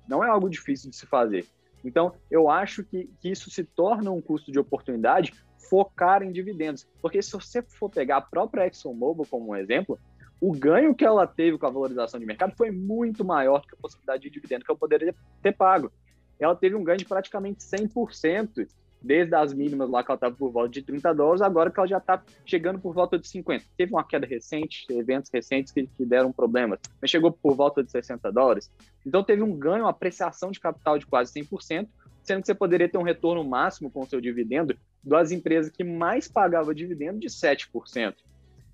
Não 0.08 0.24
é 0.24 0.30
algo 0.30 0.50
difícil 0.50 0.90
de 0.90 0.96
se 0.96 1.06
fazer. 1.06 1.46
Então, 1.86 2.14
eu 2.30 2.50
acho 2.50 2.84
que, 2.84 3.10
que 3.22 3.30
isso 3.30 3.50
se 3.50 3.64
torna 3.64 4.12
um 4.12 4.22
custo 4.22 4.52
de 4.52 4.60
oportunidade 4.60 5.34
focar 5.70 6.24
em 6.24 6.32
dividendos. 6.32 6.88
Porque 7.02 7.22
se 7.22 7.32
você 7.32 7.62
for 7.62 7.90
pegar 7.90 8.18
a 8.18 8.22
própria 8.22 8.66
ExxonMobil 8.66 9.26
como 9.30 9.52
um 9.52 9.56
exemplo, 9.56 10.00
o 10.42 10.52
ganho 10.52 10.96
que 10.96 11.06
ela 11.06 11.28
teve 11.28 11.58
com 11.58 11.68
a 11.68 11.70
valorização 11.70 12.20
de 12.20 12.26
mercado 12.26 12.56
foi 12.58 12.72
muito 12.72 13.24
maior 13.24 13.66
que 13.66 13.76
a 13.76 13.78
possibilidade 13.78 14.24
de 14.24 14.30
dividendo 14.30 14.66
que 14.66 14.72
ela 14.72 14.80
poderia 14.80 15.14
ter 15.42 15.56
pago. 15.56 15.92
Ela 16.40 16.56
teve 16.56 16.76
um 16.76 16.84
ganho 16.84 16.98
de 16.98 17.06
praticamente 17.06 17.64
100% 17.64 18.68
desde 19.02 19.36
as 19.36 19.54
mínimas 19.54 19.90
lá 19.90 20.04
que 20.04 20.12
ela 20.12 20.16
estava 20.16 20.36
por 20.36 20.52
volta 20.52 20.70
de 20.70 20.82
30 20.82 21.14
dólares, 21.14 21.42
agora 21.42 21.72
que 21.72 21.80
ela 21.80 21.88
já 21.88 21.98
está 21.98 22.22
chegando 22.46 22.80
por 22.80 22.94
volta 22.94 23.18
de 23.18 23.28
50. 23.28 23.66
Teve 23.78 23.94
uma 23.94 24.04
queda 24.04 24.28
recente, 24.28 24.86
eventos 24.90 25.32
recentes 25.32 25.72
que, 25.72 25.88
que, 25.88 26.06
deram 26.06 26.32
problemas, 26.32 26.80
mas 27.02 27.10
chegou 27.10 27.32
por 27.32 27.56
volta 27.56 27.84
de 27.84 27.92
60 27.92 28.32
dólares. 28.32 28.72
Então 29.06 29.24
teve 29.24 29.42
um 29.42 29.56
ganho, 29.56 29.84
uma 29.84 29.92
apreciação 29.92 30.52
de 30.52 30.60
capital 30.60 30.98
de 30.98 31.06
quase 31.06 31.34
100%, 31.34 31.88
sendo 32.24 32.42
que 32.42 32.48
você 32.48 32.54
poderia 32.54 32.90
ter 32.90 32.98
um 32.98 33.04
retorno 33.04 33.44
máximo 33.44 33.90
com 33.90 34.02
o 34.02 34.06
seu 34.06 34.20
dividendo 34.20 34.76
das 35.04 35.32
empresas 35.32 35.72
que 35.72 35.84
mais 35.84 36.28
pagava 36.28 36.76
dividendo 36.76 37.20
de 37.20 37.28
7%. 37.28 38.16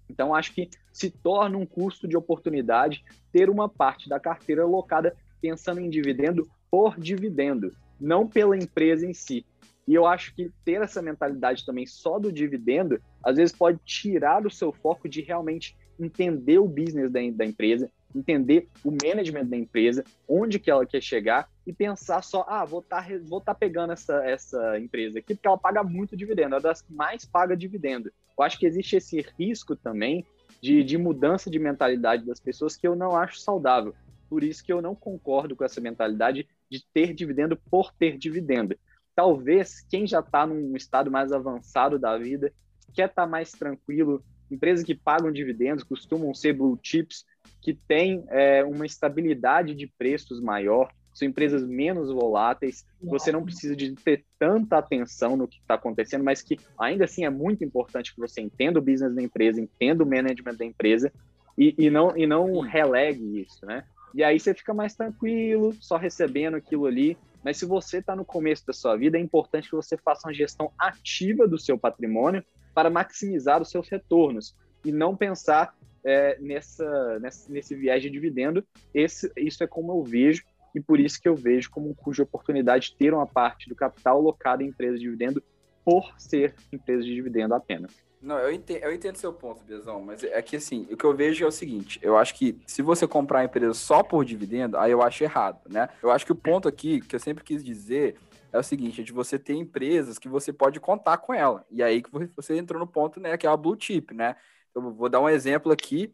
Então 0.09 0.34
acho 0.34 0.53
que 0.53 0.69
se 0.91 1.09
torna 1.09 1.57
um 1.57 1.65
custo 1.65 2.07
de 2.07 2.17
oportunidade 2.17 3.03
ter 3.32 3.49
uma 3.49 3.67
parte 3.67 4.07
da 4.07 4.19
carteira 4.19 4.63
alocada 4.63 5.15
pensando 5.41 5.80
em 5.80 5.89
dividendo 5.89 6.47
por 6.69 6.99
dividendo, 6.99 7.73
não 7.99 8.28
pela 8.28 8.57
empresa 8.57 9.05
em 9.05 9.13
si. 9.13 9.45
E 9.88 9.93
eu 9.93 10.05
acho 10.05 10.33
que 10.36 10.51
ter 10.63 10.81
essa 10.81 11.01
mentalidade 11.01 11.65
também 11.65 11.86
só 11.86 12.17
do 12.17 12.31
dividendo, 12.31 12.99
às 13.23 13.38
vezes 13.38 13.55
pode 13.55 13.79
tirar 13.86 14.45
o 14.45 14.51
seu 14.51 14.71
foco 14.71 15.07
de 15.07 15.21
realmente 15.21 15.77
entender 15.99 16.57
o 16.57 16.67
business 16.67 17.11
da, 17.11 17.19
da 17.31 17.45
empresa, 17.45 17.89
entender 18.13 18.67
o 18.83 18.91
management 18.91 19.45
da 19.45 19.57
empresa, 19.57 20.03
onde 20.27 20.59
que 20.59 20.71
ela 20.71 20.86
quer 20.86 21.01
chegar 21.01 21.49
e 21.65 21.73
pensar 21.73 22.23
só, 22.23 22.45
ah, 22.47 22.65
vou 22.65 22.79
estar 22.79 23.07
tá, 23.07 23.17
vou 23.23 23.41
tá 23.41 23.53
pegando 23.53 23.93
essa, 23.93 24.25
essa 24.25 24.79
empresa 24.79 25.19
aqui 25.19 25.36
porque 25.36 25.47
ela 25.47 25.57
paga 25.57 25.83
muito 25.83 26.15
dividendo, 26.15 26.55
é 26.55 26.59
das 26.59 26.81
que 26.81 26.93
mais 26.93 27.25
paga 27.25 27.55
dividendo. 27.55 28.11
eu 28.38 28.43
acho 28.43 28.57
que 28.57 28.65
existe 28.65 28.95
esse 28.95 29.25
risco 29.38 29.75
também 29.75 30.25
de, 30.61 30.83
de 30.83 30.97
mudança 30.97 31.49
de 31.49 31.59
mentalidade 31.59 32.25
das 32.25 32.39
pessoas 32.39 32.75
que 32.75 32.88
eu 32.88 32.95
não 32.95 33.15
acho 33.15 33.39
saudável. 33.39 33.93
Por 34.29 34.43
isso 34.43 34.63
que 34.63 34.73
eu 34.73 34.81
não 34.81 34.95
concordo 34.95 35.55
com 35.55 35.63
essa 35.63 35.79
mentalidade 35.79 36.47
de 36.69 36.83
ter 36.93 37.13
dividendo 37.13 37.55
por 37.55 37.93
ter 37.93 38.17
dividendo. 38.17 38.75
Talvez 39.16 39.82
quem 39.89 40.05
já 40.05 40.20
está 40.20 40.45
num 40.45 40.76
estado 40.76 41.09
mais 41.09 41.32
avançado 41.32 41.97
da 41.97 42.18
vida, 42.18 42.51
quer 42.93 43.09
estar 43.09 43.24
tá 43.24 43.28
mais 43.28 43.51
tranquilo, 43.51 44.24
empresas 44.51 44.86
que 44.86 44.93
pagam 44.93 45.32
dividendos 45.32 45.84
costumam 45.84 46.34
ser 46.34 46.53
blue 46.53 46.78
chips, 46.82 47.26
que 47.61 47.74
têm 47.74 48.24
é, 48.30 48.63
uma 48.63 48.86
estabilidade 48.86 49.74
de 49.74 49.88
preços 49.88 50.39
maior, 50.39 50.91
são 51.16 51.26
empresas 51.26 51.63
menos 51.63 52.11
voláteis, 52.11 52.86
você 53.01 53.32
não 53.32 53.43
precisa 53.43 53.74
de 53.74 53.95
ter 53.95 54.26
tanta 54.38 54.78
atenção 54.78 55.38
no 55.38 55.47
que 55.47 55.59
está 55.59 55.76
acontecendo, 55.76 56.26
mas 56.26 56.41
que 56.41 56.59
ainda 56.78 57.05
assim 57.05 57.24
é 57.24 57.30
muito 57.30 57.63
importante 57.63 58.13
que 58.13 58.20
você 58.20 58.41
entenda 58.41 58.80
o 58.80 58.82
business 58.82 59.16
da 59.16 59.22
empresa, 59.22 59.61
entenda 59.61 60.03
o 60.03 60.07
management 60.07 60.55
da 60.55 60.66
empresa 60.66 61.11
e, 61.57 61.74
e 61.78 61.89
não, 61.89 62.18
e 62.18 62.28
não 62.28 62.59
relegue 62.59 63.41
isso, 63.41 63.66
né? 63.66 63.86
E 64.13 64.24
aí 64.24 64.39
você 64.39 64.53
fica 64.53 64.74
mais 64.74 64.93
tranquilo, 64.93 65.74
só 65.80 65.97
recebendo 65.97 66.55
aquilo 66.55 66.86
ali. 66.86 67.18
Mas 67.45 67.57
se 67.57 67.65
você 67.65 67.99
está 67.99 68.15
no 68.15 68.25
começo 68.25 68.65
da 68.65 68.73
sua 68.73 68.97
vida, 68.97 69.19
é 69.19 69.21
importante 69.21 69.69
que 69.69 69.75
você 69.75 69.95
faça 69.95 70.27
uma 70.27 70.33
gestão 70.33 70.71
ativa 70.79 71.47
do 71.47 71.59
seu 71.59 71.77
patrimônio 71.77 72.43
para 72.73 72.89
maximizar 72.89 73.61
os 73.61 73.69
seus 73.69 73.87
retornos 73.87 74.57
e 74.83 74.91
não 74.91 75.15
pensar 75.15 75.75
é, 76.03 76.39
nessa, 76.39 77.19
nessa, 77.19 77.51
nesse 77.51 77.75
viés 77.75 78.01
de 78.01 78.09
dividendo. 78.09 78.65
Esse, 78.91 79.31
isso 79.37 79.63
é 79.63 79.67
como 79.67 79.91
eu 79.91 80.03
vejo 80.03 80.43
e 80.73 80.81
por 80.81 80.99
isso 80.99 81.21
que 81.21 81.29
eu 81.29 81.35
vejo 81.35 81.69
como 81.69 81.87
um 81.87 81.93
cuja 81.93 82.23
oportunidade 82.23 82.95
ter 82.97 83.13
uma 83.13 83.27
parte 83.27 83.69
do 83.69 83.75
capital 83.75 84.17
alocada 84.17 84.63
em 84.63 84.69
empresas 84.69 84.99
de 84.99 85.05
dividendo 85.05 85.41
por 85.85 86.19
ser 86.19 86.55
empresa 86.73 87.03
de 87.03 87.13
dividendo 87.13 87.53
apenas. 87.53 87.93
Não, 88.26 88.39
eu 88.39 88.51
entendo, 88.51 88.84
eu 88.84 88.91
entendo 88.91 89.17
seu 89.17 89.32
ponto, 89.32 89.63
Biazão, 89.63 90.01
mas 90.01 90.23
é 90.23 90.41
que 90.41 90.55
assim, 90.55 90.88
o 90.89 90.97
que 90.97 91.05
eu 91.05 91.15
vejo 91.15 91.45
é 91.45 91.47
o 91.47 91.51
seguinte, 91.51 91.99
eu 92.01 92.17
acho 92.17 92.34
que 92.34 92.59
se 92.65 92.82
você 92.82 93.07
comprar 93.07 93.41
a 93.41 93.43
empresa 93.43 93.76
só 93.76 94.01
por 94.01 94.26
dividendo, 94.26 94.80
aí 94.80 94.91
eu 94.91 95.03
acho 95.03 95.23
errado, 95.23 95.61
né? 95.69 95.89
Eu 96.01 96.09
acho 96.09 96.26
que 96.26 96.32
o 96.32 96.36
ponto 96.36 96.67
aqui, 96.67 97.01
que 97.01 97.15
eu 97.15 97.19
sempre 97.19 97.43
quis 97.43 97.63
dizer, 97.63 98.17
é 98.51 98.57
o 98.57 98.63
seguinte, 98.63 99.01
é 99.01 99.03
de 99.03 99.13
você 99.13 99.38
ter 99.38 99.53
empresas 99.53 100.17
que 100.17 100.28
você 100.28 100.51
pode 100.51 100.80
contar 100.80 101.17
com 101.17 101.36
ela. 101.36 101.63
E 101.69 101.84
aí 101.84 102.01
que 102.01 102.09
você 102.36 102.57
entrou 102.57 102.80
no 102.80 102.88
ponto, 102.88 103.19
né, 103.19 103.38
que 103.38 103.45
é 103.45 103.49
a 103.49 103.55
blue 103.55 103.78
chip, 103.80 104.11
né? 104.11 104.36
Eu 104.73 104.91
vou 104.91 105.07
dar 105.07 105.21
um 105.21 105.30
exemplo 105.30 105.71
aqui, 105.71 106.11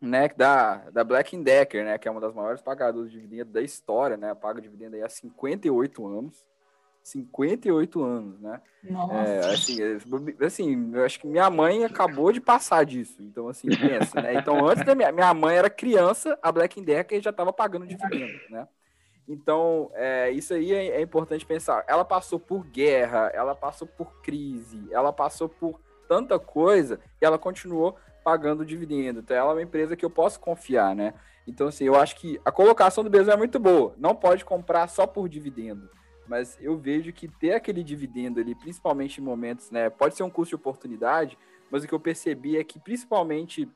né, 0.00 0.28
da, 0.28 0.88
da 0.90 1.02
Black 1.02 1.36
Decker, 1.36 1.84
né, 1.84 1.98
que 1.98 2.06
é 2.06 2.10
uma 2.12 2.20
das 2.20 2.32
maiores 2.32 2.62
pagadoras 2.62 3.10
de 3.10 3.16
dividendo 3.16 3.50
da 3.50 3.60
história, 3.60 4.16
né? 4.16 4.32
Paga 4.36 4.60
dividendo 4.60 4.94
aí 4.94 5.02
há 5.02 5.08
58 5.08 6.06
anos. 6.06 6.46
58 7.02 8.02
anos, 8.02 8.40
né? 8.40 8.60
Nossa. 8.84 9.14
É, 9.14 9.38
assim, 9.52 9.82
é, 9.82 10.44
assim, 10.44 10.90
eu 10.94 11.04
acho 11.04 11.20
que 11.20 11.26
minha 11.26 11.48
mãe 11.50 11.84
acabou 11.84 12.32
de 12.32 12.40
passar 12.40 12.84
disso. 12.84 13.22
Então, 13.22 13.48
assim, 13.48 13.68
pensa, 13.68 14.20
né? 14.20 14.34
Então, 14.34 14.66
antes 14.66 14.84
da 14.84 14.94
minha, 14.94 15.10
minha 15.10 15.32
mãe 15.32 15.56
era 15.56 15.70
criança, 15.70 16.38
a 16.42 16.52
Black 16.52 16.80
Decker 16.80 17.20
já 17.20 17.30
estava 17.30 17.52
pagando 17.52 17.86
dividendo, 17.86 18.38
né? 18.50 18.68
Então, 19.26 19.90
é, 19.94 20.30
isso 20.30 20.52
aí 20.52 20.72
é, 20.72 20.88
é, 20.88 21.00
importante 21.00 21.46
pensar. 21.46 21.84
Ela 21.86 22.04
passou 22.04 22.38
por 22.38 22.66
guerra, 22.66 23.30
ela 23.32 23.54
passou 23.54 23.86
por 23.86 24.20
crise, 24.22 24.88
ela 24.90 25.12
passou 25.12 25.48
por 25.48 25.80
tanta 26.08 26.38
coisa 26.38 26.98
e 27.20 27.24
ela 27.24 27.38
continuou 27.38 27.96
pagando 28.24 28.66
dividendo. 28.66 29.20
Então, 29.20 29.36
ela 29.36 29.50
é 29.50 29.54
uma 29.54 29.62
empresa 29.62 29.96
que 29.96 30.04
eu 30.04 30.10
posso 30.10 30.38
confiar, 30.40 30.94
né? 30.94 31.14
Então, 31.46 31.68
assim, 31.68 31.84
eu 31.84 31.96
acho 31.96 32.16
que 32.16 32.40
a 32.44 32.52
colocação 32.52 33.02
do 33.02 33.10
Bezos 33.10 33.28
é 33.28 33.36
muito 33.36 33.58
boa. 33.58 33.94
Não 33.96 34.14
pode 34.14 34.44
comprar 34.44 34.88
só 34.88 35.06
por 35.06 35.28
dividendo 35.28 35.88
mas 36.26 36.58
eu 36.60 36.76
vejo 36.76 37.12
que 37.12 37.28
ter 37.28 37.52
aquele 37.52 37.82
dividendo 37.82 38.40
ali, 38.40 38.54
principalmente 38.54 39.20
em 39.20 39.24
momentos, 39.24 39.70
né, 39.70 39.90
pode 39.90 40.16
ser 40.16 40.22
um 40.22 40.30
custo 40.30 40.50
de 40.50 40.54
oportunidade, 40.56 41.38
mas 41.70 41.84
o 41.84 41.88
que 41.88 41.94
eu 41.94 42.00
percebi 42.00 42.56
é 42.56 42.64
que 42.64 42.78
principalmente 42.78 43.68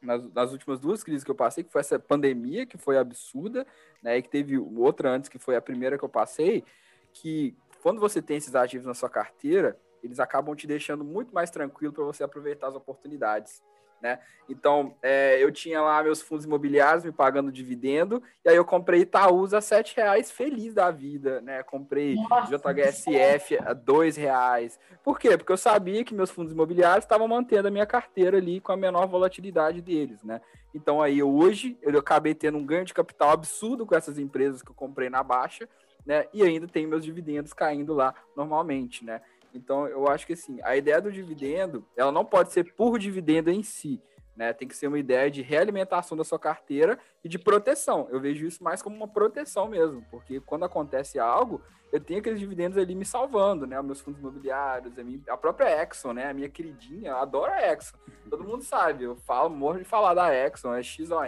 nas, 0.00 0.30
nas, 0.32 0.52
últimas 0.52 0.78
duas 0.78 1.02
crises 1.02 1.24
que 1.24 1.30
eu 1.30 1.34
passei, 1.34 1.64
que 1.64 1.72
foi 1.72 1.80
essa 1.80 1.98
pandemia, 1.98 2.66
que 2.66 2.78
foi 2.78 2.98
absurda, 2.98 3.66
né, 4.02 4.18
e 4.18 4.22
que 4.22 4.28
teve 4.28 4.58
outra 4.58 5.10
antes, 5.10 5.28
que 5.28 5.38
foi 5.38 5.56
a 5.56 5.60
primeira 5.60 5.98
que 5.98 6.04
eu 6.04 6.08
passei, 6.08 6.64
que 7.12 7.56
quando 7.82 8.00
você 8.00 8.20
tem 8.20 8.36
esses 8.36 8.54
ativos 8.54 8.86
na 8.86 8.94
sua 8.94 9.08
carteira, 9.08 9.78
eles 10.02 10.20
acabam 10.20 10.54
te 10.54 10.66
deixando 10.66 11.04
muito 11.04 11.34
mais 11.34 11.50
tranquilo 11.50 11.92
para 11.92 12.04
você 12.04 12.22
aproveitar 12.22 12.68
as 12.68 12.74
oportunidades 12.74 13.62
né? 14.00 14.18
Então, 14.48 14.94
é, 15.02 15.42
eu 15.42 15.50
tinha 15.50 15.80
lá 15.80 16.02
meus 16.02 16.22
fundos 16.22 16.44
imobiliários 16.44 17.04
me 17.04 17.10
pagando 17.10 17.50
dividendo, 17.50 18.22
e 18.44 18.48
aí 18.48 18.56
eu 18.56 18.64
comprei 18.64 19.00
Itaús 19.00 19.52
a 19.52 19.60
sete 19.60 19.96
reais, 19.96 20.30
feliz 20.30 20.72
da 20.72 20.90
vida, 20.90 21.40
né? 21.40 21.62
Comprei 21.62 22.14
Nossa, 22.14 22.56
JHSF 22.56 23.58
a 23.58 23.72
dois 23.72 24.16
reais. 24.16 24.78
Por 25.02 25.18
quê? 25.18 25.36
Porque 25.36 25.52
eu 25.52 25.56
sabia 25.56 26.04
que 26.04 26.14
meus 26.14 26.30
fundos 26.30 26.52
imobiliários 26.52 27.04
estavam 27.04 27.26
mantendo 27.26 27.68
a 27.68 27.70
minha 27.70 27.86
carteira 27.86 28.36
ali 28.36 28.60
com 28.60 28.72
a 28.72 28.76
menor 28.76 29.06
volatilidade 29.06 29.80
deles, 29.80 30.22
né? 30.22 30.40
Então 30.74 31.02
aí 31.02 31.22
hoje 31.22 31.76
eu 31.82 31.98
acabei 31.98 32.34
tendo 32.34 32.58
um 32.58 32.64
ganho 32.64 32.84
de 32.84 32.94
capital 32.94 33.30
absurdo 33.30 33.86
com 33.86 33.94
essas 33.94 34.18
empresas 34.18 34.62
que 34.62 34.70
eu 34.70 34.74
comprei 34.74 35.08
na 35.08 35.22
baixa, 35.22 35.68
né? 36.04 36.26
E 36.32 36.42
ainda 36.42 36.68
tenho 36.68 36.88
meus 36.88 37.04
dividendos 37.04 37.52
caindo 37.52 37.94
lá 37.94 38.14
normalmente, 38.36 39.04
né? 39.04 39.20
Então, 39.56 39.86
eu 39.86 40.06
acho 40.08 40.26
que 40.26 40.34
assim, 40.34 40.58
a 40.62 40.76
ideia 40.76 41.00
do 41.00 41.10
dividendo, 41.10 41.84
ela 41.96 42.12
não 42.12 42.24
pode 42.24 42.52
ser 42.52 42.74
por 42.74 42.98
dividendo 42.98 43.50
em 43.50 43.62
si, 43.62 44.00
né? 44.36 44.52
Tem 44.52 44.68
que 44.68 44.76
ser 44.76 44.86
uma 44.86 44.98
ideia 44.98 45.30
de 45.30 45.40
realimentação 45.42 46.16
da 46.16 46.24
sua 46.24 46.38
carteira 46.38 46.98
e 47.24 47.28
de 47.28 47.38
proteção. 47.38 48.06
Eu 48.10 48.20
vejo 48.20 48.46
isso 48.46 48.62
mais 48.62 48.82
como 48.82 48.94
uma 48.94 49.08
proteção 49.08 49.68
mesmo, 49.68 50.04
porque 50.10 50.40
quando 50.40 50.64
acontece 50.64 51.18
algo, 51.18 51.62
eu 51.90 52.00
tenho 52.00 52.20
aqueles 52.20 52.38
dividendos 52.38 52.76
ali 52.76 52.94
me 52.94 53.04
salvando, 53.04 53.66
né? 53.66 53.80
Os 53.80 53.86
meus 53.86 54.00
fundos 54.00 54.20
imobiliários, 54.20 54.98
a, 54.98 55.02
minha, 55.02 55.20
a 55.28 55.36
própria 55.36 55.82
Exxon, 55.82 56.12
né? 56.12 56.28
A 56.28 56.34
minha 56.34 56.48
queridinha, 56.48 57.10
eu 57.10 57.16
adoro 57.16 57.50
a 57.50 57.72
Exxon. 57.72 57.96
Todo 58.28 58.44
mundo 58.44 58.62
sabe, 58.62 59.04
eu 59.04 59.16
falo, 59.16 59.48
morro 59.48 59.78
de 59.78 59.84
falar 59.84 60.12
da 60.12 60.34
Exxon, 60.34 60.74
é 60.74 60.82
XOM, 60.82 61.24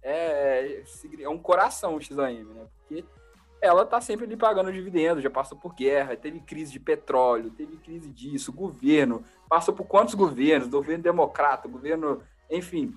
é, 0.00 0.82
é 1.20 1.28
um 1.28 1.38
coração 1.38 1.96
o 1.96 2.00
XOM, 2.00 2.44
né? 2.44 2.66
Porque 2.78 3.04
ela 3.60 3.84
tá 3.84 4.00
sempre 4.00 4.24
ali 4.24 4.36
pagando 4.36 4.72
dividendos, 4.72 5.22
já 5.22 5.30
passou 5.30 5.58
por 5.58 5.74
guerra, 5.74 6.16
teve 6.16 6.40
crise 6.40 6.72
de 6.72 6.80
petróleo, 6.80 7.50
teve 7.50 7.76
crise 7.76 8.08
disso, 8.10 8.52
governo, 8.52 9.24
passou 9.48 9.74
por 9.74 9.86
quantos 9.86 10.14
governos, 10.14 10.68
governo 10.68 11.02
democrata, 11.02 11.68
governo, 11.68 12.22
enfim, 12.50 12.96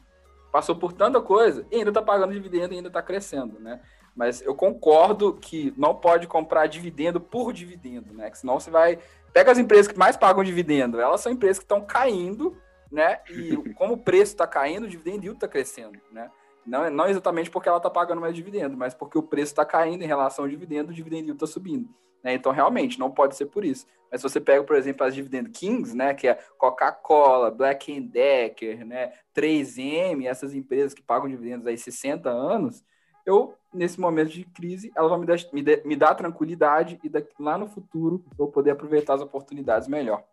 passou 0.52 0.76
por 0.76 0.94
tanta 0.94 1.22
coisa 1.22 1.66
e 1.72 1.78
ainda 1.78 1.92
tá 1.92 2.02
pagando 2.02 2.34
dividendo 2.34 2.74
e 2.74 2.78
ainda 2.78 2.90
tá 2.90 3.02
crescendo, 3.02 3.60
né? 3.60 3.80
Mas 4.16 4.42
eu 4.42 4.54
concordo 4.54 5.34
que 5.34 5.74
não 5.78 5.96
pode 5.96 6.28
comprar 6.28 6.68
dividendo 6.68 7.20
por 7.20 7.54
dividendo, 7.54 8.14
né? 8.14 8.30
Que 8.30 8.38
senão 8.38 8.60
você 8.60 8.70
vai. 8.70 9.00
Pega 9.32 9.52
as 9.52 9.58
empresas 9.58 9.88
que 9.88 9.98
mais 9.98 10.18
pagam 10.18 10.44
dividendo, 10.44 11.00
elas 11.00 11.22
são 11.22 11.32
empresas 11.32 11.58
que 11.58 11.64
estão 11.64 11.82
caindo, 11.82 12.56
né? 12.92 13.22
E 13.30 13.56
como 13.74 13.94
o 13.94 13.98
preço 13.98 14.34
está 14.34 14.46
caindo, 14.46 14.84
o 14.84 14.90
dividendo 14.90 15.32
está 15.32 15.48
crescendo, 15.48 15.98
né? 16.12 16.30
Não, 16.66 16.90
não 16.90 17.08
exatamente 17.08 17.50
porque 17.50 17.68
ela 17.68 17.78
está 17.78 17.90
pagando 17.90 18.22
mais 18.22 18.36
dividendo, 18.36 18.78
mas 18.78 18.94
porque 18.94 19.18
o 19.18 19.24
preço 19.24 19.52
está 19.52 19.66
caindo 19.66 20.04
em 20.04 20.08
relação 20.08 20.46
ao 20.46 20.50
dividendo, 20.50 20.92
o 20.92 20.94
dividendo 20.94 21.32
está 21.34 21.48
subindo. 21.48 21.90
Né? 22.24 22.34
Então, 22.34 22.52
realmente, 22.52 23.00
não 23.00 23.10
pode 23.10 23.36
ser 23.36 23.48
por 23.48 23.66
isso. 23.66 23.86
Mas 24.12 24.22
se 24.22 24.30
você 24.30 24.40
pega, 24.40 24.64
por 24.64 24.76
exemplo, 24.76 25.06
as 25.06 25.16
dividend 25.16 25.50
kings, 25.50 25.96
né, 25.96 26.14
que 26.14 26.28
é 26.28 26.38
Coca-Cola, 26.58 27.50
Black 27.50 28.00
Decker, 28.00 28.86
né, 28.86 29.14
3M, 29.36 30.26
essas 30.28 30.54
empresas 30.54 30.94
que 30.94 31.02
pagam 31.02 31.30
dividendos 31.30 31.66
aí 31.66 31.78
60 31.78 32.30
anos, 32.30 32.84
eu, 33.26 33.56
nesse 33.74 34.00
momento 34.00 34.30
de 34.30 34.44
crise, 34.44 34.92
ela 34.96 35.08
vai 35.08 35.20
me 35.20 35.26
dar, 35.26 35.38
me, 35.54 35.64
me 35.86 35.96
dar 35.96 36.16
tranquilidade 36.16 37.00
e 37.04 37.10
daqui, 37.10 37.34
lá 37.40 37.58
no 37.58 37.68
futuro 37.68 38.24
eu 38.32 38.38
vou 38.38 38.48
poder 38.50 38.72
aproveitar 38.72 39.14
as 39.14 39.22
oportunidades 39.22 39.88
melhor. 39.88 40.24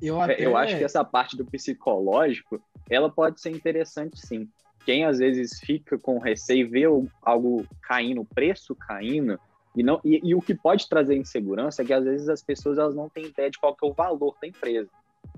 Eu, 0.00 0.20
até... 0.20 0.40
eu 0.40 0.56
acho 0.56 0.78
que 0.78 0.84
essa 0.84 1.04
parte 1.04 1.36
do 1.36 1.44
psicológico, 1.44 2.62
ela 2.88 3.10
pode 3.10 3.40
ser 3.40 3.50
interessante 3.50 4.18
sim 4.20 4.48
quem 4.90 5.04
às 5.04 5.18
vezes 5.18 5.60
fica 5.60 5.96
com 5.96 6.18
receio, 6.18 6.68
vê 6.68 6.82
algo 7.22 7.64
caindo, 7.80 8.22
o 8.22 8.24
preço 8.24 8.74
caindo, 8.74 9.38
e, 9.76 9.84
não, 9.84 10.00
e, 10.04 10.20
e, 10.24 10.34
o 10.34 10.42
que 10.42 10.52
pode 10.52 10.88
trazer 10.88 11.16
insegurança 11.16 11.82
é 11.82 11.84
que 11.84 11.92
às 11.92 12.02
vezes 12.02 12.28
as 12.28 12.42
pessoas 12.42 12.76
elas 12.76 12.92
não 12.92 13.08
têm 13.08 13.26
ideia 13.26 13.48
de 13.48 13.56
qual 13.56 13.72
que 13.72 13.86
é 13.86 13.88
o 13.88 13.92
valor 13.92 14.34
da 14.42 14.48
empresa. 14.48 14.90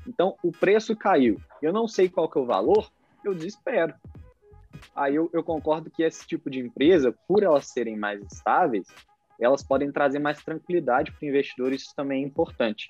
Então, 0.08 0.38
o 0.42 0.50
preço 0.50 0.96
caiu, 0.96 1.38
eu 1.60 1.70
não 1.70 1.86
sei 1.86 2.08
qual 2.08 2.30
que 2.30 2.38
é 2.38 2.40
o 2.40 2.46
valor, 2.46 2.90
eu 3.22 3.34
desespero. 3.34 3.92
Aí 4.96 5.16
eu, 5.16 5.28
eu 5.34 5.44
concordo 5.44 5.90
que 5.90 6.02
esse 6.02 6.26
tipo 6.26 6.48
de 6.48 6.58
empresa, 6.58 7.14
por 7.28 7.42
elas 7.42 7.66
serem 7.66 7.98
mais 7.98 8.22
estáveis, 8.32 8.86
elas 9.42 9.62
podem 9.62 9.90
trazer 9.90 10.18
mais 10.18 10.42
tranquilidade 10.42 11.12
para 11.12 11.26
o 11.26 11.28
investidor, 11.28 11.72
isso 11.72 11.94
também 11.96 12.22
é 12.22 12.26
importante. 12.26 12.88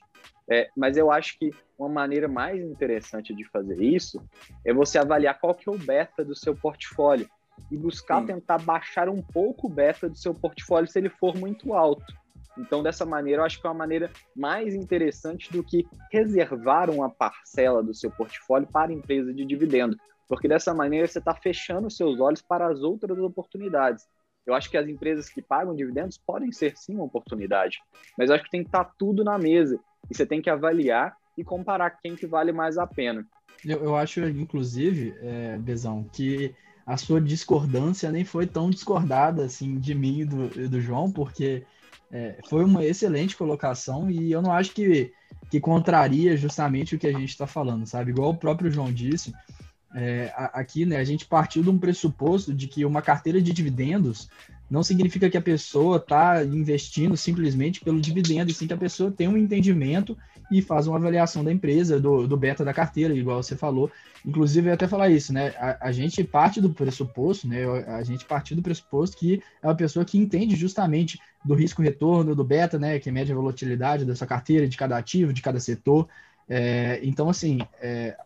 É, 0.51 0.69
mas 0.77 0.97
eu 0.97 1.11
acho 1.11 1.39
que 1.39 1.51
uma 1.79 1.89
maneira 1.89 2.29
mais 2.29 2.61
interessante 2.63 3.35
de 3.35 3.45
fazer 3.45 3.81
isso 3.81 4.21
é 4.65 4.73
você 4.73 4.99
avaliar 4.99 5.39
qual 5.39 5.55
que 5.55 5.69
é 5.69 5.73
o 5.73 5.79
beta 5.79 6.25
do 6.25 6.35
seu 6.35 6.55
portfólio 6.55 7.29
e 7.71 7.77
buscar 7.77 8.21
Sim. 8.21 8.27
tentar 8.27 8.59
baixar 8.59 9.09
um 9.09 9.23
pouco 9.23 9.67
o 9.67 9.71
beta 9.71 10.09
do 10.09 10.17
seu 10.17 10.35
portfólio 10.35 10.89
se 10.89 10.99
ele 10.99 11.09
for 11.09 11.37
muito 11.37 11.73
alto. 11.75 12.05
Então, 12.59 12.83
dessa 12.83 13.07
maneira, 13.07 13.41
eu 13.41 13.47
acho 13.47 13.61
que 13.61 13.67
é 13.67 13.71
uma 13.71 13.79
maneira 13.79 14.11
mais 14.37 14.75
interessante 14.75 15.51
do 15.51 15.63
que 15.63 15.87
reservar 16.11 16.91
uma 16.91 17.09
parcela 17.09 17.83
do 17.83 17.95
seu 17.95 18.11
portfólio 18.11 18.69
para 18.71 18.93
empresa 18.93 19.33
de 19.33 19.45
dividendo, 19.45 19.97
porque 20.29 20.49
dessa 20.49 20.75
maneira 20.75 21.07
você 21.07 21.19
está 21.19 21.35
fechando 21.35 21.91
seus 21.91 22.21
olhos 22.21 22.43
para 22.43 22.67
as 22.67 22.83
outras 22.83 23.19
oportunidades. 23.19 24.07
Eu 24.47 24.55
acho 24.55 24.71
que 24.71 24.77
as 24.77 24.89
empresas 24.89 25.29
que 25.29 25.41
pagam 25.41 25.75
dividendos 25.75 26.19
podem 26.19 26.51
ser 26.51 26.77
sim 26.77 26.95
uma 26.95 27.05
oportunidade, 27.05 27.79
mas 28.19 28.29
eu 28.29 28.35
acho 28.35 28.45
que 28.45 28.51
tem 28.51 28.63
que 28.63 28.69
estar 28.69 28.85
tá 28.85 28.93
tudo 28.99 29.23
na 29.23 29.39
mesa 29.39 29.79
e 30.11 30.15
você 30.15 30.27
tem 30.27 30.43
que 30.43 30.51
avaliar 30.51 31.17
e 31.37 31.45
comparar 31.45 31.91
quem 31.91 32.17
que 32.17 32.27
vale 32.27 32.53
mais 32.53 32.77
a 32.77 32.87
pena. 32.87 33.27
Eu, 33.65 33.85
eu 33.85 33.97
acho, 33.97 34.21
inclusive, 34.21 35.15
é, 35.21 35.57
Bezão, 35.59 36.05
que 36.13 36.55
a 36.85 36.97
sua 36.97 37.21
discordância 37.21 38.11
nem 38.11 38.25
foi 38.25 38.47
tão 38.47 38.69
discordada 38.69 39.45
assim 39.45 39.79
de 39.79 39.95
mim 39.95 40.21
e 40.21 40.25
do, 40.25 40.69
do 40.69 40.81
João, 40.81 41.11
porque 41.11 41.65
é, 42.11 42.39
foi 42.49 42.65
uma 42.65 42.85
excelente 42.85 43.37
colocação 43.37 44.11
e 44.11 44.33
eu 44.33 44.43
não 44.43 44.53
acho 44.53 44.73
que, 44.73 45.13
que 45.51 45.61
contraria 45.61 46.37
justamente 46.37 46.95
o 46.95 46.99
que 46.99 47.07
a 47.07 47.13
gente 47.13 47.31
está 47.31 47.47
falando, 47.47 47.87
sabe? 47.87 48.11
Igual 48.11 48.31
o 48.31 48.37
próprio 48.37 48.71
João 48.71 48.93
disse, 48.93 49.33
é, 49.95 50.33
aqui 50.35 50.87
né, 50.87 50.97
a 50.97 51.05
gente 51.05 51.27
partiu 51.27 51.63
de 51.63 51.71
um 51.71 51.79
pressuposto 51.79 52.53
de 52.53 52.67
que 52.67 52.85
uma 52.85 53.03
carteira 53.03 53.41
de 53.41 53.53
dividendos 53.53 54.29
não 54.71 54.83
significa 54.83 55.29
que 55.29 55.37
a 55.37 55.43
pessoa 55.43 55.99
está 55.99 56.43
investindo 56.43 57.15
simplesmente 57.15 57.81
pelo 57.81 58.01
dividendo, 58.01 58.51
e 58.51 58.55
sim 58.55 58.67
que 58.67 58.73
a 58.73 58.79
pessoa 58.79 59.11
tem 59.11 59.29
um 59.29 59.37
entendimento 59.37 60.17
e 60.51 60.63
faz 60.63 60.87
uma 60.87 60.97
avaliação 60.97 61.45
da 61.45 61.53
empresa, 61.53 62.01
do, 62.01 62.27
do 62.27 62.39
beta 62.39 62.65
da 62.65 62.73
carteira, 62.73 63.15
igual 63.15 63.43
você 63.43 63.55
falou. 63.55 63.91
Inclusive, 64.25 64.71
eu 64.71 64.75
até 64.75 64.89
falar 64.89 65.11
isso, 65.11 65.31
né? 65.31 65.49
A, 65.59 65.89
a, 65.89 65.93
gente 65.93 66.25
parte 66.25 66.59
do 66.59 66.71
pressuposto, 66.71 67.47
né? 67.47 67.65
A 67.87 68.03
gente 68.03 68.25
parte 68.25 68.55
do 68.55 68.63
pressuposto 68.63 69.17
que 69.17 69.43
é 69.63 69.67
uma 69.67 69.75
pessoa 69.75 70.07
que 70.07 70.17
entende 70.17 70.57
justamente 70.57 71.19
do 71.45 71.55
risco-retorno, 71.55 72.35
do 72.35 72.45
beta, 72.45 72.79
né? 72.79 72.99
Que 72.99 73.11
mede 73.11 73.31
a 73.31 73.35
volatilidade 73.35 74.07
dessa 74.07 74.27
carteira, 74.27 74.67
de 74.67 74.77
cada 74.77 74.97
ativo, 74.97 75.35
de 75.35 75.43
cada 75.43 75.61
setor. 75.61 76.09
É, 76.49 76.99
então, 77.03 77.29
assim, 77.29 77.59
é, 77.81 78.17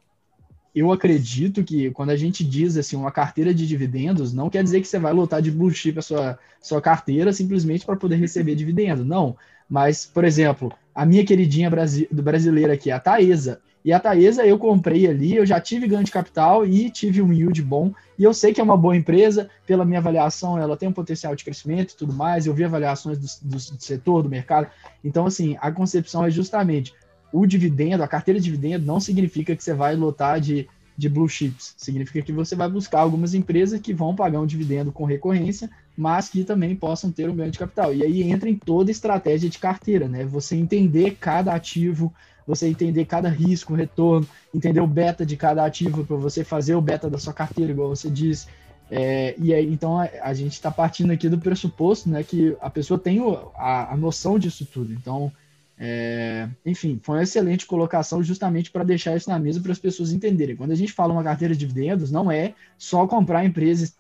eu 0.77 0.93
acredito 0.93 1.65
que 1.65 1.91
quando 1.91 2.11
a 2.11 2.17
gente 2.17 2.45
diz 2.45 2.77
assim 2.77 2.97
uma 2.97 3.11
carteira 3.11 3.55
de 3.55 3.67
dividendos, 3.67 4.35
não 4.35 4.51
quer 4.51 4.63
dizer 4.63 4.83
que 4.83 4.87
você 4.87 4.99
vai 4.99 5.11
lotar 5.11 5.41
de 5.41 5.51
blue 5.51 5.71
chip 5.71 5.99
a 5.99 6.03
sua, 6.03 6.39
sua 6.61 6.83
carteira 6.83 7.33
simplesmente 7.33 7.87
para 7.87 7.97
poder 7.97 8.17
receber 8.17 8.55
dividendo, 8.55 9.03
não. 9.03 9.35
Mas, 9.67 10.05
por 10.05 10.23
exemplo, 10.23 10.71
a 10.95 11.07
minha 11.07 11.25
queridinha 11.25 11.71
brasi 11.71 12.07
brasileira 12.13 12.75
aqui, 12.75 12.91
a 12.91 13.01
Taesa. 13.01 13.61
E 13.83 13.91
a 13.91 13.99
Taesa 13.99 14.45
eu 14.45 14.59
comprei 14.59 15.07
ali, 15.07 15.35
eu 15.35 15.47
já 15.47 15.59
tive 15.61 15.89
ganho 15.89 16.05
de 16.05 16.11
capital 16.11 16.67
e 16.67 16.91
tive 16.91 17.23
um 17.23 17.33
yield 17.33 17.63
bom. 17.63 17.95
E 18.19 18.25
eu 18.25 18.35
sei 18.35 18.53
que 18.53 18.61
é 18.61 18.65
uma 18.65 18.77
boa 18.77 18.97
empresa, 18.97 19.49
pela 19.67 19.85
minha 19.85 20.01
avaliação, 20.01 20.59
ela 20.59 20.77
tem 20.77 20.89
um 20.89 20.93
potencial 20.93 21.35
de 21.35 21.43
crescimento 21.45 21.93
e 21.93 21.97
tudo 21.97 22.13
mais. 22.13 22.47
Eu 22.47 22.53
vi 22.53 22.65
avaliações 22.65 23.17
do, 23.17 23.27
do, 23.49 23.57
do 23.57 23.83
setor, 23.83 24.23
do 24.23 24.29
mercado. 24.29 24.69
Então, 25.03 25.25
assim, 25.25 25.57
a 25.59 25.73
concepção 25.73 26.25
é 26.25 26.31
justamente 26.31 26.93
o 27.33 27.47
dividendo, 27.47 28.03
a 28.03 28.09
carteira 28.09 28.39
de 28.39 28.45
dividendo, 28.45 28.87
não 28.87 29.01
significa 29.01 29.55
que 29.55 29.63
você 29.63 29.75
vai 29.75 29.95
lotar 29.95 30.41
de, 30.41 30.69
de 30.97 31.09
blue 31.09 31.29
chips. 31.29 31.75
Significa 31.77 32.23
que 32.23 32.33
você 32.33 32.55
vai 32.55 32.69
buscar 32.69 33.01
algumas 33.01 33.35
empresas 33.35 33.81
que 33.81 33.93
vão 33.93 34.15
pagar 34.15 34.41
um 34.41 34.47
dividendo 34.47 34.93
com 34.93 35.05
recorrência, 35.05 35.69
mas 35.97 36.29
que 36.29 36.45
também 36.45 36.75
possam 36.75 37.11
ter 37.11 37.29
um 37.29 37.37
ganho 37.37 37.51
de 37.51 37.59
capital. 37.59 37.95
E 37.95 38.03
aí 38.03 38.23
entra 38.23 38.49
em 38.49 38.57
toda 38.57 38.91
estratégia 38.91 39.51
de 39.51 39.59
carteira, 39.59 40.09
né? 40.09 40.25
Você 40.25 40.57
entender 40.57 41.17
cada 41.21 41.55
ativo, 41.55 42.13
você 42.47 42.69
entender 42.69 43.05
cada 43.07 43.29
risco, 43.29 43.75
retorno, 43.75 44.27
entender 44.55 44.81
o 44.81 44.87
beta 44.87 45.27
de 45.27 45.37
cada 45.37 45.65
ativo 45.65 46.05
para 46.05 46.17
você 46.17 46.45
fazer 46.45 46.75
o 46.75 46.81
beta 46.81 47.11
da 47.11 47.19
sua 47.19 47.33
carteira, 47.33 47.73
igual 47.73 47.89
você 47.89 48.09
disse. 48.09 48.47
É, 48.89 49.35
e 49.39 49.53
aí, 49.53 49.73
então 49.73 49.99
a, 49.99 50.09
a 50.23 50.33
gente 50.33 50.53
está 50.53 50.71
partindo 50.71 51.11
aqui 51.11 51.29
do 51.29 51.39
pressuposto, 51.39 52.09
né, 52.09 52.23
que 52.23 52.57
a 52.61 52.71
pessoa 52.71 52.99
tem 52.99 53.19
a, 53.57 53.93
a 53.93 53.97
noção 53.97 54.39
disso 54.39 54.65
tudo. 54.65 54.93
Então, 54.93 55.33
é, 55.79 56.49
enfim, 56.65 56.99
foi 57.03 57.17
uma 57.17 57.23
excelente 57.23 57.67
colocação 57.67 58.23
justamente 58.23 58.71
para 58.71 58.83
deixar 58.83 59.15
isso 59.17 59.29
na 59.29 59.39
mesa 59.39 59.61
para 59.61 59.73
as 59.73 59.79
pessoas 59.79 60.13
entenderem. 60.13 60.57
Quando 60.57 60.73
a 60.73 60.77
gente 60.77 60.93
fala 60.93 61.13
uma 61.13 61.23
carteira 61.23 61.55
de 61.55 61.61
dividendos, 61.61 62.11
não 62.11 62.31
é 62.31 62.55
só 62.79 63.07
comprar 63.07 63.45
empresas 63.45 63.95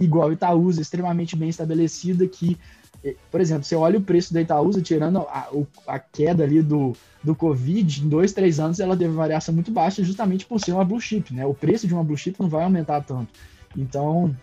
igual 0.00 0.32
Itaúsa, 0.32 0.80
extremamente 0.80 1.36
bem 1.36 1.50
estabelecida, 1.50 2.26
que, 2.26 2.56
é, 3.04 3.14
por 3.30 3.40
exemplo, 3.42 3.64
você 3.64 3.76
olha 3.76 3.98
o 3.98 4.02
preço 4.02 4.32
da 4.32 4.40
Itaúsa, 4.40 4.80
tirando 4.80 5.18
a, 5.18 5.50
a 5.86 5.98
queda 5.98 6.44
ali 6.44 6.62
do, 6.62 6.96
do 7.22 7.34
Covid, 7.34 8.04
em 8.04 8.08
dois, 8.08 8.32
três 8.32 8.58
anos 8.58 8.80
ela 8.80 8.96
teve 8.96 9.12
variação 9.12 9.54
muito 9.54 9.70
baixa, 9.70 10.02
justamente 10.02 10.46
por 10.46 10.58
ser 10.58 10.72
uma 10.72 10.84
blue 10.84 11.00
chip, 11.00 11.34
né? 11.34 11.44
O 11.44 11.52
preço 11.52 11.86
de 11.86 11.92
uma 11.92 12.02
blue 12.02 12.16
chip 12.16 12.40
não 12.40 12.48
vai 12.48 12.64
aumentar 12.64 13.02
tanto. 13.02 13.28
Então, 13.76 14.34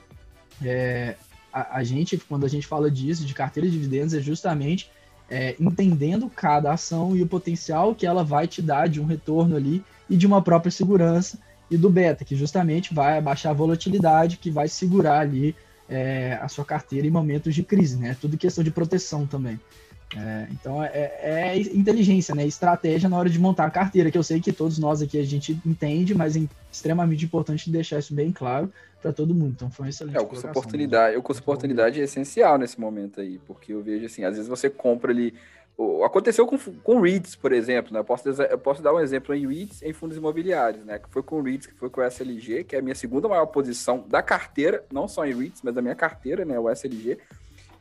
é, 0.64 1.16
a, 1.52 1.78
a 1.78 1.84
gente, 1.84 2.16
quando 2.18 2.46
a 2.46 2.50
gente 2.50 2.68
fala 2.68 2.92
disso, 2.92 3.26
de 3.26 3.34
carteira 3.34 3.68
de 3.68 3.74
dividendos, 3.74 4.14
é 4.14 4.20
justamente 4.20 4.92
é, 5.30 5.56
entendendo 5.60 6.30
cada 6.30 6.72
ação 6.72 7.16
e 7.16 7.22
o 7.22 7.28
potencial 7.28 7.96
que 7.96 8.06
ela 8.06 8.24
vai 8.24 8.48
te 8.48 8.62
dar 8.62 8.88
de 8.88 9.02
um 9.02 9.06
retorno 9.06 9.56
ali 9.56 9.84
e 10.10 10.16
de 10.16 10.28
uma 10.28 10.42
própria 10.42 10.72
segurança 10.72 11.40
e 11.70 11.78
do 11.78 11.90
beta, 11.90 12.24
que 12.24 12.36
justamente 12.36 12.94
vai 12.94 13.18
abaixar 13.18 13.52
a 13.52 13.56
volatilidade, 13.56 14.38
que 14.38 14.52
vai 14.52 14.68
segurar 14.68 15.20
ali 15.20 15.56
é, 15.90 16.38
a 16.42 16.48
sua 16.48 16.64
carteira 16.64 17.08
em 17.08 17.12
momentos 17.12 17.56
de 17.56 17.64
crise, 17.64 17.98
né? 17.98 18.16
Tudo 18.20 18.38
questão 18.38 18.64
de 18.64 18.72
proteção 18.72 19.26
também. 19.26 19.60
É, 20.18 20.48
então 20.50 20.82
é, 20.82 21.12
é, 21.22 21.58
inteligência, 21.58 22.34
né? 22.34 22.46
Estratégia 22.46 23.10
na 23.10 23.18
hora 23.18 23.30
de 23.30 23.38
montar 23.38 23.66
a 23.66 23.70
carteira, 23.70 24.10
que 24.10 24.18
eu 24.18 24.24
sei 24.24 24.40
que 24.40 24.54
todos 24.54 24.80
nós 24.80 25.02
aqui 25.02 25.20
a 25.20 25.24
gente 25.24 25.60
entende, 25.66 26.16
mas 26.16 26.38
é 26.38 26.42
extremamente 26.72 27.26
importante 27.26 27.70
deixar 27.70 28.00
isso 28.00 28.14
bem 28.14 28.32
claro 28.32 28.72
para 29.02 29.12
todo 29.12 29.36
mundo. 29.36 29.54
Então 29.56 29.70
foi 29.70 29.88
um 29.88 29.90
excelente. 29.90 30.18
É, 30.18 30.22
o 30.22 30.26
custo 30.26 30.48
oportunidade, 30.48 31.18
o 31.18 31.22
custo 31.22 31.44
oportunidade 31.44 32.00
é 32.00 32.04
essencial 32.06 32.58
nesse 32.58 32.80
momento 32.80 33.20
aí, 33.20 33.40
porque 33.46 33.74
eu 33.74 33.82
vejo 33.82 34.06
assim, 34.06 34.24
às 34.24 34.36
vezes 34.36 34.48
você 34.48 34.70
compra 34.70 35.12
ali. 35.12 35.34
Aconteceu 36.06 36.48
com, 36.48 36.58
com 36.58 37.02
REITs, 37.02 37.36
por 37.36 37.52
exemplo, 37.52 37.92
né? 37.92 38.00
Eu 38.00 38.06
posso, 38.06 38.30
eu 38.30 38.58
posso 38.58 38.82
dar 38.82 38.94
um 38.94 39.00
exemplo 39.02 39.36
em 39.36 39.46
REITs 39.46 39.84
em 39.84 39.92
fundos 39.92 40.16
imobiliários, 40.16 40.86
né? 40.86 40.98
Que 40.98 41.10
foi 41.10 41.22
com 41.22 41.42
REITs, 41.42 41.68
que 41.68 41.74
foi 41.74 41.90
com 41.90 42.00
o 42.00 42.04
SLG, 42.06 42.64
que 42.64 42.78
é 42.78 42.80
a 42.80 42.82
minha 42.82 42.96
segunda 42.96 43.28
maior 43.28 43.48
posição 43.48 44.06
da 44.08 44.22
carteira, 44.22 44.86
não 44.90 45.06
só 45.06 45.26
em 45.26 45.38
REITs, 45.38 45.62
mas 45.62 45.76
da 45.76 45.82
minha 45.82 45.94
carteira, 45.96 46.46
né? 46.46 46.58
O 46.58 46.70
SLG, 46.70 47.18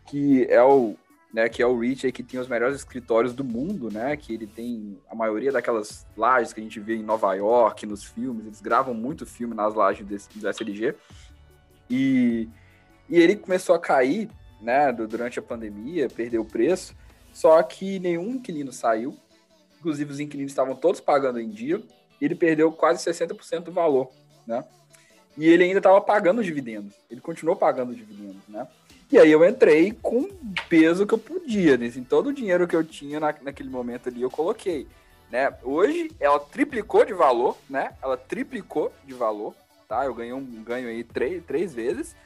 que 0.07 0.45
é 0.51 0.61
o, 0.61 0.97
né, 1.35 1.49
que 1.49 1.61
é 1.61 1.67
o 1.67 1.77
Rich, 1.77 2.13
que 2.13 2.23
tem 2.23 2.39
os 2.39 2.47
melhores 2.47 2.77
escritórios 2.77 3.35
do 3.35 3.43
mundo, 3.43 3.91
né, 3.91 4.17
que 4.17 4.33
ele 4.33 4.47
tem 4.47 4.97
a 5.11 5.17
maioria 5.17 5.51
daquelas 5.51 6.07
lajes 6.17 6.53
que 6.53 6.61
a 6.61 6.63
gente 6.63 6.79
vê 6.79 6.95
em 6.95 7.03
Nova 7.03 7.35
York, 7.35 7.85
nos 7.87 8.05
filmes, 8.05 8.47
eles 8.47 8.61
gravam 8.61 8.95
muito 8.95 9.27
filme 9.27 9.53
nas 9.53 9.75
lajes 9.75 10.07
desse, 10.07 10.29
do 10.39 10.49
SLG, 10.49 10.95
e, 11.91 12.49
e 13.11 13.19
ele 13.19 13.35
começou 13.35 13.75
a 13.75 13.81
cair, 13.81 14.31
né, 14.61 14.93
durante 14.93 15.41
a 15.41 15.43
pandemia, 15.43 16.09
perdeu 16.09 16.43
o 16.43 16.45
preço, 16.45 16.95
só 17.33 17.61
que 17.65 17.99
nenhum 17.99 18.37
inquilino 18.37 18.73
saiu, 18.73 19.19
inclusive 19.81 20.13
os 20.13 20.21
inquilinos 20.21 20.53
estavam 20.53 20.77
todos 20.77 21.01
pagando 21.01 21.41
em 21.41 21.51
dia, 21.51 21.83
e 22.21 22.25
ele 22.25 22.37
perdeu 22.37 22.71
quase 22.71 23.05
60% 23.05 23.65
do 23.65 23.73
valor, 23.73 24.09
né, 24.47 24.65
e 25.37 25.49
ele 25.49 25.65
ainda 25.65 25.79
estava 25.79 26.01
pagando 26.01 26.45
dividendos, 26.45 26.95
ele 27.11 27.21
continuou 27.21 27.57
pagando 27.57 27.93
dividendos, 27.93 28.47
né, 28.47 28.69
e 29.15 29.19
aí 29.19 29.31
eu 29.31 29.49
entrei 29.49 29.93
com 30.03 30.23
o 30.23 30.55
peso 30.69 31.07
que 31.07 31.15
eu 31.15 31.19
podia, 31.19 31.77
né? 31.77 31.87
Assim, 31.87 32.03
todo 32.03 32.31
o 32.31 32.33
dinheiro 32.33 32.67
que 32.67 32.75
eu 32.75 32.83
tinha 32.83 33.21
na, 33.21 33.33
naquele 33.43 33.69
momento 33.71 34.09
ali 34.09 34.23
eu 34.23 34.31
coloquei. 34.31 34.89
Né? 35.31 35.55
Hoje 35.63 36.11
ela 36.19 36.41
triplicou 36.41 37.05
de 37.05 37.13
valor, 37.13 37.57
né? 37.71 37.93
Ela 38.03 38.17
triplicou 38.17 38.93
de 39.05 39.15
valor, 39.15 39.55
tá? 39.89 40.05
Eu 40.05 40.15
ganhei 40.15 40.33
um 40.33 40.45
ganho 40.65 40.89
aí 40.89 41.05
três, 41.05 41.45
três 41.45 41.73
vezes. 41.73 42.17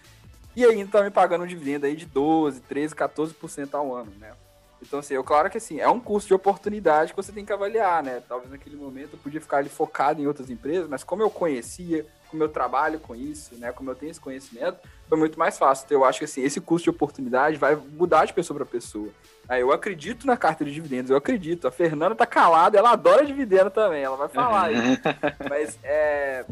E 0.56 0.64
ainda 0.64 0.90
tá 0.90 1.02
me 1.02 1.10
pagando 1.10 1.44
um 1.44 1.46
dividendo 1.46 1.84
aí 1.84 1.94
de 1.94 2.06
12, 2.06 2.62
13, 2.62 2.94
14% 2.94 3.74
ao 3.74 3.94
ano, 3.94 4.10
né? 4.18 4.32
Então, 4.80 5.00
assim, 5.00 5.12
eu 5.12 5.22
claro 5.22 5.50
que 5.50 5.58
assim, 5.58 5.80
é 5.80 5.88
um 5.90 6.00
custo 6.00 6.28
de 6.28 6.34
oportunidade 6.34 7.12
que 7.12 7.16
você 7.22 7.32
tem 7.32 7.44
que 7.44 7.52
avaliar, 7.52 8.02
né? 8.02 8.22
Talvez 8.26 8.50
naquele 8.50 8.76
momento 8.76 9.10
eu 9.12 9.18
podia 9.18 9.42
ficar 9.42 9.58
ali 9.58 9.68
focado 9.68 10.22
em 10.22 10.26
outras 10.26 10.48
empresas, 10.48 10.88
mas 10.88 11.04
como 11.04 11.22
eu 11.22 11.28
conhecia, 11.28 12.06
como 12.30 12.42
eu 12.42 12.48
trabalho 12.48 12.98
com 12.98 13.14
isso, 13.14 13.56
né? 13.56 13.72
Como 13.72 13.90
eu 13.90 13.94
tenho 13.94 14.10
esse 14.10 14.20
conhecimento, 14.20 14.78
foi 15.08 15.18
muito 15.18 15.38
mais 15.38 15.58
fácil. 15.58 15.86
Então, 15.86 15.98
eu 15.98 16.04
acho 16.04 16.18
que 16.18 16.24
assim, 16.24 16.42
esse 16.42 16.60
custo 16.60 16.84
de 16.84 16.90
oportunidade 16.90 17.56
vai 17.56 17.74
mudar 17.74 18.24
de 18.24 18.32
pessoa 18.32 18.56
para 18.56 18.66
pessoa. 18.66 19.08
Aí 19.48 19.62
eu 19.62 19.72
acredito 19.72 20.26
na 20.26 20.36
carta 20.36 20.64
de 20.64 20.72
dividendos, 20.72 21.10
eu 21.10 21.16
acredito. 21.16 21.66
A 21.66 21.70
Fernanda 21.70 22.14
tá 22.14 22.26
calada, 22.26 22.78
ela 22.78 22.92
adora 22.92 23.24
dividendo 23.24 23.70
também, 23.70 24.02
ela 24.02 24.16
vai 24.16 24.28
falar 24.28 24.66
aí. 24.66 24.76
mas 25.48 25.78
é, 25.82 26.44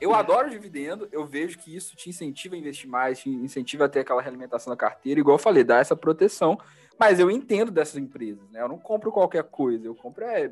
eu 0.00 0.14
adoro 0.14 0.50
dividendo, 0.50 1.08
eu 1.10 1.24
vejo 1.24 1.58
que 1.58 1.74
isso 1.74 1.96
te 1.96 2.10
incentiva 2.10 2.54
a 2.54 2.58
investir 2.58 2.88
mais, 2.88 3.20
te 3.20 3.30
incentiva 3.30 3.86
a 3.86 3.88
ter 3.88 4.00
aquela 4.00 4.20
realimentação 4.20 4.70
da 4.70 4.76
carteira, 4.76 5.18
igual 5.18 5.36
eu 5.36 5.42
falei, 5.42 5.64
dá 5.64 5.78
essa 5.78 5.96
proteção. 5.96 6.58
Mas 6.98 7.18
eu 7.18 7.30
entendo 7.30 7.70
dessas 7.70 7.96
empresas, 7.96 8.50
né? 8.50 8.60
Eu 8.60 8.68
não 8.68 8.78
compro 8.78 9.12
qualquer 9.12 9.44
coisa, 9.44 9.86
eu 9.86 9.94
compro 9.94 10.24
é 10.24 10.50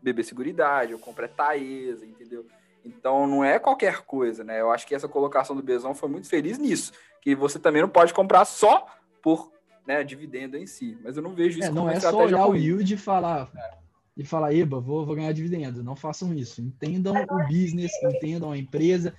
BB 0.00 0.22
Seguridade, 0.22 0.92
eu 0.92 0.98
compro 0.98 1.24
é 1.24 1.28
Taesa, 1.28 2.06
entendeu? 2.06 2.46
Então 2.84 3.26
não 3.26 3.44
é 3.44 3.58
qualquer 3.58 4.02
coisa, 4.02 4.42
né? 4.42 4.60
Eu 4.60 4.70
acho 4.70 4.86
que 4.86 4.94
essa 4.94 5.08
colocação 5.08 5.54
do 5.54 5.62
Bezão 5.62 5.94
foi 5.94 6.08
muito 6.08 6.28
feliz 6.28 6.58
nisso, 6.58 6.92
que 7.20 7.34
você 7.34 7.58
também 7.58 7.82
não 7.82 7.88
pode 7.88 8.14
comprar 8.14 8.44
só 8.44 8.86
por 9.22 9.52
né, 9.86 10.04
dividendo 10.04 10.56
em 10.56 10.66
si. 10.66 10.96
Mas 11.02 11.16
eu 11.16 11.22
não 11.22 11.34
vejo 11.34 11.58
isso 11.58 11.68
é, 11.68 11.72
não 11.72 11.88
é 11.88 11.98
só 11.98 12.16
olhar 12.16 12.46
o 12.46 12.54
yield 12.54 12.94
e 12.94 12.96
falar 12.96 13.50
é. 13.56 13.78
e 14.16 14.24
falar, 14.24 14.54
eba, 14.54 14.80
vou, 14.80 15.04
vou 15.04 15.16
ganhar 15.16 15.32
dividendo. 15.32 15.82
Não 15.82 15.96
façam 15.96 16.32
isso. 16.34 16.62
Entendam 16.62 17.14
o 17.14 17.46
business, 17.48 17.92
entendam 18.02 18.52
a 18.52 18.58
empresa, 18.58 19.14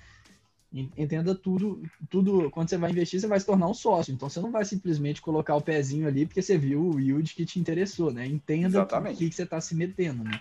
entenda 0.72 1.34
tudo, 1.34 1.82
tudo. 2.08 2.50
Quando 2.50 2.68
você 2.68 2.76
vai 2.76 2.90
investir, 2.90 3.20
você 3.20 3.26
vai 3.26 3.38
se 3.38 3.46
tornar 3.46 3.68
um 3.68 3.74
sócio. 3.74 4.12
Então 4.12 4.28
você 4.28 4.40
não 4.40 4.50
vai 4.50 4.64
simplesmente 4.64 5.20
colocar 5.20 5.54
o 5.54 5.62
pezinho 5.62 6.08
ali 6.08 6.26
porque 6.26 6.42
você 6.42 6.56
viu 6.56 6.82
o 6.82 7.00
yield 7.00 7.34
que 7.34 7.44
te 7.44 7.60
interessou, 7.60 8.12
né? 8.12 8.26
Entenda 8.26 8.82
o 8.82 9.14
que, 9.14 9.28
que 9.28 9.34
você 9.34 9.42
está 9.42 9.60
se 9.60 9.74
metendo, 9.74 10.24
né? 10.24 10.40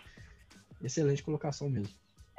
Excelente 0.82 1.22
colocação 1.22 1.70
mesmo. 1.70 1.94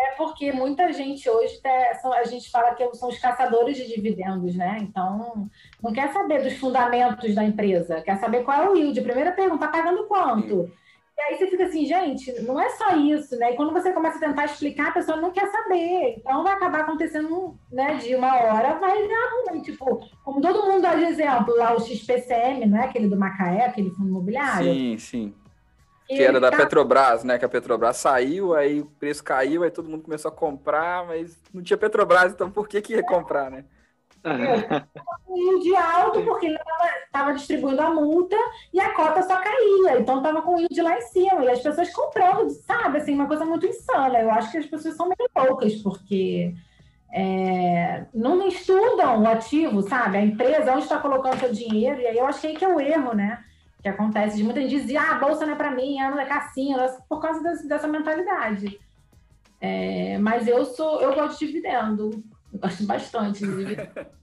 É 0.04 0.14
porque 0.16 0.52
muita 0.52 0.92
gente 0.92 1.28
hoje, 1.30 1.60
tá, 1.60 1.70
a 2.16 2.24
gente 2.24 2.50
fala 2.50 2.74
que 2.74 2.94
são 2.94 3.08
os 3.08 3.18
caçadores 3.18 3.76
de 3.76 3.86
dividendos, 3.86 4.54
né? 4.56 4.78
Então, 4.80 5.48
não 5.82 5.92
quer 5.92 6.12
saber 6.12 6.42
dos 6.42 6.54
fundamentos 6.54 7.34
da 7.34 7.44
empresa, 7.44 8.02
quer 8.02 8.16
saber 8.18 8.42
qual 8.42 8.62
é 8.62 8.68
o 8.68 8.76
yield. 8.76 9.00
Primeira 9.00 9.32
pergunta, 9.32 9.66
tá 9.66 9.72
pagando 9.72 10.04
quanto? 10.06 10.70
E 11.16 11.22
E 11.22 11.24
aí 11.24 11.38
você 11.38 11.46
fica 11.46 11.64
assim, 11.66 11.86
gente, 11.86 12.32
não 12.42 12.60
é 12.60 12.68
só 12.70 12.96
isso, 12.96 13.36
né? 13.38 13.52
E 13.52 13.56
quando 13.56 13.72
você 13.72 13.92
começa 13.92 14.16
a 14.18 14.20
tentar 14.20 14.44
explicar, 14.44 14.88
a 14.88 14.92
pessoa 14.92 15.20
não 15.20 15.30
quer 15.30 15.46
saber. 15.50 16.16
Então 16.18 16.42
vai 16.42 16.52
acabar 16.54 16.80
acontecendo, 16.80 17.56
né, 17.70 17.94
de 17.94 18.16
uma 18.16 18.34
hora, 18.36 18.74
vai 18.80 19.06
dar 19.06 19.52
ruim. 19.52 19.62
Tipo, 19.62 20.00
como 20.24 20.40
todo 20.40 20.66
mundo 20.66 20.82
dá 20.82 20.96
de 20.96 21.04
exemplo, 21.04 21.54
lá 21.56 21.74
o 21.76 21.80
XPCM, 21.80 22.66
não 22.66 22.78
é 22.78 22.86
aquele 22.86 23.06
do 23.06 23.16
Macaé, 23.16 23.66
aquele 23.66 23.90
fundo 23.90 24.08
imobiliário? 24.08 24.74
Sim, 24.74 24.98
sim. 24.98 25.34
Que 26.16 26.22
era 26.22 26.40
da 26.40 26.51
tá... 26.51 26.56
Petrobras, 26.56 27.24
né? 27.24 27.39
Que 27.39 27.44
a 27.44 27.48
Petrobras 27.48 27.97
saiu, 27.97 28.55
aí 28.55 28.80
o 28.80 28.86
preço 28.86 29.22
caiu, 29.22 29.62
aí 29.62 29.70
todo 29.70 29.89
mundo 29.89 30.02
começou 30.02 30.30
a 30.30 30.34
comprar, 30.34 31.06
mas 31.06 31.39
não 31.52 31.62
tinha 31.62 31.76
Petrobras, 31.76 32.32
então 32.32 32.51
por 32.51 32.68
que, 32.68 32.80
que 32.80 32.94
ia 32.94 33.02
comprar, 33.02 33.51
né? 33.51 33.64
um 35.28 35.59
de 35.59 35.74
alto 35.74 36.22
porque 36.22 36.47
ele 36.47 36.59
estava 37.05 37.32
distribuindo 37.34 37.80
a 37.80 37.90
multa 37.90 38.36
e 38.72 38.80
a 38.80 38.94
cota 38.94 39.22
só 39.22 39.36
caía. 39.36 39.98
Então 39.98 40.18
estava 40.18 40.43
com 40.43 40.55
o 40.55 40.59
yield 40.59 40.80
lá 40.80 40.97
em 40.97 41.02
cima. 41.02 41.44
E 41.44 41.51
as 41.51 41.60
pessoas 41.60 41.90
comprando, 41.90 42.48
sabe? 42.51 42.98
Assim, 42.98 43.14
uma 43.14 43.26
coisa 43.26 43.44
muito 43.44 43.66
insana. 43.66 44.20
Eu 44.20 44.30
acho 44.30 44.52
que 44.52 44.59
as 44.59 44.66
pessoas 44.66 44.94
são 44.94 45.06
meio 45.06 45.48
loucas, 45.48 45.74
porque 45.76 46.55
é, 47.12 48.06
não 48.14 48.47
estudam 48.47 49.22
o 49.22 49.26
ativo, 49.26 49.82
sabe? 49.82 50.18
A 50.18 50.22
empresa, 50.22 50.72
onde 50.72 50.84
está 50.84 50.98
colocando 50.98 51.40
seu 51.40 51.52
dinheiro. 51.52 52.01
E 52.01 52.06
aí 52.06 52.18
eu 52.18 52.26
achei 52.26 52.55
que 52.55 52.64
é 52.64 52.68
o 52.68 52.80
erro, 52.80 53.14
né? 53.14 53.43
Que 53.82 53.88
acontece 53.88 54.36
de 54.36 54.44
muita 54.44 54.60
gente 54.60 54.80
dizer, 54.80 54.96
ah, 54.96 55.12
a 55.12 55.18
bolsa 55.18 55.44
não 55.44 55.54
é 55.54 55.56
para 55.56 55.72
mim, 55.72 56.00
ano 56.00 56.18
é 56.18 56.24
cassino, 56.24 56.78
por 57.09 57.20
causa 57.20 57.42
desse, 57.42 57.66
dessa 57.66 57.88
mentalidade. 57.88 58.78
É, 59.60 60.18
mas 60.18 60.46
eu 60.46 60.64
sou, 60.64 61.00
eu 61.00 61.14
gosto 61.14 61.38
de 61.38 61.46
dividendo. 61.46 62.22
Eu 62.52 62.59
gosto 62.59 62.84
bastante 62.84 63.40
de 63.40 63.46
dividendo. 63.46 63.90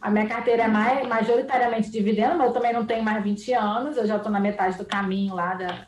A 0.00 0.10
minha 0.10 0.28
carteira 0.28 0.64
é 0.64 0.68
mais, 0.68 1.06
majoritariamente 1.08 1.90
dividendo, 1.90 2.36
mas 2.36 2.48
eu 2.48 2.52
também 2.52 2.72
não 2.72 2.86
tenho 2.86 3.02
mais 3.02 3.22
20 3.22 3.52
anos, 3.52 3.96
eu 3.96 4.06
já 4.06 4.16
estou 4.16 4.30
na 4.30 4.38
metade 4.38 4.78
do 4.78 4.84
caminho 4.84 5.34
lá 5.34 5.54
da. 5.54 5.86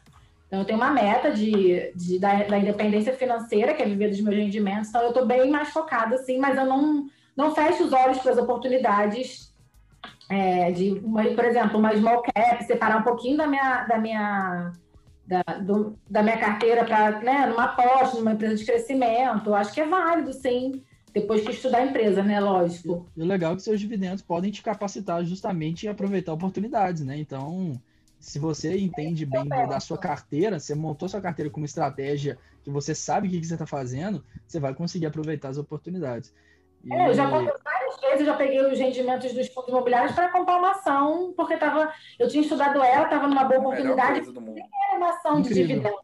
Então, 0.48 0.58
eu 0.58 0.64
tenho 0.64 0.78
uma 0.80 0.90
meta 0.90 1.30
de, 1.30 1.92
de 1.94 2.18
da, 2.18 2.42
da, 2.42 2.58
independência 2.58 3.12
financeira, 3.12 3.72
que 3.72 3.82
é 3.82 3.86
viver 3.86 4.08
dos 4.08 4.20
meus 4.20 4.34
rendimentos, 4.34 4.88
então 4.88 5.02
eu 5.02 5.10
estou 5.10 5.24
bem 5.24 5.48
mais 5.48 5.68
focada, 5.68 6.16
assim, 6.16 6.38
mas 6.38 6.58
eu 6.58 6.66
não, 6.66 7.06
não 7.36 7.54
fecho 7.54 7.84
os 7.84 7.92
olhos 7.92 8.18
para 8.18 8.32
as 8.32 8.38
oportunidades 8.38 9.49
é, 10.30 10.70
de, 10.70 10.92
uma, 11.04 11.24
por 11.24 11.44
exemplo, 11.44 11.78
uma 11.78 11.94
small 11.96 12.22
cap, 12.22 12.64
separar 12.64 12.98
um 12.98 13.02
pouquinho 13.02 13.36
da 13.36 13.46
minha, 13.46 13.84
da 13.84 13.98
minha, 13.98 14.72
da, 15.26 15.42
do, 15.60 15.98
da 16.08 16.22
minha 16.22 16.38
carteira 16.38 16.84
para, 16.84 17.20
né, 17.20 17.46
numa 17.46 17.64
aposta, 17.64 18.16
numa 18.16 18.32
empresa 18.32 18.56
de 18.56 18.64
crescimento. 18.64 19.52
Acho 19.52 19.72
que 19.74 19.80
é 19.80 19.86
válido, 19.86 20.32
sim 20.32 20.82
depois 21.12 21.42
que 21.42 21.50
estudar 21.50 21.78
a 21.78 21.86
empresa, 21.86 22.22
né? 22.22 22.38
Lógico. 22.40 23.08
E 23.16 23.22
o 23.22 23.26
legal 23.26 23.52
é 23.52 23.56
que 23.56 23.62
seus 23.62 23.80
dividendos 23.80 24.22
podem 24.22 24.50
te 24.50 24.62
capacitar 24.62 25.24
justamente 25.24 25.88
a 25.88 25.90
aproveitar 25.92 26.32
oportunidades, 26.32 27.04
né? 27.04 27.18
Então, 27.18 27.80
se 28.18 28.38
você 28.38 28.78
entende 28.78 29.26
bem 29.26 29.48
da 29.48 29.80
sua 29.80 29.98
carteira, 29.98 30.60
você 30.60 30.74
montou 30.74 31.08
sua 31.08 31.20
carteira 31.20 31.50
com 31.50 31.58
uma 31.58 31.66
estratégia 31.66 32.38
que 32.62 32.70
você 32.70 32.94
sabe 32.94 33.26
o 33.26 33.30
que, 33.30 33.44
você 33.44 33.54
está 33.54 33.66
fazendo, 33.66 34.22
você 34.46 34.60
vai 34.60 34.74
conseguir 34.74 35.06
aproveitar 35.06 35.48
as 35.48 35.58
oportunidades. 35.58 36.32
E... 36.84 36.92
É, 36.92 37.08
eu 37.08 37.14
já 37.14 37.28
comprei 37.28 37.54
várias 37.62 38.00
vezes, 38.00 38.26
já 38.26 38.34
peguei 38.34 38.60
os 38.60 38.78
rendimentos 38.78 39.32
dos 39.32 39.48
fundos 39.48 39.68
imobiliários 39.68 40.12
para 40.12 40.28
comprar 40.30 40.58
uma 40.58 40.70
ação, 40.70 41.32
porque 41.36 41.56
tava, 41.56 41.92
eu 42.18 42.28
tinha 42.28 42.42
estudado 42.42 42.82
ela, 42.82 43.04
estava 43.04 43.28
numa 43.28 43.44
boa 43.44 43.60
oportunidade, 43.60 44.20
era 44.20 44.96
uma 44.96 45.10
ação 45.10 45.40
Incrível. 45.40 45.66
de 45.66 45.68
dividendo. 45.68 45.96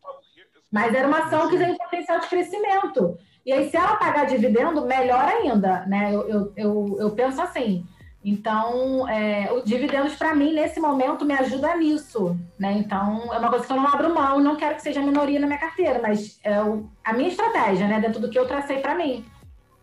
Mas 0.71 0.95
era 0.95 1.09
uma 1.09 1.21
ação 1.21 1.49
que 1.49 1.57
tem 1.57 1.77
potencial 1.77 2.21
de 2.21 2.27
crescimento. 2.27 3.17
E 3.45 3.53
aí, 3.53 3.71
se 3.71 3.77
ela 3.77 3.97
pagar 3.97 4.27
dividendo, 4.27 4.85
melhor 4.85 5.25
ainda, 5.25 5.87
né? 5.87 6.13
Eu, 6.13 6.29
eu, 6.29 6.53
eu, 6.57 6.97
eu 6.99 7.11
penso 7.13 7.41
assim. 7.41 7.87
Então, 8.25 9.09
é, 9.09 9.53
o 9.53 9.63
dividendos 9.63 10.17
para 10.17 10.35
mim, 10.35 10.53
nesse 10.53 10.81
momento, 10.81 11.25
me 11.25 11.33
ajuda 11.33 11.77
nisso, 11.77 12.37
né? 12.59 12.73
Então, 12.73 13.33
é 13.33 13.39
uma 13.39 13.49
coisa 13.49 13.65
que 13.65 13.73
eu 13.73 13.77
não 13.77 13.87
abro 13.87 14.13
mão 14.13 14.41
não 14.41 14.57
quero 14.57 14.75
que 14.75 14.83
seja 14.83 15.01
minoria 15.01 15.39
na 15.39 15.47
minha 15.47 15.61
carteira, 15.61 16.01
mas 16.03 16.41
é 16.43 16.61
o, 16.61 16.91
a 17.05 17.13
minha 17.13 17.29
estratégia, 17.29 17.87
né? 17.87 18.01
Dentro 18.01 18.21
do 18.21 18.29
que 18.29 18.37
eu 18.37 18.49
tracei 18.49 18.81
para 18.81 18.97
mim. 18.97 19.25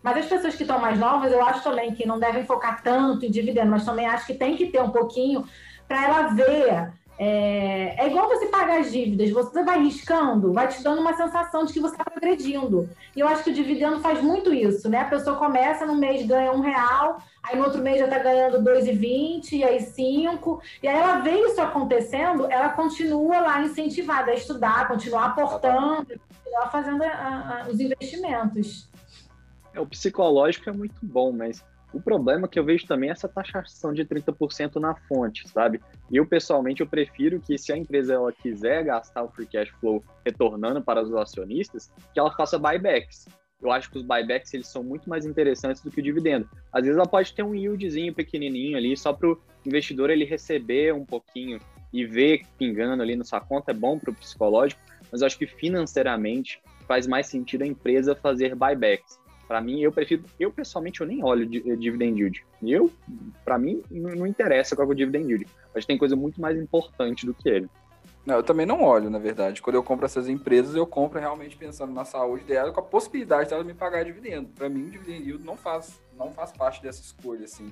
Mas 0.04 0.18
as 0.18 0.26
pessoas 0.26 0.56
que 0.56 0.64
estão 0.64 0.78
mais 0.78 1.00
novas, 1.00 1.32
eu 1.32 1.44
acho 1.44 1.64
também 1.64 1.96
que 1.96 2.06
não 2.06 2.20
devem 2.20 2.46
focar 2.46 2.84
tanto 2.84 3.26
em 3.26 3.32
dividendo, 3.32 3.72
mas 3.72 3.86
também 3.86 4.06
acho 4.06 4.28
que 4.28 4.34
tem 4.34 4.56
que 4.56 4.68
ter 4.68 4.82
um 4.82 4.92
pouquinho 4.92 5.48
para 5.88 6.04
ela 6.04 6.22
ver 6.34 6.92
é, 7.18 7.96
é, 8.04 8.08
igual 8.08 8.28
você 8.28 8.48
pagar 8.48 8.80
as 8.80 8.92
dívidas, 8.92 9.30
você 9.30 9.64
vai 9.64 9.84
riscando, 9.84 10.52
vai 10.52 10.68
te 10.68 10.82
dando 10.82 11.00
uma 11.00 11.14
sensação 11.14 11.64
de 11.64 11.72
que 11.72 11.80
você 11.80 11.94
está 11.94 12.04
progredindo. 12.04 12.90
E 13.16 13.20
eu 13.20 13.28
acho 13.28 13.44
que 13.44 13.52
o 13.52 13.54
dividendo 13.54 14.00
faz 14.00 14.22
muito 14.22 14.54
isso, 14.54 14.90
né? 14.90 15.02
A 15.02 15.06
pessoa 15.06 15.38
começa 15.38 15.86
no 15.86 15.96
mês, 15.96 16.26
ganha 16.26 16.52
um 16.52 16.60
real, 16.60 17.20
aí 17.44 17.56
no 17.56 17.66
outro 17.66 17.82
mês 17.82 18.00
já 18.00 18.06
está 18.06 18.18
ganhando 18.18 18.64
2,20, 18.68 19.54
e 19.54 19.64
aí 19.64 19.80
5, 19.80 20.62
e 20.82 20.88
aí 20.88 20.98
ela 20.98 21.20
vê 21.20 21.32
isso 21.32 21.62
acontecendo, 21.62 22.52
ela 22.52 22.70
continua 22.70 23.40
lá 23.40 23.62
incentivada 23.62 24.32
a 24.32 24.36
estudar, 24.36 24.88
continuar 24.88 25.28
aportando, 25.28 26.08
continuar 26.44 26.72
fazendo 26.72 27.04
a, 27.04 27.08
a, 27.08 27.70
os 27.70 27.80
investimentos. 27.80 28.90
É, 29.74 29.80
o 29.80 29.88
psicológico 29.88 30.70
é 30.70 30.74
muito 30.74 31.00
bom, 31.02 31.32
mas 31.32 31.64
o 31.94 32.02
problema 32.02 32.46
é 32.46 32.48
que 32.48 32.58
eu 32.58 32.66
vejo 32.66 32.88
também 32.88 33.12
essa 33.12 33.28
taxação 33.28 33.94
de 33.94 34.04
30% 34.04 34.76
na 34.80 34.96
fonte, 34.96 35.48
sabe? 35.48 35.80
Eu, 36.12 36.26
pessoalmente, 36.26 36.82
eu 36.82 36.88
prefiro 36.88 37.40
que 37.40 37.58
se 37.58 37.72
a 37.72 37.78
empresa 37.78 38.16
ela 38.16 38.32
quiser 38.32 38.84
gastar 38.84 39.24
o 39.24 39.30
free 39.30 39.46
cash 39.46 39.70
flow 39.80 40.04
retornando 40.26 40.82
para 40.82 41.04
os 41.04 41.14
acionistas, 41.14 41.92
que 42.14 42.20
ela 42.20 42.32
faça 42.32 42.58
buybacks. 42.58 43.28
Eu 43.62 43.72
acho 43.72 43.90
que 43.92 43.98
os 43.98 44.04
buybacks 44.04 44.54
eles 44.54 44.68
são 44.68 44.84
muito 44.84 45.08
mais 45.08 45.26
interessantes 45.26 45.82
do 45.82 45.90
que 45.90 46.02
o 46.02 46.04
dividendo. 46.04 46.50
Às 46.72 46.84
vezes 46.84 46.98
ela 46.98 47.08
pode 47.08 47.32
ter 47.32 47.44
um 47.44 47.56
yieldzinho 47.56 48.14
pequenininho 48.14 48.76
ali, 48.76 48.98
só 48.98 49.14
para 49.14 49.30
o 49.30 49.40
investidor 49.66 50.10
ele 50.10 50.26
receber 50.26 50.94
um 50.94 51.06
pouquinho 51.06 51.60
e 51.94 52.06
ver 52.06 52.42
pingando 52.58 53.04
ali 53.04 53.16
na 53.16 53.24
sua 53.24 53.40
conta, 53.40 53.72
é 53.72 53.74
bom 53.74 54.00
para 54.00 54.10
o 54.10 54.16
psicológico, 54.16 54.82
mas 55.12 55.22
eu 55.22 55.28
acho 55.28 55.38
que 55.38 55.46
financeiramente 55.46 56.60
faz 56.88 57.06
mais 57.06 57.28
sentido 57.28 57.62
a 57.62 57.68
empresa 57.68 58.16
fazer 58.16 58.56
buybacks. 58.56 59.23
Para 59.48 59.62
mim, 59.62 59.82
eu 59.82 59.92
prefiro, 59.92 60.24
eu 60.40 60.52
pessoalmente 60.52 61.02
eu 61.02 61.08
nem 61.08 61.24
olho 61.24 61.44
eh, 61.44 61.76
dividend 61.76 62.20
yield. 62.20 62.46
Eu, 62.62 62.92
para 63.44 63.58
mim, 63.58 63.84
não, 63.92 64.26
interessa 64.26 64.76
qual 64.76 64.88
é 64.88 64.92
o 64.92 64.96
dividend 64.96 65.28
yield. 65.28 65.48
Mas 65.74 65.86
tem 65.86 65.98
coisa 65.98 66.16
muito 66.16 66.40
mais 66.40 66.58
importante 66.58 67.26
do 67.26 67.34
que 67.34 67.50
ele. 67.50 67.70
Não, 68.26 68.36
eu 68.36 68.44
também 68.44 68.66
não 68.66 68.82
olho, 68.82 69.10
na 69.10 69.20
verdade. 69.20 69.62
Quando 69.62 69.76
eu 69.76 69.84
compro 69.84 70.06
essas 70.06 70.30
empresas, 70.30 70.76
eu 70.76 70.88
compro 70.88 71.20
realmente 71.20 71.58
pensando 71.58 71.92
na 71.92 72.06
saúde 72.06 72.46
dela, 72.46 72.72
com 72.72 72.80
a 72.80 72.84
possibilidade 72.84 73.50
dela 73.50 73.64
me 73.64 73.74
pagar 73.74 74.06
dividendo. 74.06 74.48
Para 74.56 74.70
mim, 74.70 74.88
o 74.88 74.90
dividend 74.90 75.24
yield 75.24 75.46
não 75.46 75.58
faz, 75.58 76.00
não 76.18 76.32
faz 76.32 76.52
parte 76.54 76.82
dessa 76.82 77.02
escolha, 77.02 77.44
assim. 77.44 77.72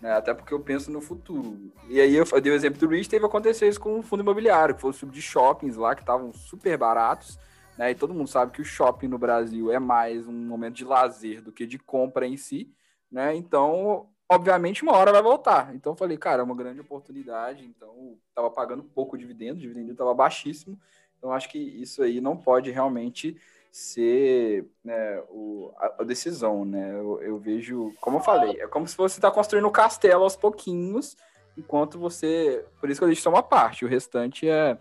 Né? 0.00 0.12
Até 0.12 0.34
porque 0.34 0.52
eu 0.52 0.58
penso 0.58 0.90
no 0.90 1.00
futuro. 1.00 1.70
E 1.88 2.00
aí 2.00 2.16
eu, 2.16 2.24
eu 2.32 2.40
dei 2.40 2.52
o 2.52 2.56
exemplo 2.56 2.80
do 2.80 2.88
Rich, 2.88 3.08
teve 3.08 3.24
acontecer 3.24 3.68
isso 3.68 3.80
com 3.80 4.00
o 4.00 4.02
fundo 4.02 4.24
imobiliário, 4.24 4.74
que 4.74 4.80
foi 4.80 4.90
o 4.90 4.92
sub 4.92 5.12
de 5.12 5.22
shoppings 5.22 5.76
lá, 5.76 5.94
que 5.94 6.02
estavam 6.02 6.32
super 6.32 6.76
baratos 6.76 7.38
né? 7.76 7.90
E 7.90 7.94
todo 7.94 8.14
mundo 8.14 8.28
sabe 8.28 8.52
que 8.52 8.62
o 8.62 8.64
shopping 8.64 9.08
no 9.08 9.18
Brasil 9.18 9.70
é 9.70 9.78
mais 9.78 10.26
um 10.26 10.32
momento 10.32 10.76
de 10.76 10.84
lazer 10.84 11.42
do 11.42 11.52
que 11.52 11.66
de 11.66 11.78
compra 11.78 12.26
em 12.26 12.36
si, 12.36 12.72
né? 13.10 13.34
Então, 13.34 14.08
obviamente, 14.28 14.82
uma 14.82 14.92
hora 14.92 15.12
vai 15.12 15.22
voltar. 15.22 15.74
Então, 15.74 15.92
eu 15.92 15.96
falei, 15.96 16.16
cara, 16.16 16.40
é 16.40 16.44
uma 16.44 16.56
grande 16.56 16.80
oportunidade. 16.80 17.64
Então, 17.64 18.16
estava 18.28 18.50
pagando 18.50 18.82
pouco 18.82 19.18
dividendo, 19.18 19.58
o 19.58 19.60
dividendo 19.60 19.92
estava 19.92 20.14
baixíssimo. 20.14 20.78
Então, 21.18 21.32
acho 21.32 21.48
que 21.48 21.58
isso 21.58 22.02
aí 22.02 22.20
não 22.20 22.36
pode 22.36 22.70
realmente 22.70 23.36
ser 23.70 24.66
né, 24.82 25.22
o, 25.28 25.70
a, 25.76 26.02
decisão, 26.02 26.64
né? 26.64 26.92
Eu, 26.92 27.20
eu, 27.20 27.38
vejo, 27.38 27.92
como 28.00 28.16
eu 28.16 28.22
falei, 28.22 28.58
é 28.60 28.66
como 28.66 28.88
se 28.88 28.96
você 28.96 29.18
está 29.18 29.30
construindo 29.30 29.68
um 29.68 29.72
castelo 29.72 30.22
aos 30.22 30.34
pouquinhos, 30.34 31.14
enquanto 31.58 31.98
você. 31.98 32.64
Por 32.80 32.88
isso 32.88 33.00
que 33.00 33.04
eu 33.04 33.08
deixo 33.08 33.22
só 33.22 33.28
uma 33.28 33.42
parte, 33.42 33.84
o 33.84 33.88
restante 33.88 34.48
é, 34.48 34.78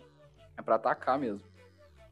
é 0.58 0.62
para 0.62 0.76
atacar 0.76 1.20
mesmo 1.20 1.55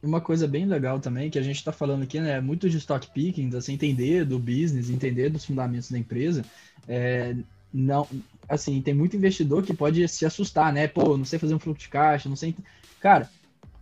uma 0.06 0.20
coisa 0.20 0.46
bem 0.46 0.66
legal 0.66 1.00
também, 1.00 1.30
que 1.30 1.38
a 1.38 1.42
gente 1.42 1.56
está 1.56 1.72
falando 1.72 2.02
aqui, 2.02 2.20
né, 2.20 2.40
muito 2.40 2.68
de 2.68 2.78
stock 2.78 3.08
picking, 3.12 3.50
você 3.50 3.72
entender 3.72 4.24
do 4.24 4.38
business, 4.38 4.90
entender 4.90 5.30
dos 5.30 5.44
fundamentos 5.44 5.90
da 5.90 5.98
empresa, 5.98 6.44
é, 6.88 7.34
não, 7.72 8.06
assim, 8.48 8.80
tem 8.80 8.94
muito 8.94 9.16
investidor 9.16 9.62
que 9.62 9.74
pode 9.74 10.06
se 10.08 10.24
assustar, 10.24 10.72
né, 10.72 10.86
pô, 10.86 11.16
não 11.16 11.24
sei 11.24 11.38
fazer 11.38 11.54
um 11.54 11.58
fluxo 11.58 11.84
de 11.84 11.88
caixa, 11.88 12.28
não 12.28 12.36
sei, 12.36 12.54
cara, 13.00 13.28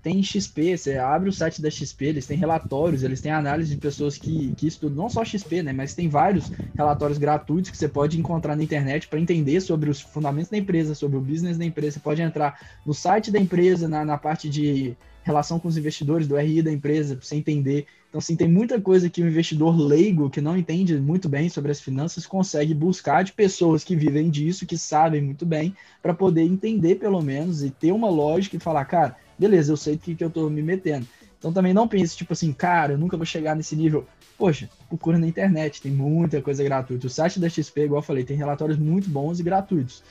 tem 0.03 0.21
XP, 0.21 0.77
você 0.77 0.99
abre 0.99 1.29
o 1.29 1.33
site 1.33 1.63
da 1.63 1.71
XP, 1.71 2.07
eles 2.07 2.27
têm 2.27 2.37
relatórios, 2.37 3.05
eles 3.05 3.21
têm 3.21 3.31
análise 3.31 3.71
de 3.71 3.81
pessoas 3.81 4.19
que, 4.19 4.53
que 4.57 4.67
estudam, 4.67 5.05
não 5.05 5.09
só 5.09 5.25
XP, 5.25 5.63
né, 5.63 5.73
mas 5.73 5.95
tem 5.95 6.09
vários 6.09 6.51
relatórios 6.75 7.19
gratuitos 7.19 7.71
que 7.71 7.77
você 7.77 7.89
pode 7.89 8.19
encontrar 8.19 8.57
na 8.57 8.65
internet 8.65 9.07
para 9.07 9.21
entender 9.21 9.61
sobre 9.61 9.89
os 9.89 10.01
fundamentos 10.01 10.51
da 10.51 10.59
empresa, 10.59 10.97
sobre 10.97 11.17
o 11.17 11.21
business 11.21 11.57
da 11.57 11.65
empresa. 11.65 11.93
Você 11.93 12.01
pode 12.01 12.21
entrar 12.21 12.59
no 12.85 12.93
site 12.93 13.31
da 13.31 13.39
empresa, 13.39 13.87
na, 13.87 14.05
na 14.05 14.19
parte 14.19 14.51
de 14.51 14.97
relação 15.23 15.59
com 15.59 15.69
os 15.69 15.77
investidores, 15.77 16.27
do 16.27 16.37
RI 16.37 16.63
da 16.63 16.73
empresa, 16.73 17.17
para 17.17 17.25
você 17.25 17.37
entender. 17.37 17.87
Então, 18.09 18.19
assim, 18.19 18.37
tem 18.37 18.49
muita 18.49 18.81
coisa 18.81 19.09
que 19.09 19.23
o 19.23 19.27
investidor 19.27 19.77
leigo, 19.77 20.29
que 20.29 20.41
não 20.41 20.57
entende 20.57 20.97
muito 20.99 21.29
bem 21.29 21.49
sobre 21.49 21.71
as 21.73 21.81
finanças, 21.81 22.27
consegue 22.27 22.75
buscar 22.75 23.23
de 23.23 23.33
pessoas 23.33 23.83
que 23.83 23.97
vivem 23.97 24.29
disso, 24.29 24.67
que 24.67 24.77
sabem 24.77 25.23
muito 25.23 25.47
bem, 25.47 25.75
para 26.03 26.13
poder 26.13 26.43
entender 26.43 26.97
pelo 26.97 27.23
menos 27.23 27.63
e 27.63 27.71
ter 27.71 27.93
uma 27.93 28.11
lógica 28.11 28.57
e 28.57 28.61
falar, 28.61 28.85
cara, 28.85 29.17
beleza, 29.39 29.73
eu 29.73 29.77
sei 29.77 29.97
do 29.97 30.03
que, 30.03 30.15
que 30.15 30.25
eu 30.25 30.29
estou 30.29 30.51
me 30.51 30.63
metendo. 30.63 31.07
Então 31.39 31.53
também 31.53 31.75
não 31.75 31.89
pense, 31.89 32.17
tipo 32.17 32.33
assim, 32.33 32.53
cara, 32.53 32.93
eu 32.93 32.99
nunca 32.99 33.17
vou 33.17 33.27
chegar 33.27 33.57
nesse 33.57 33.75
nível. 33.75 34.07
Poxa, 34.39 34.71
procura 34.89 35.19
na 35.19 35.27
internet, 35.27 35.83
tem 35.83 35.91
muita 35.91 36.41
coisa 36.41 36.63
gratuita. 36.63 37.07
O 37.07 37.11
site 37.11 37.41
da 37.41 37.49
XP, 37.49 37.85
igual 37.85 38.01
eu 38.01 38.07
falei, 38.07 38.25
tem 38.25 38.37
relatórios 38.37 38.79
muito 38.79 39.09
bons 39.09 39.41
e 39.41 39.43
gratuitos. 39.43 40.05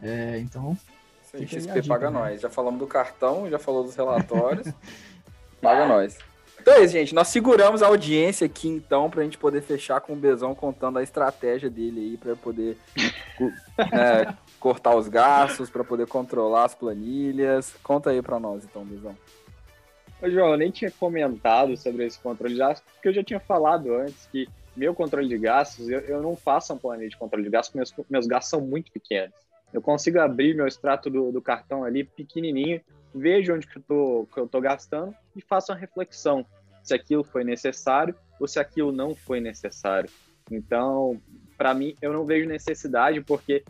É, 0.00 0.38
então, 0.38 0.78
Isso 1.34 1.36
aí, 1.36 1.46
XP 1.46 1.88
paga 1.88 2.10
né? 2.10 2.18
nós. 2.18 2.40
Já 2.40 2.50
falamos 2.50 2.78
do 2.78 2.86
cartão, 2.86 3.48
já 3.50 3.58
falou 3.58 3.84
dos 3.84 3.94
relatórios. 3.94 4.68
paga 5.60 5.86
nós. 5.86 6.18
Então 6.60 6.74
é 6.74 6.82
isso, 6.82 6.92
gente. 6.92 7.14
Nós 7.14 7.28
seguramos 7.28 7.82
a 7.82 7.86
audiência 7.86 8.46
aqui, 8.46 8.68
então, 8.68 9.08
pra 9.08 9.22
gente 9.22 9.38
poder 9.38 9.62
fechar 9.62 10.00
com 10.00 10.12
o 10.12 10.16
Bezão 10.16 10.54
contando 10.54 10.98
a 10.98 11.02
estratégia 11.02 11.70
dele 11.70 12.00
aí, 12.00 12.16
pra 12.16 12.36
poder 12.36 12.76
né, 13.78 14.36
cortar 14.58 14.96
os 14.96 15.08
gastos, 15.08 15.70
pra 15.70 15.84
poder 15.84 16.06
controlar 16.06 16.64
as 16.64 16.74
planilhas. 16.74 17.74
Conta 17.82 18.10
aí 18.10 18.20
pra 18.20 18.38
nós, 18.38 18.64
então, 18.64 18.84
Bezão. 18.84 19.16
Ô, 20.20 20.28
João, 20.28 20.50
eu 20.50 20.58
nem 20.58 20.70
tinha 20.70 20.90
comentado 20.90 21.76
sobre 21.76 22.04
esse 22.04 22.18
controle 22.18 22.54
de 22.54 22.58
gastos, 22.58 22.92
porque 22.92 23.08
eu 23.08 23.14
já 23.14 23.22
tinha 23.22 23.40
falado 23.40 23.94
antes 23.94 24.26
que 24.26 24.48
meu 24.76 24.94
controle 24.94 25.28
de 25.28 25.38
gastos, 25.38 25.88
eu, 25.88 26.00
eu 26.00 26.22
não 26.22 26.36
faço 26.36 26.72
uma 26.72 26.78
planilha 26.78 27.08
de 27.08 27.16
controle 27.16 27.44
de 27.44 27.50
gastos, 27.50 27.72
porque 27.72 27.96
meus, 27.96 28.10
meus 28.10 28.26
gastos 28.26 28.50
são 28.50 28.60
muito 28.60 28.90
pequenos. 28.92 29.34
Eu 29.72 29.82
consigo 29.82 30.18
abrir 30.18 30.54
meu 30.54 30.66
extrato 30.66 31.10
do, 31.10 31.30
do 31.30 31.42
cartão 31.42 31.84
ali 31.84 32.04
pequenininho, 32.04 32.80
vejo 33.14 33.54
onde 33.54 33.66
que 33.66 33.78
eu, 33.78 33.82
tô, 33.82 34.28
que 34.32 34.40
eu 34.40 34.48
tô 34.48 34.60
gastando 34.60 35.14
e 35.36 35.40
faço 35.40 35.72
uma 35.72 35.78
reflexão 35.78 36.44
se 36.82 36.94
aquilo 36.94 37.22
foi 37.22 37.44
necessário 37.44 38.14
ou 38.40 38.48
se 38.48 38.58
aquilo 38.58 38.92
não 38.92 39.14
foi 39.14 39.40
necessário. 39.40 40.08
Então, 40.50 41.20
para 41.56 41.74
mim, 41.74 41.94
eu 42.00 42.12
não 42.12 42.24
vejo 42.24 42.48
necessidade 42.48 43.20
porque 43.20 43.62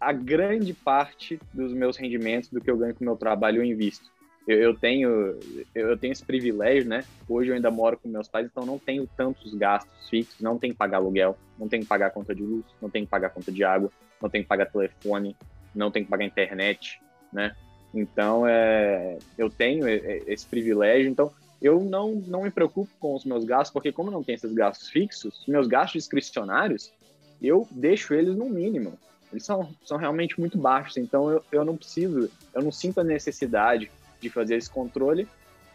a 0.00 0.12
grande 0.12 0.74
parte 0.74 1.40
dos 1.52 1.72
meus 1.72 1.96
rendimentos, 1.96 2.48
do 2.50 2.60
que 2.60 2.70
eu 2.70 2.76
ganho 2.76 2.94
com 2.94 3.02
o 3.02 3.06
meu 3.06 3.16
trabalho, 3.16 3.58
eu 3.58 3.64
invisto. 3.64 4.10
Eu, 4.46 4.58
eu, 4.58 4.74
tenho 4.74 5.38
eu 5.74 5.96
tenho 5.96 6.12
esse 6.12 6.24
privilégio, 6.24 6.88
né? 6.88 7.04
Hoje 7.28 7.50
eu 7.50 7.54
ainda 7.54 7.70
moro 7.70 7.96
com 7.96 8.08
meus 8.08 8.26
pais, 8.26 8.46
então 8.46 8.66
não 8.66 8.78
tenho 8.78 9.08
tantos 9.16 9.54
gastos 9.54 10.08
fixos, 10.08 10.40
não 10.40 10.58
tenho 10.58 10.72
que 10.72 10.78
pagar 10.78 10.96
aluguel, 10.96 11.36
não 11.56 11.68
tenho 11.68 11.84
que 11.84 11.88
pagar 11.88 12.10
conta 12.10 12.34
de 12.34 12.42
luz, 12.42 12.64
não 12.80 12.90
tenho 12.90 13.04
que 13.04 13.10
pagar 13.10 13.30
conta 13.30 13.52
de 13.52 13.62
água, 13.62 13.90
não 14.22 14.30
tenho 14.30 14.44
que 14.44 14.48
pagar 14.48 14.66
telefone, 14.66 15.36
não 15.74 15.90
tenho 15.90 16.04
que 16.04 16.10
pagar 16.10 16.24
internet, 16.24 17.00
né? 17.32 17.54
Então, 17.92 18.46
é, 18.46 19.18
eu 19.36 19.50
tenho 19.50 19.86
esse 19.88 20.46
privilégio, 20.46 21.10
então 21.10 21.30
eu 21.60 21.80
não, 21.80 22.14
não 22.26 22.42
me 22.42 22.50
preocupo 22.50 22.90
com 22.98 23.14
os 23.14 23.24
meus 23.24 23.44
gastos, 23.44 23.72
porque 23.72 23.92
como 23.92 24.10
não 24.10 24.22
tenho 24.22 24.36
esses 24.36 24.52
gastos 24.52 24.88
fixos, 24.88 25.44
meus 25.46 25.66
gastos 25.66 26.02
discricionários, 26.02 26.92
eu 27.40 27.68
deixo 27.70 28.14
eles 28.14 28.34
no 28.34 28.48
mínimo. 28.48 28.98
Eles 29.30 29.44
são, 29.44 29.74
são 29.84 29.96
realmente 29.96 30.38
muito 30.38 30.58
baixos, 30.58 30.96
então 30.96 31.30
eu, 31.30 31.44
eu 31.52 31.64
não 31.64 31.76
preciso, 31.76 32.30
eu 32.54 32.62
não 32.62 32.72
sinto 32.72 33.00
a 33.00 33.04
necessidade 33.04 33.90
de 34.20 34.30
fazer 34.30 34.56
esse 34.56 34.70
controle, 34.70 35.28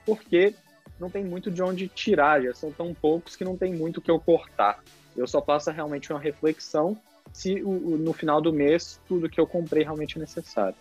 porque 0.06 0.54
não 1.00 1.10
tem 1.10 1.24
muito 1.24 1.52
de 1.52 1.62
onde 1.62 1.88
tirar, 1.88 2.42
já 2.42 2.54
são 2.54 2.72
tão 2.72 2.94
poucos 2.94 3.36
que 3.36 3.44
não 3.44 3.58
tem 3.58 3.74
muito 3.74 3.98
o 3.98 4.02
que 4.02 4.12
eu 4.12 4.20
cortar. 4.20 4.84
Eu 5.16 5.28
só 5.28 5.42
faço 5.42 5.72
realmente 5.72 6.12
uma 6.12 6.20
reflexão 6.20 6.98
se 7.34 7.62
o, 7.64 7.98
no 7.98 8.14
final 8.14 8.42
do 8.42 8.52
mês 8.54 9.00
tudo 9.08 9.30
que 9.30 9.40
eu 9.40 9.48
comprei 9.48 9.84
realmente 9.84 10.18
é 10.18 10.22
necessário. 10.22 10.76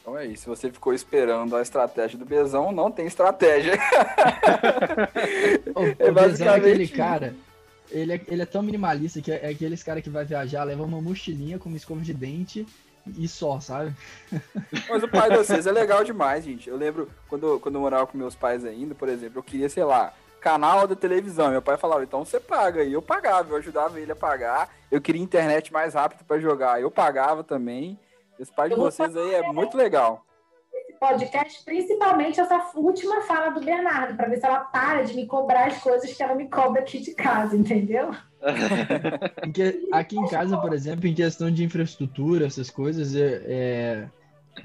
Então 0.00 0.16
é 0.16 0.26
isso. 0.26 0.44
Se 0.44 0.48
você 0.48 0.70
ficou 0.70 0.94
esperando 0.94 1.56
a 1.56 1.62
estratégia 1.62 2.18
do 2.18 2.24
Bezão, 2.24 2.72
não 2.72 2.90
tem 2.90 3.06
estratégia. 3.06 3.74
o, 5.74 5.84
é 6.02 6.10
o 6.10 6.14
Bezão 6.14 6.48
é 6.48 6.56
aquele 6.56 6.88
cara. 6.88 7.34
Ele 7.90 8.12
é, 8.12 8.20
ele 8.28 8.42
é 8.42 8.46
tão 8.46 8.62
minimalista 8.62 9.20
que 9.20 9.32
é, 9.32 9.46
é 9.46 9.48
aqueles 9.48 9.82
cara 9.82 10.02
que 10.02 10.10
vai 10.10 10.24
viajar, 10.24 10.64
leva 10.64 10.82
uma 10.82 11.00
mochilinha 11.00 11.58
com 11.58 11.68
uma 11.68 11.76
escova 11.76 12.00
de 12.02 12.12
dente 12.12 12.66
e 13.16 13.26
só, 13.26 13.60
sabe? 13.60 13.94
Mas 14.88 15.02
o 15.02 15.08
pai 15.08 15.30
de 15.30 15.36
vocês 15.36 15.66
é 15.66 15.72
legal 15.72 16.04
demais, 16.04 16.44
gente. 16.44 16.68
Eu 16.68 16.76
lembro 16.76 17.08
quando, 17.28 17.58
quando 17.60 17.76
eu 17.76 17.80
morava 17.80 18.06
com 18.06 18.18
meus 18.18 18.34
pais 18.34 18.64
ainda, 18.64 18.94
por 18.94 19.08
exemplo, 19.08 19.38
eu 19.38 19.42
queria, 19.42 19.68
sei 19.68 19.84
lá, 19.84 20.12
canal 20.40 20.86
da 20.86 20.96
televisão. 20.96 21.50
Meu 21.50 21.62
pai 21.62 21.76
falava, 21.76 22.02
então 22.02 22.24
você 22.24 22.40
paga. 22.40 22.82
E 22.82 22.92
eu 22.92 23.02
pagava, 23.02 23.50
eu 23.50 23.56
ajudava 23.56 24.00
ele 24.00 24.12
a 24.12 24.16
pagar. 24.16 24.68
Eu 24.90 25.00
queria 25.00 25.22
internet 25.22 25.72
mais 25.72 25.94
rápido 25.94 26.24
para 26.24 26.40
jogar. 26.40 26.80
Eu 26.80 26.90
pagava 26.90 27.44
também. 27.44 27.98
Esse 28.38 28.52
pai 28.52 28.68
de 28.68 28.76
vocês 28.76 29.16
aí 29.16 29.34
é 29.34 29.52
muito 29.52 29.76
legal. 29.76 30.24
Esse 30.72 30.98
podcast, 30.98 31.64
principalmente 31.64 32.40
essa 32.40 32.70
última 32.74 33.22
fala 33.22 33.50
do 33.50 33.60
Bernardo, 33.60 34.16
para 34.16 34.28
ver 34.28 34.38
se 34.38 34.46
ela 34.46 34.60
para 34.60 35.02
de 35.02 35.14
me 35.14 35.26
cobrar 35.26 35.66
as 35.66 35.78
coisas 35.78 36.12
que 36.12 36.22
ela 36.22 36.34
me 36.34 36.48
cobra 36.48 36.82
aqui 36.82 37.00
de 37.00 37.14
casa, 37.14 37.56
entendeu? 37.56 38.10
aqui 39.92 40.16
em 40.16 40.28
casa, 40.28 40.56
por 40.56 40.72
exemplo, 40.72 41.06
em 41.06 41.14
questão 41.14 41.50
de 41.50 41.64
infraestrutura, 41.64 42.46
essas 42.46 42.70
coisas, 42.70 43.14
é, 43.16 43.42
é 43.46 44.08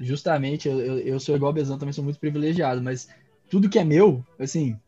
justamente 0.00 0.68
eu, 0.68 0.98
eu 0.98 1.20
sou 1.20 1.34
igual 1.36 1.50
o 1.50 1.54
Bezão, 1.54 1.78
também 1.78 1.92
sou 1.92 2.04
muito 2.04 2.18
privilegiado, 2.18 2.82
mas 2.82 3.08
tudo 3.50 3.68
que 3.68 3.78
é 3.78 3.84
meu, 3.84 4.24
assim, 4.38 4.78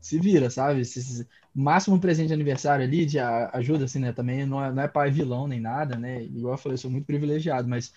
se 0.00 0.18
vira, 0.18 0.50
sabe? 0.50 0.84
Se, 0.84 1.26
máximo 1.54 2.00
presente 2.00 2.28
de 2.28 2.34
aniversário 2.34 2.84
ali, 2.84 3.04
de 3.04 3.18
ajuda, 3.18 3.84
assim, 3.84 3.98
né? 3.98 4.12
Também 4.12 4.46
não 4.46 4.64
é, 4.64 4.72
não 4.72 4.82
é 4.82 4.88
pai 4.88 5.10
vilão 5.10 5.46
nem 5.48 5.60
nada, 5.60 5.96
né? 5.96 6.22
Igual 6.24 6.54
eu 6.54 6.58
falei, 6.58 6.74
eu 6.74 6.78
sou 6.78 6.90
muito 6.90 7.06
privilegiado, 7.06 7.68
mas, 7.68 7.92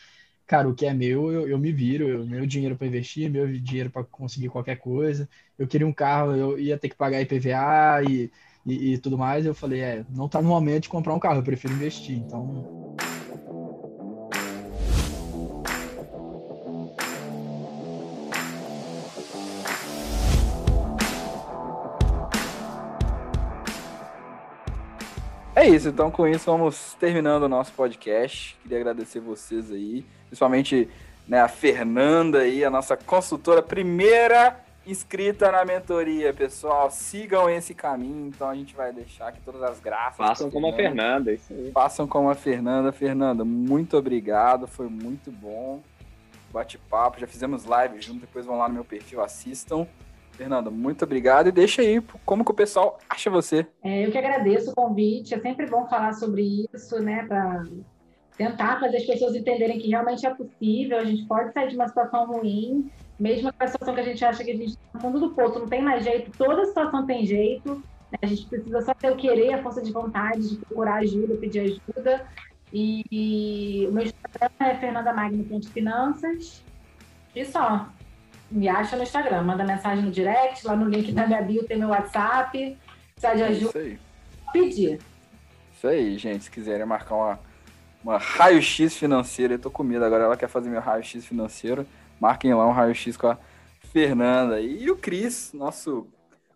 cara, 0.46 0.68
o 0.68 0.76
que 0.76 0.86
é 0.86 0.94
meu, 0.94 1.32
eu, 1.32 1.48
eu 1.48 1.58
me 1.58 1.72
viro, 1.72 2.08
eu, 2.08 2.26
meu 2.26 2.46
dinheiro 2.46 2.76
para 2.78 2.88
investir, 2.88 3.30
meu 3.30 3.48
dinheiro 3.60 3.90
para 3.90 4.04
conseguir 4.04 4.50
qualquer 4.50 4.78
coisa. 4.78 5.30
Eu 5.58 5.68
queria 5.68 5.88
um 5.88 5.94
carro, 5.94 6.36
eu 6.36 6.60
ia 6.60 6.78
ter 6.78 6.90
que 6.90 6.96
pagar 6.96 7.22
IPVA 7.22 8.04
e, 8.10 8.32
e, 8.66 8.94
e 8.94 8.98
tudo 8.98 9.18
mais. 9.18 9.46
Eu 9.46 9.54
falei, 9.56 9.82
é, 9.82 10.06
não 10.10 10.28
tá 10.30 10.42
no 10.42 10.50
momento 10.50 10.84
de 10.84 10.90
comprar 10.90 11.14
um 11.14 11.20
carro, 11.20 11.40
eu 11.40 11.44
prefiro 11.44 11.74
investir. 11.74 12.18
Então. 12.18 12.68
É 25.64 25.69
isso, 25.69 25.88
então 25.88 26.11
com 26.11 26.27
isso 26.27 26.52
vamos 26.52 26.94
terminando 26.99 27.44
o 27.44 27.48
nosso 27.48 27.72
podcast. 27.72 28.57
Queria 28.61 28.80
agradecer 28.80 29.22
vocês 29.22 29.72
aí, 29.72 30.06
principalmente 30.27 30.90
né, 31.26 31.40
a 31.40 31.48
Fernanda 31.48 32.40
aí, 32.40 32.65
a 32.65 32.69
nossa 32.69 32.98
consultora 32.98 33.64
primeira 33.64 34.60
inscrita 34.85 35.49
na 35.53 35.64
mentoria, 35.64 36.34
pessoal. 36.34 36.91
Sigam 36.91 37.49
esse 37.49 37.73
caminho, 37.73 38.27
então 38.27 38.49
a 38.49 38.56
gente 38.56 38.76
vai 38.76 38.91
deixar 38.91 39.30
aqui 39.30 39.40
todas 39.40 39.64
as 39.64 39.80
gráficas. 39.80 40.27
Façam 40.27 40.52
como 40.52 40.68
a 40.68 40.73
Fernanda, 40.73 41.31
isso 41.31 41.53
aí. 41.53 41.72
Façam 41.72 42.06
como 42.06 42.30
a 42.30 42.35
Fernanda. 42.35 42.91
Fernanda, 42.91 43.45
muito 43.45 43.95
obrigado, 43.95 44.68
foi 44.68 44.90
muito 44.90 45.31
bom. 45.31 45.81
Bate-papo, 46.52 47.22
já 47.22 47.26
fizemos 47.26 47.64
live 47.64 48.02
junto, 48.02 48.19
depois 48.19 48.45
vão 48.45 48.57
lá 48.57 48.68
no 48.68 48.73
meu 48.73 48.84
perfil, 48.84 49.23
assistam. 49.23 49.88
Fernanda, 50.34 50.69
muito 50.69 51.05
obrigado 51.05 51.47
e 51.47 51.51
deixa 51.51 51.81
aí 51.81 52.01
como 52.26 52.43
que 52.43 52.51
o 52.51 52.55
pessoal 52.55 52.99
acha 53.10 53.30
você. 53.30 53.65
É, 53.84 54.05
eu 54.05 54.11
que 54.11 54.18
agradeço 54.18 54.72
o 54.72 54.76
convite, 54.76 55.34
é 55.34 55.39
sempre 55.39 55.68
bom 55.68 55.88
falar 55.88 56.14
sobre 56.14 56.68
isso, 56.73 56.99
né, 56.99 57.26
para 57.27 57.64
tentar 58.35 58.80
fazer 58.80 58.97
as 58.97 59.05
pessoas 59.05 59.35
entenderem 59.35 59.80
que 59.80 59.89
realmente 59.89 60.26
é 60.26 60.34
possível, 60.34 60.97
a 60.97 61.05
gente 61.05 61.26
pode 61.26 61.53
sair 61.53 61.69
de 61.69 61.76
uma 61.76 61.88
situação 61.88 62.26
ruim, 62.26 62.91
mesmo 63.19 63.49
aquela 63.49 63.69
situação 63.69 63.93
que 63.93 64.01
a 64.01 64.05
gente 64.05 64.26
acha 64.26 64.43
que 64.43 64.51
a 64.51 64.55
gente 64.55 64.69
está 64.69 64.81
no 64.95 64.99
fundo 64.99 65.19
do 65.19 65.30
poço, 65.31 65.60
não 65.60 65.68
tem 65.68 65.81
mais 65.81 66.03
jeito, 66.03 66.31
toda 66.35 66.65
situação 66.65 67.05
tem 67.05 67.26
jeito, 67.26 67.76
né? 68.11 68.18
a 68.22 68.26
gente 68.26 68.47
precisa 68.47 68.81
só 68.81 68.93
ter 68.93 69.11
o 69.11 69.15
querer, 69.15 69.53
a 69.53 69.61
força 69.61 69.81
de 69.81 69.91
vontade 69.91 70.49
de 70.49 70.57
procurar 70.57 70.95
ajuda, 70.95 71.35
pedir 71.35 71.60
ajuda. 71.60 72.26
E, 72.72 73.03
e 73.11 73.88
o 73.88 73.91
meu 73.91 74.03
Instagram 74.03 74.49
é 74.60 74.76
fernandamagno.finanças. 74.76 76.64
E 77.35 77.45
só, 77.45 77.88
me 78.54 78.70
acha 78.70 78.96
no 78.96 79.02
Instagram, 79.02 79.42
manda 79.42 79.64
mensagem 79.64 80.06
no 80.06 80.12
direct, 80.12 80.66
lá 80.66 80.76
no 80.76 80.88
link 80.88 81.12
da 81.12 81.26
minha 81.26 81.42
bio 81.42 81.66
tem 81.66 81.80
meu 81.80 81.90
WhatsApp, 81.90 82.78
precisa 83.16 83.36
de 83.36 83.44
ajuda. 83.44 83.70
Isso 83.70 83.78
aí. 83.78 84.00
Pedir. 84.54 85.00
Isso 85.76 85.88
aí, 85.88 86.18
gente. 86.20 86.44
Se 86.44 86.52
quiserem 86.52 86.86
marcar 86.86 87.16
uma, 87.16 87.40
uma 88.04 88.18
raio-x 88.20 88.96
financeira, 88.96 89.56
eu 89.56 89.60
tô 89.60 89.72
com 89.72 89.82
medo 89.82 90.06
agora, 90.06 90.26
ela 90.26 90.38
quer 90.38 90.48
fazer 90.48 90.70
meu 90.70 90.80
raio-x 90.80 91.26
financeiro. 91.26 91.86
Marquem 92.20 92.54
lá 92.54 92.68
um 92.68 92.72
raio-x 92.72 93.18
com 93.18 93.28
a 93.28 93.38
Fernanda. 93.92 94.62
E 94.62 94.90
o 94.92 94.96
Cris, 94.96 95.52
nosso 95.52 96.08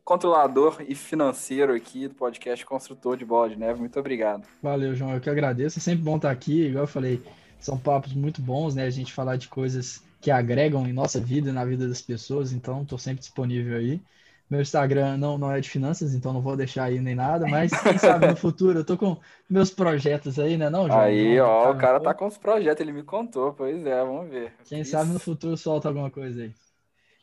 controlador 0.05 0.83
e 0.87 0.93
financeiro 0.93 1.73
aqui 1.73 2.07
do 2.07 2.13
podcast 2.13 2.63
Construtor 2.63 3.17
de 3.17 3.25
Bola 3.25 3.49
de 3.49 3.57
Neve. 3.57 3.79
Muito 3.79 3.99
obrigado. 3.99 4.47
Valeu, 4.61 4.93
João. 4.93 5.15
Eu 5.15 5.19
que 5.19 5.29
agradeço. 5.31 5.79
É 5.79 5.81
sempre 5.81 6.03
bom 6.03 6.17
estar 6.17 6.29
aqui. 6.29 6.67
Igual 6.67 6.83
eu 6.83 6.87
falei, 6.87 7.21
são 7.59 7.75
papos 7.75 8.13
muito 8.13 8.39
bons, 8.39 8.75
né? 8.75 8.85
A 8.85 8.89
gente 8.91 9.11
falar 9.11 9.35
de 9.35 9.47
coisas 9.47 10.06
que 10.19 10.31
agregam 10.31 10.87
em 10.87 10.93
nossa 10.93 11.19
vida 11.19 11.49
e 11.49 11.53
na 11.53 11.63
vida 11.65 11.87
das 11.87 12.01
pessoas, 12.01 12.51
então 12.51 12.81
estou 12.81 12.97
sempre 12.97 13.19
disponível 13.19 13.77
aí. 13.77 14.01
Meu 14.49 14.61
Instagram 14.61 15.17
não, 15.17 15.37
não 15.37 15.51
é 15.51 15.59
de 15.59 15.69
finanças, 15.69 16.13
então 16.13 16.31
não 16.31 16.41
vou 16.41 16.55
deixar 16.55 16.85
aí 16.85 16.99
nem 17.01 17.13
nada, 17.13 17.45
mas 17.47 17.71
quem 17.81 17.97
sabe 17.97 18.27
no 18.27 18.35
futuro 18.35 18.79
eu 18.79 18.85
tô 18.85 18.97
com 18.97 19.17
meus 19.49 19.69
projetos 19.69 20.39
aí, 20.39 20.55
né, 20.55 20.69
não, 20.69 20.87
João? 20.87 20.99
Aí, 20.99 21.37
ó, 21.39 21.71
o 21.71 21.77
cara 21.77 21.99
tá 21.99 22.13
com 22.13 22.27
os 22.27 22.37
projetos, 22.37 22.79
ele 22.79 22.93
me 22.93 23.03
contou, 23.03 23.53
pois 23.53 23.85
é, 23.85 24.03
vamos 24.03 24.29
ver. 24.29 24.53
Quem 24.63 24.81
Isso. 24.81 24.91
sabe 24.91 25.11
no 25.11 25.19
futuro 25.19 25.57
solta 25.57 25.89
alguma 25.89 26.09
coisa 26.09 26.43
aí. 26.43 26.53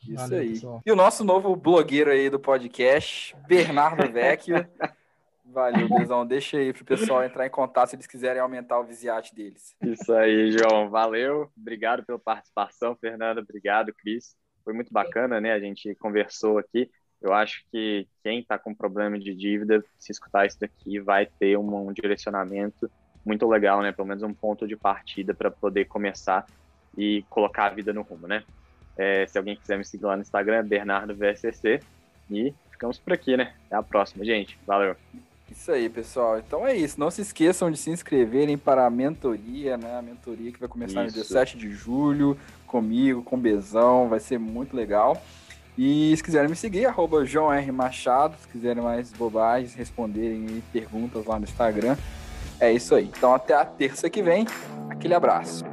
Isso 0.03 0.15
Valeu, 0.15 0.39
aí. 0.39 0.49
Pessoal. 0.49 0.81
E 0.85 0.91
o 0.91 0.95
nosso 0.95 1.23
novo 1.23 1.55
blogueiro 1.55 2.11
aí 2.11 2.29
do 2.29 2.39
podcast, 2.39 3.35
Bernardo 3.47 4.11
Vecchio. 4.11 4.55
Valeu, 5.45 5.87
Bezão. 5.87 6.25
Deixa 6.25 6.57
aí 6.57 6.73
pro 6.73 6.83
pessoal 6.83 7.23
entrar 7.23 7.45
em 7.45 7.49
contato 7.49 7.89
se 7.89 7.95
eles 7.95 8.07
quiserem 8.07 8.41
aumentar 8.41 8.79
o 8.79 8.83
visiate 8.83 9.33
deles. 9.35 9.75
Isso 9.81 10.11
aí, 10.13 10.51
João. 10.51 10.89
Valeu. 10.89 11.51
Obrigado 11.55 12.03
pela 12.03 12.19
participação, 12.19 12.95
Fernanda. 12.95 13.41
Obrigado, 13.41 13.93
Cris. 13.93 14.35
Foi 14.63 14.73
muito 14.73 14.91
bacana, 14.91 15.39
né? 15.39 15.53
A 15.53 15.59
gente 15.59 15.93
conversou 15.95 16.57
aqui. 16.57 16.89
Eu 17.21 17.33
acho 17.33 17.63
que 17.71 18.07
quem 18.23 18.39
está 18.39 18.57
com 18.57 18.73
problema 18.73 19.17
de 19.17 19.33
dívida, 19.33 19.83
se 19.97 20.11
escutar 20.11 20.45
isso 20.45 20.59
daqui, 20.59 20.99
vai 20.99 21.25
ter 21.25 21.57
um, 21.57 21.87
um 21.87 21.93
direcionamento 21.93 22.89
muito 23.23 23.47
legal, 23.47 23.81
né? 23.81 23.91
Pelo 23.91 24.07
menos 24.07 24.23
um 24.23 24.33
ponto 24.33 24.67
de 24.67 24.75
partida 24.75 25.33
para 25.33 25.49
poder 25.49 25.85
começar 25.85 26.45
e 26.97 27.23
colocar 27.29 27.67
a 27.67 27.69
vida 27.69 27.93
no 27.93 28.01
rumo, 28.01 28.27
né? 28.27 28.43
É, 28.97 29.25
se 29.27 29.37
alguém 29.37 29.55
quiser 29.55 29.77
me 29.77 29.85
seguir 29.85 30.05
lá 30.05 30.15
no 30.15 30.21
Instagram, 30.21 30.57
é 30.57 30.63
Bernardo 30.63 31.15
VSCC. 31.15 31.81
E 32.29 32.53
ficamos 32.71 32.97
por 32.97 33.13
aqui, 33.13 33.37
né? 33.37 33.53
Até 33.67 33.75
a 33.75 33.83
próxima, 33.83 34.25
gente. 34.25 34.57
Valeu. 34.65 34.95
Isso 35.51 35.71
aí, 35.71 35.89
pessoal. 35.89 36.39
Então 36.39 36.65
é 36.65 36.75
isso. 36.75 36.99
Não 36.99 37.11
se 37.11 37.21
esqueçam 37.21 37.69
de 37.69 37.77
se 37.77 37.89
inscreverem 37.89 38.57
para 38.57 38.85
a 38.85 38.89
mentoria, 38.89 39.77
né? 39.77 39.97
A 39.97 40.01
mentoria 40.01 40.51
que 40.51 40.59
vai 40.59 40.67
começar 40.67 41.05
isso. 41.05 41.17
no 41.17 41.23
dia 41.23 41.31
7 41.31 41.57
de 41.57 41.71
julho, 41.71 42.37
comigo, 42.65 43.21
com 43.23 43.37
Bezão. 43.37 44.09
Vai 44.09 44.19
ser 44.19 44.39
muito 44.39 44.75
legal. 44.75 45.21
E 45.77 46.15
se 46.15 46.23
quiserem 46.23 46.49
me 46.49 46.55
seguir, 46.55 46.85
arroba 46.85 47.25
João 47.25 47.53
R. 47.53 47.71
Machado. 47.71 48.35
Se 48.41 48.47
quiserem 48.47 48.81
mais 48.81 49.11
bobagens, 49.11 49.73
responderem 49.73 50.63
perguntas 50.73 51.25
lá 51.25 51.37
no 51.37 51.43
Instagram. 51.43 51.95
É 52.59 52.71
isso 52.71 52.95
aí. 52.95 53.11
Então 53.15 53.33
até 53.33 53.53
a 53.53 53.65
terça 53.65 54.09
que 54.09 54.23
vem. 54.23 54.47
Aquele 54.89 55.13
abraço. 55.13 55.63